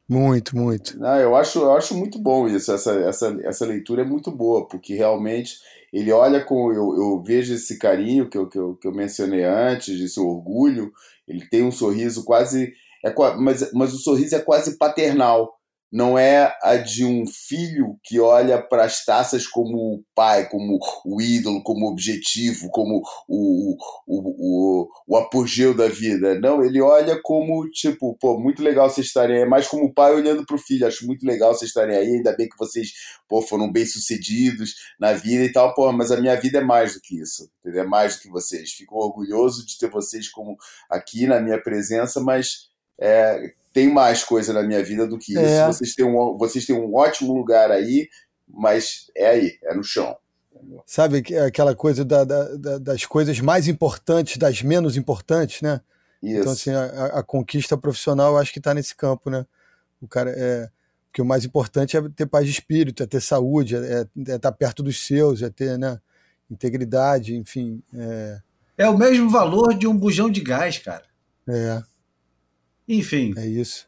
Muito, 0.09 0.57
muito. 0.57 0.99
Não, 0.99 1.15
eu 1.19 1.37
acho, 1.37 1.59
eu 1.59 1.77
acho 1.77 1.95
muito 1.95 2.19
bom 2.19 2.49
isso. 2.49 2.73
Essa, 2.73 2.95
essa, 3.01 3.39
essa 3.43 3.67
leitura 3.67 4.01
é 4.01 4.05
muito 4.07 4.31
boa, 4.31 4.67
porque 4.67 4.95
realmente 4.95 5.59
ele 5.93 6.11
olha 6.11 6.43
com. 6.43 6.73
Eu, 6.73 6.97
eu 6.97 7.23
vejo 7.23 7.53
esse 7.53 7.79
carinho 7.79 8.27
que 8.27 8.39
eu, 8.39 8.49
que, 8.49 8.59
eu, 8.59 8.75
que 8.75 8.89
eu 8.89 8.93
mencionei 8.93 9.45
antes, 9.45 10.01
esse 10.01 10.19
orgulho. 10.19 10.91
Ele 11.29 11.47
tem 11.51 11.65
um 11.65 11.71
sorriso 11.71 12.25
quase. 12.25 12.73
É, 13.05 13.15
mas, 13.37 13.71
mas 13.75 13.93
o 13.93 13.99
sorriso 13.99 14.35
é 14.35 14.41
quase 14.41 14.79
paternal 14.79 15.58
não 15.91 16.19
é 16.19 16.55
a 16.63 16.77
de 16.77 17.05
um 17.05 17.25
filho 17.27 17.99
que 18.05 18.21
olha 18.21 18.61
para 18.61 18.85
as 18.85 19.05
taças 19.05 19.47
como 19.47 19.95
o 19.95 20.05
pai, 20.15 20.49
como 20.49 20.79
o 21.05 21.21
ídolo, 21.21 21.63
como 21.63 21.87
objetivo, 21.87 22.69
como 22.71 23.03
o, 23.27 23.77
o, 24.07 24.85
o, 24.87 24.89
o, 25.07 25.17
apogeu 25.17 25.75
da 25.75 25.89
vida. 25.89 26.39
Não, 26.39 26.63
ele 26.63 26.81
olha 26.83 27.19
como, 27.23 27.69
tipo, 27.71 28.17
pô, 28.21 28.39
muito 28.39 28.63
legal 28.63 28.91
vocês 28.91 29.07
estarem 29.07 29.39
aí. 29.39 29.49
Mais 29.49 29.67
como 29.67 29.87
o 29.87 29.95
pai 29.95 30.15
olhando 30.15 30.45
para 30.45 30.57
o 30.57 30.59
filho. 30.59 30.87
Acho 30.87 31.07
muito 31.07 31.27
legal 31.27 31.55
vocês 31.55 31.71
estarem 31.71 31.97
aí. 31.97 32.17
Ainda 32.17 32.37
bem 32.37 32.49
que 32.49 32.59
vocês, 32.59 32.93
pô, 33.27 33.41
foram 33.41 33.73
bem-sucedidos 33.73 34.75
na 35.01 35.15
vida 35.15 35.45
e 35.45 35.53
tal. 35.53 35.75
Pô, 35.75 35.91
mas 35.91 36.11
a 36.11 36.21
minha 36.21 36.39
vida 36.39 36.59
é 36.59 36.65
mais 36.65 36.95
do 36.95 37.01
que 37.01 37.19
isso. 37.19 37.51
Entendeu? 37.61 37.83
É 37.83 37.87
mais 37.87 38.17
do 38.17 38.23
que 38.23 38.29
vocês. 38.29 38.73
Fico 38.73 38.97
orgulhoso 38.97 39.65
de 39.65 39.79
ter 39.79 39.89
vocês 39.89 40.29
como 40.29 40.57
aqui 40.91 41.27
na 41.27 41.41
minha 41.41 41.61
presença, 41.61 42.21
mas 42.21 42.69
é, 43.01 43.53
tem 43.79 43.89
mais 43.89 44.25
coisa 44.25 44.53
na 44.53 44.65
minha 44.65 44.83
vida 44.83 45.07
do 45.07 45.17
que 45.17 45.35
isso. 45.35 45.41
É. 45.41 45.65
Vocês, 45.69 45.95
têm 45.95 46.05
um, 46.05 46.37
vocês 46.37 46.67
têm 46.67 46.75
um 46.75 46.93
ótimo 46.97 47.33
lugar 47.33 47.71
aí, 47.71 48.09
mas 48.49 49.07
é 49.17 49.29
aí, 49.29 49.53
é 49.63 49.73
no 49.73 49.85
chão. 49.85 50.17
Sabe 50.85 51.23
aquela 51.47 51.77
coisa 51.77 52.05
da, 52.05 52.25
da, 52.25 52.79
das 52.79 53.07
coisas 53.07 53.39
mais 53.39 53.69
importantes, 53.69 54.37
das 54.37 54.63
menos 54.63 54.97
importantes, 54.97 55.63
né? 55.63 55.81
Isso. 56.21 56.41
Então, 56.41 56.53
assim, 56.53 56.71
a, 56.73 57.19
a 57.21 57.23
conquista 57.23 57.79
profissional 57.79 58.33
eu 58.33 58.39
acho 58.39 58.53
que 58.53 58.59
está 58.59 58.75
nesse 58.75 58.97
campo, 58.97 59.31
né? 59.31 59.47
O 60.03 60.09
cara 60.09 60.35
é. 60.37 60.69
Porque 61.07 61.23
o 61.23 61.25
mais 61.25 61.45
importante 61.45 61.97
é 61.97 62.03
ter 62.09 62.27
paz 62.27 62.45
de 62.47 62.51
espírito, 62.51 63.05
é 63.05 63.07
ter 63.07 63.21
saúde, 63.21 63.77
é, 63.77 63.79
é, 63.79 64.33
é 64.33 64.35
estar 64.35 64.53
perto 64.53 64.83
dos 64.83 65.07
seus, 65.07 65.41
é 65.41 65.49
ter 65.49 65.79
né, 65.79 66.01
integridade, 66.51 67.37
enfim. 67.37 67.81
É... 67.95 68.41
é 68.77 68.89
o 68.89 68.99
mesmo 68.99 69.31
valor 69.31 69.73
de 69.73 69.87
um 69.87 69.97
bujão 69.97 70.29
de 70.29 70.41
gás, 70.41 70.79
cara. 70.79 71.05
É. 71.49 71.83
Enfim. 72.89 73.35
É 73.37 73.47
isso. 73.47 73.87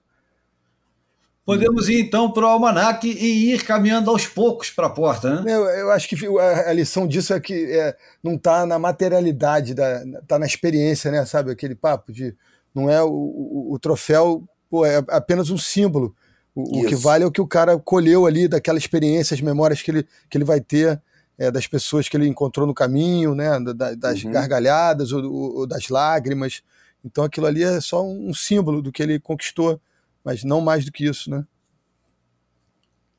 Podemos 1.45 1.89
ir 1.89 2.01
então 2.01 2.31
para 2.31 2.45
o 2.45 2.49
almanac 2.49 3.09
e 3.09 3.53
ir 3.53 3.65
caminhando 3.65 4.11
aos 4.11 4.27
poucos 4.27 4.71
para 4.71 4.87
a 4.87 4.91
porta, 4.91 5.41
né? 5.41 5.53
Eu, 5.53 5.65
eu, 5.65 5.91
acho 5.91 6.09
que 6.09 6.17
a, 6.39 6.73
lição 6.73 7.09
disso 7.09 7.35
é 7.35 7.41
que 7.41 7.65
é, 7.73 7.97
não 8.23 8.35
está 8.35 8.65
na 8.65 8.79
materialidade, 8.79 9.73
está 9.73 10.39
na 10.39 10.47
experiência, 10.47 11.11
né? 11.11 11.25
Sabe 11.25 11.51
aquele 11.51 11.75
papo 11.75 12.13
de 12.13 12.37
não 12.73 12.89
é 12.89 13.03
o, 13.03 13.11
o, 13.11 13.75
o 13.75 13.79
troféu, 13.81 14.45
pô, 14.69 14.87
é 14.87 15.03
apenas 15.09 15.51
um 15.51 15.59
símbolo. 15.59 16.15
O, 16.55 16.83
o, 16.83 16.87
que 16.87 16.95
vale 16.95 17.25
é 17.25 17.27
o 17.27 17.33
que 17.33 17.41
o 17.41 17.47
cara 17.47 17.77
colheu 17.79 18.27
ali 18.27 18.47
daquela 18.47 18.79
experiência, 18.79 19.35
as 19.35 19.41
memórias 19.41 19.83
que 19.83 19.91
ele, 19.91 20.07
que 20.29 20.37
ele 20.37 20.45
vai 20.45 20.61
ter 20.61 21.01
é, 21.39 21.51
das 21.51 21.67
pessoas 21.67 22.09
que 22.09 22.17
ele 22.17 22.29
encontrou 22.29 22.67
no 22.67 22.75
caminho, 22.75 23.35
né? 23.35 23.59
Da, 23.75 23.95
das 23.95 24.23
uhum. 24.23 24.31
gargalhadas 24.31 25.11
ou, 25.11 25.25
ou 25.33 25.67
das 25.67 25.89
lágrimas. 25.89 26.63
Então 27.05 27.25
aquilo 27.25 27.47
ali 27.47 27.63
é 27.63 27.81
só 27.81 28.05
um 28.07 28.33
símbolo 28.35 28.83
do 28.83 28.93
que 28.93 29.03
ele 29.03 29.19
conquistou, 29.19 29.81
mas 30.25 30.45
não 30.45 30.61
mais 30.61 30.85
do 30.85 30.93
que 30.93 31.05
isso, 31.05 31.31
né? 31.31 31.47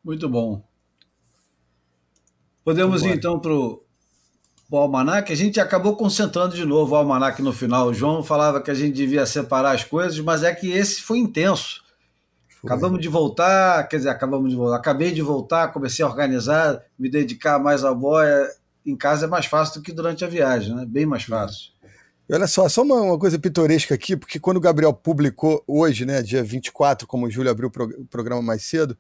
Muito 0.04 0.28
bom. 0.30 0.64
Podemos 2.64 3.04
ir 3.04 3.10
então 3.10 3.40
para 3.40 3.52
o 3.52 3.82
almanac. 4.72 5.32
A 5.32 5.36
gente 5.36 5.60
acabou 5.60 5.96
concentrando 5.96 6.56
de 6.56 6.66
novo 6.66 6.94
o 6.94 6.96
almanac 6.96 7.42
no 7.42 7.52
final. 7.52 7.88
O 7.88 7.94
João 7.94 8.24
falava 8.24 8.62
que 8.62 8.72
a 8.72 8.74
gente 8.74 8.94
devia 8.94 9.26
separar 9.26 9.72
as 9.72 9.84
coisas, 9.84 10.20
mas 10.20 10.44
é 10.44 10.54
que 10.54 10.72
esse 10.72 11.02
foi 11.02 11.18
intenso. 11.18 11.84
Foi. 12.62 12.70
Acabamos 12.70 13.02
de 13.02 13.08
voltar, 13.08 13.88
quer 13.88 13.98
dizer, 13.98 14.10
acabamos 14.10 14.52
de 14.52 14.56
voltar. 14.56 14.78
Acabei 14.78 15.12
de 15.12 15.22
voltar, 15.22 15.70
comecei 15.70 16.06
a 16.06 16.08
organizar, 16.08 16.84
me 16.98 17.10
dedicar 17.10 17.60
mais 17.60 17.84
à 17.84 17.94
boia. 17.94 18.48
em 18.86 18.96
casa 18.96 19.26
é 19.26 19.30
mais 19.30 19.48
fácil 19.48 19.82
do 19.82 19.84
que 19.84 19.92
durante 19.92 20.24
a 20.24 20.28
viagem, 20.28 20.76
né? 20.76 20.86
Bem 20.86 21.06
mais 21.06 21.24
fácil. 21.24 21.71
Olha 22.32 22.48
só, 22.48 22.70
só 22.70 22.82
uma, 22.82 23.02
uma, 23.02 23.20
coisa 23.20 23.38
pitoresca 23.38 23.94
aqui, 23.94 24.16
porque 24.16 24.40
quando 24.40 24.58
o 24.58 24.62
Gabriel 24.62 24.94
publicou 24.94 25.64
hoje, 25.68 26.06
né, 26.06 26.22
dia 26.22 26.44
24, 26.44 27.08
como 27.08 27.26
o 27.26 27.30
Júlio 27.30 27.52
abriu 27.52 27.70
o, 27.70 27.84
o 28.02 28.06
programa 28.06 28.42
mais 28.42 28.64
cedo, 28.64 28.98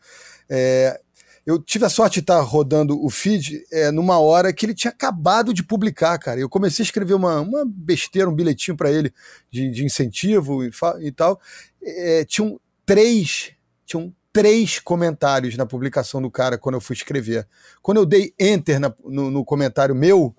é, 0.49 0.99
eu 1.45 1.59
tive 1.59 1.85
a 1.85 1.89
sorte 1.89 2.15
de 2.15 2.19
estar 2.19 2.39
rodando 2.41 3.03
o 3.03 3.09
feed 3.09 3.65
é, 3.71 3.89
numa 3.89 4.19
hora 4.19 4.53
que 4.53 4.65
ele 4.65 4.75
tinha 4.75 4.91
acabado 4.91 5.53
de 5.53 5.63
publicar, 5.63 6.17
cara. 6.19 6.39
Eu 6.39 6.47
comecei 6.47 6.83
a 6.83 6.85
escrever 6.85 7.15
uma, 7.15 7.41
uma 7.41 7.65
besteira, 7.65 8.29
um 8.29 8.35
bilhetinho 8.35 8.77
para 8.77 8.91
ele 8.91 9.11
de, 9.49 9.71
de, 9.71 9.83
incentivo 9.83 10.63
e, 10.63 10.71
e 11.01 11.11
tal. 11.11 11.41
É, 11.81 12.23
tinham 12.25 12.59
três, 12.85 13.53
tinham 13.85 14.13
três 14.31 14.77
comentários 14.79 15.57
na 15.57 15.65
publicação 15.65 16.21
do 16.21 16.29
cara 16.29 16.59
quando 16.59 16.75
eu 16.75 16.81
fui 16.81 16.95
escrever. 16.95 17.47
Quando 17.81 17.97
eu 17.97 18.05
dei 18.05 18.33
enter 18.39 18.79
na, 18.79 18.93
no, 19.03 19.31
no 19.31 19.43
comentário 19.43 19.95
meu, 19.95 20.35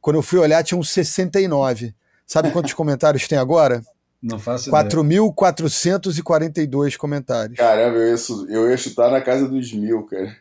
quando 0.00 0.16
eu 0.16 0.22
fui 0.22 0.40
olhar, 0.40 0.64
tinham 0.64 0.82
69. 0.82 1.94
Sabe 2.26 2.50
quantos 2.50 2.72
comentários 2.72 3.28
tem 3.28 3.38
agora? 3.38 3.82
Não 4.22 4.38
faço 4.38 4.70
4.442 4.70 6.96
comentários. 6.96 7.58
Caramba, 7.58 7.98
eu 7.98 8.14
ia, 8.14 8.18
eu 8.50 8.70
ia 8.70 8.76
chutar 8.76 9.10
na 9.10 9.20
casa 9.20 9.48
dos 9.48 9.72
mil, 9.72 10.04
cara. 10.04 10.36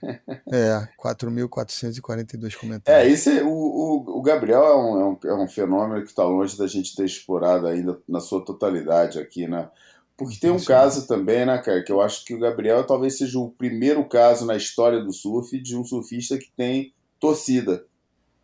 É, 0.52 0.88
4.442 1.02 2.56
comentários. 2.56 3.04
É, 3.04 3.10
esse, 3.10 3.42
o, 3.42 3.50
o, 3.50 4.20
o 4.20 4.22
Gabriel 4.22 4.64
é 4.64 4.76
um, 4.76 5.00
é, 5.00 5.06
um, 5.06 5.18
é 5.24 5.34
um 5.44 5.48
fenômeno 5.48 6.04
que 6.04 6.10
está 6.10 6.24
longe 6.24 6.56
da 6.56 6.68
gente 6.68 6.96
ter 6.96 7.06
explorado 7.06 7.66
ainda 7.66 7.98
na 8.08 8.20
sua 8.20 8.46
totalidade 8.46 9.20
aqui, 9.20 9.48
né? 9.48 9.68
Porque 10.16 10.38
tem 10.40 10.52
um 10.52 10.60
Sim. 10.60 10.68
caso 10.68 11.08
também, 11.08 11.48
né, 11.48 11.58
cara, 11.58 11.84
que 11.84 11.92
eu 11.92 12.00
acho 12.00 12.24
que 12.24 12.36
o 12.36 12.40
Gabriel 12.40 12.86
talvez 12.86 13.18
seja 13.18 13.40
o 13.40 13.50
primeiro 13.50 14.08
caso 14.08 14.46
na 14.46 14.56
história 14.56 15.04
do 15.04 15.12
surf 15.12 15.60
de 15.60 15.76
um 15.76 15.84
surfista 15.84 16.38
que 16.38 16.52
tem 16.56 16.94
torcida. 17.20 17.84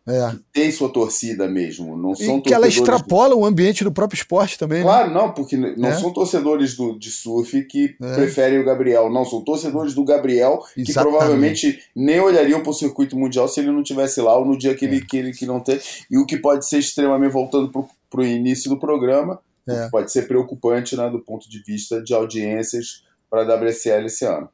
É. 0.08 0.30
Que 0.30 0.42
tem 0.52 0.72
sua 0.72 0.88
torcida 0.88 1.46
mesmo. 1.46 1.96
Não 1.96 2.14
são 2.14 2.38
e 2.38 2.40
que 2.40 2.54
ela 2.54 2.66
extrapola 2.66 3.34
do... 3.34 3.40
o 3.40 3.44
ambiente 3.44 3.84
do 3.84 3.92
próprio 3.92 4.16
esporte 4.16 4.58
também. 4.58 4.78
Né? 4.78 4.84
Claro, 4.84 5.08
né? 5.08 5.14
não, 5.14 5.32
porque 5.32 5.56
não 5.56 5.90
é. 5.90 5.94
são 5.94 6.10
torcedores 6.12 6.74
do, 6.74 6.98
de 6.98 7.10
surf 7.10 7.62
que 7.64 7.94
é. 8.00 8.14
preferem 8.14 8.58
o 8.58 8.64
Gabriel. 8.64 9.10
Não, 9.10 9.24
são 9.24 9.42
torcedores 9.42 9.92
do 9.92 10.02
Gabriel 10.04 10.64
que 10.74 10.80
Exatamente. 10.80 11.12
provavelmente 11.12 11.82
nem 11.94 12.20
olhariam 12.20 12.62
para 12.62 12.70
o 12.70 12.74
circuito 12.74 13.18
mundial 13.18 13.46
se 13.48 13.60
ele 13.60 13.70
não 13.70 13.82
tivesse 13.82 14.20
lá 14.22 14.36
ou 14.36 14.46
no 14.46 14.56
dia 14.56 14.74
que 14.74 14.86
ele, 14.86 14.96
é. 14.96 15.00
que 15.00 15.16
ele 15.16 15.32
que 15.32 15.44
não 15.44 15.60
tem. 15.60 15.78
E 16.10 16.16
o 16.16 16.24
que 16.24 16.38
pode 16.38 16.66
ser 16.66 16.78
extremamente, 16.78 17.32
voltando 17.32 17.70
para 17.70 18.20
o 18.20 18.24
início 18.24 18.70
do 18.70 18.78
programa, 18.78 19.38
é. 19.68 19.88
pode 19.90 20.10
ser 20.10 20.26
preocupante 20.26 20.96
né, 20.96 21.10
do 21.10 21.18
ponto 21.18 21.48
de 21.50 21.62
vista 21.62 22.02
de 22.02 22.14
audiências 22.14 23.04
para 23.28 23.42
a 23.42 23.56
WSL 23.56 24.06
esse 24.06 24.24
ano. 24.24 24.48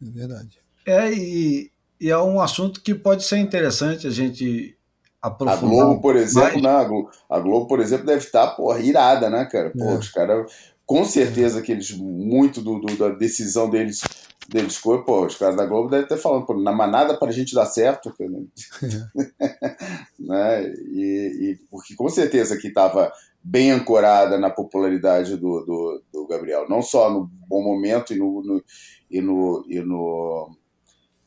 É 0.00 0.10
verdade. 0.10 0.58
É, 0.86 1.12
e, 1.12 1.70
e 2.00 2.10
é 2.10 2.18
um 2.18 2.40
assunto 2.40 2.80
que 2.80 2.94
pode 2.94 3.24
ser 3.24 3.38
interessante 3.38 4.06
a 4.06 4.10
gente 4.10 4.76
aprofundar. 5.22 5.58
A 5.58 5.60
Globo, 5.60 6.00
por 6.00 6.16
exemplo, 6.16 6.60
né, 6.60 6.70
a, 6.70 6.84
Globo, 6.84 7.10
a 7.30 7.38
Globo, 7.38 7.66
por 7.66 7.80
exemplo, 7.80 8.06
deve 8.06 8.24
estar 8.24 8.48
tá, 8.48 8.54
porra, 8.54 8.80
irada, 8.80 9.30
né, 9.30 9.44
cara? 9.44 9.70
Pô, 9.70 9.84
é. 9.84 9.94
os 9.94 10.08
caras, 10.08 10.52
com 10.84 11.04
certeza 11.04 11.62
que 11.62 11.70
eles, 11.70 11.92
muito 11.92 12.60
do, 12.60 12.80
do, 12.80 12.96
da 12.96 13.10
decisão 13.10 13.70
deles 13.70 14.02
deles 14.48 14.76
foi, 14.76 15.04
pô, 15.04 15.24
os 15.24 15.36
caras 15.36 15.56
da 15.56 15.64
Globo 15.64 15.88
devem 15.88 16.06
ter 16.06 16.16
falando, 16.16 16.44
pô, 16.44 16.54
na 16.54 16.72
manada 16.72 17.16
para 17.16 17.28
a 17.28 17.32
gente 17.32 17.54
dar 17.54 17.66
certo, 17.66 18.12
é. 18.20 18.26
né? 20.18 20.74
E, 20.90 21.52
e, 21.52 21.58
porque 21.70 21.94
com 21.94 22.08
certeza 22.08 22.56
que 22.56 22.68
estava 22.68 23.12
bem 23.42 23.70
ancorada 23.70 24.38
na 24.38 24.50
popularidade 24.50 25.36
do, 25.36 25.64
do, 25.64 26.02
do, 26.12 26.26
Gabriel, 26.26 26.68
não 26.68 26.82
só 26.82 27.10
no 27.10 27.30
bom 27.48 27.62
momento 27.62 28.12
e 28.12 28.18
no, 28.18 28.42
no 28.42 28.64
e 29.10 29.20
no, 29.20 29.64
e 29.68 29.80
no 29.80 30.56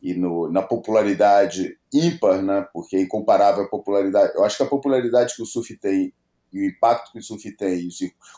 e 0.06 0.14
no, 0.14 0.52
na 0.52 0.62
popularidade 0.62 1.80
ímpar, 1.92 2.40
né? 2.44 2.68
Porque 2.72 2.96
é 2.96 3.02
incomparável 3.02 3.64
a 3.64 3.68
popularidade. 3.68 4.34
Eu 4.36 4.44
acho 4.44 4.56
que 4.56 4.62
a 4.62 4.68
popularidade 4.68 5.36
que 5.36 5.42
o 5.42 5.48
surf 5.48 5.76
tem 5.80 6.14
e 6.54 6.60
o 6.60 6.64
impacto 6.64 7.12
que 7.12 7.18
o 7.18 7.24
surf 7.24 7.52
tem, 7.58 7.90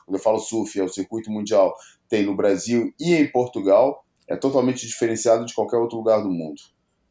quando 0.06 0.15
eu 0.15 0.23
falo 0.23 0.39
surf, 0.39 0.80
é 0.80 0.84
o 0.84 0.88
circuito 0.88 1.30
mundial, 1.30 1.76
tem 2.07 2.26
no 2.26 2.34
Brasil 2.34 2.94
e 2.98 3.14
em 3.14 3.30
Portugal, 3.30 4.06
é 4.30 4.38
totalmente 4.38 4.88
diferenciado 4.88 5.45
de 5.45 5.53
qualquer 5.53 5.76
outro 5.76 5.98
lugar 5.98 6.23
do 6.23 6.30
mundo. 6.30 6.61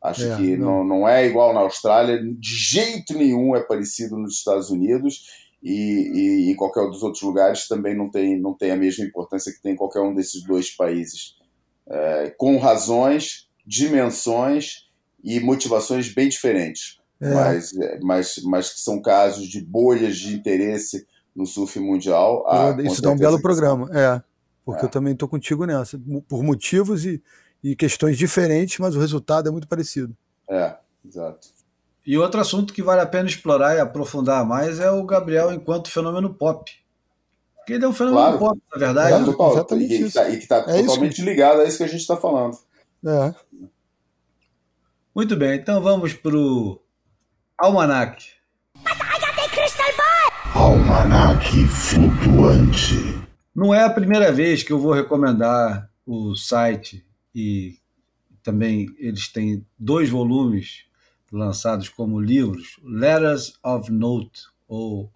Acho 0.02 0.24
é, 0.24 0.36
que 0.36 0.56
não. 0.56 0.78
Não, 0.78 1.00
não 1.00 1.08
é 1.08 1.26
igual 1.26 1.52
na 1.52 1.60
Austrália, 1.60 2.18
de 2.18 2.54
jeito 2.56 3.12
nenhum 3.12 3.54
é 3.54 3.60
parecido 3.60 4.16
nos 4.16 4.38
Estados 4.38 4.70
Unidos 4.70 5.26
e, 5.62 6.46
e, 6.48 6.50
em 6.50 6.56
qualquer 6.56 6.80
um 6.80 6.90
dos 6.90 7.02
outros 7.02 7.22
lugares 7.22 7.68
também 7.68 7.94
não 7.94 8.10
tem, 8.10 8.40
não 8.40 8.54
tem 8.54 8.70
a 8.70 8.76
mesma 8.76 9.04
importância 9.04 9.52
que 9.52 9.60
tem 9.60 9.72
em 9.72 9.76
qualquer 9.76 10.00
um 10.00 10.14
desses 10.14 10.42
dois 10.42 10.70
países. 10.70 11.36
É, 11.86 12.34
com 12.38 12.56
razões, 12.56 13.45
dimensões 13.66 14.86
e 15.22 15.40
motivações 15.40 16.12
bem 16.12 16.28
diferentes, 16.28 16.98
é. 17.20 17.34
mas, 17.34 17.72
mas, 18.02 18.34
mas 18.44 18.72
que 18.72 18.80
são 18.80 19.02
casos 19.02 19.48
de 19.48 19.60
bolhas 19.60 20.16
de 20.16 20.34
interesse 20.34 21.06
no 21.34 21.44
surf 21.44 21.78
mundial. 21.80 22.46
Ah, 22.48 22.76
Isso 22.80 23.02
dá 23.02 23.10
um 23.10 23.18
belo 23.18 23.40
programa, 23.40 23.90
é, 23.92 24.22
porque 24.64 24.82
é. 24.82 24.84
eu 24.86 24.90
também 24.90 25.12
estou 25.12 25.28
contigo 25.28 25.66
nessa, 25.66 26.00
por 26.28 26.42
motivos 26.42 27.04
e, 27.04 27.22
e 27.62 27.74
questões 27.74 28.16
diferentes, 28.16 28.78
mas 28.78 28.94
o 28.94 29.00
resultado 29.00 29.48
é 29.48 29.52
muito 29.52 29.66
parecido. 29.66 30.16
É, 30.48 30.74
exato. 31.04 31.48
E 32.06 32.16
outro 32.16 32.40
assunto 32.40 32.72
que 32.72 32.82
vale 32.82 33.00
a 33.00 33.06
pena 33.06 33.28
explorar 33.28 33.74
e 33.74 33.80
aprofundar 33.80 34.46
mais 34.46 34.78
é 34.78 34.88
o 34.88 35.04
Gabriel 35.04 35.52
enquanto 35.52 35.90
fenômeno 35.90 36.32
pop. 36.32 36.70
Porque 37.56 37.72
ele 37.72 37.84
é 37.84 37.88
um 37.88 37.92
fenômeno 37.92 38.38
claro. 38.38 38.38
pop, 38.38 38.62
na 38.72 38.78
verdade. 38.78 39.22
É, 39.22 39.24
total, 39.24 39.52
exatamente 39.52 39.92
e, 39.92 40.02
isso. 40.02 40.18
E 40.20 40.36
que 40.36 40.44
está 40.44 40.58
é 40.68 40.82
totalmente 40.82 41.16
que... 41.16 41.22
ligado 41.22 41.60
a 41.62 41.64
isso 41.64 41.78
que 41.78 41.82
a 41.82 41.88
gente 41.88 42.00
está 42.00 42.16
falando. 42.16 42.56
É. 43.06 43.34
Muito 45.14 45.36
bem, 45.36 45.60
então 45.60 45.80
vamos 45.80 46.12
para 46.12 46.36
o 46.36 46.82
Almanac. 47.56 48.26
Almanac 50.52 51.68
flutuante. 51.68 52.94
Não 53.54 53.72
é 53.72 53.84
a 53.84 53.90
primeira 53.90 54.32
vez 54.32 54.64
que 54.64 54.72
eu 54.72 54.80
vou 54.80 54.92
recomendar 54.92 55.88
o 56.04 56.34
site 56.34 57.06
e 57.32 57.78
também 58.42 58.88
eles 58.98 59.28
têm 59.28 59.64
dois 59.78 60.10
volumes 60.10 60.84
lançados 61.30 61.88
como 61.88 62.20
livros, 62.20 62.76
Letters 62.82 63.56
of 63.62 63.90
Note, 63.92 64.42
ou 64.66 65.12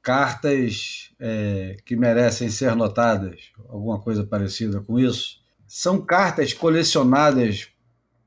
cartas 0.00 1.12
é, 1.18 1.76
que 1.84 1.96
merecem 1.96 2.48
ser 2.48 2.76
notadas, 2.76 3.52
alguma 3.68 4.00
coisa 4.00 4.24
parecida 4.24 4.80
com 4.80 4.98
isso. 4.98 5.41
São 5.74 6.02
cartas 6.02 6.52
colecionadas, 6.52 7.68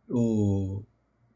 ou, 0.10 0.84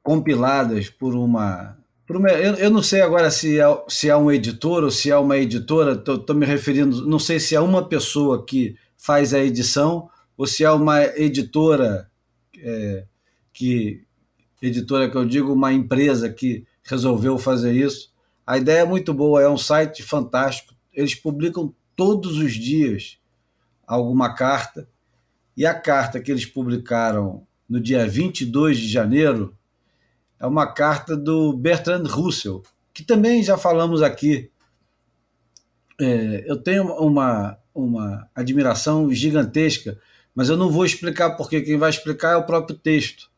compiladas 0.01 0.89
por 0.89 1.13
uma. 1.13 1.77
Por 2.03 2.17
uma 2.17 2.31
eu, 2.31 2.55
eu, 2.55 2.71
não 2.71 2.81
sei 2.81 3.01
agora 3.01 3.29
se 3.29 3.59
é, 3.59 3.83
se 3.87 4.09
é 4.09 4.17
um 4.17 4.31
editor 4.31 4.83
ou 4.83 4.89
se 4.89 5.11
é 5.11 5.15
uma 5.15 5.37
editora, 5.37 5.91
estou 5.91 6.35
me 6.35 6.47
referindo, 6.47 7.07
não 7.07 7.19
sei 7.19 7.39
se 7.39 7.53
é 7.53 7.61
uma 7.61 7.87
pessoa 7.87 8.43
que 8.43 8.75
faz 8.97 9.35
a 9.35 9.39
edição 9.39 10.09
ou 10.35 10.47
se 10.47 10.63
é 10.63 10.71
uma 10.71 10.99
editora 11.03 12.09
é, 12.57 13.05
que 13.53 14.03
editora 14.63 15.11
que 15.11 15.15
eu 15.15 15.25
digo, 15.25 15.53
uma 15.53 15.71
empresa 15.71 16.27
que 16.27 16.65
resolveu 16.81 17.37
fazer 17.37 17.73
isso. 17.73 18.11
A 18.47 18.57
ideia 18.57 18.79
é 18.79 18.83
muito 18.83 19.13
boa, 19.13 19.43
é 19.43 19.47
um 19.47 19.59
site 19.59 20.01
fantástico. 20.01 20.73
Eles 20.91 21.13
publicam 21.13 21.71
todos 21.95 22.39
os 22.39 22.53
dias 22.53 23.19
alguma 23.85 24.33
carta, 24.33 24.89
e 25.59 25.65
a 25.65 25.73
carta 25.73 26.21
que 26.21 26.31
eles 26.31 26.45
publicaram 26.45 27.45
no 27.67 27.81
dia 27.81 28.07
22 28.07 28.77
de 28.77 28.87
janeiro 28.87 29.53
é 30.39 30.47
uma 30.47 30.65
carta 30.65 31.17
do 31.17 31.51
Bertrand 31.51 32.05
Russell, 32.05 32.63
que 32.93 33.03
também 33.03 33.43
já 33.43 33.57
falamos 33.57 34.01
aqui. 34.01 34.49
É, 35.99 36.45
eu 36.47 36.55
tenho 36.55 36.85
uma, 36.93 37.57
uma 37.75 38.29
admiração 38.33 39.11
gigantesca, 39.11 39.99
mas 40.33 40.47
eu 40.47 40.55
não 40.55 40.69
vou 40.69 40.85
explicar 40.85 41.31
porque 41.31 41.59
quem 41.59 41.77
vai 41.77 41.89
explicar 41.89 42.31
é 42.31 42.37
o 42.37 42.45
próprio 42.45 42.77
texto. 42.77 43.29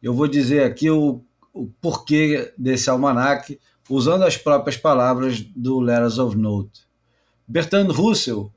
Eu 0.00 0.14
vou 0.14 0.28
dizer 0.28 0.62
aqui 0.62 0.88
o, 0.90 1.24
o 1.52 1.66
porquê 1.80 2.54
desse 2.56 2.88
almanac, 2.88 3.58
usando 3.90 4.22
as 4.22 4.36
próprias 4.36 4.76
palavras 4.76 5.40
do 5.40 5.80
Letters 5.80 6.18
of 6.18 6.36
Note. 6.36 6.86
Bertrand 7.48 7.90
Russell, 7.90 8.52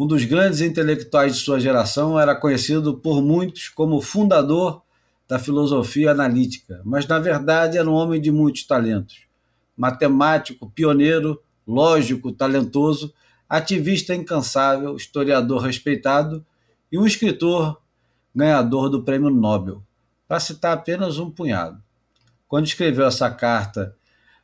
um 0.00 0.06
dos 0.06 0.24
grandes 0.24 0.62
intelectuais 0.62 1.36
de 1.36 1.42
sua 1.42 1.60
geração, 1.60 2.18
era 2.18 2.34
conhecido 2.34 2.96
por 2.96 3.20
muitos 3.20 3.68
como 3.68 4.00
fundador 4.00 4.80
da 5.28 5.38
filosofia 5.38 6.12
analítica, 6.12 6.80
mas 6.86 7.06
na 7.06 7.18
verdade 7.18 7.76
era 7.76 7.86
um 7.86 7.92
homem 7.92 8.18
de 8.18 8.30
muitos 8.30 8.64
talentos. 8.64 9.26
Matemático, 9.76 10.70
pioneiro, 10.70 11.38
lógico, 11.66 12.32
talentoso, 12.32 13.12
ativista 13.46 14.14
incansável, 14.14 14.96
historiador 14.96 15.60
respeitado 15.60 16.46
e 16.90 16.98
um 16.98 17.04
escritor 17.04 17.78
ganhador 18.34 18.88
do 18.88 19.02
Prêmio 19.02 19.28
Nobel 19.28 19.82
para 20.26 20.40
citar 20.40 20.72
apenas 20.72 21.18
um 21.18 21.30
punhado. 21.30 21.78
Quando 22.48 22.64
escreveu 22.64 23.04
essa 23.04 23.30
carta, 23.30 23.94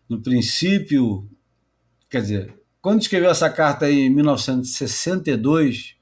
no 0.07 0.21
princípio, 0.21 1.27
quer 2.11 2.21
dizer, 2.21 2.66
quando 2.87 3.01
escreveu 3.01 3.29
essa 3.29 3.51
carta 3.51 3.91
em 3.91 4.09
1962, 4.09 5.97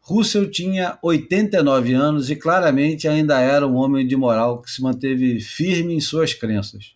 Russell 0.00 0.48
tinha 0.48 0.96
89 1.02 1.92
anos 1.94 2.30
e 2.30 2.36
claramente 2.36 3.08
ainda 3.08 3.40
era 3.40 3.66
um 3.66 3.74
homem 3.74 4.06
de 4.06 4.14
moral 4.14 4.62
que 4.62 4.70
se 4.70 4.80
manteve 4.80 5.40
firme 5.40 5.92
em 5.92 6.00
suas 6.00 6.32
crenças. 6.32 6.94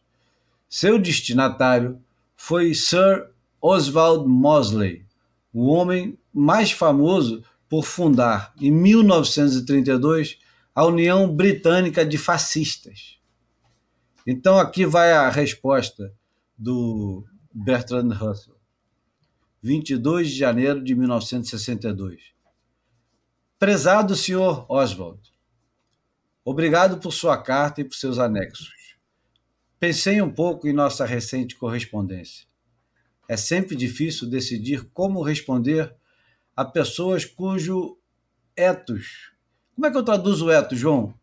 Seu 0.68 0.96
destinatário 0.96 2.00
foi 2.36 2.72
Sir 2.72 3.28
Oswald 3.60 4.28
Mosley, 4.28 5.04
o 5.52 5.66
homem 5.66 6.16
mais 6.32 6.70
famoso 6.70 7.42
por 7.68 7.84
fundar, 7.84 8.54
em 8.60 8.70
1932, 8.70 10.38
a 10.72 10.86
União 10.86 11.28
Britânica 11.34 12.06
de 12.06 12.16
Fascistas. 12.16 13.18
Então 14.24 14.56
aqui 14.56 14.86
vai 14.86 15.10
a 15.14 15.28
resposta 15.30 16.14
do 16.56 17.24
Bertrand 17.52 18.14
Russell. 18.14 18.57
22 19.60 20.30
de 20.30 20.38
janeiro 20.38 20.82
de 20.82 20.94
1962. 20.94 22.32
Prezado 23.58 24.14
senhor 24.14 24.64
Oswald, 24.68 25.20
obrigado 26.44 26.98
por 26.98 27.12
sua 27.12 27.36
carta 27.42 27.80
e 27.80 27.84
por 27.84 27.94
seus 27.96 28.18
anexos. 28.18 28.96
Pensei 29.80 30.22
um 30.22 30.30
pouco 30.30 30.68
em 30.68 30.72
nossa 30.72 31.04
recente 31.04 31.56
correspondência. 31.56 32.46
É 33.28 33.36
sempre 33.36 33.76
difícil 33.76 34.28
decidir 34.28 34.88
como 34.92 35.22
responder 35.22 35.94
a 36.56 36.64
pessoas 36.64 37.24
cujo 37.24 37.98
etos. 38.56 39.32
Como 39.74 39.86
é 39.86 39.90
que 39.90 39.96
eu 39.96 40.04
traduzo 40.04 40.50
etos, 40.50 40.78
João? 40.78 41.14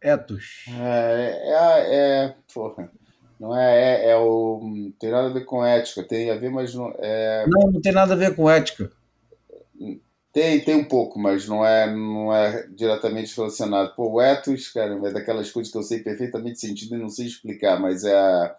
Etos. 0.00 0.64
É, 0.68 1.30
é, 1.48 2.24
é 2.24 2.36
porra. 2.52 2.90
Não 3.38 3.56
é, 3.56 4.06
é, 4.06 4.10
é, 4.10 4.16
o. 4.16 4.60
Não 4.62 4.90
tem 4.98 5.10
nada 5.10 5.28
a 5.28 5.32
ver 5.32 5.44
com 5.44 5.64
ética, 5.64 6.02
tem 6.02 6.30
a 6.30 6.36
ver, 6.36 6.50
mas 6.50 6.74
não. 6.74 6.92
É... 6.98 7.44
Não, 7.46 7.70
não 7.70 7.80
tem 7.80 7.92
nada 7.92 8.14
a 8.14 8.16
ver 8.16 8.34
com 8.34 8.48
ética. 8.48 8.90
Tem, 10.32 10.60
tem 10.60 10.74
um 10.74 10.84
pouco, 10.84 11.18
mas 11.18 11.48
não 11.48 11.64
é, 11.64 11.90
não 11.94 12.34
é 12.34 12.66
diretamente 12.68 13.34
relacionado. 13.34 13.94
Pô, 13.94 14.12
o 14.12 14.20
ethos, 14.20 14.68
cara, 14.68 14.94
é 15.06 15.12
daquelas 15.12 15.50
coisas 15.50 15.72
que 15.72 15.78
eu 15.78 15.82
sei 15.82 16.00
perfeitamente 16.00 16.60
sentido 16.60 16.94
e 16.94 16.98
não 16.98 17.08
sei 17.08 17.26
explicar, 17.26 17.80
mas 17.80 18.04
é 18.04 18.14
a. 18.14 18.54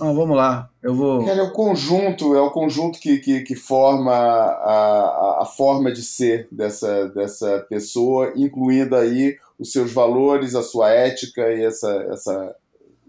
Não, 0.00 0.14
vamos 0.14 0.36
lá. 0.36 0.70
Eu 0.82 0.94
vou. 0.94 1.24
Cara, 1.24 1.40
é 1.40 1.42
o 1.42 1.52
conjunto, 1.52 2.34
é 2.34 2.40
o 2.40 2.50
conjunto 2.50 2.98
que, 2.98 3.18
que, 3.18 3.42
que 3.42 3.54
forma 3.54 4.12
a, 4.12 4.54
a, 4.64 5.42
a, 5.42 5.46
forma 5.46 5.92
de 5.92 6.02
ser 6.02 6.48
dessa, 6.50 7.08
dessa 7.10 7.60
pessoa, 7.68 8.32
incluindo 8.34 8.96
aí 8.96 9.36
os 9.58 9.72
seus 9.72 9.92
valores, 9.92 10.54
a 10.54 10.62
sua 10.62 10.90
ética 10.90 11.52
e 11.52 11.64
essa, 11.64 11.92
essa 12.10 12.56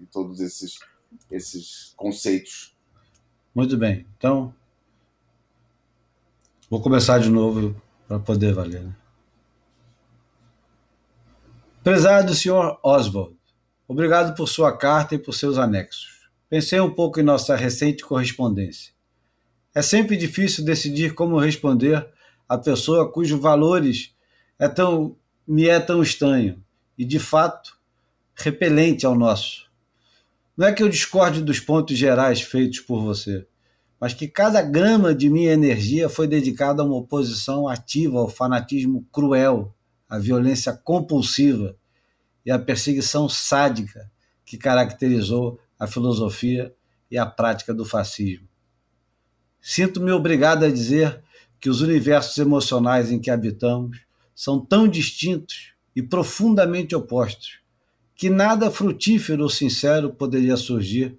e 0.01 0.05
todos 0.05 0.41
esses, 0.41 0.77
esses 1.29 1.93
conceitos. 1.95 2.75
Muito 3.53 3.77
bem. 3.77 4.05
Então, 4.17 4.53
vou 6.69 6.81
começar 6.81 7.19
de 7.19 7.29
novo 7.29 7.75
para 8.07 8.19
poder 8.19 8.53
valer. 8.53 8.81
Né? 8.81 8.95
Prezado 11.83 12.35
senhor 12.35 12.79
Oswald, 12.83 13.35
obrigado 13.87 14.35
por 14.35 14.47
sua 14.47 14.75
carta 14.77 15.15
e 15.15 15.19
por 15.19 15.33
seus 15.33 15.57
anexos. 15.57 16.29
Pensei 16.49 16.79
um 16.79 16.93
pouco 16.93 17.19
em 17.19 17.23
nossa 17.23 17.55
recente 17.55 18.03
correspondência. 18.03 18.93
É 19.73 19.81
sempre 19.81 20.17
difícil 20.17 20.65
decidir 20.65 21.13
como 21.13 21.39
responder 21.39 22.05
a 22.47 22.57
pessoa 22.57 23.09
cujos 23.09 23.39
valores 23.39 24.13
é 24.59 24.67
tão, 24.67 25.15
me 25.47 25.69
é 25.69 25.79
tão 25.79 26.03
estranho 26.03 26.61
e, 26.97 27.05
de 27.05 27.17
fato, 27.17 27.79
repelente 28.35 29.05
ao 29.05 29.15
nosso. 29.15 29.70
Não 30.61 30.67
é 30.67 30.71
que 30.71 30.83
eu 30.83 30.89
discorde 30.89 31.41
dos 31.41 31.59
pontos 31.59 31.97
gerais 31.97 32.39
feitos 32.39 32.81
por 32.81 33.01
você, 33.01 33.47
mas 33.99 34.13
que 34.13 34.27
cada 34.27 34.61
grama 34.61 35.11
de 35.15 35.27
minha 35.27 35.51
energia 35.51 36.07
foi 36.07 36.27
dedicada 36.27 36.83
a 36.83 36.85
uma 36.85 36.97
oposição 36.97 37.67
ativa 37.67 38.19
ao 38.19 38.29
fanatismo 38.29 39.03
cruel, 39.11 39.73
à 40.07 40.19
violência 40.19 40.71
compulsiva 40.71 41.75
e 42.45 42.51
à 42.51 42.59
perseguição 42.59 43.27
sádica 43.27 44.11
que 44.45 44.55
caracterizou 44.55 45.59
a 45.79 45.87
filosofia 45.87 46.71
e 47.09 47.17
a 47.17 47.25
prática 47.25 47.73
do 47.73 47.83
fascismo. 47.83 48.47
Sinto-me 49.59 50.11
obrigado 50.11 50.63
a 50.63 50.69
dizer 50.69 51.23
que 51.59 51.71
os 51.71 51.81
universos 51.81 52.37
emocionais 52.37 53.11
em 53.11 53.17
que 53.17 53.31
habitamos 53.31 54.01
são 54.35 54.63
tão 54.63 54.87
distintos 54.87 55.73
e 55.95 56.03
profundamente 56.03 56.93
opostos 56.93 57.60
que 58.21 58.29
nada 58.29 58.69
frutífero 58.69 59.41
ou 59.41 59.49
sincero 59.49 60.13
poderia 60.13 60.55
surgir 60.55 61.17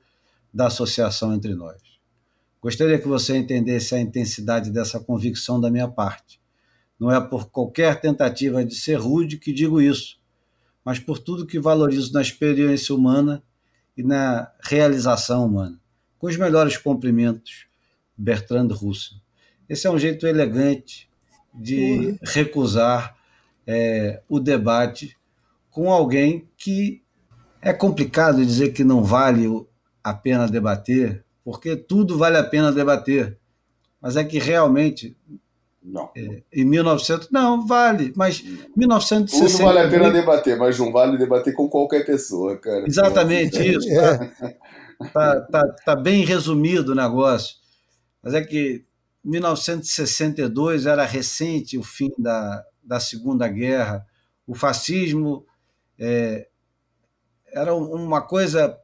da 0.55 0.69
associação 0.69 1.35
entre 1.35 1.53
nós. 1.53 1.83
Gostaria 2.63 2.97
que 2.97 3.09
você 3.09 3.37
entendesse 3.37 3.93
a 3.97 4.01
intensidade 4.01 4.71
dessa 4.71 5.01
convicção 5.01 5.61
da 5.61 5.69
minha 5.69 5.89
parte. 5.89 6.41
Não 7.01 7.11
é 7.11 7.21
por 7.21 7.51
qualquer 7.51 8.01
tentativa 8.01 8.65
de 8.65 8.77
ser 8.77 9.01
rude 9.01 9.37
que 9.37 9.53
digo 9.53 9.81
isso, 9.81 10.21
mas 10.85 11.01
por 11.01 11.19
tudo 11.19 11.45
que 11.45 11.59
valorizo 11.59 12.13
na 12.13 12.23
experiência 12.23 12.95
humana 12.95 13.43
e 13.97 14.05
na 14.05 14.53
realização 14.61 15.45
humana. 15.45 15.81
Com 16.21 16.29
os 16.29 16.37
melhores 16.37 16.77
cumprimentos, 16.77 17.67
Bertrand 18.17 18.69
Russell. 18.69 19.19
Esse 19.69 19.89
é 19.89 19.91
um 19.91 19.99
jeito 19.99 20.25
elegante 20.25 21.11
de 21.53 22.17
recusar 22.23 23.19
é, 23.67 24.23
o 24.29 24.39
debate 24.39 25.17
com 25.73 25.91
alguém 25.91 26.49
que 26.57 27.03
é 27.61 27.73
complicado 27.73 28.45
dizer 28.45 28.73
que 28.73 28.85
não 28.85 29.03
vale 29.03 29.49
a 30.05 30.13
pena 30.13 30.47
debater, 30.47 31.25
porque 31.45 31.75
tudo 31.75 32.19
vale 32.19 32.37
a 32.37 32.45
pena 32.45 32.71
debater. 32.71 33.39
Mas 34.01 34.17
é 34.17 34.23
que 34.23 34.39
realmente. 34.39 35.17
Não. 35.83 36.11
É, 36.17 36.43
em 36.53 36.65
1900. 36.65 37.31
Não, 37.31 37.67
vale, 37.67 38.13
mas 38.15 38.45
1960. 38.77 39.51
Tudo 39.51 39.65
vale 39.65 39.79
a 39.81 39.89
pena 39.89 40.11
debater, 40.11 40.57
mas 40.57 40.79
não 40.79 40.93
vale 40.93 41.19
debater 41.19 41.55
com 41.55 41.69
qualquer 41.69 42.05
pessoa, 42.05 42.57
cara. 42.57 42.87
Exatamente 42.87 43.59
isso. 43.59 43.89
Tá, 43.89 44.61
tá, 45.13 45.41
tá, 45.51 45.77
tá 45.85 45.97
bem 45.97 46.25
resumido 46.25 46.93
o 46.93 46.95
negócio. 46.95 47.57
Mas 48.23 48.35
é 48.35 48.43
que 48.43 48.85
1962 49.25 50.87
era 50.87 51.05
recente 51.05 51.77
o 51.79 51.83
fim 51.83 52.11
da, 52.19 52.65
da 52.83 53.01
Segunda 53.01 53.49
Guerra, 53.49 54.07
o 54.47 54.55
fascismo 54.55 55.45
é, 55.99 56.49
era 57.53 57.75
uma 57.75 58.21
coisa 58.23 58.79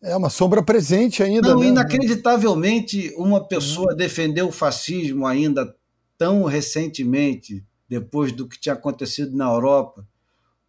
é 0.00 0.16
uma 0.16 0.30
sombra 0.30 0.62
presente 0.62 1.22
ainda. 1.22 1.48
Não, 1.48 1.60
né? 1.60 1.66
inacreditavelmente, 1.66 3.12
uma 3.16 3.46
pessoa 3.46 3.90
uhum. 3.90 3.96
defendeu 3.96 4.48
o 4.48 4.52
fascismo 4.52 5.26
ainda 5.26 5.74
tão 6.16 6.44
recentemente, 6.44 7.64
depois 7.88 8.32
do 8.32 8.46
que 8.48 8.60
tinha 8.60 8.74
acontecido 8.74 9.36
na 9.36 9.46
Europa, 9.46 10.06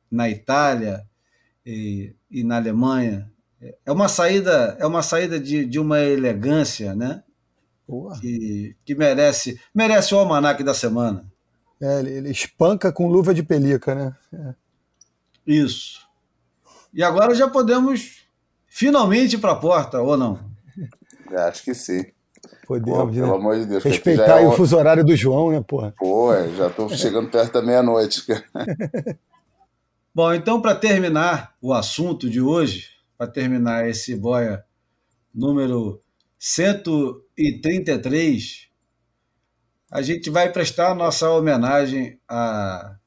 na 0.09 0.29
Itália 0.29 1.05
e, 1.65 2.15
e 2.29 2.43
na 2.43 2.57
Alemanha. 2.57 3.31
É 3.85 3.91
uma 3.91 4.07
saída, 4.07 4.77
é 4.79 4.85
uma 4.85 5.03
saída 5.03 5.39
de, 5.39 5.65
de 5.65 5.79
uma 5.79 5.99
elegância, 5.99 6.95
né? 6.95 7.23
Que, 8.21 8.75
que 8.85 8.93
merece, 8.93 9.59
merece 9.73 10.13
o 10.13 10.19
almanac 10.19 10.63
da 10.63 10.73
semana. 10.73 11.25
É, 11.81 11.99
ele, 11.99 12.11
ele 12.11 12.29
espanca 12.29 12.91
com 12.91 13.07
luva 13.07 13.33
de 13.33 13.41
pelica, 13.41 13.95
né? 13.95 14.15
É. 14.31 14.53
Isso. 15.45 15.99
E 16.93 17.03
agora 17.03 17.35
já 17.35 17.47
podemos 17.47 18.23
finalmente 18.67 19.37
para 19.37 19.51
a 19.51 19.55
porta, 19.55 20.01
ou 20.01 20.17
não? 20.17 20.39
Acho 21.31 21.63
que 21.63 21.73
sim. 21.73 22.03
Podemos, 22.65 22.97
Pô, 22.97 23.05
né? 23.07 23.13
pelo 23.13 23.35
amor 23.35 23.59
de 23.59 23.65
Deus. 23.65 23.83
Respeitar 23.83 24.41
é 24.41 24.45
o 24.45 24.51
fuso 24.51 24.77
horário 24.77 25.03
do 25.03 25.15
João, 25.15 25.51
né, 25.51 25.63
porra? 25.67 25.93
Pô, 25.97 26.31
é, 26.33 26.47
já 26.49 26.67
estou 26.67 26.87
chegando 26.89 27.29
perto 27.29 27.53
da 27.53 27.61
meia-noite. 27.61 28.25
Bom, 30.13 30.33
então, 30.33 30.61
para 30.61 30.75
terminar 30.75 31.55
o 31.61 31.73
assunto 31.73 32.29
de 32.29 32.41
hoje, 32.41 32.89
para 33.17 33.27
terminar 33.27 33.89
esse 33.89 34.15
boia 34.15 34.63
número 35.33 36.01
133, 36.37 38.67
a 39.91 40.01
gente 40.01 40.29
vai 40.29 40.51
prestar 40.51 40.93
nossa 40.93 41.29
homenagem 41.29 42.19
a 42.27 42.98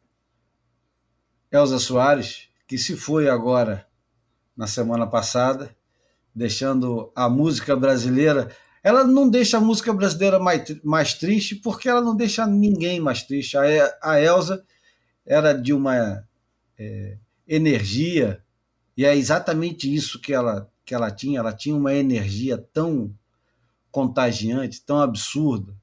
Elza 1.53 1.79
Soares, 1.79 2.49
que 2.67 2.79
se 2.79 2.97
foi 2.97 3.29
agora 3.29 3.87
na 4.57 4.67
semana 4.67 5.07
passada, 5.07 5.77
deixando 6.35 7.13
a 7.15 7.29
música 7.29 7.77
brasileira. 7.77 8.51
Ela 8.83 9.05
não 9.05 9.29
deixa 9.29 9.59
a 9.59 9.61
música 9.61 9.93
brasileira 9.93 10.39
mais, 10.39 10.83
mais 10.83 11.13
triste, 11.13 11.55
porque 11.55 11.91
ela 11.91 12.01
não 12.01 12.17
deixa 12.17 12.47
ninguém 12.47 12.99
mais 13.01 13.23
triste. 13.23 13.59
A, 13.59 13.63
a 14.03 14.19
Elsa 14.19 14.65
era 15.27 15.53
de 15.53 15.75
uma 15.75 16.27
é, 16.79 17.19
energia, 17.47 18.43
e 18.97 19.05
é 19.05 19.15
exatamente 19.15 19.95
isso 19.95 20.21
que 20.21 20.33
ela, 20.33 20.73
que 20.87 20.95
ela 20.95 21.11
tinha. 21.11 21.39
Ela 21.39 21.53
tinha 21.53 21.77
uma 21.77 21.95
energia 21.95 22.57
tão 22.57 23.15
contagiante, 23.91 24.81
tão 24.81 25.03
absurda. 25.03 25.77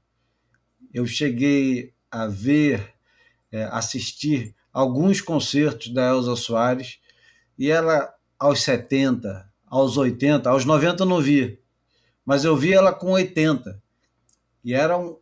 Eu 0.92 1.06
cheguei 1.06 1.94
a 2.10 2.26
ver, 2.26 2.92
é, 3.52 3.64
assistir 3.66 4.54
alguns 4.72 5.20
concertos 5.20 5.92
da 5.92 6.08
Elza 6.08 6.36
Soares, 6.36 6.98
e 7.58 7.70
ela 7.70 8.12
aos 8.38 8.62
70, 8.62 9.48
aos 9.66 9.96
80, 9.96 10.48
aos 10.48 10.64
90 10.64 11.02
eu 11.02 11.06
não 11.06 11.20
vi, 11.20 11.58
mas 12.24 12.44
eu 12.44 12.56
vi 12.56 12.72
ela 12.72 12.92
com 12.92 13.12
80. 13.12 13.80
E 14.64 14.74
era 14.74 14.96
um, 14.96 15.16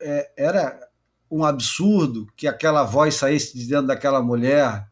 é, 0.00 0.30
era 0.36 0.88
um 1.30 1.44
absurdo 1.44 2.26
que 2.36 2.46
aquela 2.46 2.84
voz 2.84 3.14
saísse 3.14 3.56
de 3.56 3.66
dentro 3.66 3.86
daquela 3.86 4.22
mulher, 4.22 4.86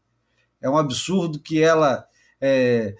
é 0.60 0.68
um 0.68 0.76
absurdo 0.76 1.38
que 1.38 1.62
ela 1.62 2.06
é, 2.40 2.96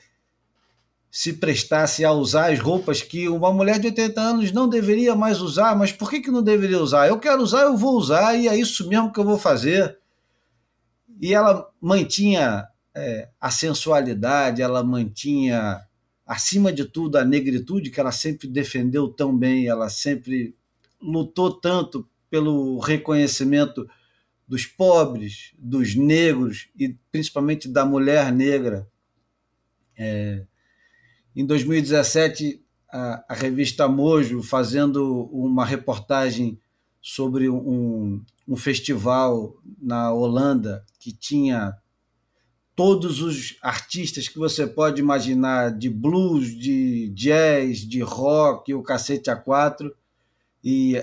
se 1.11 1.33
prestasse 1.33 2.05
a 2.05 2.13
usar 2.13 2.53
as 2.53 2.61
roupas 2.61 3.01
que 3.01 3.29
uma 3.29 3.53
mulher 3.53 3.79
de 3.79 3.87
80 3.87 4.21
anos 4.21 4.53
não 4.53 4.69
deveria 4.69 5.15
mais 5.15 5.41
usar, 5.41 5.75
mas 5.75 5.91
por 5.91 6.11
que, 6.11 6.21
que 6.21 6.31
não 6.31 6.43
deveria 6.43 6.79
usar? 6.79 7.09
Eu 7.09 7.19
quero 7.19 7.43
usar, 7.43 7.63
eu 7.63 7.77
vou 7.77 7.97
usar, 7.97 8.35
e 8.35 8.49
é 8.49 8.55
isso 8.55 8.87
mesmo 8.89 9.11
que 9.11 9.19
eu 9.19 9.25
vou 9.25 9.39
fazer. 9.39 9.99
E 11.21 11.35
ela 11.35 11.71
mantinha 11.81 12.67
é, 12.95 13.29
a 13.41 13.51
sensualidade, 13.51 14.63
ela 14.63 14.83
mantinha, 14.83 15.81
acima 16.27 16.73
de 16.73 16.85
tudo, 16.85 17.17
a 17.17 17.25
negritude, 17.25 17.91
que 17.91 18.01
ela 18.01 18.13
sempre 18.13 18.49
defendeu 18.49 19.09
tão 19.09 19.37
bem, 19.37 19.67
ela 19.67 19.89
sempre 19.89 20.55
lutou 21.01 21.53
tanto 21.53 22.09
pelo 22.31 22.79
reconhecimento 22.79 23.89
dos 24.47 24.65
pobres, 24.65 25.53
dos 25.59 25.95
negros 25.95 26.69
e 26.79 26.97
principalmente 27.11 27.69
da 27.69 27.85
mulher 27.85 28.33
negra. 28.33 28.89
É, 29.99 30.45
em 31.35 31.45
2017, 31.45 32.63
a, 32.91 33.25
a, 33.29 33.35
revista 33.35 33.89
Mojo, 33.89 34.43
fazendo 34.43 35.25
uma 35.33 35.65
reportagem 35.65 36.59
sobre 37.01 37.49
um, 37.49 38.23
um 38.47 38.57
festival 38.57 39.57
na 39.81 40.13
Holanda 40.13 40.85
que 40.99 41.13
tinha 41.13 41.77
todos 42.75 43.23
os 43.23 43.57
artistas 43.63 44.29
que 44.29 44.39
você 44.39 44.67
pode 44.67 45.01
imaginar, 45.01 45.73
de 45.73 45.89
blues, 45.89 46.55
de 46.55 47.09
jazz, 47.15 47.79
de 47.79 48.01
rock, 48.01 48.75
o 48.75 48.83
cacete 48.83 49.31
a 49.31 49.37
quatro, 49.37 49.97
e 50.63 51.03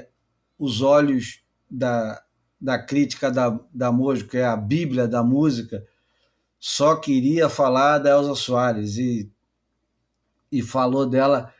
os 0.59 0.81
olhos 0.81 1.41
da, 1.69 2.21
da 2.61 2.77
crítica 2.77 3.31
da, 3.31 3.59
da 3.73 3.91
Mojo, 3.91 4.27
que 4.27 4.37
é 4.37 4.45
a 4.45 4.55
bíblia 4.55 5.07
da 5.07 5.23
música, 5.23 5.83
só 6.59 6.95
queria 6.95 7.49
falar 7.49 7.97
da 7.97 8.11
Elza 8.11 8.35
Soares, 8.35 8.97
e 8.97 9.33
e 10.53 10.61
falou 10.61 11.07
dela 11.07 11.51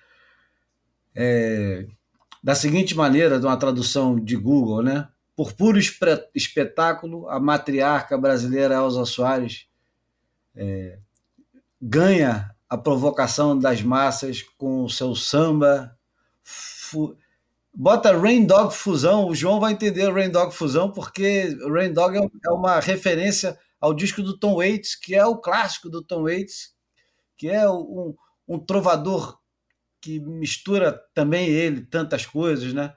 é, 1.15 1.87
da 2.43 2.53
seguinte 2.53 2.95
maneira, 2.95 3.39
de 3.39 3.45
uma 3.45 3.57
tradução 3.57 4.19
de 4.19 4.35
Google, 4.35 4.83
né? 4.83 5.09
Por 5.35 5.53
puro 5.53 5.79
espetáculo, 6.35 7.27
a 7.27 7.39
matriarca 7.39 8.17
brasileira 8.17 8.75
Elza 8.75 9.05
Soares 9.05 9.67
é, 10.55 10.99
ganha 11.81 12.55
a 12.69 12.77
provocação 12.77 13.57
das 13.57 13.81
massas 13.81 14.41
com 14.57 14.83
o 14.83 14.89
seu 14.89 15.15
samba. 15.15 15.97
Fu... 16.43 17.17
Bota 17.73 18.15
Rain 18.15 18.45
Dog 18.45 18.73
Fusão, 18.73 19.27
o 19.27 19.35
João 19.35 19.59
vai 19.59 19.73
entender 19.73 20.11
Rain 20.11 20.29
Dog 20.29 20.53
Fusão, 20.53 20.91
porque 20.91 21.57
Rain 21.71 21.91
Dog 21.91 22.17
é, 22.17 22.21
é 22.21 22.51
uma 22.51 22.79
referência 22.79 23.57
ao 23.81 23.93
disco 23.93 24.21
do 24.21 24.37
Tom 24.37 24.55
Waits, 24.55 24.95
que 24.95 25.15
é 25.15 25.25
o 25.25 25.37
clássico 25.37 25.89
do 25.89 26.03
Tom 26.03 26.23
Waits, 26.23 26.73
que 27.35 27.49
é 27.49 27.67
um, 27.69 28.15
um 28.47 28.59
trovador 28.59 29.39
que 29.99 30.19
mistura 30.19 31.01
também 31.13 31.47
ele 31.47 31.81
tantas 31.81 32.25
coisas, 32.25 32.73
né? 32.73 32.93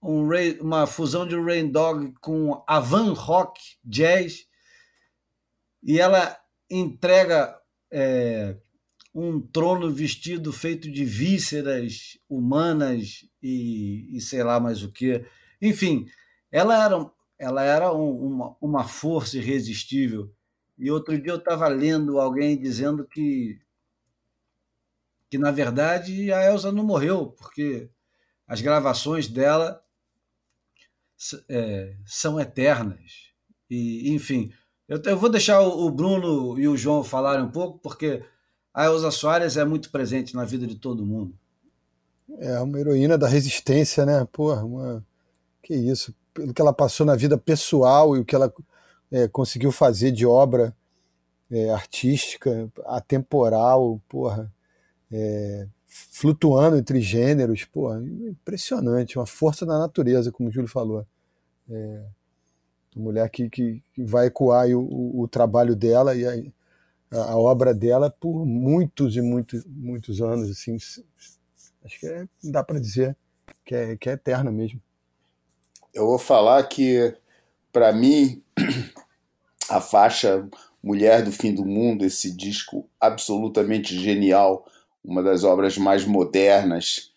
Um, 0.00 0.28
uma 0.60 0.86
fusão 0.86 1.26
de 1.26 1.34
Rain 1.34 1.70
Dog 1.70 2.12
com 2.20 2.62
Avan 2.66 3.12
Rock 3.12 3.60
Jazz 3.84 4.46
e 5.82 5.98
ela 5.98 6.38
entrega 6.70 7.56
é, 7.90 8.56
um 9.14 9.40
trono 9.40 9.90
vestido 9.90 10.52
feito 10.52 10.90
de 10.90 11.04
vísceras 11.04 12.18
humanas 12.28 13.24
e, 13.42 14.16
e 14.16 14.20
sei 14.20 14.42
lá 14.42 14.60
mais 14.60 14.82
o 14.82 14.92
que. 14.92 15.24
Enfim, 15.60 16.06
ela 16.52 16.84
era, 16.84 17.10
ela 17.38 17.62
era 17.64 17.92
um, 17.92 18.10
uma, 18.10 18.56
uma 18.60 18.84
força 18.84 19.38
irresistível. 19.38 20.32
E 20.78 20.90
outro 20.90 21.20
dia 21.20 21.32
eu 21.32 21.38
estava 21.38 21.66
lendo 21.68 22.20
alguém 22.20 22.56
dizendo 22.58 23.06
que 23.06 23.60
que 25.30 25.36
na 25.36 25.50
verdade 25.50 26.32
a 26.32 26.42
Elsa 26.44 26.72
não 26.72 26.84
morreu, 26.84 27.26
porque 27.32 27.90
as 28.46 28.62
gravações 28.62 29.28
dela 29.28 29.82
é, 31.48 31.94
são 32.06 32.40
eternas. 32.40 33.32
E, 33.70 34.12
enfim, 34.12 34.52
eu, 34.88 35.00
eu, 35.04 35.18
vou 35.18 35.28
deixar 35.28 35.60
o 35.60 35.90
Bruno 35.90 36.58
e 36.58 36.66
o 36.68 36.76
João 36.76 37.04
falarem 37.04 37.44
um 37.44 37.50
pouco, 37.50 37.78
porque 37.78 38.22
a 38.72 38.86
Elza 38.86 39.10
Soares 39.10 39.56
é 39.56 39.64
muito 39.64 39.90
presente 39.90 40.34
na 40.34 40.44
vida 40.44 40.66
de 40.66 40.76
todo 40.76 41.04
mundo. 41.04 41.34
É 42.38 42.58
uma 42.60 42.78
heroína 42.78 43.18
da 43.18 43.26
resistência, 43.26 44.04
né? 44.04 44.26
Porra, 44.30 44.64
uma... 44.64 45.04
que 45.62 45.74
isso. 45.74 46.14
Pelo 46.32 46.54
que 46.54 46.60
ela 46.60 46.72
passou 46.72 47.04
na 47.04 47.16
vida 47.16 47.36
pessoal 47.36 48.16
e 48.16 48.20
o 48.20 48.24
que 48.24 48.34
ela 48.34 48.52
é, 49.10 49.26
conseguiu 49.26 49.72
fazer 49.72 50.12
de 50.12 50.24
obra 50.24 50.76
é, 51.50 51.70
artística, 51.70 52.70
atemporal, 52.86 54.00
porra 54.08 54.52
é, 55.10 55.66
flutuando 55.88 56.76
entre 56.76 57.00
gêneros, 57.00 57.64
pô, 57.64 57.94
impressionante, 57.96 59.18
uma 59.18 59.26
força 59.26 59.64
da 59.64 59.78
natureza, 59.78 60.30
como 60.30 60.48
o 60.48 60.52
Júlio 60.52 60.68
falou. 60.68 61.06
É, 61.70 62.04
uma 62.94 63.04
mulher 63.04 63.28
que, 63.30 63.48
que, 63.48 63.82
que 63.94 64.04
vai 64.04 64.26
ecoar 64.26 64.68
o, 64.68 64.80
o, 64.80 65.22
o, 65.22 65.28
trabalho 65.28 65.74
dela 65.74 66.14
e 66.14 66.26
a, 66.26 67.16
a, 67.16 67.36
obra 67.36 67.72
dela 67.72 68.10
por 68.10 68.44
muitos 68.44 69.16
e 69.16 69.22
muitos, 69.22 69.64
muitos 69.64 70.20
anos, 70.20 70.50
assim, 70.50 70.76
acho 70.76 72.00
que 72.00 72.06
é, 72.06 72.26
dá 72.44 72.62
para 72.62 72.80
dizer 72.80 73.16
que 73.64 73.74
é, 73.74 73.96
que 73.96 74.10
é 74.10 74.12
eterna 74.12 74.50
mesmo. 74.50 74.80
Eu 75.94 76.06
vou 76.06 76.18
falar 76.18 76.62
que, 76.64 77.14
para 77.72 77.92
mim, 77.92 78.42
a 79.68 79.80
faixa 79.80 80.46
Mulher 80.82 81.22
do 81.22 81.32
Fim 81.32 81.54
do 81.54 81.64
Mundo, 81.64 82.04
esse 82.04 82.30
disco 82.30 82.88
absolutamente 83.00 83.98
genial, 83.98 84.66
uma 85.08 85.22
das 85.22 85.42
obras 85.42 85.78
mais 85.78 86.04
modernas 86.04 87.14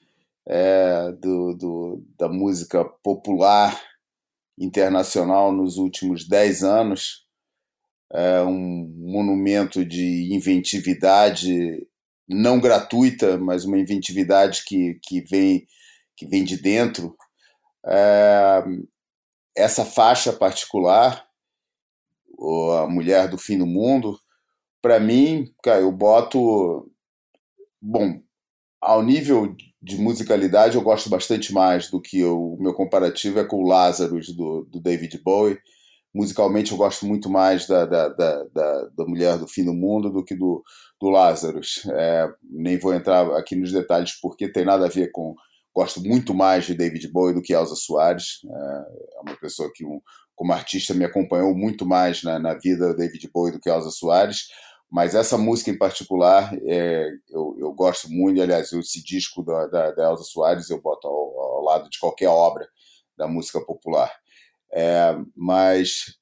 é, 0.48 1.11
do, 1.11 1.53
do, 1.53 2.03
da 2.18 2.30
música 2.30 2.86
popular 2.86 3.78
internacional 4.58 5.52
nos 5.52 5.76
últimos 5.76 6.26
dez 6.26 6.64
anos. 6.64 7.28
É 8.14 8.42
um 8.44 8.90
monumento 8.98 9.86
de 9.86 10.34
inventividade 10.34 11.86
não 12.30 12.61
gratuita, 12.61 13.38
mas 13.38 13.66
uma 13.66 13.78
inventividade 13.78 14.64
que, 14.64 14.98
que, 15.03 15.20
vem, 15.20 15.68
que 16.16 16.26
vem 16.26 16.45
de 16.45 16.56
dentro. 16.56 17.14
É, 17.86 18.64
essa 19.53 19.84
faixa 19.84 20.32
particular, 20.32 21.28
A 22.82 22.88
Mulher 22.88 23.28
do 23.28 23.38
Fim 23.38 23.58
do 23.58 23.66
Mundo, 23.66 24.18
para 24.82 24.98
mim, 24.98 25.53
cara, 25.61 25.82
eu 25.82 25.92
boto 25.92 26.90
Bom, 27.82 28.22
ao 28.80 29.01
nível 29.01 29.56
de 29.82 29.98
musicalidade, 29.98 30.76
eu 30.76 30.84
gosto 30.84 31.10
bastante 31.10 31.51
mais 31.51 31.90
do 31.90 32.00
que 32.00 32.24
o 32.24 32.56
meu 32.60 32.74
comparativo 32.74 33.40
é 33.40 33.43
com 33.43 33.58
o 33.58 33.68
Lazarus 33.68 34.35
do, 34.35 34.64
do 34.66 34.80
David 34.80 35.19
Bowie. 35.24 35.58
Musicalmente, 36.14 36.72
eu 36.72 36.77
gosto 36.77 37.06
muito 37.06 37.30
mais 37.30 37.66
da, 37.66 37.85
da, 37.85 38.10
da, 38.10 38.43
da, 38.53 38.90
da 38.98 39.06
Mulher 39.06 39.38
do 39.38 39.48
Fim 39.48 39.64
do 39.64 39.74
Mundo 39.74 40.11
do 40.11 40.24
que 40.24 40.35
do, 40.35 40.61
do 41.00 41.10
Lazarus. 41.10 41.82
É, 41.93 42.30
nem 42.43 42.77
vou 42.77 42.93
entrar 42.93 43.26
aqui 43.38 43.56
nos 43.56 43.72
detalhes 43.72 44.19
porque 44.22 44.51
tem 44.51 44.66
nada 44.66 44.85
a 44.85 44.90
ver 44.90 45.10
com. 45.11 45.35
Gosto 45.74 46.01
muito 46.01 46.34
mais 46.34 46.66
de 46.66 46.76
David 46.76 47.08
Bowie 47.08 47.34
do 47.34 47.42
que 47.42 47.53
Elza 47.53 47.76
Soares. 47.76 48.42
É, 48.45 49.18
é 49.18 49.22
uma 49.22 49.38
pessoa 49.38 49.72
que, 49.74 49.85
como 50.35 50.51
artista, 50.51 50.93
me 50.93 51.06
acompanhou 51.06 51.56
muito 51.56 51.85
mais 51.85 52.24
na, 52.24 52.38
na 52.38 52.53
vida 52.56 52.90
do 52.90 52.98
David 52.98 53.30
Bowie 53.34 53.53
do 53.53 53.60
que 53.60 53.69
Elza 53.69 53.90
Soares 53.90 54.48
mas 54.92 55.16
essa 55.16 55.38
música 55.38 55.72
em 55.72 55.78
particular, 55.78 56.53
é, 56.66 57.10
eu, 57.30 57.56
eu, 57.58 57.72
gosto 57.72 58.10
muito, 58.10 58.42
aliás, 58.42 58.74
esse 58.74 59.02
disco 59.02 59.42
da, 59.42 59.66
da, 59.68 59.92
da 59.92 60.10
Elza 60.10 60.24
Soares 60.24 60.70
eu 60.70 60.82
boto 60.82 61.08
ao, 61.08 61.40
ao, 61.40 61.64
lado 61.64 61.90
de 61.90 61.98
qualquer 61.98 62.28
obra 62.28 62.68
da 63.18 63.26
música 63.26 63.61
popular. 63.61 64.14
É, 64.74 65.16
mas 65.34 66.18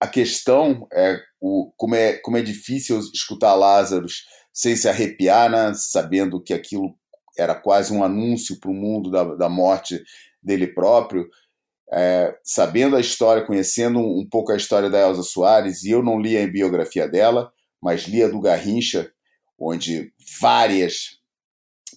a 0.00 0.06
questão 0.06 0.86
é 0.92 1.18
o, 1.40 1.72
como, 1.76 1.96
é 1.96 2.16
como 2.18 2.36
é 2.36 2.42
difícil 2.42 3.00
escutar 3.12 3.54
Lázaros 3.54 4.24
sem 4.52 4.76
se 4.76 4.88
arrepiar, 4.88 5.50
né, 5.50 5.72
sabendo 5.74 6.40
que 6.40 6.54
aquilo 6.54 6.96
era 7.36 7.54
quase 7.54 7.92
um 7.92 8.04
anúncio 8.04 8.60
para 8.60 8.70
o 8.70 8.74
mundo 8.74 9.10
da, 9.10 9.24
da 9.34 9.48
morte 9.48 10.00
dele 10.40 10.68
próprio. 10.68 11.28
É, 11.92 12.36
sabendo 12.44 12.94
a 12.94 13.00
história, 13.00 13.44
conhecendo 13.44 13.98
um, 13.98 14.26
pouco 14.28 14.52
a 14.52 14.56
história 14.56 14.88
da 14.88 15.00
Elza 15.00 15.22
Soares, 15.24 15.82
e 15.82 15.90
eu 15.90 16.02
não 16.02 16.20
li 16.20 16.36
a 16.36 16.46
biografia 16.46 17.08
dela, 17.08 17.52
mas 17.82 18.02
lia 18.02 18.28
do 18.28 18.40
Garrincha, 18.40 19.10
onde 19.58 20.12
várias 20.40 21.18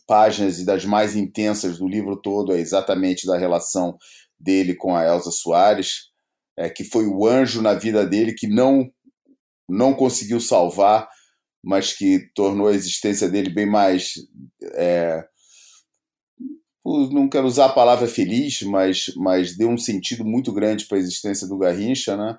páginas 0.08 0.60
e 0.60 0.66
das 0.66 0.86
mais 0.86 1.16
intensas 1.16 1.80
do 1.80 1.88
livro 1.88 2.16
todo 2.22 2.54
é 2.54 2.60
exatamente 2.60 3.28
da 3.28 3.38
relação 3.38 3.98
dele 4.40 4.76
com 4.76 4.96
a 4.96 5.06
Elsa 5.06 5.32
Soares, 5.32 6.10
é, 6.58 6.70
que 6.70 6.84
foi 6.84 7.06
o 7.06 7.26
anjo 7.28 7.62
na 7.62 7.74
vida 7.74 8.06
dele 8.06 8.34
que 8.34 8.48
não 8.48 8.90
não 9.72 9.94
conseguiu 9.94 10.40
salvar, 10.40 11.08
mas 11.64 11.94
que 11.94 12.28
tornou 12.34 12.68
a 12.68 12.74
existência 12.74 13.30
dele 13.30 13.52
bem 13.52 13.68
mais 13.68 14.14
é, 14.74 15.24
não 16.86 17.30
quero 17.30 17.48
usar 17.48 17.66
a 17.66 17.74
palavra 17.74 18.08
feliz, 18.08 18.62
mas, 18.64 19.14
mas 19.16 19.56
deu 19.56 19.70
um 19.70 19.78
sentido 19.78 20.26
muito 20.26 20.52
grande 20.52 20.86
para 20.86 20.98
a 20.98 21.00
existência 21.00 21.48
do 21.48 21.58
Garrincha, 21.58 22.16
né? 22.18 22.38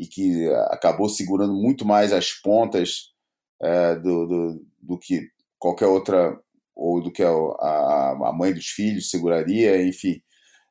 E 0.00 0.06
que 0.06 0.48
acabou 0.70 1.10
segurando 1.10 1.52
muito 1.52 1.84
mais 1.84 2.10
as 2.10 2.32
pontas 2.32 3.10
é, 3.60 3.94
do, 3.96 4.26
do, 4.26 4.66
do, 4.80 4.98
que 4.98 5.28
qualquer 5.58 5.88
outra, 5.88 6.40
ou 6.74 7.02
do 7.02 7.12
que 7.12 7.22
a, 7.22 7.28
a 7.28 8.32
mãe 8.34 8.54
dos 8.54 8.68
filhos 8.68 9.10
seguraria, 9.10 9.86
enfim, 9.86 10.22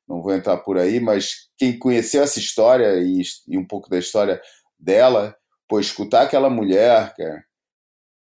não 0.08 0.24
vou 0.24 0.34
entrar 0.34 0.58
por 0.58 0.80
aí, 0.80 1.00
mas 1.00 1.48
quem 1.60 1.78
conheceu 1.78 2.24
essa 2.24 2.40
história 2.40 3.00
e, 3.04 3.22
e 3.48 3.56
um 3.56 3.64
pouco 3.64 3.88
da 3.88 4.00
história 4.00 4.42
dela, 4.80 5.36
pô, 5.68 5.80
escutar 5.80 6.24
aquela 6.24 6.50
mulher, 6.50 7.14
cara, 7.16 7.44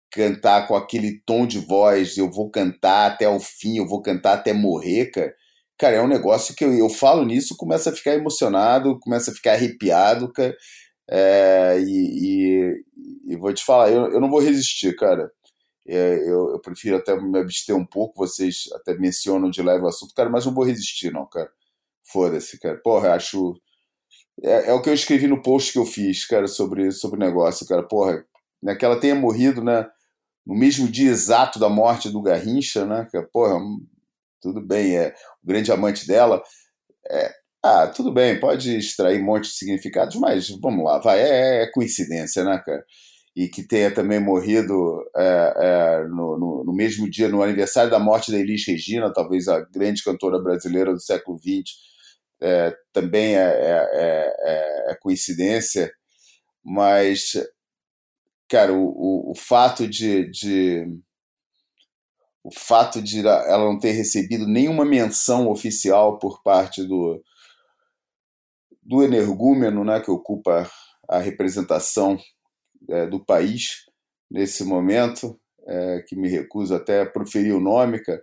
cantar 0.09 0.69
com 0.69 0.75
aquele 0.75 1.21
tom 1.25 1.45
de 1.45 1.59
voz, 1.59 2.17
eu 2.17 2.31
vou 2.31 2.49
cantar 2.49 3.11
até 3.11 3.27
o 3.27 3.41
fim, 3.41 3.75
eu 3.75 3.85
vou 3.85 4.01
cantar 4.01 4.35
até 4.35 4.53
morrer, 4.53 5.07
cara. 5.07 5.35
Cara, 5.77 5.95
é 5.97 6.01
um 6.01 6.07
negócio 6.07 6.55
que 6.55 6.63
eu, 6.63 6.73
eu 6.73 6.87
falo 6.87 7.25
nisso, 7.25 7.57
começa 7.57 7.89
a 7.89 7.93
ficar 7.93 8.13
emocionado, 8.13 8.97
começa 9.01 9.31
a 9.31 9.33
ficar 9.33 9.53
arrepiado, 9.53 10.31
cara. 10.31 10.55
É, 11.09 11.79
e, 11.79 12.83
e, 13.27 13.33
e, 13.33 13.35
vou 13.35 13.53
te 13.53 13.63
falar, 13.63 13.91
eu, 13.91 14.11
eu 14.11 14.21
não 14.21 14.29
vou 14.29 14.39
resistir, 14.39 14.95
cara. 14.95 15.31
É, 15.85 16.15
eu, 16.29 16.51
eu, 16.53 16.59
prefiro 16.61 16.97
até 16.97 17.19
me 17.19 17.39
abster 17.39 17.75
um 17.75 17.85
pouco, 17.85 18.25
vocês 18.25 18.69
até 18.73 18.95
mencionam 18.97 19.49
de 19.49 19.61
leve 19.61 19.83
o 19.83 19.87
assunto, 19.87 20.13
cara, 20.15 20.29
mas 20.29 20.45
não 20.45 20.53
vou 20.53 20.63
resistir, 20.63 21.11
não, 21.11 21.25
cara. 21.25 21.51
Foda-se, 22.03 22.59
cara. 22.59 22.77
Porra, 22.83 23.13
acho. 23.15 23.59
É, 24.43 24.69
é, 24.71 24.73
o 24.73 24.81
que 24.81 24.89
eu 24.89 24.93
escrevi 24.93 25.27
no 25.27 25.41
post 25.41 25.73
que 25.73 25.79
eu 25.79 25.85
fiz, 25.85 26.25
cara, 26.25 26.47
sobre, 26.47 26.91
sobre 26.91 27.17
o 27.17 27.19
negócio, 27.19 27.67
cara. 27.67 27.83
Porra, 27.83 28.25
né, 28.61 28.75
que 28.75 28.85
ela 28.85 28.99
tenha 28.99 29.15
morrido, 29.15 29.63
né? 29.63 29.89
No 30.45 30.55
mesmo 30.55 30.87
dia 30.89 31.11
exato 31.11 31.59
da 31.59 31.69
morte 31.69 32.09
do 32.09 32.21
Garrincha, 32.21 32.85
né? 32.85 33.07
Que, 33.11 33.21
porra, 33.23 33.59
tudo 34.41 34.61
bem, 34.61 34.97
é 34.97 35.15
o 35.43 35.47
grande 35.47 35.71
amante 35.71 36.07
dela. 36.07 36.43
É, 37.09 37.33
ah, 37.63 37.87
tudo 37.87 38.11
bem, 38.11 38.37
pode 38.39 38.75
extrair 38.77 39.21
um 39.21 39.25
monte 39.25 39.45
de 39.45 39.55
significados, 39.55 40.17
mas 40.17 40.49
vamos 40.49 40.83
lá, 40.83 40.99
vai, 40.99 41.21
é, 41.21 41.63
é 41.63 41.71
coincidência, 41.71 42.43
né, 42.43 42.61
cara? 42.65 42.83
E 43.33 43.47
que 43.47 43.65
tenha 43.65 43.89
também 43.89 44.19
morrido 44.19 45.01
é, 45.15 45.53
é, 45.57 46.07
no, 46.07 46.37
no, 46.37 46.63
no, 46.65 46.73
mesmo 46.73 47.09
dia, 47.09 47.29
no 47.29 47.41
aniversário 47.41 47.89
da 47.89 47.99
morte 47.99 48.31
da 48.31 48.37
Elis 48.37 48.67
Regina, 48.67 49.13
talvez 49.13 49.47
a 49.47 49.61
grande 49.61 50.03
cantora 50.03 50.39
brasileira 50.39 50.91
do 50.91 50.99
século 50.99 51.39
XX, 51.39 51.71
é, 52.41 52.75
também 52.91 53.37
é, 53.37 53.41
é, 53.41 54.33
é, 54.43 54.91
é 54.91 54.95
coincidência, 55.01 55.89
mas, 56.63 57.31
cara, 58.49 58.73
o, 58.73 58.83
o, 58.83 59.31
o 59.31 59.35
fato 59.35 59.87
de, 59.87 60.29
de 60.29 60.85
o 62.43 62.51
fato 62.53 63.01
de 63.01 63.25
ela 63.25 63.65
não 63.65 63.79
ter 63.79 63.91
recebido 63.91 64.45
nenhuma 64.45 64.83
menção 64.83 65.49
oficial 65.49 66.19
por 66.19 66.43
parte 66.43 66.83
do, 66.83 67.23
do 68.85 69.03
energúmeno, 69.03 69.83
né, 69.83 69.99
que 69.99 70.11
ocupa 70.11 70.69
a 71.09 71.19
representação 71.19 72.17
é, 72.89 73.05
do 73.07 73.23
país 73.23 73.85
nesse 74.29 74.63
momento, 74.63 75.39
é, 75.67 76.03
que 76.07 76.15
me 76.15 76.27
recuso 76.27 76.75
até 76.75 77.01
a 77.01 77.05
proferir 77.05 77.53
o 77.55 77.59
nome, 77.59 77.99
cara. 77.99 78.21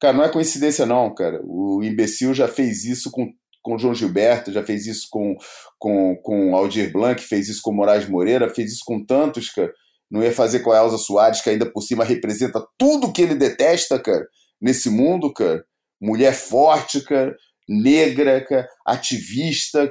Cara, 0.00 0.16
não 0.16 0.24
é 0.24 0.28
coincidência 0.28 0.84
não, 0.84 1.14
cara. 1.14 1.40
O 1.44 1.82
imbecil 1.82 2.34
já 2.34 2.48
fez 2.48 2.84
isso 2.84 3.10
com 3.10 3.32
com 3.62 3.78
João 3.78 3.94
Gilberto, 3.94 4.52
já 4.52 4.62
fez 4.62 4.86
isso 4.86 5.06
com, 5.08 5.36
com, 5.78 6.16
com 6.16 6.54
Aldir 6.54 6.92
Blanc, 6.92 7.22
fez 7.22 7.48
isso 7.48 7.60
com 7.62 7.72
Moraes 7.72 8.08
Moreira, 8.08 8.52
fez 8.52 8.72
isso 8.72 8.82
com 8.84 9.04
tantos, 9.04 9.48
cara. 9.50 9.72
Não 10.10 10.22
ia 10.22 10.32
fazer 10.32 10.60
com 10.60 10.72
a 10.72 10.78
Elza 10.78 10.98
Soares, 10.98 11.40
que 11.40 11.48
ainda 11.48 11.64
por 11.64 11.80
cima 11.80 12.04
representa 12.04 12.62
tudo 12.76 13.12
que 13.12 13.22
ele 13.22 13.34
detesta, 13.34 13.98
cara, 13.98 14.26
nesse 14.60 14.90
mundo, 14.90 15.32
cara. 15.32 15.64
Mulher 16.00 16.34
forte, 16.34 17.00
cara, 17.04 17.34
negra, 17.68 18.68
ativista, 18.86 19.90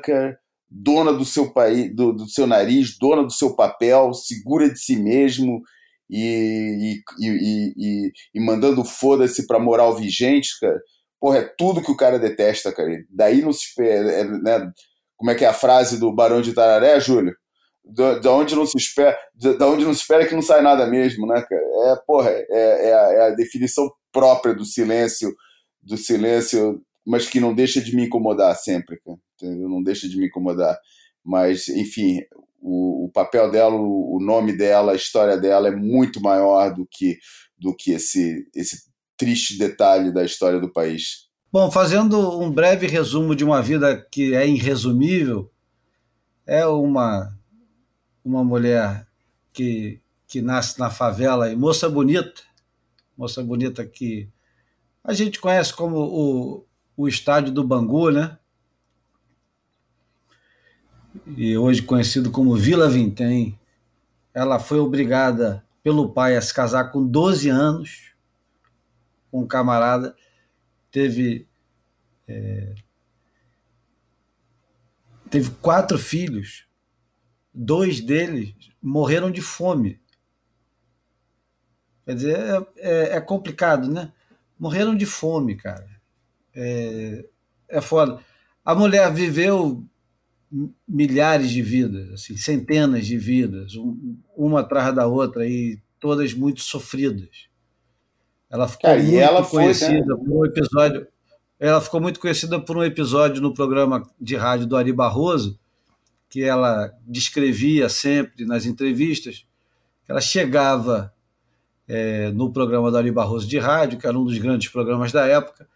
dona 0.69 1.11
do 1.11 1.25
seu 1.25 1.51
país, 1.51 1.93
do, 1.93 2.14
do 2.14 2.30
seu 2.30 2.48
nariz, 2.48 2.98
dona 2.98 3.24
do 3.24 3.32
seu 3.32 3.56
papel, 3.56 4.14
segura 4.14 4.69
de 4.69 4.80
si 4.80 4.95
mesmo 4.95 5.61
e, 6.09 7.01
e, 7.19 7.27
e, 7.27 7.74
e, 7.77 8.11
e 8.35 8.40
mandando 8.40 8.83
foda-se 8.83 9.48
pra 9.48 9.59
moral 9.59 9.95
vigente, 9.95 10.59
cara. 10.59 10.80
Porra, 11.19 11.38
é 11.40 11.53
tudo 11.58 11.82
que 11.82 11.91
o 11.91 11.95
cara 11.95 12.17
detesta, 12.17 12.72
cara. 12.72 12.90
Daí 13.09 13.41
não 13.41 13.53
se 13.53 13.67
espera, 13.67 14.11
é, 14.11 14.24
né? 14.24 14.72
Como 15.16 15.30
é 15.30 15.35
que 15.35 15.45
é 15.45 15.48
a 15.48 15.53
frase 15.53 16.00
do 16.00 16.11
Barão 16.11 16.41
de 16.41 16.53
Tararé, 16.53 17.00
Júlio? 17.00 17.35
Da 17.83 18.32
onde 18.32 18.56
não 18.56 18.66
se 18.66 18.77
espera, 18.77 19.17
da 19.35 19.67
onde 19.67 19.85
não 19.85 19.93
se 19.93 20.01
espera 20.01 20.25
que 20.25 20.33
não 20.33 20.41
sai 20.41 20.61
nada 20.61 20.88
mesmo, 20.88 21.27
né, 21.27 21.41
cara? 21.48 21.61
É, 21.61 21.95
porra, 22.08 22.30
é, 22.30 22.90
é, 22.90 22.93
a, 22.93 23.14
é 23.14 23.22
a 23.27 23.30
definição 23.32 23.91
própria 24.11 24.53
do 24.53 24.66
silêncio, 24.66 25.32
do 25.82 25.98
silêncio, 25.98 26.82
mas 27.05 27.27
que 27.27 27.39
não 27.39 27.53
deixa 27.53 27.81
de 27.81 27.95
me 27.95 28.05
incomodar 28.05 28.55
sempre. 28.55 28.99
Entendeu? 29.35 29.69
Não 29.69 29.81
deixa 29.81 30.07
de 30.07 30.17
me 30.17 30.27
incomodar. 30.27 30.77
Mas, 31.23 31.67
enfim, 31.69 32.21
o, 32.59 33.05
o 33.05 33.11
papel 33.11 33.51
dela, 33.51 33.75
o, 33.75 34.17
o 34.17 34.19
nome 34.23 34.55
dela, 34.55 34.91
a 34.91 34.95
história 34.95 35.38
dela 35.38 35.67
é 35.67 35.75
muito 35.75 36.21
maior 36.21 36.73
do 36.73 36.88
que 36.89 37.17
do 37.61 37.75
que 37.75 37.91
esse, 37.91 38.49
esse 38.55 38.89
triste 39.15 39.55
detalhe 39.55 40.11
da 40.11 40.25
história 40.25 40.59
do 40.59 40.73
país. 40.73 41.30
Bom, 41.51 41.69
fazendo 41.69 42.41
um 42.41 42.49
breve 42.49 42.88
resumo 42.88 43.35
de 43.35 43.43
uma 43.43 43.61
vida 43.61 44.03
que 44.11 44.33
é 44.33 44.47
irresumível, 44.47 45.51
é 46.47 46.65
uma, 46.65 47.38
uma 48.25 48.43
mulher 48.43 49.05
que, 49.53 50.01
que 50.27 50.41
nasce 50.41 50.80
na 50.80 50.89
favela 50.89 51.51
e 51.51 51.55
moça 51.55 51.88
bonita, 51.88 52.41
moça 53.15 53.43
bonita 53.43 53.85
que 53.85 54.27
a 55.03 55.13
gente 55.13 55.39
conhece 55.39 55.71
como 55.71 55.97
o, 55.97 56.65
o 56.95 57.08
estádio 57.08 57.52
do 57.52 57.64
Bangu, 57.64 58.11
né? 58.11 58.38
E 61.38 61.58
hoje 61.58 61.82
conhecido 61.82 62.32
como 62.32 62.56
Vila 62.56 62.90
Vintém. 62.90 63.60
Ela 64.34 64.60
foi 64.60 64.80
obrigada 64.80 65.66
pelo 65.84 66.10
pai 66.10 66.36
a 66.36 66.42
se 66.42 66.53
casar 66.53 66.92
com 66.92 67.06
12 67.06 67.50
anos 67.50 68.11
um 69.32 69.48
camarada, 69.48 70.16
teve. 70.92 71.48
É, 72.28 72.76
teve 75.30 75.50
quatro 75.61 75.98
filhos, 75.98 76.68
dois 77.53 78.02
deles 78.02 78.53
morreram 78.82 79.32
de 79.32 79.42
fome. 79.42 80.00
Quer 82.06 82.16
dizer, 82.16 82.38
é, 82.38 82.68
é, 82.78 83.18
é 83.18 83.22
complicado, 83.22 83.90
né? 83.90 84.11
Morreram 84.60 84.95
de 84.95 85.06
fome, 85.06 85.56
cara. 85.56 85.90
É, 86.55 87.25
é 87.69 87.81
foda. 87.81 88.19
A 88.63 88.75
mulher 88.75 89.11
viveu 89.13 89.83
milhares 90.88 91.49
de 91.49 91.61
vidas, 91.61 92.11
assim, 92.11 92.35
centenas 92.35 93.07
de 93.07 93.17
vidas, 93.17 93.73
uma 94.35 94.59
atrás 94.59 94.93
da 94.93 95.07
outra, 95.07 95.47
e 95.47 95.80
todas 95.99 96.33
muito 96.33 96.61
sofridas. 96.61 97.47
Ela 98.49 98.67
ficou 98.67 98.89
Cara, 98.89 99.01
muito 99.01 99.17
ela 99.17 99.45
conhecida 99.45 100.03
foi, 100.03 100.17
né? 100.17 100.23
por 100.25 100.38
um 100.38 100.45
episódio. 100.45 101.07
Ela 101.57 101.80
ficou 101.80 102.01
muito 102.01 102.19
conhecida 102.19 102.59
por 102.59 102.75
um 102.75 102.83
episódio 102.83 103.41
no 103.41 103.53
programa 103.53 104.05
de 104.19 104.35
rádio 104.35 104.67
do 104.67 104.75
Ari 104.75 104.91
Barroso, 104.91 105.57
que 106.30 106.43
ela 106.43 106.91
descrevia 107.07 107.88
sempre 107.88 108.45
nas 108.45 108.65
entrevistas. 108.65 109.45
Ela 110.07 110.19
chegava 110.19 111.13
é, 111.88 112.30
no 112.31 112.51
programa 112.51 112.91
do 112.91 112.97
Ari 112.97 113.11
Barroso 113.11 113.47
de 113.47 113.57
rádio, 113.57 113.97
que 113.97 114.07
era 114.07 114.17
um 114.17 114.25
dos 114.25 114.38
grandes 114.38 114.69
programas 114.69 115.11
da 115.13 115.25
época, 115.25 115.67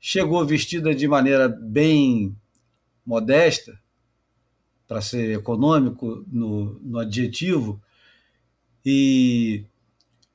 chegou 0.00 0.44
vestida 0.46 0.94
de 0.94 1.06
maneira 1.06 1.46
bem 1.48 2.34
modesta, 3.04 3.78
para 4.88 5.00
ser 5.00 5.38
econômico 5.38 6.24
no, 6.26 6.80
no 6.80 6.98
adjetivo, 6.98 7.80
e 8.84 9.64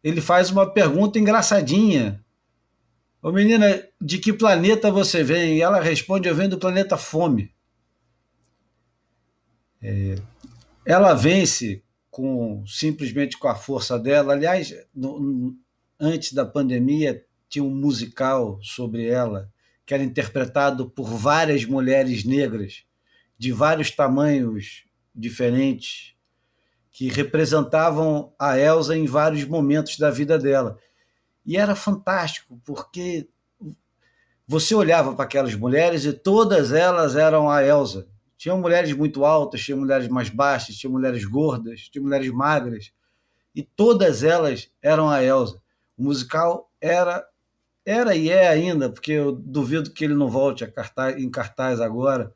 ele 0.03 0.21
faz 0.21 0.51
uma 0.51 0.69
pergunta 0.69 1.17
engraçadinha. 1.17 2.23
Ô 3.21 3.31
menina, 3.31 3.83
de 3.99 4.19
que 4.19 4.31
planeta 4.31 4.91
você 4.91 5.23
vem? 5.23 5.57
E 5.57 5.61
ela 5.61 5.81
responde: 5.81 6.29
Eu 6.29 6.35
venho 6.35 6.51
do 6.51 6.59
planeta 6.59 6.95
Fome. 6.95 7.51
É, 9.81 10.15
ela 10.85 11.13
vence 11.15 11.83
com 12.11 12.63
simplesmente 12.67 13.37
com 13.37 13.47
a 13.47 13.55
força 13.55 13.99
dela. 13.99 14.33
Aliás, 14.33 14.73
no, 14.93 15.55
antes 15.99 16.33
da 16.33 16.45
pandemia, 16.45 17.25
tinha 17.49 17.63
um 17.63 17.75
musical 17.75 18.59
sobre 18.61 19.07
ela 19.07 19.51
que 19.85 19.93
era 19.93 20.03
interpretado 20.03 20.89
por 20.89 21.05
várias 21.09 21.63
mulheres 21.65 22.23
negras 22.23 22.83
de 23.37 23.51
vários 23.51 23.91
tamanhos 23.91 24.85
diferentes 25.13 26.15
que 26.91 27.09
representavam 27.09 28.33
a 28.39 28.57
Elsa 28.57 28.95
em 28.97 29.05
vários 29.05 29.45
momentos 29.45 29.97
da 29.97 30.09
vida 30.09 30.39
dela. 30.39 30.79
E 31.45 31.57
era 31.57 31.75
fantástico, 31.75 32.59
porque 32.65 33.27
você 34.47 34.73
olhava 34.73 35.13
para 35.13 35.25
aquelas 35.25 35.55
mulheres 35.55 36.05
e 36.05 36.13
todas 36.13 36.71
elas 36.71 37.15
eram 37.15 37.49
a 37.49 37.63
Elsa. 37.63 38.07
Tinha 38.37 38.55
mulheres 38.55 38.93
muito 38.93 39.25
altas, 39.25 39.61
tinha 39.61 39.75
mulheres 39.75 40.07
mais 40.07 40.29
baixas, 40.29 40.75
tinha 40.75 40.89
mulheres 40.89 41.25
gordas, 41.25 41.81
tinha 41.81 42.01
mulheres 42.01 42.29
magras, 42.31 42.91
e 43.53 43.63
todas 43.63 44.23
elas 44.23 44.71
eram 44.81 45.09
a 45.09 45.23
Elsa. 45.23 45.61
O 45.97 46.03
musical 46.03 46.71
era 46.79 47.25
era 47.85 48.15
e 48.15 48.29
é 48.29 48.47
ainda, 48.47 48.89
porque 48.89 49.11
eu 49.11 49.31
duvido 49.31 49.91
que 49.91 50.03
ele 50.03 50.15
não 50.15 50.27
volte 50.27 50.63
a 50.63 50.71
cartaz, 50.71 51.17
em 51.17 51.29
cartaz 51.29 51.79
agora, 51.79 52.33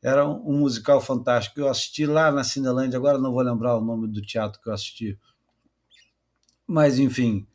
era 0.00 0.26
um, 0.26 0.50
um 0.50 0.58
musical 0.60 1.00
fantástico. 1.00 1.58
Eu 1.58 1.68
assisti 1.68 2.06
lá 2.06 2.30
na 2.30 2.44
Cinelândia, 2.44 2.96
agora 2.96 3.18
não 3.18 3.32
vou 3.32 3.42
lembrar 3.42 3.76
o 3.76 3.84
nome 3.84 4.06
do 4.06 4.22
teatro 4.22 4.60
que 4.60 4.68
eu 4.68 4.72
assisti. 4.72 5.18
Mas, 6.66 6.98
enfim, 6.98 7.46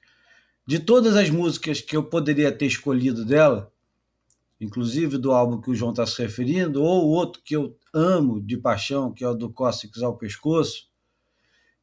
de 0.65 0.79
todas 0.79 1.15
as 1.15 1.29
músicas 1.29 1.81
que 1.81 1.95
eu 1.95 2.03
poderia 2.03 2.51
ter 2.51 2.65
escolhido 2.65 3.25
dela, 3.25 3.71
inclusive 4.59 5.17
do 5.17 5.31
álbum 5.31 5.59
que 5.59 5.71
o 5.71 5.75
João 5.75 5.91
está 5.91 6.05
se 6.05 6.21
referindo, 6.21 6.83
ou 6.83 7.07
outro 7.07 7.41
que 7.43 7.55
eu 7.55 7.77
amo 7.93 8.41
de 8.41 8.57
paixão, 8.57 9.13
que 9.13 9.23
é 9.23 9.27
o 9.27 9.33
do 9.33 9.51
Cóccix 9.51 10.01
ao 10.01 10.17
Pescoço, 10.17 10.89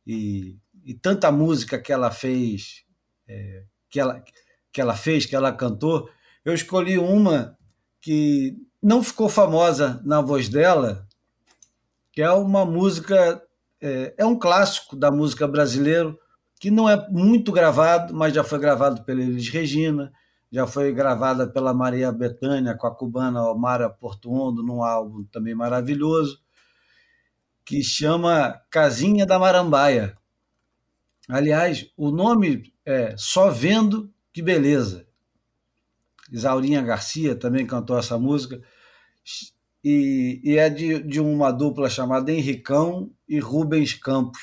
e, 0.06 0.56
e 0.84 0.94
tanta 0.94 1.30
música 1.32 1.78
que 1.78 1.92
ela 1.92 2.10
fez, 2.10 2.84
é, 3.26 3.64
que, 3.90 3.98
ela, 4.00 4.22
que 4.72 4.80
ela 4.80 4.94
fez, 4.94 5.26
que 5.26 5.34
ela 5.34 5.52
cantou, 5.52 6.08
eu 6.44 6.54
escolhi 6.54 6.98
uma 6.98 7.56
que 8.00 8.56
não 8.82 9.02
ficou 9.02 9.28
famosa 9.28 10.00
na 10.04 10.20
voz 10.20 10.48
dela, 10.48 11.06
que 12.12 12.22
é 12.22 12.30
uma 12.30 12.64
música, 12.64 13.42
é, 13.80 14.14
é 14.18 14.26
um 14.26 14.38
clássico 14.38 14.96
da 14.96 15.10
música 15.10 15.46
brasileira, 15.46 16.16
que 16.60 16.70
não 16.70 16.88
é 16.88 17.08
muito 17.10 17.52
gravado, 17.52 18.14
mas 18.14 18.34
já 18.34 18.42
foi 18.42 18.58
gravado 18.58 19.04
pela 19.04 19.20
Elis 19.20 19.48
Regina, 19.48 20.12
já 20.50 20.66
foi 20.66 20.92
gravada 20.92 21.46
pela 21.46 21.74
Maria 21.74 22.10
Bethânia 22.10 22.74
com 22.74 22.86
a 22.86 22.94
cubana 22.94 23.44
Omara 23.44 23.90
Portuondo 23.90 24.62
num 24.62 24.82
álbum 24.82 25.24
também 25.24 25.54
maravilhoso, 25.54 26.40
que 27.64 27.82
chama 27.82 28.60
Casinha 28.70 29.26
da 29.26 29.38
Marambaia. 29.38 30.16
Aliás, 31.28 31.86
o 31.96 32.10
nome 32.10 32.72
é 32.84 33.14
Só 33.18 33.50
Vendo 33.50 34.10
Que 34.38 34.42
Beleza. 34.42 35.04
Isaurinha 36.30 36.80
Garcia 36.80 37.34
também 37.34 37.66
cantou 37.66 37.98
essa 37.98 38.16
música. 38.16 38.62
E, 39.82 40.40
e 40.44 40.56
é 40.56 40.70
de, 40.70 41.02
de 41.02 41.18
uma 41.18 41.50
dupla 41.50 41.90
chamada 41.90 42.30
Henricão 42.30 43.10
e 43.28 43.40
Rubens 43.40 43.94
Campos. 43.94 44.40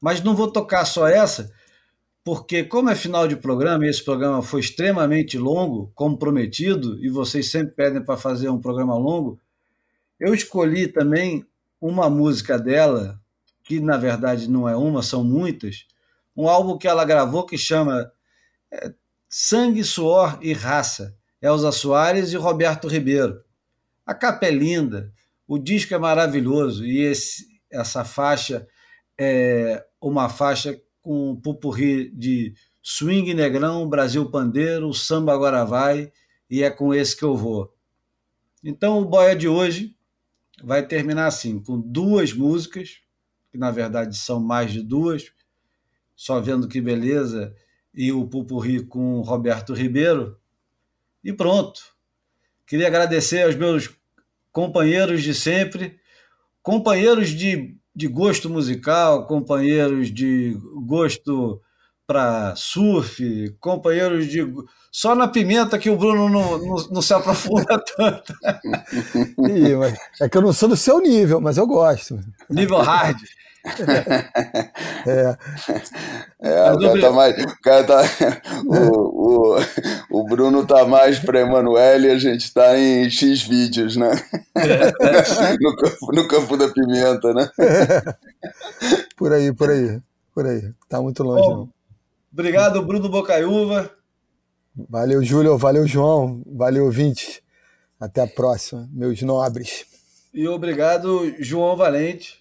Mas 0.00 0.22
não 0.22 0.34
vou 0.34 0.50
tocar 0.50 0.86
só 0.86 1.06
essa, 1.06 1.52
porque 2.24 2.64
como 2.64 2.88
é 2.88 2.94
final 2.94 3.28
de 3.28 3.36
programa 3.36 3.84
e 3.84 3.90
esse 3.90 4.02
programa 4.02 4.40
foi 4.40 4.60
extremamente 4.60 5.36
longo, 5.36 5.92
como 5.94 6.16
prometido, 6.16 6.98
e 7.04 7.10
vocês 7.10 7.50
sempre 7.50 7.74
pedem 7.74 8.02
para 8.02 8.16
fazer 8.16 8.48
um 8.48 8.58
programa 8.62 8.96
longo, 8.96 9.38
eu 10.18 10.32
escolhi 10.32 10.88
também 10.88 11.44
uma 11.78 12.08
música 12.08 12.58
dela, 12.58 13.20
que 13.62 13.78
na 13.78 13.98
verdade 13.98 14.48
não 14.48 14.66
é 14.66 14.74
uma, 14.74 15.02
são 15.02 15.22
muitas, 15.22 15.86
um 16.34 16.48
álbum 16.48 16.78
que 16.78 16.88
ela 16.88 17.04
gravou 17.04 17.44
que 17.44 17.58
chama 17.58 18.10
Sangue, 19.28 19.84
Suor 19.84 20.38
e 20.40 20.52
Raça, 20.52 21.16
Elza 21.40 21.70
Soares 21.72 22.32
e 22.32 22.36
Roberto 22.36 22.88
Ribeiro. 22.88 23.42
A 24.04 24.14
capa 24.14 24.46
é 24.46 24.50
linda, 24.50 25.12
o 25.46 25.58
disco 25.58 25.94
é 25.94 25.98
maravilhoso 25.98 26.84
e 26.84 27.00
esse, 27.00 27.46
essa 27.70 28.04
faixa 28.04 28.66
é 29.18 29.84
uma 30.00 30.28
faixa 30.28 30.80
com 31.02 31.30
um 31.30 31.36
pupurri 31.36 32.10
de 32.10 32.54
swing 32.82 33.34
negrão, 33.34 33.88
Brasil 33.88 34.30
pandeiro, 34.30 34.92
samba 34.92 35.32
agora 35.32 35.64
vai 35.64 36.12
e 36.48 36.62
é 36.62 36.70
com 36.70 36.94
esse 36.94 37.16
que 37.16 37.24
eu 37.24 37.36
vou. 37.36 37.74
Então 38.62 39.00
o 39.00 39.04
boia 39.04 39.34
de 39.34 39.48
hoje 39.48 39.96
vai 40.62 40.86
terminar 40.86 41.26
assim, 41.26 41.60
com 41.62 41.80
duas 41.80 42.32
músicas, 42.32 43.00
que 43.50 43.58
na 43.58 43.70
verdade 43.70 44.16
são 44.16 44.40
mais 44.40 44.72
de 44.72 44.82
duas, 44.82 45.32
só 46.14 46.40
vendo 46.40 46.68
que 46.68 46.80
beleza, 46.80 47.54
e 47.96 48.12
o 48.12 48.26
pupurri 48.26 48.84
com 48.84 49.22
Roberto 49.22 49.72
Ribeiro, 49.72 50.36
e 51.24 51.32
pronto. 51.32 51.80
Queria 52.66 52.88
agradecer 52.88 53.44
aos 53.44 53.56
meus 53.56 53.90
companheiros 54.52 55.22
de 55.22 55.34
sempre, 55.34 55.98
companheiros 56.62 57.30
de, 57.30 57.76
de 57.94 58.06
gosto 58.06 58.50
musical, 58.50 59.26
companheiros 59.26 60.12
de 60.12 60.56
gosto 60.84 61.60
para 62.06 62.54
surf, 62.54 63.56
companheiros 63.60 64.28
de. 64.28 64.46
Só 64.92 65.14
na 65.14 65.28
pimenta 65.28 65.78
que 65.78 65.90
o 65.90 65.96
Bruno 65.96 66.28
não, 66.28 66.58
não, 66.58 66.76
não 66.90 67.02
se 67.02 67.12
aprofunda 67.12 67.82
tanto. 67.96 68.34
é 70.20 70.28
que 70.28 70.38
eu 70.38 70.42
não 70.42 70.52
sou 70.52 70.68
do 70.68 70.76
seu 70.76 71.00
nível, 71.00 71.40
mas 71.40 71.58
eu 71.58 71.66
gosto. 71.66 72.18
Nível 72.48 72.78
hard. 72.78 73.18
É. 75.06 75.36
é 76.40 76.72
o, 76.72 76.78
cara 76.78 77.00
tá 77.00 77.10
mais, 77.10 77.44
o 77.44 77.60
cara 77.62 77.84
tá. 77.84 78.02
O, 78.64 79.54
o, 79.54 80.20
o 80.20 80.24
Bruno 80.24 80.66
tá 80.66 80.84
mais 80.84 81.18
para 81.18 81.40
Emanuele 81.40 82.08
e 82.08 82.10
a 82.10 82.18
gente 82.18 82.52
tá 82.52 82.78
em 82.78 83.08
X 83.10 83.42
vídeos, 83.42 83.96
né? 83.96 84.10
É. 84.56 85.54
no, 85.60 85.76
campo, 85.76 86.12
no 86.12 86.28
campo 86.28 86.56
da 86.56 86.68
pimenta, 86.68 87.34
né? 87.34 87.48
Por 89.16 89.32
aí, 89.32 89.52
por 89.52 89.70
aí, 89.70 89.98
por 90.34 90.46
aí. 90.46 90.70
Tá 90.88 91.00
muito 91.00 91.22
longe, 91.22 91.48
Bom, 91.48 91.56
não. 91.56 91.68
Obrigado, 92.32 92.82
Bruno 92.82 93.08
Bocaiúva. 93.08 93.90
Valeu, 94.90 95.22
Júlio. 95.24 95.56
Valeu, 95.56 95.86
João. 95.86 96.42
Valeu, 96.46 96.84
ouvinte. 96.84 97.42
Até 97.98 98.20
a 98.20 98.26
próxima, 98.26 98.86
meus 98.92 99.22
nobres. 99.22 99.86
E 100.34 100.46
obrigado, 100.46 101.34
João 101.38 101.74
Valente. 101.76 102.38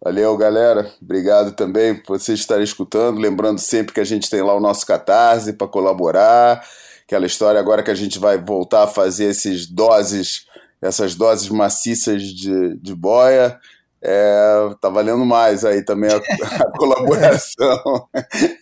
Valeu, 0.00 0.36
galera. 0.36 0.90
Obrigado 1.02 1.52
também 1.52 1.94
por 1.94 2.18
vocês 2.18 2.38
estarem 2.38 2.62
escutando. 2.62 3.18
Lembrando 3.18 3.58
sempre 3.58 3.92
que 3.92 4.00
a 4.00 4.04
gente 4.04 4.30
tem 4.30 4.42
lá 4.42 4.54
o 4.54 4.60
nosso 4.60 4.86
Catarse 4.86 5.52
para 5.52 5.66
colaborar. 5.66 6.64
Aquela 7.04 7.26
história 7.26 7.58
agora 7.58 7.82
que 7.82 7.90
a 7.90 7.96
gente 7.96 8.18
vai 8.18 8.38
voltar 8.38 8.84
a 8.84 8.86
fazer 8.86 9.24
esses 9.24 9.66
doses, 9.66 10.46
essas 10.80 11.16
doses 11.16 11.48
maciças 11.48 12.22
de, 12.22 12.76
de 12.78 12.94
boia. 12.94 13.58
É, 14.00 14.70
tá 14.80 14.88
valendo 14.88 15.24
mais 15.24 15.64
aí 15.64 15.84
também 15.84 16.10
a, 16.10 16.16
a 16.16 16.70
colaboração. 16.78 18.08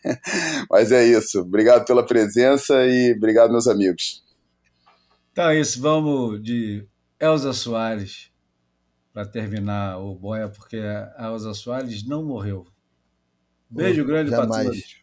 Mas 0.71 0.91
é 0.91 1.05
isso. 1.05 1.41
Obrigado 1.41 1.85
pela 1.85 2.07
presença 2.07 2.87
e 2.87 3.13
obrigado, 3.15 3.51
meus 3.51 3.69
amigos. 3.69 4.25
Então 5.33 5.51
é 5.51 5.61
isso. 5.61 5.83
Vamos 5.83 6.43
de 6.43 6.87
Elza 7.21 7.53
Soares 7.53 8.31
para 9.17 9.25
terminar 9.25 9.97
o 9.99 10.15
Boia, 10.15 10.47
porque 10.47 10.77
a 11.17 11.29
Elza 11.29 11.55
Soares 11.55 12.07
não 12.07 12.23
morreu. 12.23 12.67
Beijo 13.71 14.03
oh, 14.03 14.05
grande 14.05 14.31
para 14.31 14.47
todos. 14.47 15.03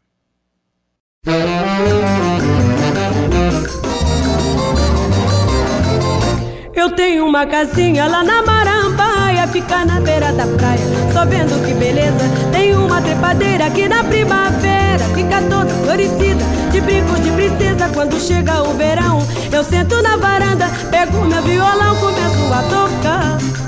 Eu 6.76 6.92
tenho 6.92 7.26
uma 7.26 7.48
casinha 7.48 8.06
lá 8.06 8.24
na 8.24 8.44
Marambaia, 8.44 9.48
fica 9.48 9.84
na 9.84 10.00
beira 10.00 10.32
da 10.32 10.46
praia, 10.46 10.86
só 11.12 11.26
vendo 11.26 11.66
que 11.66 11.74
beleza. 11.74 12.52
Tem 12.52 12.76
uma 12.76 13.02
trepadeira 13.02 13.66
aqui 13.66 13.88
na 13.90 14.04
primavera, 14.04 15.06
fica 15.16 15.42
toda 15.50 15.74
florescida, 15.84 16.44
de 16.72 16.82
brinco 16.82 17.20
de 17.20 17.32
princesa. 17.32 17.90
Quando 17.92 18.20
chega 18.20 18.62
o 18.62 18.76
verão, 18.76 19.18
eu 19.52 19.64
sento 19.64 20.00
na 20.04 20.18
varanda, 20.18 20.68
pego 20.92 21.26
meu 21.26 21.42
violão, 21.42 21.96
começo 21.96 22.54
a 22.54 22.62
tocar. 22.70 23.63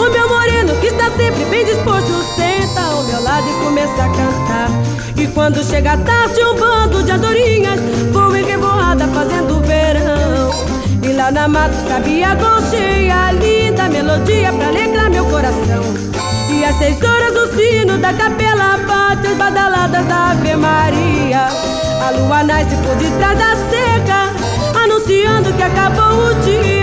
O 0.00 0.10
meu 0.10 0.28
moreno 0.30 0.74
que 0.76 0.86
está 0.86 1.10
sempre 1.10 1.44
bem 1.44 1.62
disposto 1.62 2.24
Senta 2.34 2.80
ao 2.80 3.04
meu 3.04 3.22
lado 3.22 3.46
e 3.46 3.64
começa 3.64 4.02
a 4.02 4.08
cantar. 4.08 4.70
E 5.14 5.26
quando 5.26 5.62
chega 5.62 5.98
tarde 5.98 6.42
um 6.42 6.54
bando 6.54 7.02
de 7.02 7.12
andorinhas 7.12 7.78
Vão 8.10 8.34
em 8.34 8.42
revoada 8.42 9.06
fazendo 9.08 9.60
verão. 9.60 10.50
E 11.02 11.12
lá 11.12 11.30
na 11.30 11.46
mata 11.46 11.74
sabia 11.86 12.28
cheia 12.70 13.26
a 13.26 13.32
linda 13.32 13.90
melodia 13.90 14.50
pra 14.54 14.68
alegrar 14.68 15.10
meu 15.10 15.26
coração. 15.26 15.84
E 16.48 16.64
às 16.64 16.76
seis 16.78 16.96
horas 17.02 17.36
o 17.36 17.54
sino 17.54 17.98
da 17.98 18.14
capela 18.14 18.78
bate 18.88 19.26
as 19.26 19.36
badaladas 19.36 20.06
da 20.06 20.30
Ave 20.30 20.56
Maria. 20.56 21.48
A 22.06 22.10
lua 22.12 22.42
nasce 22.42 22.74
por 22.76 22.96
detrás 22.96 23.38
da 23.38 23.54
seca 23.68 24.30
Anunciando 24.82 25.52
que 25.52 25.62
acabou 25.62 26.30
o 26.30 26.34
dia 26.42 26.79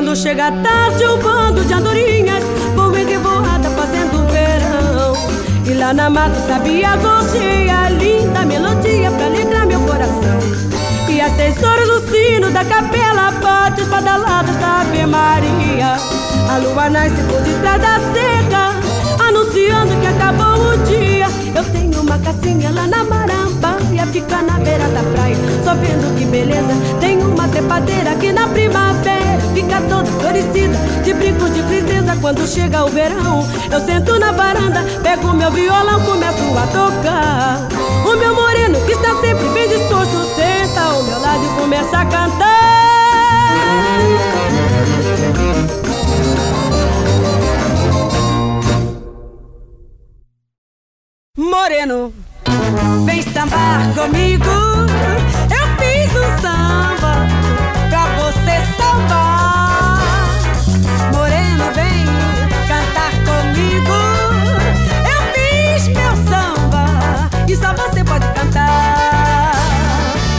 quando 0.00 0.16
chega 0.16 0.46
a 0.46 0.50
tarde, 0.50 1.04
um 1.04 1.18
bando 1.18 1.62
de 1.62 1.74
andorinhas 1.74 2.42
vão 2.74 2.96
em 2.96 3.04
revoada 3.04 3.68
fazendo 3.68 4.26
verão. 4.32 5.12
E 5.66 5.74
lá 5.74 5.92
na 5.92 6.08
mata 6.08 6.40
sabia 6.46 6.96
gorjeia, 6.96 7.90
linda 7.90 8.46
melodia 8.46 9.10
pra 9.10 9.26
alegrar 9.26 9.66
meu 9.66 9.78
coração. 9.80 10.38
E 11.06 11.20
às 11.20 11.36
seis 11.36 11.62
horas 11.62 11.86
o 11.86 12.10
sino 12.10 12.50
da 12.50 12.64
capela 12.64 13.30
bate 13.42 13.82
as 13.82 13.88
badaladas 13.88 14.56
da 14.56 14.80
Ave 14.80 15.04
Maria. 15.04 15.96
A 16.48 16.56
lua 16.56 16.88
nasce 16.88 17.22
por 17.24 17.42
detrás 17.42 17.82
da 17.82 18.00
cerca, 18.14 19.28
anunciando 19.28 20.00
que 20.00 20.06
acabou 20.06 20.72
o 20.72 20.78
dia. 20.78 21.26
Eu 21.54 21.64
tenho 21.72 22.00
uma 22.00 22.16
casinha 22.20 22.70
lá 22.70 22.86
na 22.86 23.04
Marambaia, 24.00 24.06
fica 24.06 24.42
na 24.42 24.58
beira 24.58 24.88
da 24.88 25.02
praia, 25.12 25.36
só 25.62 25.74
vendo 25.74 26.18
que 26.18 26.24
beleza. 26.24 26.72
Tem 27.00 27.18
uma 27.18 27.48
trepadeira 27.48 28.12
aqui 28.12 28.32
na 28.32 28.48
primavera, 28.48 29.40
fica 29.54 29.80
toda 29.88 30.10
florescida, 30.10 30.76
de 31.04 31.12
brincos 31.12 31.52
de 31.54 31.62
princesa. 31.62 32.16
Quando 32.20 32.46
chega 32.46 32.84
o 32.84 32.88
verão, 32.88 33.46
eu 33.70 33.80
sento 33.80 34.18
na 34.18 34.32
varanda, 34.32 34.82
pego 35.02 35.32
meu 35.32 35.50
violão, 35.50 36.00
começo 36.04 36.38
a 36.56 36.66
tocar. 36.66 37.68
O 38.06 38.16
meu 38.16 38.34
moreno, 38.34 38.80
que 38.86 38.92
está 38.92 39.14
sempre 39.20 39.48
bem 39.50 39.68
disposto, 39.68 40.24
senta 40.34 40.80
ao 40.80 41.02
meu 41.02 41.20
lado 41.20 41.44
e 41.44 41.60
começa 41.60 41.98
a 41.98 42.04
cantar. 42.06 42.60
Moreno, 51.36 52.12
vem 53.04 53.22
sambar 53.22 53.92
comigo. 53.94 54.44
Eu 55.50 55.66
fiz 55.78 56.10
um 56.16 56.30
samba 56.40 57.26
pra 57.88 58.06
você 58.16 58.62
sambar. 58.76 60.00
Moreno, 61.12 61.64
vem 61.74 62.06
cantar 62.68 63.12
comigo. 63.24 63.98
Eu 65.04 65.20
fiz 65.34 65.88
meu 65.88 66.14
samba 66.28 66.84
e 67.48 67.56
só 67.56 67.72
você 67.74 68.04
pode 68.04 68.26
cantar. 68.28 69.52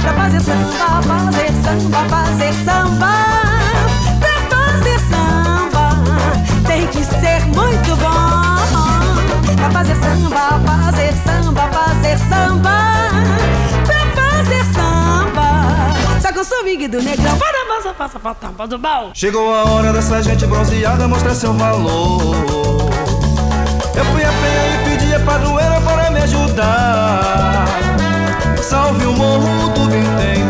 Pra 0.02 0.14
fazer 0.14 0.42
samba, 0.42 1.02
fazer 1.08 1.52
samba, 1.64 2.00
fazer 2.10 2.54
samba. 2.66 3.14
Pra 4.20 4.36
fazer 4.58 5.00
samba 5.00 5.86
tem 6.68 6.88
que 6.88 7.04
ser 7.04 7.46
muito 7.48 7.96
bom. 7.98 8.32
Pra 9.56 9.70
fazer 9.70 9.96
samba, 9.96 10.60
fazer 10.66 11.14
samba, 11.24 11.61
samba. 12.42 12.78
Pra 13.86 14.00
fazer 14.22 14.64
samba. 14.74 16.20
Só 16.22 16.34
com 16.34 16.40
o 16.40 16.46
swing 16.46 16.88
do 16.88 17.02
negrão. 17.02 17.38
Para, 17.38 17.66
passa, 17.68 17.94
passa, 17.94 18.20
passa, 18.20 18.54
passa 18.54 18.68
do 18.68 18.78
bal. 18.78 19.12
Chegou 19.14 19.54
a 19.54 19.64
hora 19.70 19.94
dessa 19.94 20.22
gente 20.22 20.46
bronzeada 20.46 21.08
mostrar 21.08 21.36
seu 21.36 21.54
valor. 21.54 22.36
Eu 23.96 24.06
fui 24.06 24.24
a 24.24 24.32
feia 24.32 24.64
e 24.74 24.90
pedi 24.90 25.16
a 25.16 25.20
padroeira 25.20 25.82
para 25.82 26.10
me 26.12 26.22
ajudar. 26.22 27.66
Salve 28.62 29.06
o 29.06 29.14
morro 29.14 29.70
do 29.74 29.90
vintém, 29.90 30.46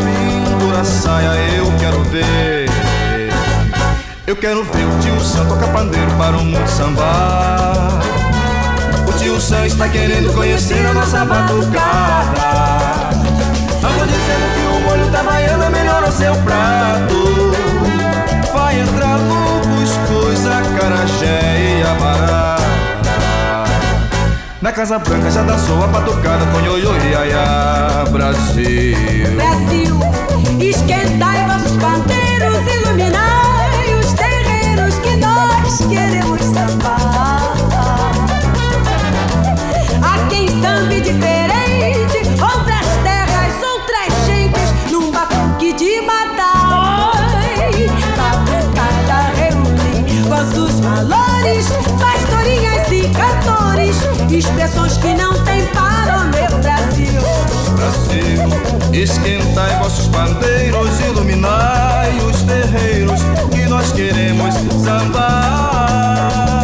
pendura 0.48 0.84
saia, 0.84 1.56
eu 1.56 1.72
quero 1.78 2.02
ver. 2.04 2.70
Eu 4.26 4.36
quero 4.36 4.62
ver 4.64 4.84
o 4.84 4.98
tio 5.00 5.20
Sam 5.20 5.46
tocar 5.46 5.72
pandeiro 5.72 6.10
para 6.12 6.36
o 6.36 6.44
mundo 6.44 6.68
sambar. 6.68 8.21
O 9.22 9.24
tio 9.24 9.40
Sam 9.40 9.66
está 9.66 9.88
querendo 9.88 10.34
conhecer 10.34 10.84
a 10.84 10.92
nossa 10.92 11.24
batucada. 11.24 13.10
Ando 13.78 14.04
dizendo 14.04 14.52
que 14.52 14.66
o 14.66 14.80
molho 14.80 15.06
da 15.12 15.22
baiana 15.22 15.70
melhora 15.70 16.08
o 16.08 16.12
seu 16.12 16.34
prato. 16.38 17.52
Vai 18.52 18.80
entrar 18.80 19.16
lupus, 19.18 19.96
coisa, 20.08 20.50
carajé 20.76 21.78
e 21.78 21.82
abará. 21.84 22.56
Na 24.60 24.72
Casa 24.72 24.98
Branca 24.98 25.30
já 25.30 25.44
dançou 25.44 25.84
a 25.84 25.86
batucada 25.86 26.44
com 26.46 26.60
ioiô 26.60 26.92
e 26.96 27.14
aiá, 27.14 28.04
Brasil. 28.10 29.36
Brasil, 29.36 30.00
esquentai 30.58 31.46
vossos 31.46 31.76
pandeiros, 31.76 32.74
iluminai 32.74 33.94
os 34.00 34.12
terreiros 34.14 34.96
que 34.96 35.16
nós 35.16 35.78
queremos 35.78 36.11
Sambe 40.62 41.00
diferente, 41.00 42.18
outras 42.40 42.86
terras, 43.02 43.54
outras 43.62 44.26
gentes, 44.26 44.92
num 44.92 45.10
batuque 45.10 45.72
de 45.72 46.00
matar. 46.02 47.20
Batucada 48.16 49.32
reúne 49.36 50.22
vossos 50.28 50.78
valores, 50.78 51.66
pastorinhas 51.98 52.90
e 52.92 53.08
cantores, 53.10 53.96
expressões 54.30 54.96
que 54.98 55.12
não 55.14 55.32
tem 55.44 55.66
para 55.66 56.18
meu 56.26 56.58
Brasil. 56.60 57.20
Brasil, 57.74 58.92
esquentai 58.92 59.78
vossos 59.80 60.06
pandeiros, 60.08 61.00
iluminai 61.00 62.16
os 62.20 62.42
terreiros 62.42 63.20
que 63.50 63.66
nós 63.66 63.90
queremos 63.92 64.54
sambar. 64.84 66.61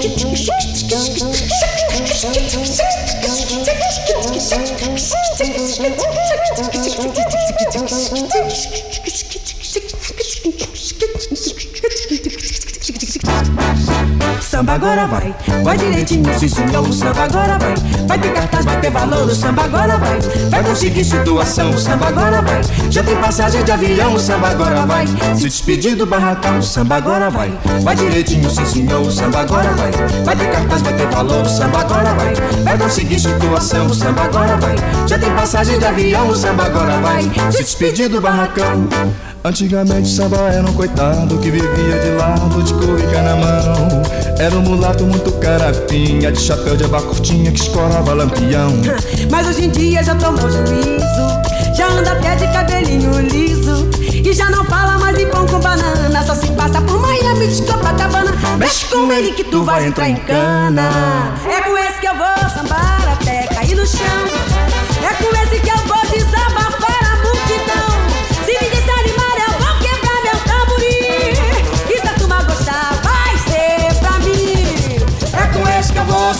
Thank 0.00 0.20
you. 8.74 8.79
Samba 14.60 14.74
agora 14.74 15.06
vai, 15.06 15.34
vai 15.64 15.78
direitinho, 15.78 16.38
se 16.38 16.46
senhor, 16.46 16.86
o 16.86 16.92
samba 16.92 17.22
agora 17.22 17.58
vai. 17.58 17.74
Vai 18.06 18.18
ter 18.18 18.30
cartaz, 18.34 18.62
vai 18.66 18.78
ter 18.78 18.90
valor, 18.90 19.26
o 19.26 19.34
samba 19.34 19.64
agora 19.64 19.96
vai. 19.96 20.20
Vai 20.50 20.62
conseguir 20.62 21.02
situação, 21.02 21.70
o 21.70 21.78
samba 21.78 22.08
agora 22.08 22.42
vai. 22.42 22.60
Já 22.90 23.02
tem 23.02 23.16
passagem 23.16 23.64
de 23.64 23.72
avião, 23.72 24.12
o 24.12 24.20
samba 24.20 24.48
agora 24.48 24.84
vai. 24.84 25.06
Se 25.34 25.44
despedir 25.44 25.96
do 25.96 26.04
barracão, 26.04 26.58
o 26.58 26.62
samba 26.62 26.96
agora 26.96 27.30
vai. 27.30 27.50
Vai 27.82 27.96
direitinho, 27.96 28.50
sim 28.50 28.66
senhor, 28.66 29.00
o 29.00 29.10
samba 29.10 29.40
agora 29.40 29.70
vai. 29.70 29.92
Vai 30.26 30.36
ter 30.36 30.50
cartaz, 30.50 30.82
vai 30.82 30.92
ter 30.92 31.06
valor, 31.06 31.42
o 31.42 31.48
samba 31.48 31.80
agora 31.80 32.12
vai. 32.12 32.34
Vai 32.62 32.78
conseguir 32.78 33.18
situação, 33.18 33.86
o 33.86 33.94
samba 33.94 34.24
agora 34.24 34.58
vai. 34.58 34.76
Já 35.06 35.18
tem 35.18 35.30
passagem 35.30 35.78
de 35.78 35.86
avião, 35.86 36.28
o 36.28 36.36
samba 36.36 36.64
agora 36.64 36.98
vai. 36.98 37.22
Se 37.50 37.64
despedir 37.64 38.10
do 38.10 38.20
barracão. 38.20 38.86
Antigamente 39.42 40.06
samba 40.06 40.36
era 40.52 40.68
um 40.68 40.72
coitado 40.74 41.38
que 41.38 41.50
vivia 41.50 41.98
de 41.98 42.10
lado 42.10 42.62
de 42.62 42.74
cuica 42.74 43.22
na 43.22 43.36
mão. 43.36 44.02
Era 44.38 44.54
um 44.54 44.60
mulato 44.60 45.04
muito 45.04 45.32
carapinha, 45.32 46.30
de 46.30 46.38
chapéu 46.38 46.76
de 46.76 46.84
aba 46.84 47.00
curtinha 47.00 47.50
que 47.50 47.58
escorava 47.58 48.12
lampião. 48.12 48.70
Mas 49.30 49.46
hoje 49.48 49.64
em 49.64 49.70
dia 49.70 50.04
já 50.04 50.14
tomou 50.14 50.50
juízo, 50.50 51.74
já 51.74 51.88
anda 51.88 52.12
até 52.12 52.36
de 52.36 52.52
cabelinho 52.52 53.18
liso. 53.20 53.88
E 54.12 54.30
já 54.34 54.50
não 54.50 54.62
fala 54.66 54.98
mais 54.98 55.18
em 55.18 55.26
pão 55.26 55.46
com 55.46 55.58
banana, 55.58 56.22
só 56.22 56.34
se 56.34 56.48
passa 56.48 56.82
por 56.82 57.00
Miami 57.00 57.48
de 57.48 57.62
Copacabana. 57.62 58.32
Mexe 58.58 58.84
com 58.86 59.10
ele 59.10 59.32
que 59.32 59.44
tu 59.44 59.64
vai 59.64 59.86
entrar 59.86 60.10
em 60.10 60.16
cana. 60.16 60.90
É 61.50 61.62
com 61.62 61.78
esse 61.78 61.98
que 61.98 62.06
eu 62.06 62.14
vou 62.14 62.50
sambar 62.54 63.16
até 63.18 63.46
cair 63.54 63.74
no 63.74 63.86
chão. 63.86 64.04
É 65.02 65.14
com 65.14 65.34
esse 65.42 65.62
que 65.62 65.70
eu 65.70 65.78
vou 65.86 65.96
desabafar 66.12 66.29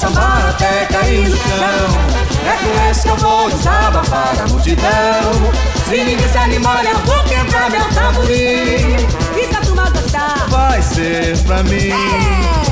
sambar 0.00 0.48
até 0.48 0.86
cair 0.86 1.28
no 1.28 1.36
chão. 1.36 2.20
É 2.46 2.56
com 2.56 2.90
esse 2.90 3.02
que 3.02 3.08
eu 3.08 3.16
vou 3.16 3.50
desabafar 3.50 4.34
a 4.40 4.46
multidão. 4.48 5.52
Se 5.86 5.96
ninguém 6.02 6.28
se 6.28 6.38
animar, 6.38 6.82
eu 6.86 6.98
vou 7.00 7.22
quebrar 7.24 7.70
meu 7.70 7.84
tamborim. 7.90 8.96
E 9.36 9.46
se 9.46 9.54
a 9.54 9.60
turma 9.60 9.90
gostar, 9.90 10.46
Vai 10.48 10.80
ser 10.80 11.36
pra 11.44 11.62
mim. 11.64 11.92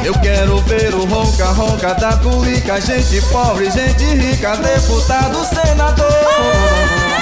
Eu 0.04 0.14
quero 0.20 0.58
ver 0.62 0.94
o 0.94 1.04
ronca-ronca 1.04 1.94
da 1.94 2.16
cuica. 2.16 2.80
Gente 2.80 3.20
pobre, 3.26 3.70
gente 3.70 4.04
rica, 4.04 4.56
deputado, 4.56 5.44
senador. 5.44 6.08
quebra, 6.08 7.17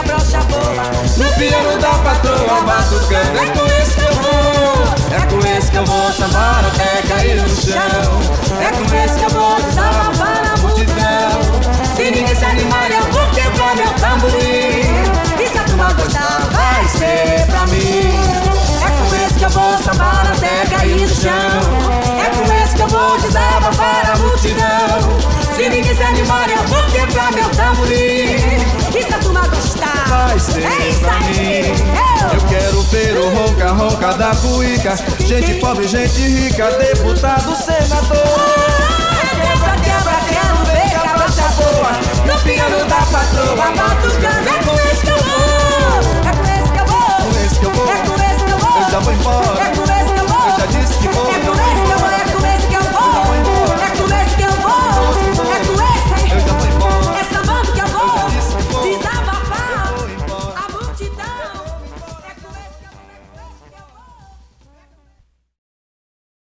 a 0.00 0.02
brocha 0.02 0.40
boa. 0.44 0.84
No 1.16 1.32
piano 1.34 1.78
da 1.78 1.90
patroa, 1.90 2.62
batucando. 2.62 3.38
É 3.38 3.46
com 3.46 3.66
esse 3.66 3.94
que 3.94 4.00
eu 4.00 4.14
vou. 4.14 4.90
É 5.10 5.26
com 5.26 5.58
esse 5.58 5.70
que 5.70 5.76
eu 5.76 5.84
vou 5.84 6.12
sambar 6.12 6.64
até 6.66 7.02
cair 7.08 7.36
no 7.36 7.48
chão. 7.48 8.20
É 8.60 8.70
com 8.70 8.94
esse 8.94 9.18
que 9.18 9.24
eu 9.24 9.30
vou 9.30 9.56
desabafar 9.60 10.52
a 10.52 10.56
multidão. 10.58 11.30
Se 11.96 12.10
ninguém 12.10 12.34
se 12.34 12.44
animar, 12.44 12.90
eu 12.90 13.02
vou 13.12 13.26
quebrar 13.30 13.76
meu 13.76 13.92
tamborim. 13.94 14.88
E 15.38 15.48
se 15.48 15.58
a 15.58 15.64
turma 15.64 15.92
gostar, 15.92 16.48
vai 16.50 16.88
ser 16.88 17.46
pra 17.46 17.66
mim. 17.66 18.10
É 18.82 19.08
com 19.08 19.14
esse 19.16 19.34
que 19.34 19.44
eu 19.44 19.50
vou 19.50 19.78
sambar 19.78 20.32
até 20.32 20.76
cair 20.76 20.96
no 20.96 21.08
chão. 21.08 21.30
É 22.18 22.30
com 22.36 22.52
esse 22.62 22.74
que 22.74 22.82
eu 22.82 22.88
vou 22.88 23.18
desabafar 23.18 24.12
a 24.12 24.16
multidão. 24.18 25.20
Se 25.56 25.68
ninguém 25.68 25.94
se 25.94 26.02
animar, 26.02 26.48
eu 26.48 26.62
vou 26.68 26.82
quebrar 26.84 27.32
meu 27.32 27.48
tamborim 27.50 28.79
bonita. 29.80 30.08
Vai 30.08 30.32
é 30.32 30.88
isso 30.88 31.06
aí. 31.08 31.72
Eu. 32.32 32.40
quero 32.48 32.82
ver 32.82 33.16
o 33.16 33.30
ronca, 33.30 33.72
ronca 33.72 34.12
da 34.14 34.34
Cuica. 34.36 34.96
Gente 35.20 35.54
pobre, 35.54 35.88
gente 35.88 36.20
rica, 36.20 36.70
deputado, 36.72 37.56
senador. 37.56 38.16
Ah, 38.16 39.30
quebra, 39.40 39.72
quebra, 39.80 40.16
quero 40.28 40.56
ver 40.66 40.96
a 40.96 41.14
planta 41.14 41.48
boa. 41.56 41.92
No 42.26 42.40
piano 42.42 42.84
da 42.86 42.96
patroa, 42.96 43.70
batucando. 43.72 44.48
É 44.48 44.62
com 44.64 44.74
esse 44.88 45.02
que 45.02 45.10
eu 45.10 45.18
vou. 45.18 46.00
É 46.26 46.32
com 46.36 46.44
esse 46.44 46.70
que 46.70 46.78
eu 46.78 46.86
vou. 46.86 47.00
É 47.00 47.22
com 47.22 47.30
esse 47.44 47.58
que 47.58 47.64
eu 47.64 47.70
vou. 47.70 47.90
É 47.90 47.96
com 47.96 48.14
esse 48.14 48.44
que 48.44 48.50
eu 48.50 48.58
vou. 48.58 48.80
Eu 48.80 48.90
já 48.90 48.98
vou 49.00 49.12
embora. 49.12 49.60
É 49.60 49.76
com 49.76 49.84
esse 49.84 50.12
que 50.12 50.20
eu 50.20 50.28
vou. 50.28 50.48
Eu 50.48 50.58
já 50.58 50.66
disse 50.66 50.98
que 50.98 51.08
vou. 51.08 51.30
É 51.30 51.38
com 51.40 51.52
esse 51.52 51.79